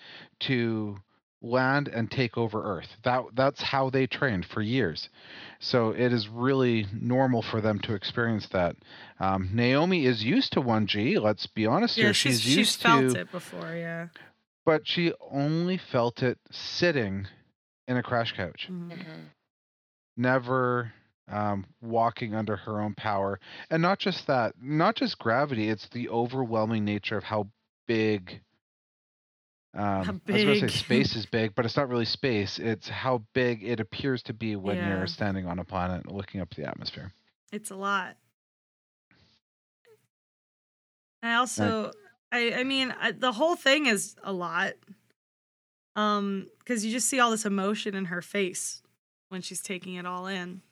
to 0.41 0.99
land 1.41 1.89
and 1.89 2.11
take 2.11 2.37
over 2.37 2.63
Earth. 2.65 2.89
That 3.05 3.23
that's 3.35 3.63
how 3.63 3.91
they 3.91 4.07
trained 4.07 4.47
for 4.47 4.61
years. 4.61 5.09
So 5.61 5.91
it 5.91 6.13
is 6.13 6.29
really 6.29 6.87
normal 6.93 7.43
for 7.43 7.61
them 7.61 7.79
to 7.81 7.95
experience 7.95 8.49
that. 8.53 8.77
Um, 9.21 9.51
Naomi 9.53 10.07
is 10.07 10.25
used 10.25 10.53
to 10.55 10.61
1G. 10.61 11.21
Let's 11.21 11.47
be 11.47 11.67
honest 11.67 11.97
Yeah, 11.97 12.05
here. 12.07 12.15
she's, 12.15 12.41
She's, 12.41 12.55
she's 12.55 12.77
felt 12.77 13.15
to, 13.15 13.21
it 13.21 13.33
before, 13.33 13.75
yeah. 13.75 14.09
but 14.67 14.87
she 14.87 15.13
only 15.31 15.79
felt 15.79 16.23
it 16.23 16.39
sitting 16.51 17.27
in 17.87 17.97
a 17.97 18.03
crash 18.03 18.33
couch. 18.37 18.69
Mhm. 18.71 18.91
Mhm. 18.91 19.25
never 20.17 20.93
um, 21.31 21.67
walking 21.83 22.35
under 22.35 22.57
her 22.57 22.81
own 22.81 22.95
power. 22.95 23.39
And 23.71 23.83
not 23.83 23.99
just 23.99 24.27
that, 24.29 24.55
not 24.63 24.97
just 24.97 25.19
gravity, 25.19 25.69
it's 25.69 25.87
the 25.91 26.09
overwhelming 26.09 26.85
nature 26.85 27.19
of 27.19 27.25
how 27.25 27.49
big. 27.87 28.41
Um, 29.79 30.21
I 30.29 30.33
was 30.33 30.45
going 30.45 30.61
to 30.61 30.69
say 30.71 30.79
space 30.85 31.15
is 31.15 31.25
big, 31.25 31.55
but 31.55 31.65
it's 31.65 31.77
not 31.77 31.89
really 31.89 32.05
space. 32.05 32.59
It's 32.59 32.89
how 32.89 33.23
big 33.33 33.63
it 33.63 33.79
appears 33.79 34.23
to 34.25 34.33
be 34.33 34.57
when 34.57 34.77
Yeah. 34.77 34.89
you're 34.99 35.07
standing 35.07 35.47
on 35.47 35.61
a 35.61 35.65
planet 35.65 36.11
looking 36.11 36.41
up 36.41 36.49
at 36.51 36.57
the 36.57 36.69
atmosphere. 36.69 37.13
It's 37.53 37.71
a 37.71 37.77
lot. 37.77 38.17
I 41.23 41.35
also, 41.35 41.93
I, 42.33 42.55
I 42.55 42.65
mean, 42.65 42.93
I, 43.01 43.13
the 43.13 43.33
whole 43.33 43.55
thing 43.57 43.87
is 43.87 44.17
a 44.25 44.33
lot. 44.33 44.73
Um, 45.97 46.49
because 46.59 46.85
you 46.85 46.93
just 46.93 47.09
see 47.09 47.19
all 47.19 47.31
this 47.31 47.45
emotion 47.47 47.95
in 47.95 48.07
her 48.07 48.23
face 48.23 48.83
when 49.31 49.43
she's 49.43 49.61
taking 49.61 49.95
it 49.95 50.07
all 50.07 50.27
in, 50.29 50.63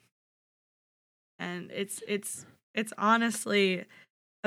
and 1.37 1.69
it's 1.71 2.01
it's 2.07 2.45
it's 2.73 2.93
honestly 2.97 3.83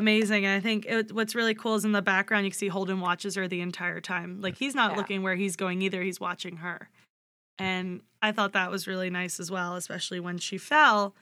amazing. 0.00 0.44
And 0.44 0.56
I 0.56 0.60
think 0.60 0.84
it, 0.86 1.12
what's 1.12 1.34
really 1.36 1.54
cool 1.54 1.76
is 1.76 1.84
in 1.84 1.92
the 1.92 2.02
background 2.02 2.44
you 2.44 2.50
can 2.50 2.58
see 2.58 2.66
Holden 2.68 2.98
watches 3.00 3.36
her 3.36 3.46
the 3.46 3.60
entire 3.60 4.00
time. 4.00 4.40
Like 4.40 4.56
he's 4.56 4.74
not 4.74 4.92
Yeah. 4.92 4.96
looking 4.96 5.22
where 5.22 5.36
he's 5.36 5.54
going 5.54 5.80
either; 5.82 6.02
he's 6.02 6.18
watching 6.18 6.56
her. 6.58 6.88
And 7.58 8.00
I 8.20 8.32
thought 8.32 8.52
that 8.54 8.70
was 8.70 8.86
really 8.88 9.10
nice 9.10 9.38
as 9.38 9.50
well, 9.50 9.76
especially 9.76 10.18
when 10.18 10.38
she 10.38 10.58
fell 10.58 11.14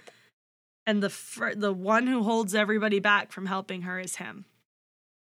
and 0.86 1.02
the 1.02 1.10
fir- 1.10 1.54
the 1.54 1.72
one 1.72 2.06
who 2.06 2.22
holds 2.22 2.54
everybody 2.54 2.98
back 3.00 3.30
from 3.32 3.44
helping 3.46 3.82
her 3.82 4.00
is 4.00 4.16
him 4.16 4.46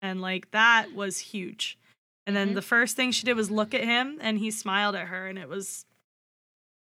and 0.01 0.21
like 0.21 0.49
that 0.51 0.93
was 0.93 1.19
huge 1.19 1.77
and 2.25 2.35
then 2.35 2.51
Mhm. 2.51 2.55
the 2.55 2.61
first 2.61 2.95
thing 2.95 3.11
she 3.11 3.25
did 3.25 3.33
was 3.35 3.51
look 3.51 3.73
at 3.73 3.83
him 3.83 4.17
and 4.21 4.37
he 4.39 4.49
smiled 4.51 4.95
at 4.95 5.07
her 5.07 5.27
and 5.27 5.37
it 5.37 5.49
was 5.49 5.85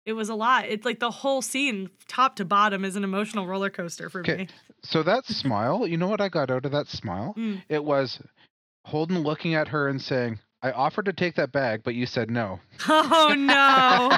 it 0.06 0.14
was 0.14 0.30
a 0.30 0.36
lot 0.36 0.66
it's 0.68 0.86
like 0.86 1.00
the 1.00 1.12
whole 1.12 1.42
scene 1.42 1.90
top 2.08 2.36
to 2.36 2.46
bottom 2.46 2.86
is 2.86 2.96
an 2.96 3.04
emotional 3.04 3.48
roller 3.48 3.70
coaster 3.70 4.10
for 4.10 4.20
Okay. 4.22 4.36
me 4.38 4.48
So 4.84 5.02
that 5.04 5.26
smile, 5.26 5.88
you 5.88 5.98
know 5.98 6.08
what 6.08 6.22
I 6.22 6.30
got 6.30 6.52
out 6.52 6.66
of 6.66 6.72
that 6.72 6.88
smile? 6.88 7.34
Mm. 7.38 7.64
It 7.70 7.84
was 7.84 8.20
Holden 8.86 9.20
looking 9.24 9.56
at 9.56 9.68
her 9.70 9.88
and 9.88 10.00
saying, 10.00 10.38
I 10.62 10.72
offered 10.72 11.06
to 11.06 11.14
take 11.14 11.36
that 11.36 11.52
bag, 11.52 11.82
but 11.84 11.96
you 11.96 12.06
said 12.06 12.30
no. 12.30 12.60
oh 12.88 13.34
no 13.36 14.16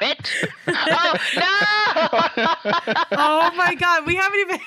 Bitch! 0.00 0.44
oh 0.66 1.14
no! 1.36 2.94
oh 3.12 3.50
my 3.56 3.74
god 3.76 4.06
we 4.06 4.16
haven't 4.16 4.40
even 4.40 4.60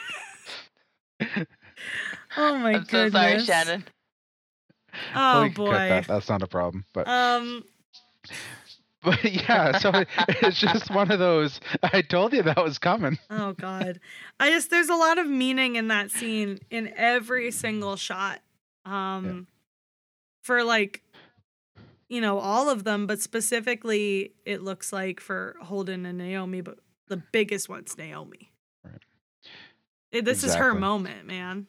oh 2.38 2.58
my 2.60 2.74
I'm 2.76 2.86
so 2.86 2.92
goodness 2.92 3.12
sorry, 3.14 3.40
Shannon. 3.40 3.84
oh 5.16 5.44
we 5.44 5.50
can 5.50 5.56
cut 5.56 5.66
boy 5.66 5.72
that. 5.74 6.08
That's 6.08 6.30
not 6.30 6.44
a 6.44 6.48
problem. 6.48 6.86
But 6.94 7.08
Um, 7.08 7.64
but 9.04 9.24
yeah, 9.24 9.78
so 9.78 9.90
it, 9.92 10.08
it's 10.42 10.60
just 10.60 10.90
one 10.92 11.12
of 11.12 11.20
those. 11.20 11.60
I 11.84 12.02
told 12.02 12.34
you 12.34 12.44
that 12.44 12.62
was 12.64 12.78
coming. 12.80 13.18
Oh 13.30 13.54
God, 13.54 14.00
I 14.40 14.50
just 14.50 14.70
there's 14.70 14.90
a 14.90 14.96
lot 14.96 15.18
of 15.18 15.28
meaning 15.28 15.76
in 15.76 15.88
that 15.90 16.12
scene 16.12 16.60
in 16.70 16.92
every 16.96 17.52
single 17.52 17.96
shot. 17.96 18.42
Um, 18.86 19.48
for 20.44 20.64
like, 20.64 21.04
you 22.08 22.22
know, 22.22 22.40
all 22.40 22.70
of 22.70 22.86
them, 22.86 23.06
but 23.06 23.20
specifically, 23.20 24.32
it 24.46 24.62
looks 24.64 24.94
like 24.94 25.20
for 25.20 25.56
Holden 25.62 26.06
and 26.06 26.18
Naomi, 26.18 26.62
but 26.62 26.80
the 27.08 27.18
biggest 27.18 27.68
one's 27.68 27.98
Naomi. 27.98 28.52
Right. 28.84 29.02
It- 30.12 30.26
this 30.26 30.44
is 30.46 30.56
her 30.56 30.74
moment, 30.74 31.26
man. 31.28 31.68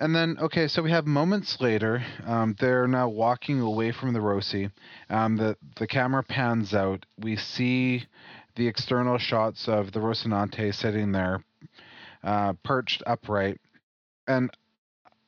And 0.00 0.16
then, 0.16 0.38
okay, 0.40 0.66
so 0.66 0.82
we 0.82 0.90
have 0.92 1.06
moments 1.06 1.60
later. 1.60 2.02
Um, 2.26 2.56
they're 2.58 2.88
now 2.88 3.08
walking 3.10 3.60
away 3.60 3.92
from 3.92 4.14
the 4.14 4.18
Roci. 4.20 4.72
Um, 5.10 5.36
the 5.36 5.58
the 5.76 5.86
camera 5.86 6.22
pans 6.22 6.72
out. 6.72 7.04
We 7.18 7.36
see 7.36 8.06
the 8.56 8.66
external 8.66 9.18
shots 9.18 9.68
of 9.68 9.92
the 9.92 10.00
Rocinante 10.00 10.74
sitting 10.74 11.12
there, 11.12 11.44
uh, 12.24 12.54
perched 12.64 13.02
upright. 13.06 13.60
And 14.26 14.50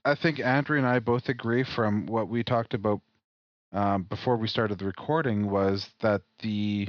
I 0.06 0.14
think 0.14 0.40
Andrew 0.40 0.78
and 0.78 0.86
I 0.86 1.00
both 1.00 1.28
agree 1.28 1.64
from 1.64 2.06
what 2.06 2.28
we 2.28 2.42
talked 2.42 2.72
about 2.72 3.00
um, 3.72 4.04
before 4.04 4.38
we 4.38 4.48
started 4.48 4.78
the 4.78 4.86
recording 4.86 5.50
was 5.50 5.90
that 6.00 6.22
the 6.40 6.88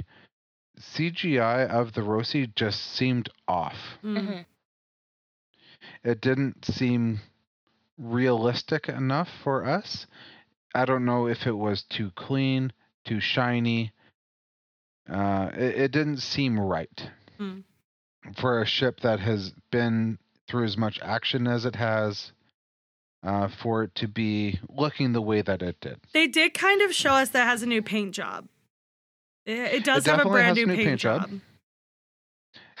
CGI 0.80 1.68
of 1.68 1.92
the 1.92 2.00
Roci 2.00 2.52
just 2.54 2.80
seemed 2.94 3.28
off. 3.46 3.76
Mm. 4.02 4.16
Mhm. 4.18 4.44
it 6.02 6.20
didn't 6.22 6.64
seem 6.64 7.20
realistic 7.98 8.88
enough 8.88 9.28
for 9.42 9.64
us. 9.64 10.06
I 10.74 10.84
don't 10.84 11.04
know 11.04 11.26
if 11.28 11.46
it 11.46 11.52
was 11.56 11.82
too 11.82 12.10
clean, 12.16 12.72
too 13.06 13.20
shiny. 13.20 13.92
Uh, 15.10 15.50
it, 15.54 15.74
it 15.76 15.92
didn't 15.92 16.18
seem 16.18 16.58
right 16.58 17.10
Hmm. 17.38 17.60
for 18.40 18.62
a 18.62 18.66
ship 18.66 19.00
that 19.00 19.20
has 19.20 19.52
been 19.70 20.18
through 20.48 20.64
as 20.64 20.76
much 20.76 20.98
action 21.02 21.46
as 21.46 21.64
it 21.64 21.76
has. 21.76 22.32
Uh, 23.22 23.48
for 23.62 23.82
it 23.84 23.94
to 23.94 24.06
be 24.06 24.60
looking 24.68 25.14
the 25.14 25.22
way 25.22 25.40
that 25.40 25.62
it 25.62 25.80
did. 25.80 25.98
They 26.12 26.26
did 26.26 26.52
kind 26.52 26.82
of 26.82 26.94
show 26.94 27.12
us 27.12 27.30
that 27.30 27.44
it 27.46 27.48
has 27.48 27.62
a 27.62 27.66
new 27.66 27.80
paint 27.80 28.14
job. 28.14 28.46
It, 29.46 29.52
it 29.76 29.84
does 29.84 30.04
have 30.04 30.20
a 30.20 30.24
brand 30.28 30.56
new 30.56 30.66
new 30.66 30.74
paint, 30.74 30.86
paint 30.88 31.00
job. 31.00 31.30
job. 31.30 31.40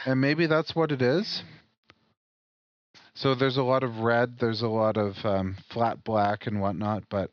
And 0.04 0.20
maybe 0.20 0.44
that's 0.46 0.76
what 0.76 0.92
it 0.92 1.00
is. 1.00 1.42
So 3.16 3.34
there's 3.34 3.56
a 3.56 3.62
lot 3.62 3.84
of 3.84 4.00
red, 4.00 4.38
there's 4.38 4.62
a 4.62 4.68
lot 4.68 4.96
of 4.96 5.16
um, 5.24 5.56
flat 5.70 6.02
black 6.02 6.46
and 6.46 6.60
whatnot, 6.60 7.04
but 7.08 7.30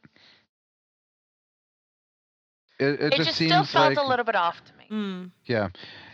it, 2.79 2.99
it, 2.99 3.01
It, 3.01 3.13
just, 3.13 3.29
just 3.29 3.37
seems 3.37 3.51
still 3.51 3.65
felt 3.65 3.95
like 3.95 4.05
a 4.05 4.07
little 4.07 4.25
bit 4.25 4.35
off 4.35 4.57
to 4.65 4.73
me. 4.77 4.85
Mm. 4.91 5.31
yeah, 5.45 5.69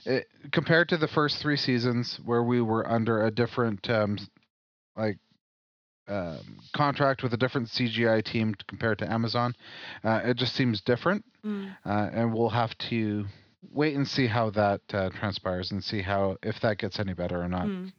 it, 0.05 0.27
compared 0.51 0.89
to 0.89 0.97
the 0.97 1.07
first 1.07 1.41
three 1.41 1.57
seasons 1.57 2.19
where 2.23 2.43
we 2.43 2.61
were 2.61 2.89
under 2.89 3.25
a 3.25 3.31
different 3.31 3.89
um, 3.89 4.17
like 4.95 5.17
um, 6.07 6.59
contract 6.73 7.21
with 7.23 7.33
a 7.33 7.37
different 7.37 7.67
CGI 7.67 8.23
team 8.23 8.55
compared 8.67 8.99
to 8.99 9.11
Amazon, 9.11 9.53
uh, 10.03 10.21
it 10.23 10.37
just 10.37 10.55
seems 10.55 10.81
different, 10.81 11.25
Mm. 11.45 11.75
uh, 11.85 12.09
and 12.13 12.33
we'll 12.33 12.49
have 12.49 12.77
to 12.89 13.25
wait 13.71 13.95
and 13.95 14.07
see 14.07 14.27
how 14.27 14.49
that 14.51 14.81
uh, 14.93 15.09
transpires 15.09 15.71
and 15.71 15.83
see 15.83 16.01
how 16.01 16.37
if 16.43 16.59
that 16.61 16.77
gets 16.77 16.99
any 16.99 17.13
better 17.13 17.41
or 17.41 17.47
not. 17.47 17.65
Mm. 17.65 17.91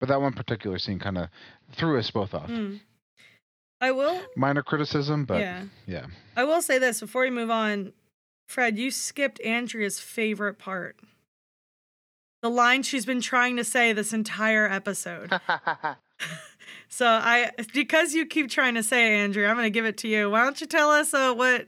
But 0.00 0.08
that 0.08 0.20
one 0.20 0.32
particular 0.32 0.78
scene 0.78 0.98
kind 0.98 1.18
of 1.18 1.28
threw 1.72 1.98
us 1.98 2.10
both 2.10 2.34
off. 2.34 2.48
Mm. 2.48 2.80
I 3.80 3.92
will 3.92 4.20
Minor 4.36 4.62
criticism, 4.62 5.24
but 5.24 5.40
yeah. 5.40 5.64
yeah. 5.86 6.06
I 6.36 6.44
will 6.44 6.62
say 6.62 6.78
this 6.78 7.00
before 7.00 7.22
we 7.22 7.30
move 7.30 7.50
on. 7.50 7.92
Fred, 8.48 8.78
you 8.78 8.90
skipped 8.90 9.40
Andrea's 9.42 10.00
favorite 10.00 10.58
part. 10.58 10.96
The 12.42 12.50
line 12.50 12.82
she's 12.82 13.06
been 13.06 13.20
trying 13.20 13.56
to 13.56 13.64
say 13.64 13.92
this 13.92 14.12
entire 14.12 14.68
episode. 14.68 15.30
so 16.88 17.06
I 17.06 17.52
because 17.72 18.14
you 18.14 18.26
keep 18.26 18.50
trying 18.50 18.74
to 18.74 18.82
say 18.82 19.06
it, 19.06 19.24
Andrea, 19.24 19.48
I'm 19.48 19.56
gonna 19.56 19.70
give 19.70 19.86
it 19.86 19.98
to 19.98 20.08
you. 20.08 20.30
Why 20.30 20.42
don't 20.44 20.60
you 20.60 20.66
tell 20.66 20.90
us 20.90 21.14
uh, 21.14 21.34
what 21.34 21.66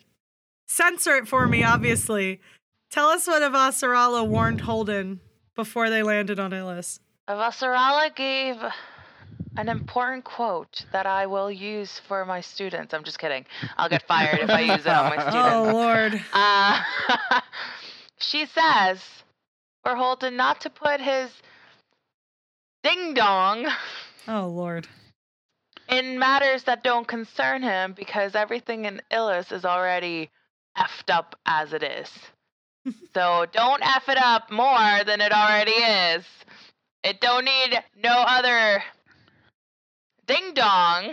censor 0.67 1.17
it 1.17 1.29
for 1.29 1.47
me, 1.47 1.63
obviously. 1.63 2.41
Tell 2.91 3.09
us 3.09 3.27
what 3.27 3.43
Avasarala 3.43 4.27
warned 4.27 4.63
Holden 4.63 5.21
before 5.55 5.89
they 5.89 6.03
landed 6.03 6.39
on 6.39 6.51
Ilus. 6.51 6.99
Avasarala 7.29 8.15
gave 8.15 8.57
an 9.57 9.69
important 9.69 10.25
quote 10.25 10.85
that 10.93 11.07
I 11.07 11.27
will 11.27 11.51
use 11.51 12.01
for 12.09 12.25
my 12.25 12.41
students. 12.41 12.93
I'm 12.95 13.05
just 13.05 13.19
kidding. 13.19 13.45
I'll 13.77 13.89
get 13.89 14.03
fired 14.07 14.41
if 14.41 14.51
I 14.51 14.61
use 14.61 14.85
it 14.85 14.89
on 14.89 15.17
my 15.17 15.23
students. 15.31 15.55
Oh 15.55 15.73
Lord. 15.73 16.25
Uh, 16.33 16.81
she 18.19 18.47
says 18.47 19.01
for 19.85 19.95
Holden 19.95 20.37
not 20.37 20.63
to 20.63 20.71
put 20.71 21.01
his 21.01 21.31
ding 22.83 23.15
dong 23.15 23.67
Oh 24.27 24.49
Lord. 24.49 24.89
in 25.89 26.19
matters 26.19 26.65
that 26.65 26.83
don't 26.83 27.07
concern 27.07 27.63
him 27.63 27.93
because 27.93 28.35
everything 28.35 28.85
in 28.87 29.01
Ilus 29.11 29.53
is 29.53 29.65
already 29.65 30.31
effed 30.77 31.11
up 31.13 31.37
as 31.47 31.73
it 31.73 31.83
is. 31.83 32.11
so 33.15 33.47
don't 33.53 33.83
eff 33.85 34.09
it 34.09 34.19
up 34.19 34.51
more 34.51 35.05
than 35.05 35.21
it 35.21 35.33
already 35.33 35.71
is. 35.73 36.25
It 37.05 37.21
don't 37.21 37.45
need 37.45 37.79
no 38.03 38.11
other 38.27 38.83
ding 40.27 40.55
dong. 40.55 41.13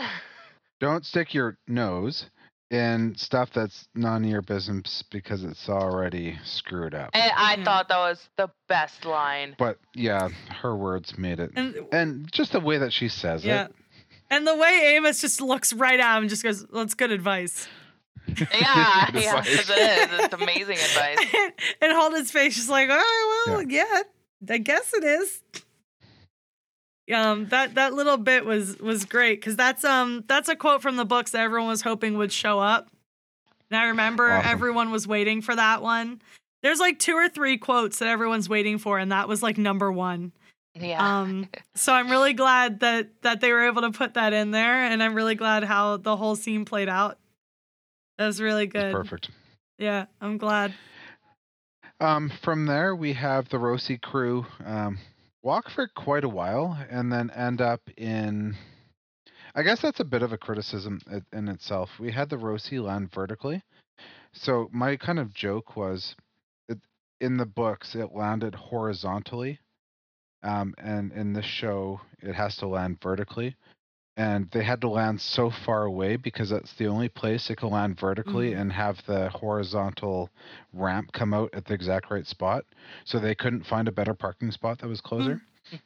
Don't 0.79 1.05
stick 1.05 1.33
your 1.33 1.57
nose 1.67 2.27
in 2.71 3.15
stuff 3.17 3.49
that's 3.53 3.87
none 3.95 4.23
of 4.23 4.29
your 4.29 4.43
business 4.43 5.03
because 5.09 5.43
it's 5.43 5.67
already 5.67 6.37
screwed 6.43 6.93
up. 6.93 7.09
And 7.13 7.31
I 7.35 7.55
Yeah. 7.55 7.63
thought 7.63 7.87
that 7.89 7.97
was 7.97 8.29
the 8.37 8.49
best 8.67 9.03
line. 9.05 9.55
But 9.57 9.79
yeah, 9.95 10.29
her 10.61 10.75
words 10.75 11.17
made 11.17 11.39
it. 11.39 11.51
And 11.55 11.75
And 11.91 12.31
just 12.31 12.51
the 12.51 12.59
way 12.59 12.77
that 12.77 12.93
she 12.93 13.09
says 13.09 13.43
yeah. 13.43 13.65
it. 13.65 13.75
And 14.29 14.45
the 14.45 14.55
way 14.55 14.93
Amos 14.95 15.19
just 15.21 15.41
looks 15.41 15.73
right 15.73 15.99
at 15.99 16.17
him 16.17 16.23
and 16.23 16.29
just 16.29 16.43
goes, 16.43 16.63
That's 16.67 16.93
good 16.93 17.11
advice. 17.11 17.67
Yeah, 18.27 18.35
Good 18.35 18.47
yeah, 19.23 19.39
advice. 19.39 19.55
'cause 19.55 19.69
it 19.71 20.11
is. 20.11 20.19
It's 20.25 20.33
amazing 20.35 20.77
advice. 20.77 21.17
and 21.81 21.91
Holden's 21.93 22.29
face 22.29 22.59
is 22.59 22.69
like, 22.69 22.89
oh 22.91 23.45
well, 23.47 23.63
yeah. 23.63 24.03
I 24.47 24.59
guess 24.59 24.93
it 24.93 25.03
is. 25.03 25.41
Um, 27.11 27.47
that 27.47 27.75
that 27.75 27.93
little 27.93 28.17
bit 28.17 28.45
was 28.45 28.77
was 28.79 29.05
great 29.05 29.39
because 29.41 29.55
that's 29.55 29.83
um 29.83 30.23
that's 30.27 30.47
a 30.49 30.55
quote 30.55 30.81
from 30.81 30.95
the 30.95 31.05
books 31.05 31.31
that 31.31 31.41
everyone 31.41 31.69
was 31.69 31.81
hoping 31.81 32.17
would 32.17 32.31
show 32.31 32.59
up. 32.59 32.89
And 33.71 33.79
I 33.79 33.85
remember 33.85 34.31
Awesome. 34.31 34.49
everyone 34.49 34.91
was 34.91 35.07
waiting 35.07 35.41
for 35.41 35.55
that 35.55 35.81
one. 35.81 36.21
There's 36.61 36.79
like 36.79 36.99
two 36.99 37.13
or 37.15 37.29
three 37.29 37.57
quotes 37.57 37.99
that 37.99 38.07
everyone's 38.07 38.49
waiting 38.49 38.77
for, 38.79 38.99
and 38.99 39.11
that 39.11 39.27
was 39.27 39.41
like 39.41 39.57
number 39.57 39.91
one. 39.91 40.31
Yeah. 40.75 41.21
Um, 41.21 41.47
so 41.75 41.93
I'm 41.93 42.09
really 42.11 42.33
glad 42.33 42.81
that 42.81 43.09
that 43.21 43.41
they 43.41 43.51
were 43.53 43.65
able 43.65 43.81
to 43.83 43.91
put 43.91 44.13
that 44.15 44.33
in 44.33 44.51
there, 44.51 44.83
and 44.85 45.01
I'm 45.01 45.13
really 45.15 45.35
glad 45.35 45.63
how 45.63 45.97
the 45.97 46.15
whole 46.15 46.35
scene 46.35 46.65
played 46.65 46.89
out. 46.89 47.17
That 48.17 48.27
was 48.27 48.41
really 48.41 48.65
It's 48.65 48.73
good. 48.73 48.93
perfect. 48.93 49.29
Yeah, 49.77 50.05
I'm 50.19 50.37
glad. 50.37 50.73
Um, 52.01 52.31
from 52.41 52.65
there, 52.65 52.95
we 52.95 53.13
have 53.13 53.49
the 53.49 53.57
Roci 53.57 53.99
crew 54.01 54.45
um, 54.65 54.97
walk 55.41 55.69
for 55.69 55.87
quite 55.95 56.23
a 56.23 56.29
while 56.29 56.77
and 56.89 57.11
then 57.11 57.29
end 57.31 57.61
up 57.61 57.81
in. 57.97 58.55
I 59.55 59.63
guess 59.63 59.81
that's 59.81 59.99
a 59.99 60.05
bit 60.05 60.21
of 60.21 60.31
a 60.31 60.37
criticism 60.37 60.99
in 61.33 61.47
itself. 61.47 61.89
We 61.99 62.11
had 62.11 62.29
the 62.29 62.37
Roci 62.37 62.81
land 62.81 63.11
vertically. 63.13 63.63
So 64.31 64.69
my 64.71 64.95
kind 64.95 65.19
of 65.19 65.33
joke 65.33 65.75
was 65.75 66.15
it, 66.67 66.77
in 67.19 67.37
the 67.37 67.45
books, 67.45 67.95
it 67.95 68.13
landed 68.13 68.53
horizontally. 68.53 69.59
Um, 70.43 70.73
and 70.77 71.11
in 71.11 71.33
this 71.33 71.45
show, 71.45 71.99
it 72.21 72.33
has 72.33 72.55
to 72.57 72.67
land 72.67 72.99
vertically. 73.01 73.55
And 74.19 74.51
they 74.51 74.63
had 74.63 74.81
to 74.81 74.89
land 74.89 75.21
so 75.21 75.49
far 75.49 75.83
away 75.85 76.17
because 76.17 76.49
that's 76.49 76.73
the 76.73 76.87
only 76.87 77.07
place 77.07 77.49
it 77.49 77.55
could 77.55 77.69
land 77.71 77.97
vertically 77.97 78.51
Mhm. 78.51 78.59
and 78.59 78.73
have 78.73 79.01
the 79.05 79.29
horizontal 79.29 80.29
ramp 80.73 81.13
come 81.13 81.33
out 81.33 81.49
at 81.53 81.63
the 81.65 81.73
exact 81.73 82.11
right 82.11 82.27
spot. 82.27 82.65
So 83.05 83.17
they 83.17 83.33
couldn't 83.33 83.65
find 83.65 83.87
a 83.87 83.93
better 83.93 84.13
parking 84.13 84.51
spot 84.51 84.79
that 84.79 84.87
was 84.87 84.99
closer. 84.99 85.41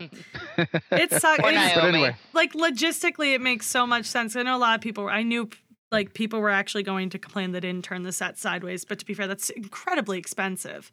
It 0.57 1.11
sucks. 1.11 1.39
It's- 1.39 1.75
But 1.75 1.85
anyway, 1.85 2.15
like 2.33 2.53
logistically, 2.53 3.35
it 3.35 3.41
makes 3.41 3.65
so 3.67 3.85
much 3.85 4.05
sense. 4.05 4.35
I 4.35 4.41
know 4.41 4.55
a 4.55 4.57
lot 4.57 4.75
of 4.75 4.81
people. 4.81 5.07
I 5.09 5.21
knew 5.23 5.49
like 5.91 6.13
people 6.15 6.39
were 6.39 6.49
actually 6.49 6.83
going 6.83 7.09
to 7.11 7.19
complain 7.19 7.51
they 7.51 7.59
didn't 7.59 7.85
turn 7.85 8.01
the 8.01 8.11
set 8.11 8.39
sideways, 8.39 8.83
but 8.83 8.97
to 8.99 9.05
be 9.05 9.13
fair, 9.13 9.27
that's 9.27 9.51
incredibly 9.51 10.17
expensive. 10.17 10.91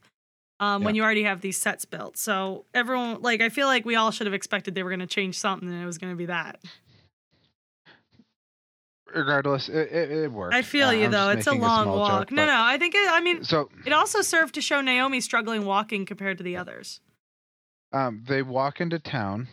Um, 0.58 0.82
when 0.84 0.94
you 0.94 1.02
already 1.02 1.22
have 1.22 1.40
these 1.40 1.56
sets 1.56 1.86
built, 1.86 2.18
so 2.18 2.66
everyone 2.74 3.22
like 3.22 3.40
I 3.40 3.48
feel 3.48 3.66
like 3.66 3.86
we 3.86 3.96
all 3.96 4.10
should 4.10 4.26
have 4.26 4.34
expected 4.34 4.74
they 4.74 4.82
were 4.82 4.90
going 4.90 5.00
to 5.00 5.06
change 5.06 5.38
something, 5.38 5.66
and 5.66 5.82
it 5.82 5.86
was 5.86 5.96
going 5.96 6.12
to 6.12 6.16
be 6.18 6.26
that. 6.26 6.60
Regardless, 9.15 9.69
it, 9.69 9.74
it, 9.93 10.11
it 10.11 10.32
worked. 10.32 10.55
I 10.55 10.62
feel 10.62 10.89
Uh, 10.89 10.93
you 10.93 11.05
I'm 11.07 11.11
though; 11.11 11.28
it's 11.31 11.47
a 11.47 11.53
long 11.53 11.85
small 11.85 11.99
walk. 11.99 12.28
joke, 12.28 12.32
no, 12.32 12.47
no, 12.47 12.55
I 12.57 12.78
think 12.78 12.95
it, 12.95 13.09
I 13.11 13.20
mean 13.20 13.45
So 13.45 13.69
it 13.87 13.93
also 13.93 14.23
served 14.23 14.55
to 14.55 14.61
show 14.61 14.81
Naomi 14.81 15.20
struggling 15.20 15.65
walking 15.65 16.07
compared 16.07 16.39
to 16.39 16.45
the 16.45 16.57
others. 16.57 17.01
um, 17.93 18.24
they 18.28 18.43
walk 18.43 18.81
into 18.81 18.99
town, 18.99 19.49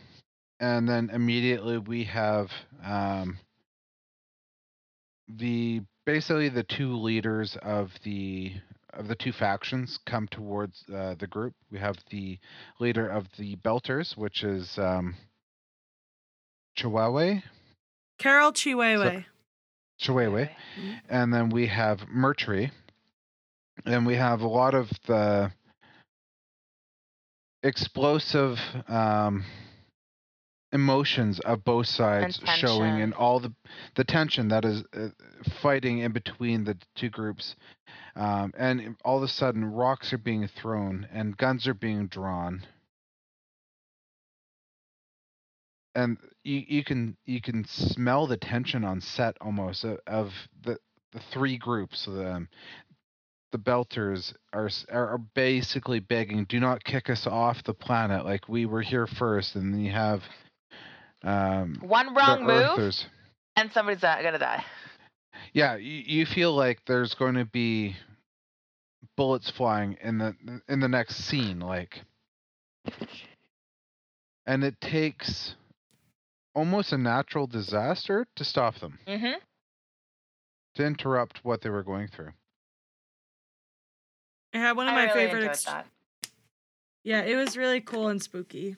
and 0.60 0.88
then 0.88 1.10
immediately 1.12 1.78
we 1.78 2.04
have 2.04 2.50
um, 2.84 3.38
the 5.28 5.82
basically 6.06 6.48
the 6.48 6.62
two 6.62 6.96
leaders 6.96 7.56
of 7.62 7.90
the 8.04 8.52
of 8.94 9.06
the 9.08 9.14
two 9.14 9.32
factions 9.32 9.98
come 10.06 10.26
towards 10.28 10.82
uh, 10.94 11.14
the 11.18 11.26
group. 11.26 11.54
We 11.70 11.78
have 11.78 11.96
the 12.10 12.38
leader 12.80 13.08
of 13.08 13.26
the 13.36 13.56
Belters, 13.56 14.16
which 14.16 14.42
is 14.42 14.78
um, 14.78 15.14
Chihuahua, 16.76 17.40
Carol 18.18 18.52
Chiwewe. 20.00 20.48
Chihuahua, 20.48 21.00
and 21.08 21.32
then 21.32 21.50
we 21.50 21.66
have 21.66 22.08
Mercury, 22.08 22.70
and 23.84 24.06
we 24.06 24.16
have 24.16 24.40
a 24.40 24.48
lot 24.48 24.74
of 24.74 24.88
the 25.06 25.52
explosive 27.62 28.58
um, 28.86 29.44
emotions 30.72 31.40
of 31.40 31.64
both 31.64 31.86
sides 31.86 32.40
showing 32.56 33.00
and 33.00 33.14
all 33.14 33.40
the 33.40 33.52
the 33.96 34.04
tension 34.04 34.48
that 34.48 34.64
is 34.64 34.84
uh, 34.94 35.08
fighting 35.62 35.98
in 35.98 36.12
between 36.12 36.64
the 36.64 36.76
two 36.94 37.08
groups. 37.08 37.56
Um, 38.14 38.52
and 38.58 38.96
all 39.04 39.18
of 39.18 39.22
a 39.22 39.28
sudden 39.28 39.64
rocks 39.64 40.12
are 40.12 40.18
being 40.18 40.48
thrown 40.48 41.06
and 41.12 41.36
guns 41.36 41.66
are 41.66 41.74
being 41.74 42.08
drawn. 42.08 42.66
And 45.94 46.18
you, 46.48 46.64
you 46.66 46.84
can 46.84 47.16
you 47.26 47.40
can 47.40 47.64
smell 47.66 48.26
the 48.26 48.36
tension 48.36 48.84
on 48.84 49.00
set 49.00 49.36
almost 49.40 49.84
of, 49.84 49.98
of 50.06 50.32
the 50.64 50.78
the 51.12 51.20
three 51.32 51.58
groups 51.58 52.06
the 52.06 52.46
the 53.52 53.58
belters 53.58 54.32
are 54.52 54.70
are 54.90 55.18
basically 55.34 56.00
begging 56.00 56.44
do 56.48 56.58
not 56.58 56.82
kick 56.84 57.10
us 57.10 57.26
off 57.26 57.62
the 57.64 57.74
planet 57.74 58.24
like 58.24 58.48
we 58.48 58.66
were 58.66 58.82
here 58.82 59.06
first 59.06 59.56
and 59.56 59.74
then 59.74 59.80
you 59.80 59.92
have 59.92 60.22
um 61.22 61.76
One 61.80 62.14
wrong 62.14 62.44
move, 62.44 62.50
Earthers. 62.50 63.06
and 63.56 63.70
somebody's 63.72 64.00
gonna 64.00 64.38
die. 64.38 64.64
Yeah, 65.52 65.76
you, 65.76 66.02
you 66.06 66.26
feel 66.26 66.54
like 66.54 66.80
there's 66.86 67.14
going 67.14 67.34
to 67.34 67.44
be 67.44 67.96
bullets 69.16 69.50
flying 69.50 69.96
in 70.02 70.18
the 70.18 70.34
in 70.68 70.80
the 70.80 70.88
next 70.88 71.16
scene, 71.16 71.60
like, 71.60 72.02
and 74.46 74.62
it 74.64 74.80
takes 74.80 75.54
almost 76.58 76.92
a 76.92 76.98
natural 76.98 77.46
disaster 77.46 78.26
to 78.36 78.44
stop 78.44 78.74
them, 78.80 78.98
Mm-hmm. 79.06 79.38
to 80.74 80.84
interrupt 80.84 81.44
what 81.44 81.60
they 81.62 81.70
were 81.70 81.82
going 81.84 82.08
through. 82.08 82.32
It 84.52 84.58
had 84.58 84.76
one 84.76 84.88
of 84.88 84.94
I 84.94 85.06
my 85.06 85.12
really 85.12 85.26
favorite. 85.26 85.44
ex- 85.44 85.64
that. 85.64 85.86
Yeah, 87.04 87.22
it 87.22 87.36
was 87.36 87.56
really 87.56 87.80
cool 87.80 88.08
and 88.08 88.22
spooky. 88.22 88.76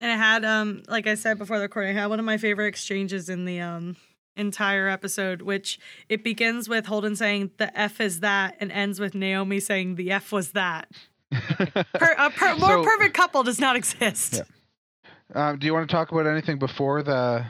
And 0.00 0.10
it 0.10 0.16
had, 0.18 0.44
um, 0.44 0.82
like 0.88 1.06
I 1.06 1.14
said 1.14 1.38
before 1.38 1.56
the 1.58 1.62
recording, 1.62 1.96
it 1.96 2.00
had 2.00 2.06
one 2.06 2.18
of 2.18 2.24
my 2.24 2.36
favorite 2.36 2.66
exchanges 2.66 3.28
in 3.28 3.44
the 3.44 3.60
um 3.60 3.96
entire 4.36 4.88
episode, 4.88 5.42
which 5.42 5.78
it 6.08 6.24
begins 6.24 6.68
with 6.68 6.86
Holden 6.86 7.14
saying 7.14 7.52
the 7.58 7.76
F 7.78 8.00
is 8.00 8.20
that 8.20 8.56
and 8.58 8.72
ends 8.72 8.98
with 8.98 9.14
Naomi 9.14 9.60
saying 9.60 9.94
the 9.94 10.10
F 10.10 10.32
was 10.32 10.52
that. 10.52 10.90
Per- 11.32 12.14
a 12.18 12.30
per- 12.30 12.56
more 12.56 12.68
So- 12.68 12.84
perfect 12.84 13.14
couple 13.14 13.42
does 13.44 13.60
not 13.60 13.76
exist. 13.76 14.34
Yeah. 14.34 14.42
Um, 15.32 15.58
do 15.58 15.66
you 15.66 15.72
want 15.72 15.88
to 15.88 15.94
talk 15.94 16.12
about 16.12 16.26
anything 16.26 16.58
before 16.58 17.02
the 17.02 17.46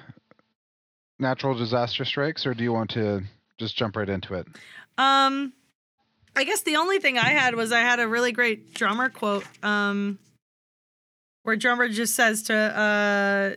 natural 1.18 1.56
disaster 1.56 2.04
strikes, 2.04 2.46
or 2.46 2.54
do 2.54 2.62
you 2.62 2.72
want 2.72 2.90
to 2.90 3.22
just 3.58 3.76
jump 3.76 3.96
right 3.96 4.08
into 4.08 4.34
it? 4.34 4.46
Um, 4.98 5.52
I 6.36 6.44
guess 6.44 6.62
the 6.62 6.76
only 6.76 6.98
thing 6.98 7.18
I 7.18 7.30
had 7.30 7.54
was 7.54 7.72
I 7.72 7.80
had 7.80 8.00
a 8.00 8.08
really 8.08 8.32
great 8.32 8.74
drummer 8.74 9.08
quote. 9.08 9.44
Um, 9.62 10.18
where 11.44 11.56
drummer 11.56 11.88
just 11.88 12.14
says 12.14 12.42
to 12.44 12.54
uh, 12.54 13.54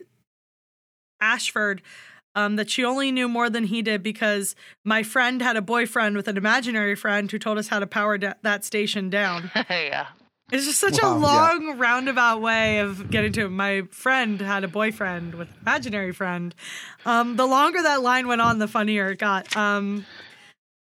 Ashford, 1.22 1.82
um, 2.36 2.56
that 2.58 2.70
she 2.70 2.86
only 2.86 3.12
knew 3.12 3.28
more 3.28 3.50
than 3.50 3.64
he 3.64 3.82
did 3.82 4.04
because 4.04 4.56
my 4.84 5.02
friend 5.02 5.42
had 5.42 5.58
a 5.58 5.62
boyfriend 5.62 6.16
with 6.16 6.28
an 6.28 6.38
imaginary 6.38 6.96
friend 6.96 7.32
who 7.32 7.40
told 7.40 7.58
us 7.58 7.70
how 7.70 7.80
to 7.80 7.88
power 7.88 8.18
da- 8.18 8.34
that 8.44 8.64
station 8.64 9.10
down. 9.10 9.50
yeah. 9.70 10.08
It's 10.52 10.66
just 10.66 10.80
such 10.80 11.02
Wow, 11.02 11.18
a 11.18 11.20
yeah. 11.20 11.26
long 11.26 11.78
roundabout 11.78 12.42
way 12.42 12.80
of 12.80 13.10
getting 13.12 13.34
to 13.34 13.46
it. 13.46 13.50
My 13.50 13.82
friend 13.92 14.40
had 14.40 14.64
a 14.64 14.68
boyfriend 14.70 15.36
with 15.36 15.50
an 15.50 15.56
imaginary 15.62 16.14
friend. 16.14 16.56
Um, 17.06 17.36
the 17.36 17.46
longer 17.46 17.82
that 17.84 18.02
line 18.02 18.28
went 18.28 18.40
on, 18.42 18.60
the 18.60 18.68
funnier 18.68 19.10
it 19.10 19.20
got. 19.20 19.56
Um, 19.58 20.06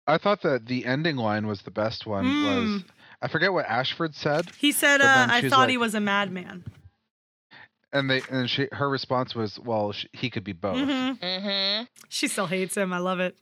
I 0.07 0.19
thought 0.19 0.43
that 0.43 0.67
the 0.67 0.85
ending 0.85 1.17
line 1.17 1.47
was 1.47 1.63
the 1.63 1.71
best 1.71 2.05
one. 2.07 2.25
Was 2.27 2.69
Mm. 2.83 2.85
I 3.23 3.29
forget 3.29 3.55
what 3.55 3.65
Ashford 3.65 4.15
said, 4.15 4.51
he 4.59 4.71
said, 4.71 5.01
uh, 5.01 5.29
"I 5.31 5.41
she's 5.41 5.51
thought 5.51 5.71
he 5.71 5.79
was 5.79 5.95
a 5.95 6.01
madman." 6.01 6.63
and 7.91 8.11
they 8.11 8.21
and 8.31 8.51
she 8.51 8.69
her 8.73 8.91
response 8.91 9.35
was, 9.35 9.59
"Well, 9.59 9.93
sh- 9.93 10.05
he 10.13 10.29
could 10.29 10.45
be 10.45 10.53
both." 10.53 10.77
hmm 10.77 10.91
Mm-hmm. 11.25 11.85
She 12.11 12.29
still 12.29 12.49
hates 12.49 12.77
him. 12.77 12.93
I 12.93 12.99
love 12.99 13.21
it. 13.21 13.35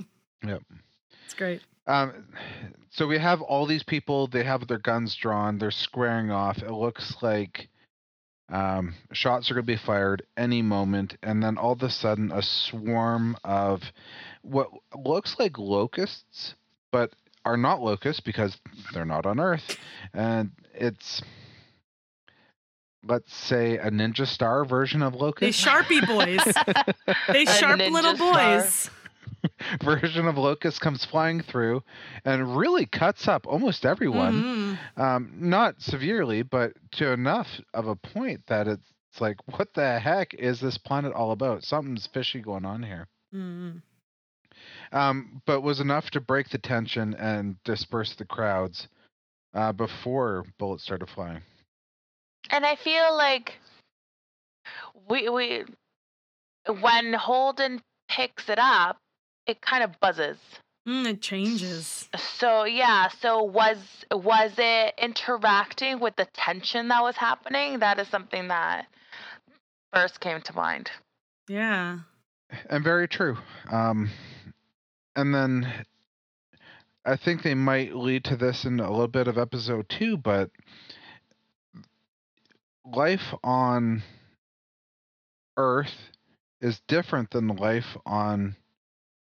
Yep. 0.47 0.63
It's 1.25 1.35
great. 1.35 1.63
Um, 1.87 2.29
so 2.91 3.07
we 3.07 3.19
have 3.19 3.41
all 3.41 3.67
these 3.67 3.83
people. 3.83 4.27
They 4.27 4.45
have 4.45 4.67
their 4.69 4.79
guns 4.79 5.15
drawn. 5.15 5.59
They're 5.59 5.71
squaring 5.71 6.31
off. 6.31 6.59
It 6.59 6.71
looks 6.73 7.17
like 7.23 7.69
um, 8.51 8.95
shots 9.13 9.51
are 9.51 9.55
going 9.55 9.65
to 9.65 9.73
be 9.73 9.77
fired 9.77 10.23
any 10.37 10.63
moment, 10.63 11.17
and 11.23 11.43
then 11.43 11.57
all 11.57 11.73
of 11.73 11.83
a 11.83 11.91
sudden, 11.91 12.31
a 12.31 12.43
swarm 12.43 13.37
of 13.45 13.83
what 14.43 14.69
looks 14.95 15.37
like 15.39 15.59
locusts, 15.59 16.55
but 16.91 17.13
are 17.45 17.57
not 17.57 17.81
locusts 17.81 18.21
because 18.21 18.59
they're 18.93 19.07
not 19.07 19.25
on 19.27 19.41
Earth, 19.41 19.79
and 20.13 20.51
it's 20.75 21.23
let's 23.05 23.35
say 23.35 23.79
a 23.79 23.91
ninja 23.91 24.27
star 24.27 24.65
version 24.65 25.03
of 25.03 25.15
locusts. 25.15 25.65
They 25.65 25.71
locust. 25.71 25.91
sharpie 25.91 26.07
boys. 26.07 26.95
They 27.33 27.45
sharp 27.47 27.81
ninja 27.81 27.91
little 27.91 28.17
star. 28.17 28.63
version 29.83 30.27
of 30.27 30.37
locust 30.39 30.81
comes 30.81 31.05
flying 31.05 31.43
through 31.43 31.83
and 32.25 32.57
really 32.57 32.87
cuts 32.87 33.29
up 33.29 33.47
almost 33.47 33.85
everyone. 33.85 34.79
Mhm. 34.97 35.01
um, 35.03 35.33
not 35.37 35.81
severely, 35.81 36.43
but 36.43 36.73
to 36.93 37.13
enough 37.13 37.61
of 37.75 37.87
a 37.87 37.97
point 37.97 38.47
that 38.47 38.69
it's 38.69 39.21
like, 39.21 39.37
what 39.57 39.75
the 39.75 39.99
heck 39.99 40.35
is 40.35 40.61
this 40.61 40.79
planet 40.79 41.13
all 41.13 41.33
about? 41.33 41.65
Something's 41.65 42.07
fishy 42.07 42.41
going 42.41 42.65
on 42.65 42.83
here. 42.83 43.09
Mhm. 43.35 43.83
Um, 44.93 45.43
but 45.47 45.63
was 45.63 45.81
enough 45.81 46.11
to 46.11 46.21
break 46.21 46.51
the 46.51 46.59
tension 46.59 47.15
and 47.15 47.63
disperse 47.65 48.15
the 48.15 48.25
crowds 48.25 48.89
uh, 49.55 49.73
before 49.73 50.45
bullets 50.59 50.83
started 50.85 51.09
flying. 51.09 51.43
And 52.51 52.65
I 52.67 52.77
feel 52.77 53.17
like 53.17 53.59
we 55.09 55.29
we 55.29 55.65
when 56.81 57.13
Holden 57.15 57.83
picks 58.09 58.49
it 58.49 58.59
up, 58.59 58.99
it 59.47 59.61
kind 59.61 59.83
of 59.83 59.99
buzzes. 60.01 60.39
Mm, 60.87 61.07
it 61.07 61.23
changes. 61.23 62.09
So 62.17 62.65
yeah, 62.65 63.09
so 63.21 63.43
was 63.45 63.79
was 64.11 64.53
it 64.59 64.95
interacting 64.99 66.01
with 66.01 66.17
the 66.17 66.27
tension 66.35 66.89
that 66.89 67.03
was 67.03 67.17
happening? 67.17 67.79
That 67.79 67.99
is 68.01 68.09
something 68.09 68.49
that 68.49 68.87
first 69.93 70.21
came 70.21 70.41
to 70.43 70.55
mind. 70.55 70.91
Yeah. 71.49 71.99
And 72.69 72.83
very 72.83 73.09
true. 73.09 73.37
Um, 73.71 74.11
and 75.15 75.35
then 75.35 75.73
I 77.05 77.17
think 77.17 77.43
they 77.43 77.55
might 77.55 77.95
lead 77.95 78.25
to 78.25 78.37
this 78.37 78.65
in 78.65 78.81
a 78.81 78.91
little 78.91 79.09
bit 79.09 79.29
of 79.29 79.39
episode 79.39 79.89
two, 79.89 80.17
but 80.17 80.51
life 82.85 83.35
on 83.43 84.03
Earth 85.57 85.95
is 86.61 86.81
different 86.89 87.31
than 87.31 87.49
life 87.49 87.97
on 88.07 88.57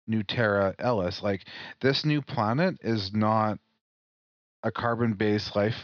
New 0.07 0.23
Terra 0.23 0.73
Ilus. 0.79 1.21
Like 1.21 1.45
this 1.81 2.05
new 2.05 2.21
planet 2.21 2.77
is 2.81 3.11
not 3.13 3.59
a 4.63 4.71
carbon 4.71 5.13
based 5.13 5.55
life 5.55 5.75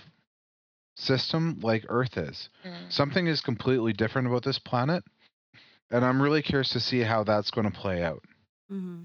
system 0.96 1.60
like 1.62 1.86
Earth 1.90 2.18
is. 2.18 2.50
Something 2.90 3.28
is 3.28 3.42
completely 3.42 3.94
different 3.94 4.28
about 4.28 4.44
this 4.44 4.60
planet. 4.60 5.04
And 5.92 6.04
I'm 6.04 6.22
really 6.22 6.42
curious 6.42 6.70
to 6.70 6.80
see 6.80 7.02
how 7.02 7.24
that's 7.24 7.52
going 7.52 7.70
to 7.70 7.78
play 7.78 8.04
out. 8.04 8.24
hmm 8.70 9.04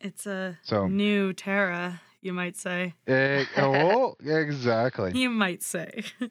It's 0.00 0.26
a 0.26 0.58
So, 0.62 0.86
new 0.86 1.32
Terra, 1.32 2.00
you 2.20 2.32
might 2.32 2.56
say. 2.56 2.94
eh, 3.06 3.44
oh, 3.56 4.16
exactly. 4.20 5.12
You 5.14 5.30
might 5.30 5.62
say. 5.62 6.02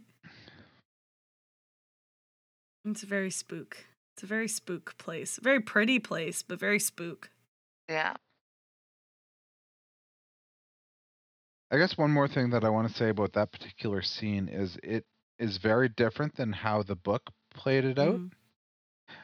it's 2.86 3.04
very 3.04 3.32
spook. 3.32 3.78
It's 4.18 4.24
a 4.24 4.26
very 4.26 4.48
spook 4.48 4.98
place. 4.98 5.38
Very 5.44 5.60
pretty 5.60 6.00
place, 6.00 6.42
but 6.42 6.60
very 6.60 6.80
spook. 6.80 7.30
Yeah. 7.88 8.16
I 11.70 11.78
guess 11.78 12.00
one 12.00 12.10
more 12.10 12.28
thing 12.28 12.50
that 12.50 12.64
I 12.64 12.70
want 12.70 12.88
to 12.90 12.94
say 12.96 13.10
about 13.10 13.34
that 13.34 13.52
particular 13.52 14.02
scene 14.02 14.48
is 14.48 14.80
it 14.82 15.06
is 15.38 15.58
very 15.58 15.88
different 15.88 16.36
than 16.36 16.52
how 16.52 16.82
the 16.82 16.96
book 16.96 17.30
played 17.54 17.86
it 17.86 18.00
out. 18.00 18.16
Mhm. 18.16 18.32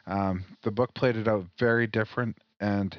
Um, 0.06 0.44
the 0.62 0.70
book 0.70 0.94
played 0.94 1.16
it 1.16 1.26
out 1.26 1.46
very 1.58 1.88
different, 1.88 2.38
and 2.60 2.96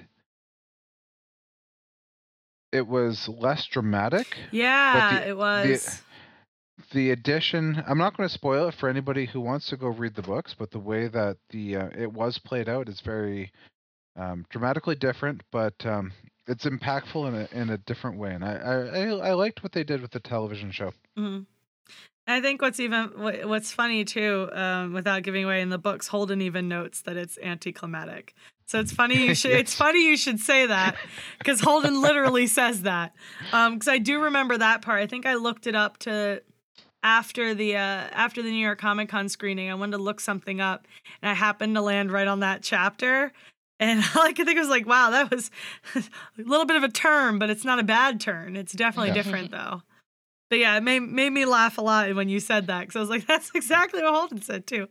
it 2.73 2.87
was 2.87 3.29
less 3.29 3.65
dramatic. 3.67 4.35
Yeah, 4.51 5.21
the- 5.21 5.27
it 5.29 5.37
was. 5.37 6.01
The 6.91 7.11
addition, 7.11 7.81
I'm 7.87 7.97
not 7.97 8.17
going 8.17 8.27
to 8.27 8.33
spoil 8.33 8.67
it 8.67 8.75
for 8.75 8.89
anybody 8.89 9.25
who 9.25 9.39
wants 9.39 9.69
to 9.69 9.77
go 9.77 9.87
read 9.87 10.15
the 10.15 10.21
books, 10.21 10.55
but 10.57 10.71
the 10.71 10.79
way 10.79 11.07
that 11.07 11.37
the 11.49 11.77
uh, 11.77 11.89
it 11.97 12.11
was 12.11 12.37
played 12.37 12.67
out 12.67 12.89
is 12.89 12.99
very 12.99 13.51
um, 14.17 14.45
dramatically 14.49 14.95
different, 14.95 15.41
but 15.51 15.73
um, 15.85 16.11
it's 16.47 16.65
impactful 16.65 17.27
in 17.27 17.35
a 17.35 17.61
in 17.61 17.69
a 17.69 17.77
different 17.77 18.17
way. 18.17 18.33
And 18.33 18.43
I 18.43 18.55
I, 18.55 19.29
I, 19.29 19.33
liked 19.33 19.63
what 19.63 19.71
they 19.71 19.83
did 19.83 20.01
with 20.01 20.11
the 20.11 20.19
television 20.19 20.71
show. 20.71 20.93
hmm 21.15 21.41
I 22.27 22.41
think 22.41 22.61
what's 22.61 22.79
even 22.79 23.11
what's 23.47 23.71
funny 23.71 24.03
too, 24.03 24.49
um, 24.51 24.93
without 24.93 25.23
giving 25.23 25.45
away 25.45 25.61
in 25.61 25.69
the 25.69 25.77
books, 25.77 26.07
Holden 26.07 26.41
even 26.41 26.67
notes 26.67 27.01
that 27.01 27.17
it's 27.17 27.37
anticlimactic. 27.41 28.33
So 28.65 28.79
it's 28.79 28.91
funny 28.91 29.27
you 29.27 29.35
should 29.35 29.51
it's 29.51 29.75
funny 29.75 30.07
you 30.07 30.17
should 30.17 30.39
say 30.39 30.65
that 30.65 30.95
because 31.37 31.59
Holden 31.61 32.01
literally 32.01 32.47
says 32.47 32.81
that. 32.81 33.13
Because 33.51 33.87
I 33.87 33.99
do 33.99 34.23
remember 34.23 34.57
that 34.57 34.81
part. 34.81 35.01
I 35.01 35.07
think 35.07 35.25
I 35.25 35.35
looked 35.35 35.67
it 35.67 35.75
up 35.75 35.97
to 35.99 36.41
after 37.05 37.53
the 37.53 37.75
uh, 37.77 37.79
after 38.11 38.41
the 38.41 38.49
New 38.49 38.57
York 38.65 38.79
Comic 38.79 39.07
Con 39.09 39.29
screening. 39.29 39.69
I 39.69 39.75
wanted 39.75 39.95
to 39.97 40.03
look 40.03 40.19
something 40.19 40.59
up, 40.59 40.87
and 41.21 41.29
I 41.29 41.33
happened 41.35 41.75
to 41.75 41.81
land 41.81 42.11
right 42.11 42.27
on 42.27 42.41
that 42.41 42.63
chapter. 42.63 43.31
And 43.79 44.03
all 44.15 44.23
I 44.23 44.33
could 44.33 44.47
think 44.47 44.57
was 44.57 44.69
like, 44.69 44.87
wow, 44.87 45.11
that 45.11 45.29
was 45.29 45.51
a 45.95 46.01
little 46.37 46.65
bit 46.65 46.77
of 46.77 46.83
a 46.83 46.89
turn, 46.89 47.37
but 47.39 47.49
it's 47.49 47.63
not 47.63 47.77
a 47.79 47.83
bad 47.83 48.19
turn. 48.19 48.55
It's 48.57 48.73
definitely 48.73 49.09
Yeah. 49.09 49.13
different 49.13 49.51
though. 49.51 49.83
But 50.49 50.59
yeah, 50.59 50.75
it 50.77 50.83
made 50.83 51.01
made 51.01 51.29
me 51.29 51.45
laugh 51.45 51.77
a 51.77 51.81
lot 51.81 52.13
when 52.15 52.27
you 52.27 52.39
said 52.39 52.67
that 52.67 52.81
because 52.81 52.95
I 52.95 52.99
was 52.99 53.09
like, 53.09 53.27
that's 53.27 53.51
exactly 53.53 54.01
what 54.01 54.13
Holden 54.13 54.41
said 54.41 54.65
too. 54.65 54.87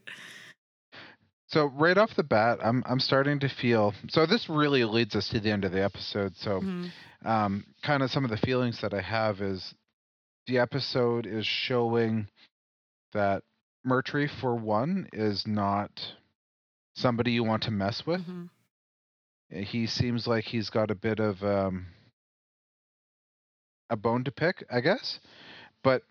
So 1.49 1.67
right 1.67 1.99
off 1.99 2.15
the 2.17 2.23
bat, 2.25 2.59
I'm 2.63 2.83
I'm 2.87 3.01
starting 3.01 3.41
to 3.41 3.49
feel. 3.49 3.93
So 4.09 4.25
this 4.25 4.49
really 4.49 4.85
leads 4.85 5.15
us 5.17 5.29
to 5.31 5.41
the 5.41 5.51
end 5.51 5.65
of 5.65 5.73
the 5.73 5.83
episode. 5.83 6.37
So 6.37 6.61
Mhm. 6.61 6.91
um, 7.25 7.65
kind 7.83 8.03
of 8.05 8.11
some 8.11 8.25
of 8.25 8.31
the 8.31 8.37
feelings 8.37 8.81
that 8.83 8.95
I 8.95 9.01
have 9.01 9.41
is 9.41 9.75
the 10.47 10.59
episode 10.59 11.27
is 11.27 11.47
showing 11.47 12.29
that 13.13 13.43
Murtry, 13.87 14.29
for 14.29 14.55
one, 14.55 15.09
is 15.13 15.47
not 15.47 16.15
somebody 16.97 17.33
you 17.33 17.45
want 17.45 17.63
to 17.65 17.71
mess 17.71 18.07
with. 18.07 18.23
Mhm. 18.23 18.51
He 19.51 19.87
seems 19.87 20.27
like 20.27 20.45
he's 20.45 20.71
got 20.71 20.91
a 20.91 20.95
bit 20.95 21.21
of 21.21 21.43
um, 21.45 21.87
a 23.91 23.97
bone 23.97 24.25
to 24.25 24.33
pick, 24.33 24.65
I 24.71 24.81
guess. 24.81 25.21
But 25.83 26.03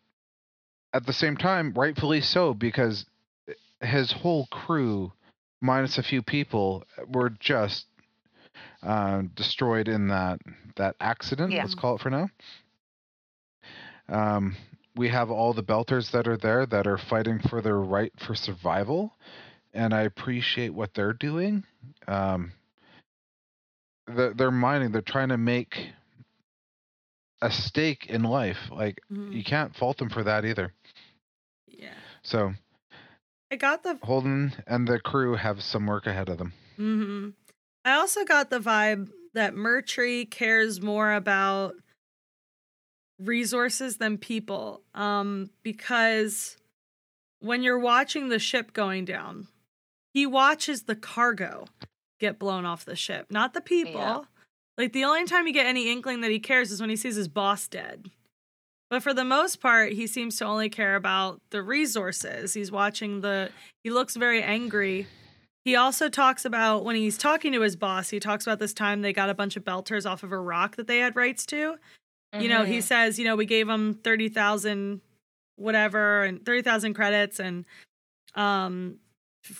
at 0.93 1.05
the 1.05 1.13
same 1.13 1.35
time, 1.35 1.73
rightfully 1.73 2.21
so, 2.21 2.53
because 2.53 3.05
his 3.81 4.11
whole 4.11 4.45
crew, 4.47 5.11
minus 5.61 5.97
a 5.97 6.03
few 6.03 6.21
people, 6.21 6.83
were 7.07 7.31
just 7.31 7.87
uh, 8.83 9.23
destroyed 9.35 9.87
in 9.87 10.07
that 10.09 10.39
that 10.75 10.95
accident. 10.99 11.51
Yeah. 11.51 11.63
Let's 11.63 11.75
call 11.75 11.95
it 11.95 12.01
for 12.01 12.09
now. 12.09 12.29
Um, 14.09 14.55
we 14.95 15.09
have 15.09 15.31
all 15.31 15.53
the 15.53 15.63
Belters 15.63 16.11
that 16.11 16.27
are 16.27 16.37
there 16.37 16.65
that 16.67 16.87
are 16.87 16.97
fighting 16.97 17.39
for 17.39 17.61
their 17.61 17.79
right 17.79 18.11
for 18.19 18.35
survival, 18.35 19.13
and 19.73 19.93
I 19.93 20.01
appreciate 20.01 20.69
what 20.73 20.93
they're 20.93 21.13
doing. 21.13 21.63
Um, 22.07 22.51
they're, 24.07 24.33
they're 24.33 24.51
mining. 24.51 24.91
They're 24.91 25.01
trying 25.01 25.29
to 25.29 25.37
make 25.37 25.89
a 27.41 27.51
stake 27.51 28.07
in 28.07 28.23
life. 28.23 28.69
Like 28.71 29.01
Mhm. 29.11 29.33
you 29.33 29.43
can't 29.43 29.75
fault 29.75 29.97
them 29.97 30.09
for 30.09 30.23
that 30.23 30.45
either. 30.45 30.73
Yeah, 31.67 31.93
So 32.21 32.53
I 33.51 33.55
got 33.55 33.83
the 33.83 33.97
Holden 34.03 34.53
and 34.67 34.87
the 34.87 34.99
crew 34.99 35.35
have 35.35 35.61
some 35.63 35.85
work 35.87 36.05
ahead 36.07 36.29
of 36.29 36.37
them. 36.37 36.53
hmm 36.77 37.29
I 37.83 37.93
also 37.93 38.23
got 38.23 38.49
the 38.49 38.59
vibe 38.59 39.09
that 39.33 39.53
Murtry 39.55 40.29
cares 40.29 40.81
more 40.81 41.11
about 41.13 41.73
resources 43.19 43.97
than 43.97 44.17
people. 44.17 44.81
Um, 44.93 45.49
because 45.63 46.57
when 47.39 47.63
you're 47.63 47.79
watching 47.79 48.29
the 48.29 48.39
ship 48.39 48.73
going 48.73 49.05
down, 49.05 49.47
he 50.13 50.25
watches 50.25 50.83
the 50.83 50.95
cargo 50.95 51.65
get 52.19 52.39
blown 52.39 52.65
off 52.65 52.85
the 52.85 52.95
ship, 52.95 53.27
not 53.29 53.53
the 53.53 53.61
people. 53.61 53.93
Yeah. 53.93 54.21
Like 54.77 54.93
the 54.93 55.03
only 55.03 55.25
time 55.25 55.45
you 55.45 55.53
get 55.53 55.65
any 55.65 55.91
inkling 55.91 56.21
that 56.21 56.31
he 56.31 56.39
cares 56.39 56.71
is 56.71 56.81
when 56.81 56.89
he 56.89 56.95
sees 56.95 57.15
his 57.15 57.27
boss 57.27 57.67
dead. 57.67 58.09
But 58.89 59.03
for 59.03 59.13
the 59.13 59.25
most 59.25 59.59
part, 59.59 59.93
he 59.93 60.05
seems 60.05 60.37
to 60.37 60.45
only 60.45 60.69
care 60.69 60.95
about 60.95 61.41
the 61.49 61.63
resources. 61.63 62.53
He's 62.53 62.71
watching 62.71 63.21
the 63.21 63.49
he 63.83 63.89
looks 63.89 64.15
very 64.15 64.41
angry 64.41 65.07
he 65.65 65.77
also 65.77 66.09
talks 66.09 66.43
about 66.43 66.83
when 66.83 66.95
he's 66.95 67.17
talking 67.17 67.53
to 67.53 67.61
his 67.61 67.75
boss, 67.75 68.09
he 68.09 68.19
talks 68.19 68.45
about 68.45 68.59
this 68.59 68.73
time 68.73 69.01
they 69.01 69.13
got 69.13 69.29
a 69.29 69.33
bunch 69.33 69.55
of 69.55 69.63
belters 69.63 70.09
off 70.09 70.23
of 70.23 70.31
a 70.31 70.37
rock 70.37 70.75
that 70.75 70.87
they 70.87 70.99
had 70.99 71.15
rights 71.15 71.45
to. 71.47 71.75
You 72.39 72.49
know, 72.49 72.63
he 72.65 72.79
Mhm. 72.79 72.83
says, 72.83 73.19
you 73.19 73.25
know, 73.25 73.35
we 73.35 73.45
gave 73.45 73.67
them 73.67 73.93
30,000 74.03 75.01
whatever 75.55 76.23
and 76.23 76.43
30,000 76.43 76.93
credits 76.95 77.39
and 77.39 77.63
um 78.35 78.97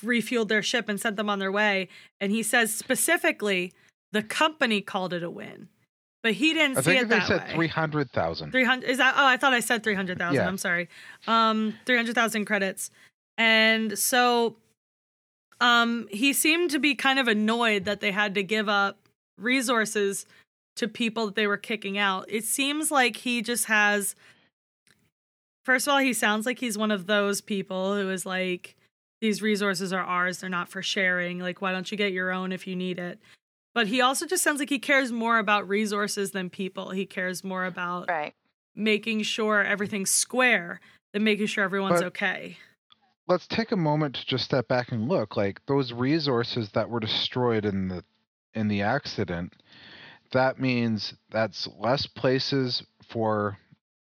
refueled 0.03 0.47
their 0.47 0.63
ship 0.63 0.89
and 0.89 0.99
sent 0.99 1.17
them 1.17 1.29
on 1.29 1.37
their 1.39 1.51
way 1.51 1.87
and 2.19 2.31
he 2.31 2.41
says 2.41 2.73
specifically 2.73 3.71
the 4.11 4.23
company 4.23 4.81
called 4.81 5.13
it 5.13 5.21
a 5.23 5.29
win. 5.29 5.69
But 6.23 6.33
he 6.33 6.53
didn't 6.53 6.77
I 6.77 6.81
see 6.81 6.91
think 6.91 7.01
it 7.03 7.09
they 7.09 7.15
that 7.19 7.27
said 7.27 7.47
way. 7.47 7.53
three 7.53 7.67
hundred 7.67 8.09
thousand. 8.11 8.51
300 8.51 8.89
is 8.89 8.97
that 8.97 9.13
oh 9.17 9.25
i 9.27 9.37
thought 9.37 9.53
i 9.53 9.59
said 9.59 9.83
300000 9.83 10.33
Yeah. 10.33 10.47
i'm 10.47 10.57
sorry 10.57 10.89
um 11.27 11.75
300000 11.85 12.45
credits 12.45 12.89
and 13.37 13.97
so 13.99 14.55
um 15.61 16.07
he 16.09 16.33
seemed 16.33 16.71
to 16.71 16.79
be 16.79 16.95
kind 16.95 17.19
of 17.19 17.27
annoyed 17.27 17.85
that 17.85 17.99
they 17.99 18.11
had 18.11 18.33
to 18.35 18.41
give 18.43 18.67
up 18.67 18.97
resources 19.37 20.25
to 20.75 20.87
people 20.87 21.25
that 21.27 21.35
they 21.35 21.47
were 21.47 21.57
kicking 21.57 21.97
out 21.97 22.25
it 22.29 22.43
seems 22.43 22.89
like 22.91 23.17
he 23.17 23.41
just 23.41 23.65
has 23.65 24.15
first 25.63 25.87
of 25.87 25.93
all 25.93 25.99
he 25.99 26.13
sounds 26.13 26.45
like 26.45 26.59
he's 26.59 26.77
one 26.77 26.91
of 26.91 27.05
those 27.07 27.41
people 27.41 27.95
who 27.95 28.09
is 28.09 28.25
like 28.25 28.75
these 29.21 29.41
resources 29.41 29.93
are 29.93 30.03
ours 30.03 30.39
they're 30.39 30.49
not 30.49 30.69
for 30.69 30.81
sharing 30.81 31.39
like 31.39 31.61
why 31.61 31.71
don't 31.71 31.91
you 31.91 31.97
get 31.97 32.11
your 32.11 32.31
own 32.31 32.51
if 32.51 32.65
you 32.67 32.75
need 32.75 32.99
it 32.99 33.19
but 33.73 33.87
he 33.87 34.01
also 34.01 34.25
just 34.25 34.43
sounds 34.43 34.59
like 34.59 34.69
he 34.69 34.79
cares 34.79 35.11
more 35.11 35.37
about 35.37 35.67
resources 35.67 36.31
than 36.31 36.49
people 36.49 36.91
he 36.91 37.05
cares 37.05 37.43
more 37.43 37.65
about 37.65 38.09
Right. 38.09 38.33
making 38.75 39.23
sure 39.23 39.63
everything's 39.63 40.11
square 40.11 40.79
than 41.13 41.23
making 41.23 41.47
sure 41.47 41.63
everyone's 41.63 42.01
But- 42.01 42.07
okay. 42.07 42.57
Let's 43.25 43.47
take 43.47 43.71
a 43.71 43.77
moment 43.77 44.15
to 44.15 44.25
just 44.25 44.43
step 44.43 44.67
back 44.67 44.91
and 44.91 45.07
look. 45.07 45.37
Like 45.37 45.61
those 45.65 45.93
resources 45.93 46.69
that 46.71 46.89
were 46.89 46.99
destroyed 46.99 47.63
in 47.63 47.87
the 47.87 48.03
in 48.53 48.67
the 48.67 48.81
accident, 48.81 49.53
that 50.34 50.60
means 50.60 51.14
that's 51.31 51.68
less 51.80 52.05
places 52.05 52.84
for 53.10 53.57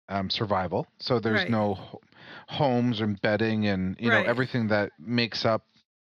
um, 0.07 0.29
survival. 0.29 0.87
So 0.99 1.19
there's 1.19 1.41
Right. 1.41 1.49
no 1.51 1.77
homes 2.47 2.99
and 3.01 3.21
bedding 3.21 3.67
and 3.67 3.95
you 3.99 4.09
Right. 4.09 4.23
know 4.23 4.29
everything 4.29 4.67
that 4.69 4.91
makes 4.97 5.45
up 5.45 5.63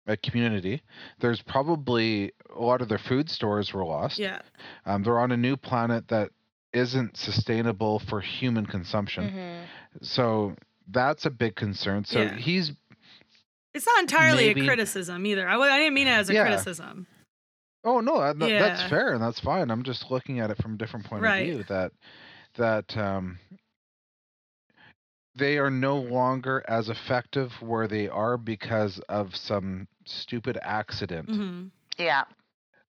a 0.05 0.15
community. 0.15 0.83
There's 1.19 1.41
probably 1.41 2.31
a 2.55 2.61
lot 2.61 2.81
of 2.81 2.89
their 2.89 2.99
food 2.99 3.29
stores 3.29 3.73
were 3.73 3.83
lost. 3.85 4.19
Yeah. 4.19 4.41
Um, 4.85 5.01
they're 5.03 5.19
on 5.19 5.31
a 5.31 5.37
new 5.37 5.57
planet 5.57 6.07
that 6.09 6.29
isn't 6.73 7.17
sustainable 7.17 7.99
for 7.99 8.21
human 8.21 8.65
consumption. 8.67 9.31
Mhm. 9.31 10.05
So 10.05 10.55
that's 10.89 11.25
a 11.25 11.29
big 11.31 11.55
concern. 11.55 12.05
So 12.05 12.21
Yeah. 12.21 12.35
he's 12.35 12.71
It's 13.73 13.85
not 13.85 13.99
entirely 13.99 14.47
Maybe- 14.47 14.61
a 14.61 14.65
criticism 14.65 15.23
either. 15.27 15.47
I 15.47 15.77
didn't 15.77 15.93
mean 15.93 16.07
it 16.07 16.11
as 16.11 16.29
a 16.31 16.33
Yeah. 16.33 16.41
criticism. 16.43 17.05
Oh 17.83 17.99
no, 17.99 18.15
uh, 18.15 18.33
th- 18.33 18.51
Yeah. 18.51 18.59
that's 18.59 18.83
fair 18.89 19.13
and 19.13 19.21
that's 19.21 19.39
fine. 19.39 19.69
I'm 19.71 19.83
just 19.83 20.09
looking 20.11 20.39
at 20.39 20.49
it 20.51 20.57
from 20.61 20.73
a 20.73 20.77
different 20.77 21.05
point 21.05 21.23
Right. 21.23 21.39
of 21.41 21.45
view 21.55 21.63
that 21.69 21.91
that 22.57 22.97
um 22.97 23.39
they 25.35 25.57
are 25.57 25.69
no 25.69 25.97
longer 25.97 26.63
as 26.67 26.89
effective 26.89 27.51
where 27.61 27.87
they 27.87 28.07
are 28.07 28.37
because 28.37 28.99
of 29.07 29.35
some 29.35 29.87
stupid 30.05 30.57
accident. 30.61 31.29
hmm 31.29 31.67
Yeah. 31.97 32.25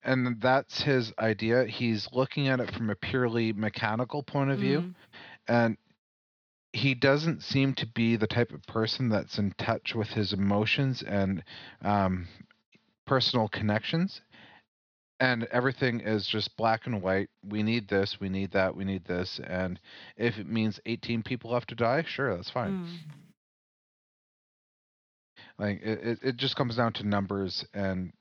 And 0.03 0.39
that's 0.41 0.81
his 0.81 1.11
idea. 1.19 1.65
He's 1.65 2.07
looking 2.11 2.47
at 2.47 2.59
it 2.59 2.73
from 2.73 2.89
a 2.89 2.95
purely 2.95 3.51
mechanical 3.53 4.23
point 4.23 4.49
of 4.51 4.59
view. 4.59 4.81
Mhm. 4.81 4.95
and 5.47 5.77
he 6.73 6.93
doesn't 6.93 7.41
seem 7.41 7.73
to 7.73 7.85
be 7.87 8.15
the 8.15 8.27
type 8.27 8.51
of 8.51 8.61
person 8.63 9.09
that's 9.09 9.37
in 9.39 9.51
touch 9.57 9.95
with 9.95 10.09
his 10.09 10.33
emotions 10.33 11.01
and 11.01 11.43
um, 11.81 12.27
personal 13.05 13.47
connections 13.47 14.21
and 15.19 15.43
everything 15.51 15.99
is 15.99 16.25
just 16.27 16.55
black 16.57 16.85
and 16.85 17.01
white 17.01 17.29
we 17.47 17.61
need 17.63 17.87
this 17.89 18.17
we 18.19 18.29
need 18.29 18.51
that 18.51 18.75
we 18.75 18.83
need 18.85 19.03
this 19.05 19.39
and 19.45 19.79
if 20.17 20.37
it 20.37 20.47
means 20.47 20.79
18 20.85 21.23
people 21.23 21.53
have 21.53 21.65
to 21.65 21.75
die 21.75 22.03
sure 22.07 22.35
that's 22.35 22.49
fine 22.51 22.71
Mm. 22.71 22.97
like 25.57 25.81
it, 25.81 25.99
it, 26.03 26.19
it 26.23 26.37
just 26.37 26.55
comes 26.55 26.75
down 26.77 26.93
to 26.93 27.03
numbers 27.07 27.65
and 27.73 28.11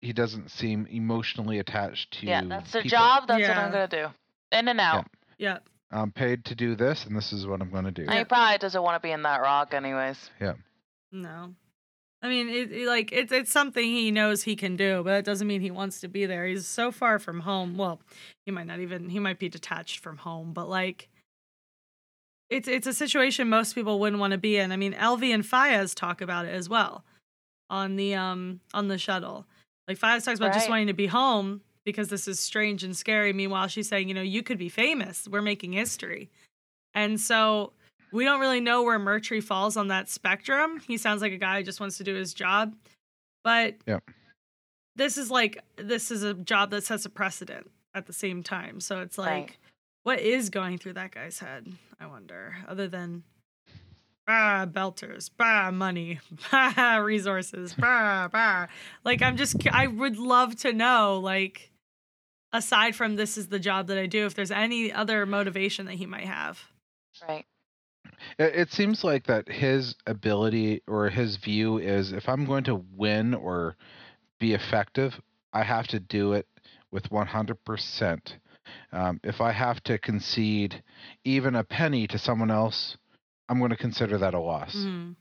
he 0.00 0.12
doesn't 0.12 0.50
seem 0.50 0.86
emotionally 0.90 1.58
attached 1.58 2.12
to 2.20 2.26
Yeah. 2.26 2.42
That's 2.48 2.72
their 2.72 2.82
people. 2.82 2.98
job. 2.98 3.28
That's 3.28 3.42
what 3.46 3.56
I'm 3.58 3.70
gonna 3.70 3.86
do. 3.88 4.06
In 4.50 4.68
and 4.68 4.80
out. 4.80 5.06
Yeah. 5.38 5.58
i'm 5.90 6.10
paid 6.12 6.44
to 6.46 6.54
do 6.54 6.74
this 6.74 7.04
and 7.06 7.16
this 7.16 7.32
is 7.32 7.46
what 7.46 7.60
i'm 7.60 7.70
going 7.70 7.84
to 7.84 7.90
do 7.90 8.02
And 8.08 8.14
he 8.18 8.24
probably 8.24 8.58
doesn't 8.58 8.82
want 8.82 9.00
to 9.02 9.06
be 9.06 9.12
in 9.12 9.22
that 9.22 9.40
rock, 9.40 9.74
anyways. 9.74 10.30
Yeah. 10.40 10.54
No. 11.12 11.54
I 12.22 12.28
mean, 12.28 12.48
it, 12.48 12.70
it- 12.72 12.86
like 12.86 13.12
it's 13.12 13.32
it's 13.32 13.50
something 13.52 13.84
he 13.84 14.10
knows 14.10 14.42
he 14.42 14.56
can 14.56 14.76
do, 14.76 15.02
but 15.02 15.10
that 15.10 15.24
doesn't 15.24 15.46
mean 15.46 15.60
he 15.60 15.70
wants 15.70 16.00
to 16.00 16.08
be 16.08 16.26
there. 16.26 16.46
He's 16.46 16.66
so 16.66 16.92
far 16.92 17.18
from 17.18 17.40
home. 17.40 17.76
Well, 17.76 18.00
he 18.44 18.52
might 18.52 18.66
not 18.66 18.80
even 18.80 19.08
he 19.08 19.18
might 19.18 19.38
be 19.38 19.48
detached 19.48 20.00
from 20.00 20.18
home, 20.18 20.52
but 20.52 20.68
like 20.68 21.08
it's 22.50 22.68
it's 22.68 22.86
a 22.86 22.94
situation 22.94 23.48
most 23.48 23.74
people 23.74 24.00
wouldn't 24.00 24.20
want 24.20 24.32
to 24.32 24.38
be 24.38 24.56
in. 24.56 24.72
I 24.72 24.76
mean, 24.76 24.92
Elvie 24.94 25.32
and 25.32 25.44
Fayez 25.44 25.94
talk 25.94 26.20
about 26.20 26.46
it 26.46 26.54
as 26.54 26.68
well 26.68 27.04
on 27.70 27.96
the 27.96 28.14
um 28.14 28.60
on 28.74 28.88
the 28.88 28.98
shuttle. 28.98 29.46
Like 29.88 29.98
Fayez 29.98 30.24
talks 30.24 30.38
about 30.38 30.52
just 30.52 30.68
wanting 30.68 30.88
to 30.88 30.92
be 30.92 31.06
home 31.06 31.62
because 31.84 32.08
this 32.08 32.28
is 32.28 32.38
strange 32.38 32.84
and 32.84 32.96
scary. 32.96 33.32
Meanwhile, 33.32 33.68
she's 33.68 33.88
saying, 33.88 34.08
you 34.08 34.14
know, 34.14 34.20
you 34.22 34.42
could 34.42 34.58
be 34.58 34.68
famous. 34.68 35.26
We're 35.26 35.42
making 35.42 35.72
history. 35.72 36.30
And 36.94 37.18
so 37.20 37.72
we 38.12 38.24
don't 38.24 38.40
really 38.40 38.60
know 38.60 38.82
where 38.82 38.98
Murtry 38.98 39.42
falls 39.42 39.76
on 39.76 39.88
that 39.88 40.08
spectrum. 40.08 40.80
He 40.86 40.96
sounds 40.96 41.22
like 41.22 41.32
a 41.32 41.36
guy 41.38 41.58
who 41.58 41.64
just 41.64 41.80
wants 41.80 41.98
to 41.98 42.04
do 42.04 42.14
his 42.14 42.34
job. 42.34 42.74
But 43.44 43.76
Yep. 43.86 44.10
this 44.96 45.16
is 45.18 45.30
like 45.30 45.58
this 45.76 46.10
is 46.10 46.22
a 46.22 46.34
job 46.34 46.70
that 46.70 46.84
sets 46.84 47.04
a 47.06 47.10
precedent 47.10 47.70
at 47.94 48.06
the 48.06 48.12
same 48.12 48.42
time. 48.42 48.80
So 48.80 49.00
it's 49.00 49.16
like 49.18 49.32
Right. 49.32 49.56
what 50.02 50.20
is 50.20 50.50
going 50.50 50.78
through 50.78 50.94
that 50.94 51.12
guy's 51.12 51.38
head? 51.38 51.66
I 51.98 52.06
wonder. 52.06 52.56
Other 52.68 52.88
than 52.88 53.22
bah 54.26 54.66
belters, 54.66 55.30
bah 55.36 55.70
money, 55.70 56.20
bah 56.52 56.96
resources, 57.02 57.74
bah 57.74 58.28
bah. 58.28 58.66
Like 59.04 59.22
I'm 59.22 59.36
just 59.36 59.56
I 59.68 59.86
would 59.86 60.16
love 60.18 60.56
to 60.56 60.72
know 60.72 61.18
like 61.22 61.70
aside 62.52 62.94
from 62.96 63.16
this 63.16 63.38
is 63.38 63.48
the 63.48 63.58
job 63.60 63.86
that 63.86 63.96
I 63.98 64.06
do 64.06 64.26
if 64.26 64.34
there's 64.34 64.50
any 64.50 64.92
other 64.92 65.24
motivation 65.24 65.86
that 65.86 65.94
he 65.94 66.06
might 66.06 66.26
have. 66.26 66.60
Right. 67.28 67.44
It, 68.38 68.54
it 68.54 68.72
seems 68.72 69.04
like 69.04 69.26
that 69.26 69.48
his 69.48 69.94
ability 70.06 70.82
or 70.86 71.08
his 71.08 71.36
view 71.36 71.78
is 71.78 72.12
if 72.12 72.28
I'm 72.28 72.44
going 72.46 72.64
to 72.64 72.84
win 72.96 73.34
or 73.34 73.76
be 74.38 74.54
effective, 74.54 75.12
I 75.52 75.62
have 75.64 75.86
to 75.88 76.00
do 76.00 76.32
it 76.32 76.46
with 76.90 77.08
100%. 77.10 78.20
Um, 78.92 79.20
if 79.24 79.40
I 79.40 79.52
have 79.52 79.82
to 79.84 79.98
concede 79.98 80.82
even 81.24 81.54
a 81.56 81.64
penny 81.64 82.06
to 82.08 82.18
someone 82.18 82.50
else, 82.50 82.96
I'm 83.48 83.58
going 83.58 83.70
to 83.70 83.76
consider 83.76 84.18
that 84.18 84.34
a 84.34 84.38
loss. 84.38 84.74
Mhm. 84.76 85.16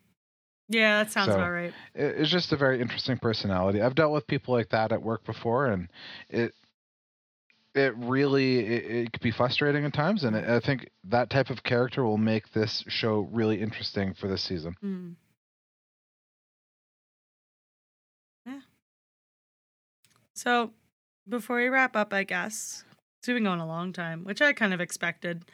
Yeah, 0.68 1.04
that 1.04 1.12
sounds 1.12 1.30
So- 1.30 1.36
about 1.36 1.50
right. 1.52 1.74
It, 1.96 2.16
it's 2.20 2.30
just 2.30 2.52
a 2.52 2.58
very 2.58 2.80
interesting 2.80 3.18
personality. 3.18 3.82
I've 3.82 3.96
dealt 3.96 4.14
with 4.14 4.28
people 4.28 4.54
like 4.54 4.70
that 4.70 4.92
at 4.92 5.02
work 5.02 5.24
before, 5.26 5.66
and 5.68 5.90
it 6.30 6.54
it 7.76 7.94
really 7.98 8.60
it, 8.60 8.92
it 8.92 9.14
could 9.14 9.22
be 9.22 9.32
frustrating 9.32 9.86
at 9.86 9.94
times. 9.94 10.24
And 10.24 10.36
I 10.36 10.60
think 10.60 10.90
that 11.06 11.30
type 11.30 11.50
of 11.50 11.64
character 11.64 12.04
will 12.04 12.18
make 12.18 12.52
this 12.54 12.84
show 12.88 13.28
really 13.32 13.62
interesting 13.62 14.14
for 14.14 14.28
this 14.28 14.42
season. 14.42 14.76
Mm. 14.84 15.16
Yeah. 18.46 18.62
So, 20.34 20.72
before 21.28 21.58
we 21.58 21.68
wrap 21.68 21.96
up, 21.96 22.14
I 22.14 22.24
guess, 22.24 22.84
we've 23.28 23.36
been 23.36 23.44
going 23.44 23.60
a 23.60 23.68
long 23.68 23.94
time, 23.94 24.24
which 24.24 24.42
I 24.42 24.54
kind 24.54 24.74
of 24.74 24.82
expected. 24.82 25.46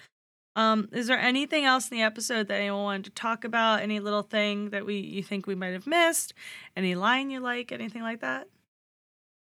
Um, 0.55 0.87
is 0.93 1.07
there 1.07 1.19
anything 1.19 1.65
else 1.65 1.89
in 1.89 1.97
the 1.97 2.03
episode 2.03 2.47
that 2.47 2.55
anyone 2.55 2.83
wanted 2.83 3.05
to 3.05 3.11
talk 3.11 3.43
about? 3.43 3.81
Any 3.81 3.99
little 3.99 4.21
thing 4.21 4.69
that 4.69 4.85
we 4.85 4.95
you 4.97 5.21
think 5.21 5.47
we 5.47 5.55
might 5.55 5.73
have 5.73 5.85
missed? 5.85 6.33
Any 6.77 6.95
line 6.95 7.29
you 7.29 7.41
like? 7.41 7.73
Anything 7.73 8.03
like 8.03 8.21
that? 8.21 8.47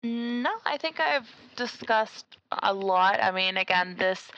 No, 0.02 0.50
I 0.64 0.78
think 0.78 0.98
I've 0.98 1.28
discussed 1.56 2.38
a 2.62 2.72
lot. 2.72 3.22
I 3.22 3.30
mean, 3.32 3.58
again, 3.58 3.96
this 3.98 4.30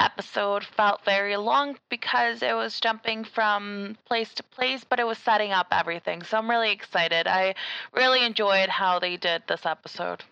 episode 0.00 0.64
felt 0.64 1.04
very 1.04 1.36
long 1.36 1.76
because 1.90 2.42
it 2.42 2.54
was 2.54 2.80
jumping 2.80 3.24
from 3.24 3.98
place 4.06 4.32
to 4.34 4.42
place, 4.42 4.84
but 4.84 4.98
it 5.00 5.06
was 5.06 5.18
setting 5.18 5.52
up 5.52 5.66
everything. 5.70 6.22
So 6.22 6.38
I'm 6.38 6.48
really 6.48 6.72
excited. 6.72 7.26
I 7.26 7.54
really 7.94 8.24
enjoyed 8.24 8.70
how 8.70 8.98
they 8.98 9.18
did 9.18 9.42
this 9.46 9.66
episode. 9.66 10.24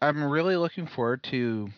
I'm 0.00 0.22
really 0.22 0.56
looking 0.56 0.86
forward 0.86 1.24
to 1.24 1.70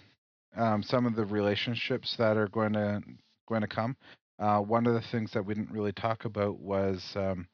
um, 0.57 0.83
some 0.83 1.07
of 1.07 1.17
the 1.17 1.25
relationships 1.25 2.17
that 2.17 2.37
are 2.37 2.49
going 2.49 2.75
to 2.75 3.03
going 3.49 3.63
to 3.63 3.67
come. 3.67 3.97
Uh, 4.39 4.61
one 4.61 4.87
of 4.87 4.93
the 4.93 5.01
things 5.01 5.33
that 5.33 5.45
we 5.45 5.55
didn't 5.55 5.73
really 5.73 5.93
talk 5.93 6.27
about 6.27 6.59
was 6.59 7.03
um, 7.17 7.47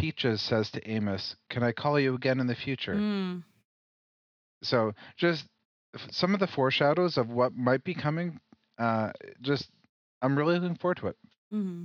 Peaches 0.00 0.40
says 0.40 0.70
to 0.70 0.90
Amos, 0.90 1.36
"Can 1.50 1.62
I 1.62 1.72
call 1.72 2.00
you 2.00 2.14
again 2.14 2.40
in 2.40 2.46
the 2.46 2.54
future?" 2.54 2.94
Mm. 2.94 3.44
So 4.62 4.94
just 5.16 5.46
some 6.10 6.34
of 6.34 6.40
the 6.40 6.46
foreshadows 6.46 7.16
of 7.18 7.28
what 7.30 7.54
might 7.54 7.84
be 7.84 7.94
coming. 7.94 8.40
Uh, 8.78 9.12
just 9.42 9.68
I'm 10.22 10.36
really 10.38 10.58
looking 10.58 10.76
forward 10.76 10.98
to 10.98 11.08
it. 11.08 11.16
hmm 11.50 11.84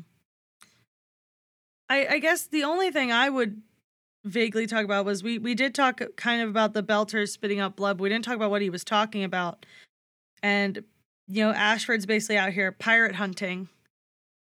I, 1.90 2.08
I 2.12 2.20
guess 2.20 2.48
the 2.48 2.64
only 2.64 2.90
thing 2.90 3.12
I 3.12 3.30
would 3.30 3.62
vaguely 4.24 4.66
talk 4.66 4.84
about 4.84 5.06
was 5.06 5.22
we 5.22 5.38
we 5.38 5.54
did 5.54 5.76
talk 5.76 6.02
kind 6.16 6.42
of 6.42 6.50
about 6.50 6.74
the 6.74 6.82
belter 6.82 7.28
spitting 7.30 7.60
out 7.60 7.76
blood. 7.76 7.98
But 7.98 8.04
we 8.04 8.10
didn't 8.10 8.26
talk 8.26 8.36
about 8.36 8.50
what 8.50 8.62
he 8.62 8.70
was 8.70 8.84
talking 8.84 9.24
about, 9.24 9.66
and 10.42 10.84
you 11.28 11.44
know 11.44 11.52
Ashford's 11.52 12.06
basically 12.06 12.38
out 12.38 12.54
here 12.54 12.72
pirate 12.72 13.16
hunting, 13.16 13.70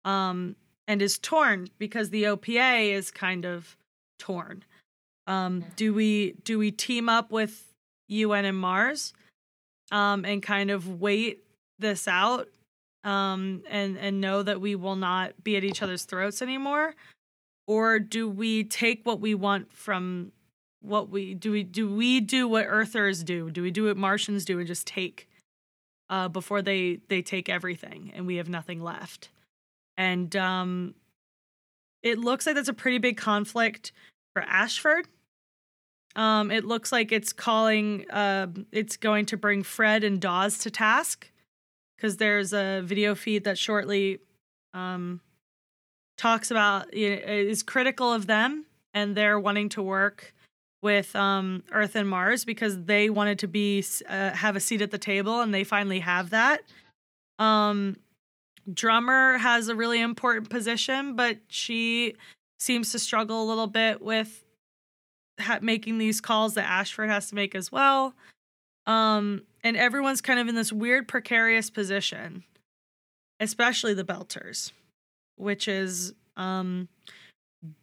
um, 0.04 0.56
and 0.90 1.00
is 1.00 1.18
torn 1.18 1.68
because 1.78 2.10
the 2.10 2.24
OPA 2.24 2.90
is 2.90 3.12
kind 3.12 3.44
of 3.44 3.76
torn. 4.18 4.64
Um, 5.28 5.64
do 5.76 5.94
we 5.94 6.32
do 6.42 6.58
we 6.58 6.72
team 6.72 7.08
up 7.08 7.30
with 7.30 7.72
UN 8.08 8.44
and 8.44 8.58
Mars, 8.58 9.14
um, 9.92 10.24
and 10.24 10.42
kind 10.42 10.68
of 10.68 11.00
wait 11.00 11.44
this 11.78 12.08
out 12.08 12.48
um 13.04 13.62
and 13.70 13.96
and 13.98 14.20
know 14.20 14.42
that 14.42 14.60
we 14.60 14.74
will 14.74 14.96
not 14.96 15.42
be 15.44 15.56
at 15.56 15.62
each 15.62 15.80
other's 15.80 16.06
throats 16.06 16.42
anymore? 16.42 16.96
Or 17.68 18.00
do 18.00 18.28
we 18.28 18.64
take 18.64 19.06
what 19.06 19.20
we 19.20 19.32
want 19.32 19.72
from 19.72 20.32
what 20.82 21.08
we 21.08 21.34
do 21.34 21.52
we 21.52 21.62
do 21.62 21.88
we 21.88 22.20
do 22.20 22.48
what 22.48 22.66
earthers 22.66 23.22
do? 23.22 23.48
Do 23.48 23.62
we 23.62 23.70
do 23.70 23.86
what 23.86 23.96
martians 23.96 24.44
do 24.44 24.58
and 24.58 24.66
just 24.66 24.88
take 24.88 25.28
uh 26.08 26.26
before 26.26 26.62
they 26.62 26.98
they 27.06 27.22
take 27.22 27.48
everything 27.48 28.10
and 28.12 28.26
we 28.26 28.36
have 28.36 28.48
nothing 28.48 28.82
left 28.82 29.28
and 30.00 30.34
um 30.36 30.94
it 32.02 32.18
looks 32.18 32.46
like 32.46 32.54
that's 32.54 32.68
a 32.68 32.74
pretty 32.74 32.98
big 32.98 33.16
conflict 33.16 33.92
for 34.32 34.42
ashford 34.42 35.06
um 36.16 36.50
it 36.50 36.64
looks 36.64 36.90
like 36.90 37.12
it's 37.12 37.32
calling 37.32 38.10
uh 38.10 38.46
it's 38.72 38.96
going 38.96 39.26
to 39.26 39.36
bring 39.36 39.62
fred 39.62 40.02
and 40.02 40.20
dawes 40.20 40.58
to 40.58 40.70
task 40.70 41.30
because 42.00 42.16
there's 42.16 42.54
a 42.54 42.80
video 42.82 43.14
feed 43.14 43.44
that 43.44 43.58
shortly 43.58 44.20
um, 44.72 45.20
talks 46.16 46.50
about 46.50 46.92
is 46.94 47.62
critical 47.62 48.10
of 48.10 48.26
them 48.26 48.64
and 48.94 49.14
they're 49.14 49.38
wanting 49.38 49.68
to 49.68 49.82
work 49.82 50.34
with 50.82 51.14
um, 51.14 51.62
Earth 51.72 51.94
and 51.94 52.08
Mars 52.08 52.46
because 52.46 52.84
they 52.84 53.10
wanted 53.10 53.38
to 53.40 53.46
be 53.46 53.84
uh, 54.08 54.30
have 54.30 54.56
a 54.56 54.60
seat 54.60 54.80
at 54.80 54.90
the 54.90 54.98
table 54.98 55.42
and 55.42 55.52
they 55.52 55.62
finally 55.62 56.00
have 56.00 56.30
that. 56.30 56.62
Um, 57.38 57.96
Drummer 58.72 59.38
has 59.38 59.68
a 59.68 59.74
really 59.74 60.00
important 60.00 60.50
position, 60.50 61.16
but 61.16 61.38
she 61.48 62.14
seems 62.58 62.92
to 62.92 62.98
struggle 62.98 63.42
a 63.42 63.46
little 63.46 63.66
bit 63.66 64.02
with 64.02 64.44
ha- 65.40 65.58
making 65.62 65.98
these 65.98 66.20
calls 66.20 66.54
that 66.54 66.68
Ashford 66.68 67.10
has 67.10 67.28
to 67.28 67.34
make 67.34 67.54
as 67.54 67.72
well. 67.72 68.14
Um, 68.86 69.42
and 69.62 69.76
everyone's 69.76 70.20
kind 70.20 70.38
of 70.38 70.48
in 70.48 70.54
this 70.54 70.72
weird 70.72 71.08
precarious 71.08 71.70
position, 71.70 72.44
especially 73.38 73.94
the 73.94 74.04
Belters, 74.04 74.72
which 75.36 75.68
is 75.68 76.14
um, 76.36 76.88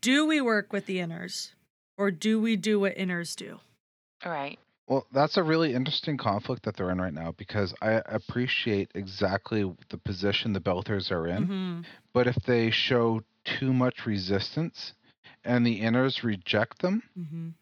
do 0.02 0.26
we 0.26 0.42
work 0.42 0.74
with 0.74 0.86
the 0.86 0.98
inners 0.98 1.54
or 1.98 2.12
do 2.12 2.40
we 2.40 2.56
do 2.56 2.80
what 2.80 2.96
inners 2.98 3.36
do? 3.36 3.60
Right. 4.26 4.60
Well, 4.88 5.06
that's 5.12 5.36
a 5.36 5.44
really 5.44 5.74
interesting 5.74 6.18
conflict 6.18 6.64
that 6.64 6.78
they're 6.78 6.92
in 6.92 7.02
right 7.02 7.14
now 7.14 7.34
because 7.38 7.74
I 7.82 8.02
appreciate 8.06 8.90
exactly 8.96 9.70
the 9.90 9.98
position 9.98 10.54
the 10.54 10.62
Belters 10.62 11.12
are 11.12 11.28
in. 11.28 11.48
Mhm. 11.48 11.86
But 12.14 12.28
if 12.28 12.36
they 12.46 12.72
show 12.72 13.22
too 13.44 13.74
much 13.74 14.06
resistance 14.06 14.94
and 15.44 15.66
the 15.66 15.82
inners 15.82 16.24
reject 16.24 16.82
them, 16.82 17.04
Mhm. 17.18 17.54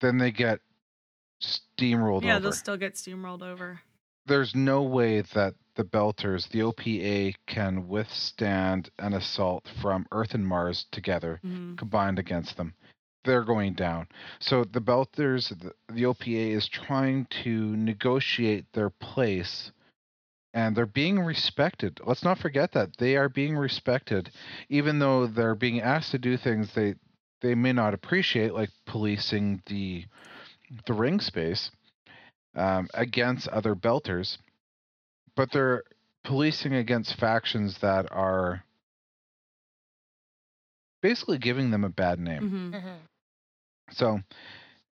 then 0.00 0.18
they 0.18 0.32
get 0.32 0.60
steamrolled 1.40 2.18
over. 2.18 2.26
Yeah, 2.26 2.34
over. 2.34 2.42
they'll 2.42 2.52
still 2.52 2.76
get 2.76 2.94
steamrolled 2.94 3.42
over. 3.42 3.80
There's 4.26 4.54
no 4.54 4.82
way 4.82 5.20
that 5.20 5.54
the 5.76 5.84
Belters, 5.84 6.48
the 6.48 6.62
OPA, 6.62 7.34
can 7.46 7.86
withstand 7.88 8.90
an 8.98 9.12
assault 9.12 9.68
from 9.80 10.06
Earth 10.10 10.34
and 10.34 10.46
Mars 10.46 10.86
together, 10.90 11.40
Mhm. 11.44 11.76
combined 11.76 12.18
against 12.18 12.56
them. 12.56 12.74
They're 13.24 13.44
going 13.44 13.74
down. 13.74 14.08
So 14.38 14.64
the 14.64 14.80
Belters, 14.80 15.48
the, 15.48 15.72
the 15.92 16.04
OPA, 16.04 16.52
is 16.52 16.68
trying 16.68 17.26
to 17.44 17.76
negotiate 17.76 18.72
their 18.72 18.90
place, 18.90 19.72
and 20.54 20.76
they're 20.76 20.86
being 20.86 21.20
respected. 21.20 22.00
Let's 22.04 22.24
not 22.24 22.38
forget 22.38 22.72
that 22.72 22.96
they 22.98 23.16
are 23.16 23.28
being 23.28 23.56
respected, 23.56 24.30
even 24.68 24.98
though 24.98 25.26
they're 25.26 25.54
being 25.54 25.80
asked 25.80 26.10
to 26.12 26.18
do 26.18 26.36
things 26.36 26.74
they 26.74 26.94
they 27.40 27.54
may 27.54 27.72
not 27.72 27.94
appreciate, 27.94 28.54
like 28.54 28.70
policing 28.86 29.62
the 29.66 30.04
the 30.86 30.92
ring 30.94 31.20
space 31.20 31.70
um, 32.56 32.88
against 32.94 33.48
other 33.48 33.74
Belters, 33.74 34.38
but 35.36 35.50
they're 35.52 35.82
policing 36.24 36.74
against 36.74 37.14
factions 37.18 37.78
that 37.78 38.10
are 38.12 38.64
basically 41.02 41.38
giving 41.38 41.70
them 41.70 41.84
a 41.84 41.88
bad 41.90 42.18
name. 42.18 42.72
Mhm. 42.72 42.80
hmm 42.80 43.13
So 43.90 44.20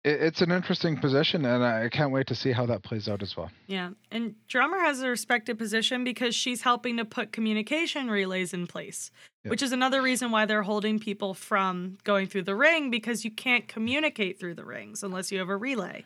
it, 0.05 0.21
it's 0.23 0.41
an 0.43 0.51
interesting 0.53 0.97
position, 0.97 1.45
and 1.45 1.65
I 1.65 1.89
can't 1.89 2.11
wait 2.13 2.27
to 2.29 2.35
see 2.35 2.53
how 2.53 2.67
that 2.67 2.83
plays 2.83 3.09
out 3.09 3.23
as 3.23 3.37
well. 3.37 3.51
Yeah. 3.67 3.91
And 4.11 4.35
drummer 4.49 4.79
has 4.81 5.01
a 5.03 5.09
respected 5.09 5.59
position 5.59 6.05
because 6.05 6.35
she's 6.35 6.63
helping 6.63 6.97
to 6.99 7.05
put 7.05 7.33
communication 7.33 8.09
relays 8.11 8.53
in 8.55 8.67
place, 8.67 9.11
Yep. 9.45 9.51
which 9.51 9.63
is 9.63 9.73
another 9.73 10.01
reason 10.03 10.31
why 10.31 10.47
they're 10.47 10.63
holding 10.63 10.99
people 10.99 11.35
from 11.35 11.99
going 12.05 12.27
through 12.27 12.45
the 12.45 12.55
ring 12.57 12.91
because 12.91 13.25
you 13.25 13.31
can't 13.31 13.69
communicate 13.69 14.39
through 14.41 14.55
the 14.55 14.65
rings 14.65 15.03
unless 15.03 15.31
you 15.33 15.39
have 15.39 15.49
a 15.51 15.57
relay. 15.57 16.05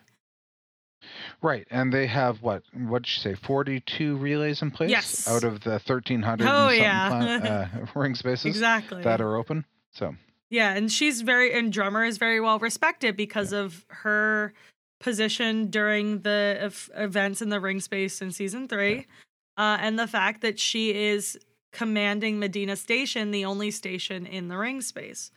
Right, 1.41 1.65
and 1.71 1.93
they 1.93 2.09
have 2.09 2.43
what? 2.43 2.65
What 2.75 3.05
did 3.05 3.13
you 3.17 3.21
say? 3.23 3.35
Forty-two 3.37 4.17
relays 4.17 4.63
in 4.63 4.73
place 4.73 4.91
Yes. 4.91 5.29
out 5.29 5.45
of 5.45 5.61
the 5.61 5.79
thirteen 5.79 6.23
hundred 6.23 6.49
Oh, 6.49 6.71
yeah. 6.71 7.69
uh, 7.81 7.87
ring 7.95 8.17
spaces 8.17 8.47
Exactly. 8.47 9.03
that 9.05 9.21
are 9.21 9.37
open. 9.37 9.65
So 9.93 10.17
Yeah, 10.51 10.75
and 10.75 10.91
she's 10.91 11.21
very 11.21 11.53
and 11.53 11.73
drummer 11.73 12.05
is 12.05 12.19
very 12.19 12.41
well 12.41 12.59
respected 12.59 13.17
because 13.17 13.53
of 13.53 13.85
her 13.89 14.55
position 15.01 15.67
during 15.69 16.21
the 16.23 16.57
ev- 16.61 16.91
events 16.97 17.43
in 17.43 17.51
the 17.51 17.61
ring 17.61 17.81
space 17.81 18.21
in 18.23 18.33
season 18.33 18.67
three, 18.67 19.07
uh, 19.57 19.79
and 19.81 19.99
the 19.99 20.07
fact 20.07 20.41
that 20.41 20.59
she 20.59 20.95
is 20.95 21.39
commanding 21.73 22.39
Medina 22.39 22.77
Station, 22.77 23.31
the 23.31 23.45
only 23.45 23.71
station 23.71 24.27
in 24.27 24.49
the 24.49 24.57
ring 24.57 24.81
space. 24.81 25.31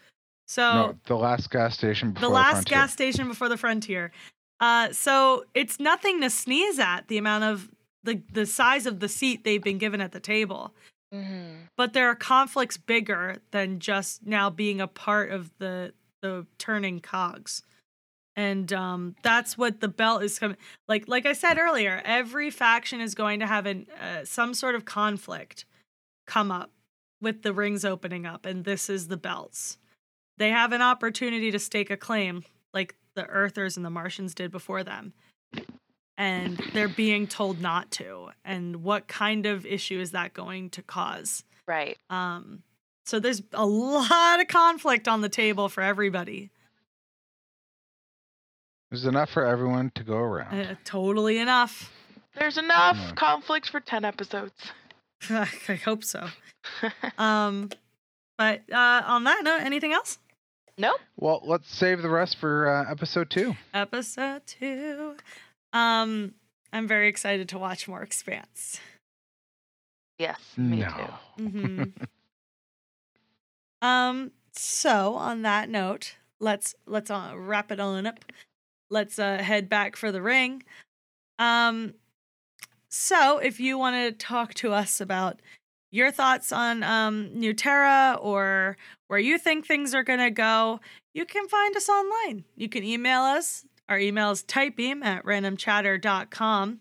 So 0.47 0.61
no, 0.61 0.95
the 1.05 1.15
last 1.15 1.49
gas 1.49 1.77
station 1.77 2.11
before 2.11 2.27
the 2.27 2.33
last 2.33 2.53
Frontier. 2.53 2.77
gas 2.77 2.93
station 2.93 3.27
before 3.27 3.49
the 3.49 3.57
frontier. 3.57 4.11
Uh, 4.59 4.91
so 4.91 5.45
it's 5.53 5.79
nothing 5.79 6.21
to 6.21 6.29
sneeze 6.29 6.77
at 6.77 7.07
the 7.07 7.17
amount 7.17 7.43
of 7.43 7.69
the 8.03 8.21
the 8.31 8.45
size 8.45 8.85
of 8.85 8.99
the 8.99 9.07
seat 9.07 9.43
they've 9.43 9.63
been 9.63 9.77
given 9.77 10.01
at 10.01 10.11
the 10.11 10.19
table 10.19 10.73
Mm-hmm. 11.13 11.63
but 11.75 11.91
there 11.91 12.07
are 12.07 12.15
conflicts 12.15 12.77
bigger 12.77 13.37
than 13.51 13.79
just 13.79 14.25
now 14.25 14.49
being 14.49 14.79
a 14.79 14.87
part 14.87 15.31
of 15.31 15.51
the 15.57 15.93
the 16.21 16.45
turning 16.57 16.99
cogs. 17.01 17.63
And 18.37 18.71
um 18.71 19.15
that's 19.21 19.57
what 19.57 19.81
the 19.81 19.89
belt 19.89 20.23
is 20.23 20.39
coming 20.39 20.55
like 20.87 21.09
like 21.09 21.25
i 21.25 21.33
said 21.33 21.57
earlier 21.57 22.01
every 22.05 22.49
faction 22.49 23.01
is 23.01 23.13
going 23.13 23.41
to 23.41 23.45
have 23.45 23.65
an 23.65 23.87
uh, 24.01 24.23
some 24.23 24.53
sort 24.53 24.73
of 24.73 24.85
conflict 24.85 25.65
come 26.27 26.49
up 26.49 26.71
with 27.21 27.41
the 27.41 27.53
rings 27.53 27.83
opening 27.83 28.25
up 28.25 28.45
and 28.45 28.63
this 28.63 28.89
is 28.89 29.09
the 29.09 29.17
belts. 29.17 29.77
They 30.37 30.49
have 30.49 30.71
an 30.71 30.81
opportunity 30.81 31.51
to 31.51 31.59
stake 31.59 31.89
a 31.91 31.97
claim 31.97 32.45
like 32.73 32.95
the 33.15 33.27
earthers 33.27 33.75
and 33.75 33.85
the 33.85 33.89
martians 33.89 34.33
did 34.33 34.49
before 34.49 34.83
them 34.83 35.11
and 36.17 36.57
they're 36.73 36.87
being 36.87 37.25
told 37.27 37.59
not 37.61 37.89
to 37.91 38.29
and 38.45 38.83
what 38.83 39.07
kind 39.07 39.45
of 39.45 39.65
issue 39.65 39.99
is 39.99 40.11
that 40.11 40.33
going 40.33 40.69
to 40.69 40.81
cause 40.81 41.43
Right. 41.67 41.97
um 42.09 42.63
so 43.05 43.19
there's 43.19 43.41
a 43.53 43.65
lot 43.65 44.39
of 44.39 44.47
conflict 44.47 45.07
on 45.07 45.21
the 45.21 45.29
table 45.29 45.69
for 45.69 45.81
everybody 45.81 46.51
There's 48.89 49.05
enough 49.05 49.29
for 49.29 49.45
everyone 49.45 49.91
to 49.95 50.03
go 50.03 50.17
around. 50.17 50.53
uh, 50.59 50.75
totally 50.83 51.37
enough 51.39 51.91
There's 52.37 52.57
enough 52.57 52.97
Yeah. 52.97 53.11
conflict 53.15 53.69
for 53.69 53.79
10 53.79 54.05
episodes. 54.05 54.53
i 55.29 55.45
hope 55.85 56.03
so 56.03 56.27
um 57.17 57.69
but 58.37 58.61
uh 58.71 59.01
on 59.05 59.23
that 59.25 59.43
note 59.43 59.61
anything 59.61 59.93
else 59.93 60.17
nope. 60.77 60.99
Well, 61.17 61.41
let's 61.43 61.71
save 61.71 62.01
the 62.01 62.09
rest 62.09 62.37
for 62.39 62.67
uh, 62.67 62.89
episode 62.91 63.29
two. 63.29 63.55
episode 63.73 64.41
two 64.47 65.15
um 65.73 66.33
i'm 66.73 66.87
very 66.87 67.07
excited 67.07 67.47
to 67.49 67.57
watch 67.57 67.87
more 67.87 68.01
expanse 68.01 68.79
Yes, 70.19 70.39
me 70.55 70.77
no. 70.77 71.09
too. 71.37 71.43
hmm 71.49 71.83
um. 73.81 74.31
So 74.53 75.15
on 75.15 75.43
that 75.43 75.69
note, 75.69 76.15
let's 76.39 76.75
let's 76.85 77.09
uh, 77.09 77.33
wrap 77.35 77.71
it 77.71 77.79
on 77.79 78.05
up. 78.05 78.19
Let's 78.89 79.17
uh, 79.17 79.37
head 79.37 79.69
back 79.69 79.95
for 79.95 80.11
the 80.11 80.21
ring. 80.21 80.63
Um. 81.39 81.95
So 82.89 83.39
if 83.39 83.59
you 83.59 83.77
want 83.77 83.95
to 83.95 84.11
talk 84.25 84.53
to 84.55 84.73
us 84.73 85.01
about 85.01 85.39
your 85.91 86.11
thoughts 86.11 86.51
on 86.51 86.83
um 86.83 87.29
New 87.33 87.53
Terra 87.53 88.17
or 88.21 88.77
where 89.07 89.19
you 89.19 89.37
think 89.37 89.65
things 89.65 89.95
are 89.95 90.03
gonna 90.03 90.29
go, 90.31 90.79
you 91.13 91.25
can 91.25 91.47
find 91.47 91.75
us 91.75 91.89
online. 91.89 92.43
You 92.55 92.69
can 92.69 92.83
email 92.83 93.21
us. 93.21 93.65
Our 93.91 93.99
email 93.99 94.31
is 94.31 94.43
tightbeam 94.43 95.03
at 95.03 95.25
randomchatter.com. 95.25 96.79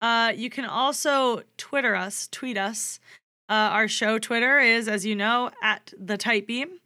Uh, 0.00 0.32
you 0.36 0.48
can 0.48 0.64
also 0.66 1.42
Twitter 1.56 1.96
us, 1.96 2.28
tweet 2.30 2.56
us. 2.56 3.00
Uh, 3.48 3.54
our 3.72 3.88
show 3.88 4.20
Twitter 4.20 4.60
is, 4.60 4.86
as 4.86 5.04
you 5.04 5.16
know, 5.16 5.50
at 5.64 5.92
the 5.98 6.16
Tightbeam. 6.16 6.78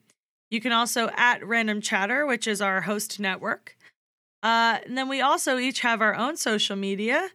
You 0.50 0.62
can 0.62 0.72
also 0.72 1.10
at 1.18 1.46
Random 1.46 1.82
Chatter, 1.82 2.24
which 2.24 2.46
is 2.46 2.62
our 2.62 2.80
host 2.80 3.20
network. 3.20 3.76
Uh, 4.42 4.78
and 4.86 4.96
then 4.96 5.10
we 5.10 5.20
also 5.20 5.58
each 5.58 5.80
have 5.80 6.00
our 6.00 6.14
own 6.14 6.38
social 6.38 6.76
media. 6.76 7.28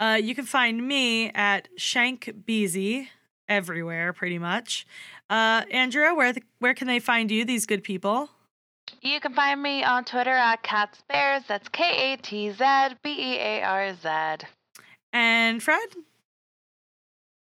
Uh, 0.00 0.18
you 0.20 0.34
can 0.34 0.44
find 0.44 0.88
me 0.88 1.30
at 1.30 1.68
Shank 1.76 2.34
Beezy 2.44 3.08
everywhere, 3.48 4.12
pretty 4.12 4.40
much. 4.40 4.84
Uh, 5.30 5.62
Andrea, 5.70 6.12
where 6.12 6.34
where 6.58 6.74
can 6.74 6.88
they 6.88 6.98
find 6.98 7.30
you? 7.30 7.44
These 7.44 7.66
good 7.66 7.84
people. 7.84 8.30
You 9.00 9.20
can 9.20 9.34
find 9.34 9.62
me 9.62 9.82
on 9.82 10.04
Twitter 10.04 10.30
at 10.30 10.62
Cats 10.62 11.02
Bears. 11.08 11.42
That's 11.48 11.68
K 11.68 12.12
A 12.12 12.16
T 12.16 12.50
Z 12.50 12.96
B 13.02 13.10
E 13.10 13.38
A 13.38 13.62
R 13.62 13.94
Z. 13.94 14.46
And 15.12 15.62
Fred. 15.62 15.88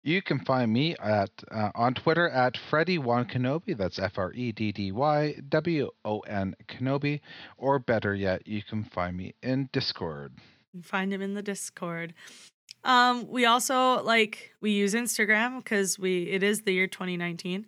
You 0.02 0.20
can 0.20 0.38
find 0.44 0.70
me 0.70 0.94
at 1.02 1.30
uh, 1.50 1.70
on 1.74 1.94
Twitter 1.94 2.28
at 2.28 2.58
Freddy 2.68 2.98
Won 2.98 3.24
Kenobi. 3.24 3.76
That's 3.76 3.98
F 3.98 4.18
R 4.18 4.32
E 4.32 4.52
D 4.52 4.70
D 4.70 4.92
Y 4.92 5.36
W 5.48 5.90
O 6.04 6.20
N 6.20 6.54
Kenobi. 6.68 7.20
Or 7.56 7.78
better 7.78 8.14
yet, 8.14 8.46
you 8.46 8.62
can 8.62 8.84
find 8.84 9.16
me 9.16 9.34
in 9.42 9.70
Discord. 9.72 10.34
You 10.72 10.82
find 10.82 11.12
him 11.12 11.22
in 11.22 11.34
the 11.34 11.42
Discord. 11.42 12.12
Um, 12.84 13.26
we 13.28 13.46
also 13.46 14.02
like 14.02 14.52
we 14.60 14.72
use 14.72 14.92
Instagram 14.92 15.58
because 15.58 15.98
we 15.98 16.24
it 16.24 16.42
is 16.42 16.62
the 16.62 16.72
year 16.72 16.86
2019. 16.86 17.66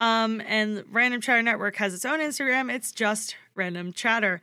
Um, 0.00 0.42
and 0.46 0.84
Random 0.90 1.20
Chatter 1.20 1.42
Network 1.42 1.76
has 1.76 1.94
its 1.94 2.04
own 2.04 2.18
Instagram. 2.20 2.72
It's 2.72 2.92
just 2.92 3.36
Random 3.54 3.92
Chatter. 3.92 4.40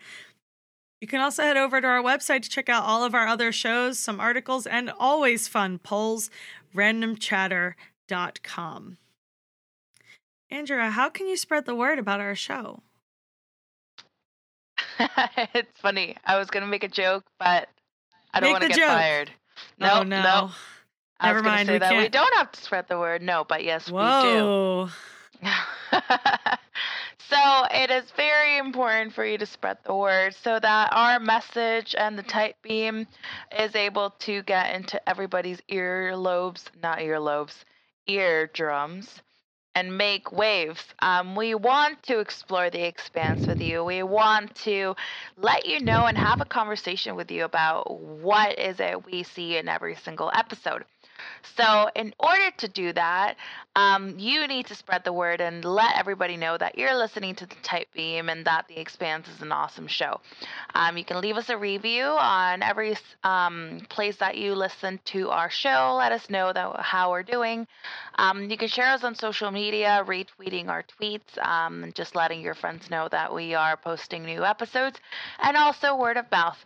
You 0.99 1.07
can 1.07 1.21
also 1.21 1.43
head 1.43 1.57
over 1.57 1.81
to 1.81 1.87
our 1.87 2.01
website 2.01 2.41
to 2.43 2.49
check 2.49 2.69
out 2.69 2.85
all 2.85 3.03
of 3.03 3.13
our 3.13 3.27
other 3.27 3.51
shows, 3.51 3.99
some 3.99 4.19
articles, 4.19 4.65
and 4.65 4.89
always 4.89 5.47
fun 5.47 5.77
polls. 5.79 6.29
Randomchatter.com. 6.73 8.97
Andrea, 10.49 10.89
how 10.91 11.09
can 11.09 11.27
you 11.27 11.35
spread 11.35 11.65
the 11.65 11.75
word 11.75 11.99
about 11.99 12.21
our 12.21 12.35
show? 12.35 12.83
it's 15.53 15.79
funny. 15.81 16.15
I 16.25 16.37
was 16.37 16.49
gonna 16.49 16.67
make 16.67 16.83
a 16.83 16.87
joke, 16.87 17.25
but 17.39 17.67
I 18.33 18.39
don't 18.39 18.51
want 18.51 18.63
to 18.63 18.69
get 18.69 18.77
joke. 18.77 18.87
fired. 18.87 19.31
oh 19.81 20.03
no! 20.03 20.23
nope. 20.23 20.51
I 21.19 21.27
Never 21.27 21.39
was 21.39 21.45
mind, 21.45 21.69
we 21.69 21.77
that 21.79 21.97
we 21.97 22.09
don't 22.09 22.33
have 22.35 22.51
to 22.51 22.61
spread 22.61 22.87
the 22.87 22.97
word. 22.97 23.21
No, 23.21 23.45
but 23.47 23.63
yes, 23.63 23.89
we 23.89 23.99
do. 23.99 24.89
So 27.29 27.65
it 27.71 27.89
is 27.89 28.11
very 28.11 28.57
important 28.57 29.13
for 29.13 29.25
you 29.25 29.37
to 29.39 29.45
spread 29.45 29.77
the 29.83 29.95
word 29.95 30.35
so 30.35 30.59
that 30.59 30.89
our 30.91 31.19
message 31.19 31.95
and 31.97 32.17
the 32.17 32.23
Tight 32.23 32.55
Beam 32.61 33.07
is 33.57 33.75
able 33.75 34.11
to 34.19 34.43
get 34.43 34.75
into 34.75 35.01
everybody's 35.09 35.61
earlobes, 35.71 36.65
not 36.81 36.99
earlobes, 36.99 37.63
eardrums. 38.07 39.21
And 39.75 39.97
make 39.97 40.31
waves. 40.31 40.83
Um, 40.99 41.35
we 41.35 41.55
want 41.55 42.03
to 42.03 42.19
explore 42.19 42.69
the 42.69 42.83
expanse 42.87 43.47
with 43.47 43.59
you. 43.61 43.83
We 43.83 44.03
want 44.03 44.55
to 44.65 44.95
let 45.37 45.65
you 45.65 45.79
know 45.79 46.05
and 46.05 46.17
have 46.17 46.41
a 46.41 46.45
conversation 46.45 47.15
with 47.15 47.31
you 47.31 47.43
about 47.45 47.99
what 47.99 48.59
is 48.59 48.79
it 48.79 49.05
we 49.05 49.23
see 49.23 49.57
in 49.57 49.67
every 49.67 49.95
single 49.95 50.31
episode. 50.35 50.85
So, 51.55 51.89
in 51.95 52.13
order 52.19 52.51
to 52.57 52.67
do 52.67 52.93
that, 52.93 53.35
um, 53.75 54.17
you 54.17 54.47
need 54.47 54.67
to 54.67 54.75
spread 54.75 55.03
the 55.03 55.13
word 55.13 55.41
and 55.41 55.63
let 55.65 55.97
everybody 55.97 56.37
know 56.37 56.57
that 56.57 56.77
you're 56.77 56.95
listening 56.95 57.35
to 57.35 57.45
the 57.45 57.55
Tight 57.63 57.87
Beam 57.93 58.29
and 58.29 58.45
that 58.45 58.67
The 58.67 58.79
Expanse 58.79 59.27
is 59.27 59.41
an 59.41 59.51
awesome 59.51 59.87
show. 59.87 60.19
Um, 60.73 60.97
you 60.97 61.05
can 61.05 61.21
leave 61.21 61.37
us 61.37 61.49
a 61.49 61.57
review 61.57 62.03
on 62.03 62.63
every 62.63 62.95
um, 63.23 63.81
place 63.89 64.17
that 64.17 64.37
you 64.37 64.55
listen 64.55 64.99
to 65.05 65.29
our 65.29 65.49
show. 65.49 65.95
Let 65.97 66.11
us 66.11 66.29
know 66.29 66.53
that 66.53 66.79
how 66.79 67.11
we're 67.11 67.23
doing. 67.23 67.67
Um, 68.15 68.49
you 68.49 68.57
can 68.57 68.67
share 68.67 68.89
us 68.89 69.03
on 69.03 69.15
social 69.15 69.51
media, 69.51 70.03
retweeting 70.05 70.67
our 70.69 70.83
tweets, 70.83 71.37
um, 71.43 71.83
and 71.83 71.95
just 71.95 72.15
letting 72.15 72.41
your 72.41 72.55
friends 72.55 72.89
know 72.89 73.07
that 73.09 73.33
we 73.33 73.53
are 73.53 73.77
posting 73.77 74.23
new 74.23 74.43
episodes, 74.43 74.99
and 75.39 75.57
also 75.57 75.95
word 75.95 76.17
of 76.17 76.29
mouth. 76.31 76.57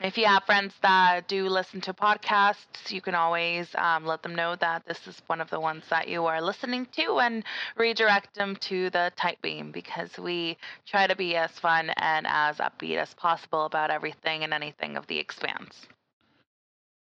If 0.00 0.18
you 0.18 0.26
have 0.26 0.44
friends 0.44 0.74
that 0.82 1.26
do 1.26 1.48
listen 1.48 1.80
to 1.82 1.94
podcasts, 1.94 2.90
you 2.90 3.00
can 3.00 3.14
always 3.14 3.66
um, 3.76 4.04
let 4.04 4.22
them 4.22 4.34
know 4.34 4.54
that 4.56 4.84
this 4.84 5.06
is 5.06 5.22
one 5.26 5.40
of 5.40 5.48
the 5.48 5.58
ones 5.58 5.84
that 5.88 6.06
you 6.06 6.26
are 6.26 6.42
listening 6.42 6.86
to 6.96 7.18
and 7.20 7.42
redirect 7.78 8.34
them 8.34 8.56
to 8.56 8.90
the 8.90 9.10
Tight 9.16 9.40
Beam 9.40 9.72
because 9.72 10.10
we 10.18 10.58
try 10.86 11.06
to 11.06 11.16
be 11.16 11.34
as 11.36 11.50
fun 11.52 11.90
and 11.96 12.26
as 12.28 12.58
upbeat 12.58 12.98
as 12.98 13.14
possible 13.14 13.64
about 13.64 13.90
everything 13.90 14.44
and 14.44 14.52
anything 14.52 14.98
of 14.98 15.06
the 15.06 15.18
expanse. 15.18 15.86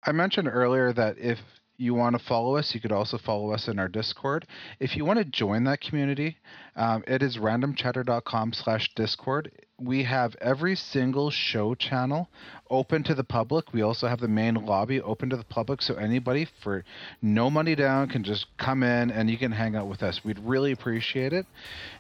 I 0.05 0.13
mentioned 0.13 0.49
earlier 0.49 0.93
that 0.93 1.19
if 1.19 1.39
you 1.77 1.95
want 1.95 2.17
to 2.17 2.25
follow 2.25 2.57
us, 2.57 2.75
you 2.75 2.81
could 2.81 2.93
also 2.93 3.19
follow 3.19 3.51
us 3.51 3.67
in 3.67 3.81
our 3.81 3.89
Discord. 3.89 4.47
If 4.79 4.97
you 4.97 5.05
want 5.05 5.19
to 5.19 5.25
join 5.25 5.65
that 5.65 5.81
community, 5.81 6.37
um, 6.77 7.03
it 7.09 7.23
is 7.23 7.39
randomchatter.com 7.39 8.53
slash 8.53 8.95
Discord. 8.95 9.51
We 9.79 10.05
have 10.05 10.37
every 10.41 10.77
single 10.77 11.31
show 11.31 11.75
channel 11.75 12.29
open 12.71 13.03
to 13.05 13.15
the 13.15 13.25
public. 13.25 13.73
We 13.73 13.83
also 13.83 14.07
have 14.07 14.21
the 14.21 14.29
main 14.29 14.55
lobby 14.55 15.01
open 15.01 15.31
to 15.31 15.37
the 15.37 15.45
public, 15.45 15.83
so 15.83 15.95
anybody 15.95 16.47
for 16.63 16.85
no 17.21 17.51
money 17.51 17.75
down 17.75 18.09
can 18.09 18.23
just 18.23 18.47
come 18.57 18.83
in 18.83 19.11
and 19.11 19.29
you 19.29 19.37
can 19.37 19.53
hang 19.53 19.75
out 19.75 19.89
with 19.89 20.03
us. 20.03 20.25
We'd 20.25 20.39
really 20.39 20.73
appreciate 20.73 21.33
it. 21.33 21.47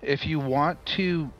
If 0.02 0.24
you 0.26 0.38
want 0.38 0.84
to 0.96 1.30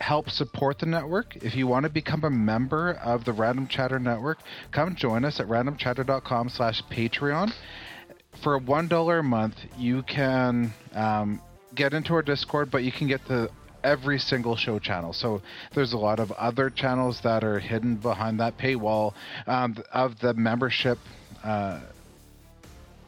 help 0.00 0.30
support 0.30 0.78
the 0.78 0.86
network, 0.86 1.36
if 1.36 1.54
you 1.54 1.66
want 1.66 1.84
to 1.84 1.90
become 1.90 2.24
a 2.24 2.30
member 2.30 2.92
of 3.02 3.24
the 3.24 3.32
Random 3.32 3.66
Chatter 3.66 3.98
Network, 3.98 4.38
come 4.72 4.94
join 4.96 5.24
us 5.24 5.40
at 5.40 5.46
randomchatter.com 5.46 6.48
slash 6.50 6.82
Patreon. 6.90 7.52
For 8.42 8.58
$1 8.60 9.18
a 9.18 9.22
month, 9.22 9.56
you 9.76 10.02
can 10.02 10.72
um, 10.94 11.42
get 11.74 11.92
into 11.92 12.14
our 12.14 12.22
Discord, 12.22 12.70
but 12.70 12.82
you 12.84 12.92
can 12.92 13.08
get 13.08 13.26
the 13.26 13.50
every 13.84 14.18
single 14.18 14.56
show 14.56 14.78
channel. 14.78 15.12
So 15.12 15.42
there's 15.74 15.92
a 15.92 15.98
lot 15.98 16.20
of 16.20 16.30
other 16.32 16.70
channels 16.70 17.20
that 17.22 17.44
are 17.44 17.58
hidden 17.58 17.96
behind 17.96 18.40
that 18.40 18.58
paywall 18.58 19.14
um, 19.46 19.76
of 19.92 20.18
the 20.20 20.34
membership 20.34 20.98
uh, 21.44 21.80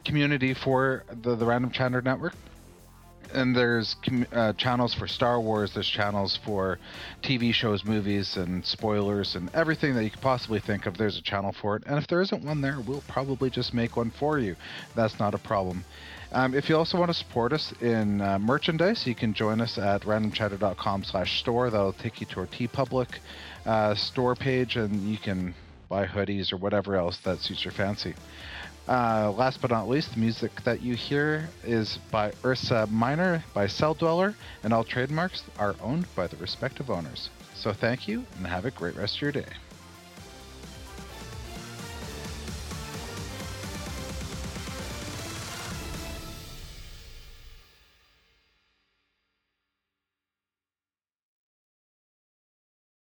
community 0.05 0.55
for 0.55 1.05
the, 1.23 1.37
the 1.37 1.47
Random 1.47 1.71
Chatter 1.71 2.03
Network 2.03 2.35
and 3.35 3.57
there's 3.57 3.97
uh, 4.33 4.53
channels 4.55 4.95
for 4.95 5.07
Star 5.07 5.41
Wars. 5.41 5.73
There's 5.75 5.89
channels 5.89 6.39
for 6.45 6.79
TV 7.23 7.53
shows, 7.53 7.85
movies, 7.85 8.37
and 8.37 8.65
spoilers, 8.65 9.35
and 9.35 9.51
everything 9.55 9.95
that 9.95 10.05
you 10.05 10.11
could 10.11 10.21
possibly 10.21 10.61
think 10.61 10.87
of. 10.87 10.97
There's 10.97 11.19
a 11.19 11.23
channel 11.23 11.55
for 11.61 11.77
it. 11.77 11.85
And 11.87 11.99
if 11.99 12.07
there 12.07 12.21
isn't 12.21 12.45
one 12.45 12.61
there, 12.61 12.79
we'll 12.87 13.03
probably 13.09 13.51
just 13.51 13.75
make 13.75 13.97
one 13.97 14.11
for 14.11 14.39
you. 14.39 14.57
That's 14.95 15.19
not 15.19 15.35
a 15.35 15.39
problem. 15.39 15.85
Um, 16.35 16.55
if 16.55 16.71
you 16.71 16.79
also 16.79 16.99
want 16.99 17.11
to 17.11 17.15
support 17.15 17.53
us 17.53 17.73
in 17.83 18.23
uh, 18.23 18.39
merchandise, 18.39 19.07
you 19.07 19.15
can 19.15 19.35
join 19.35 19.61
us 19.61 19.77
at 19.77 20.03
randomchatter.com 20.03 21.05
slash 21.05 21.41
store. 21.41 21.69
That'll 21.69 21.93
take 21.93 22.21
you 22.21 22.27
to 22.29 22.41
our 22.41 22.47
TeePublic 22.47 23.19
uh, 23.67 23.95
store 23.95 24.35
page, 24.35 24.77
and 24.77 25.03
you 25.03 25.19
can 25.19 25.55
buy 25.91 26.07
hoodies 26.07 26.51
or 26.51 26.57
whatever 26.57 26.97
else 26.97 27.19
that 27.19 27.41
suits 27.41 27.65
your 27.65 27.73
fancy. 27.73 28.15
Uh, 28.89 29.31
last 29.31 29.61
but 29.61 29.71
not 29.71 29.89
least, 29.89 30.15
the 30.15 30.21
music 30.21 30.65
that 30.65 30.81
you 30.81 30.95
hear 30.95 31.51
is 31.65 31.99
by 32.11 32.33
Ursa 32.45 32.89
Minor 32.91 33.45
by 33.53 33.67
Celldweller, 33.67 34.35
and 34.65 34.73
all 34.73 34.85
trademarks 34.85 35.45
are 35.59 35.77
owned 35.83 36.07
by 36.17 36.27
the 36.27 36.37
respective 36.37 36.91
owners. 36.91 37.29
So 37.55 37.75
thank 37.75 38.09
you, 38.09 38.25
and 38.39 38.47
have 38.47 38.65
a 38.65 38.71
great 38.71 38.97
rest 38.97 39.17
of 39.17 39.23
your 39.23 39.33
day. 39.33 39.47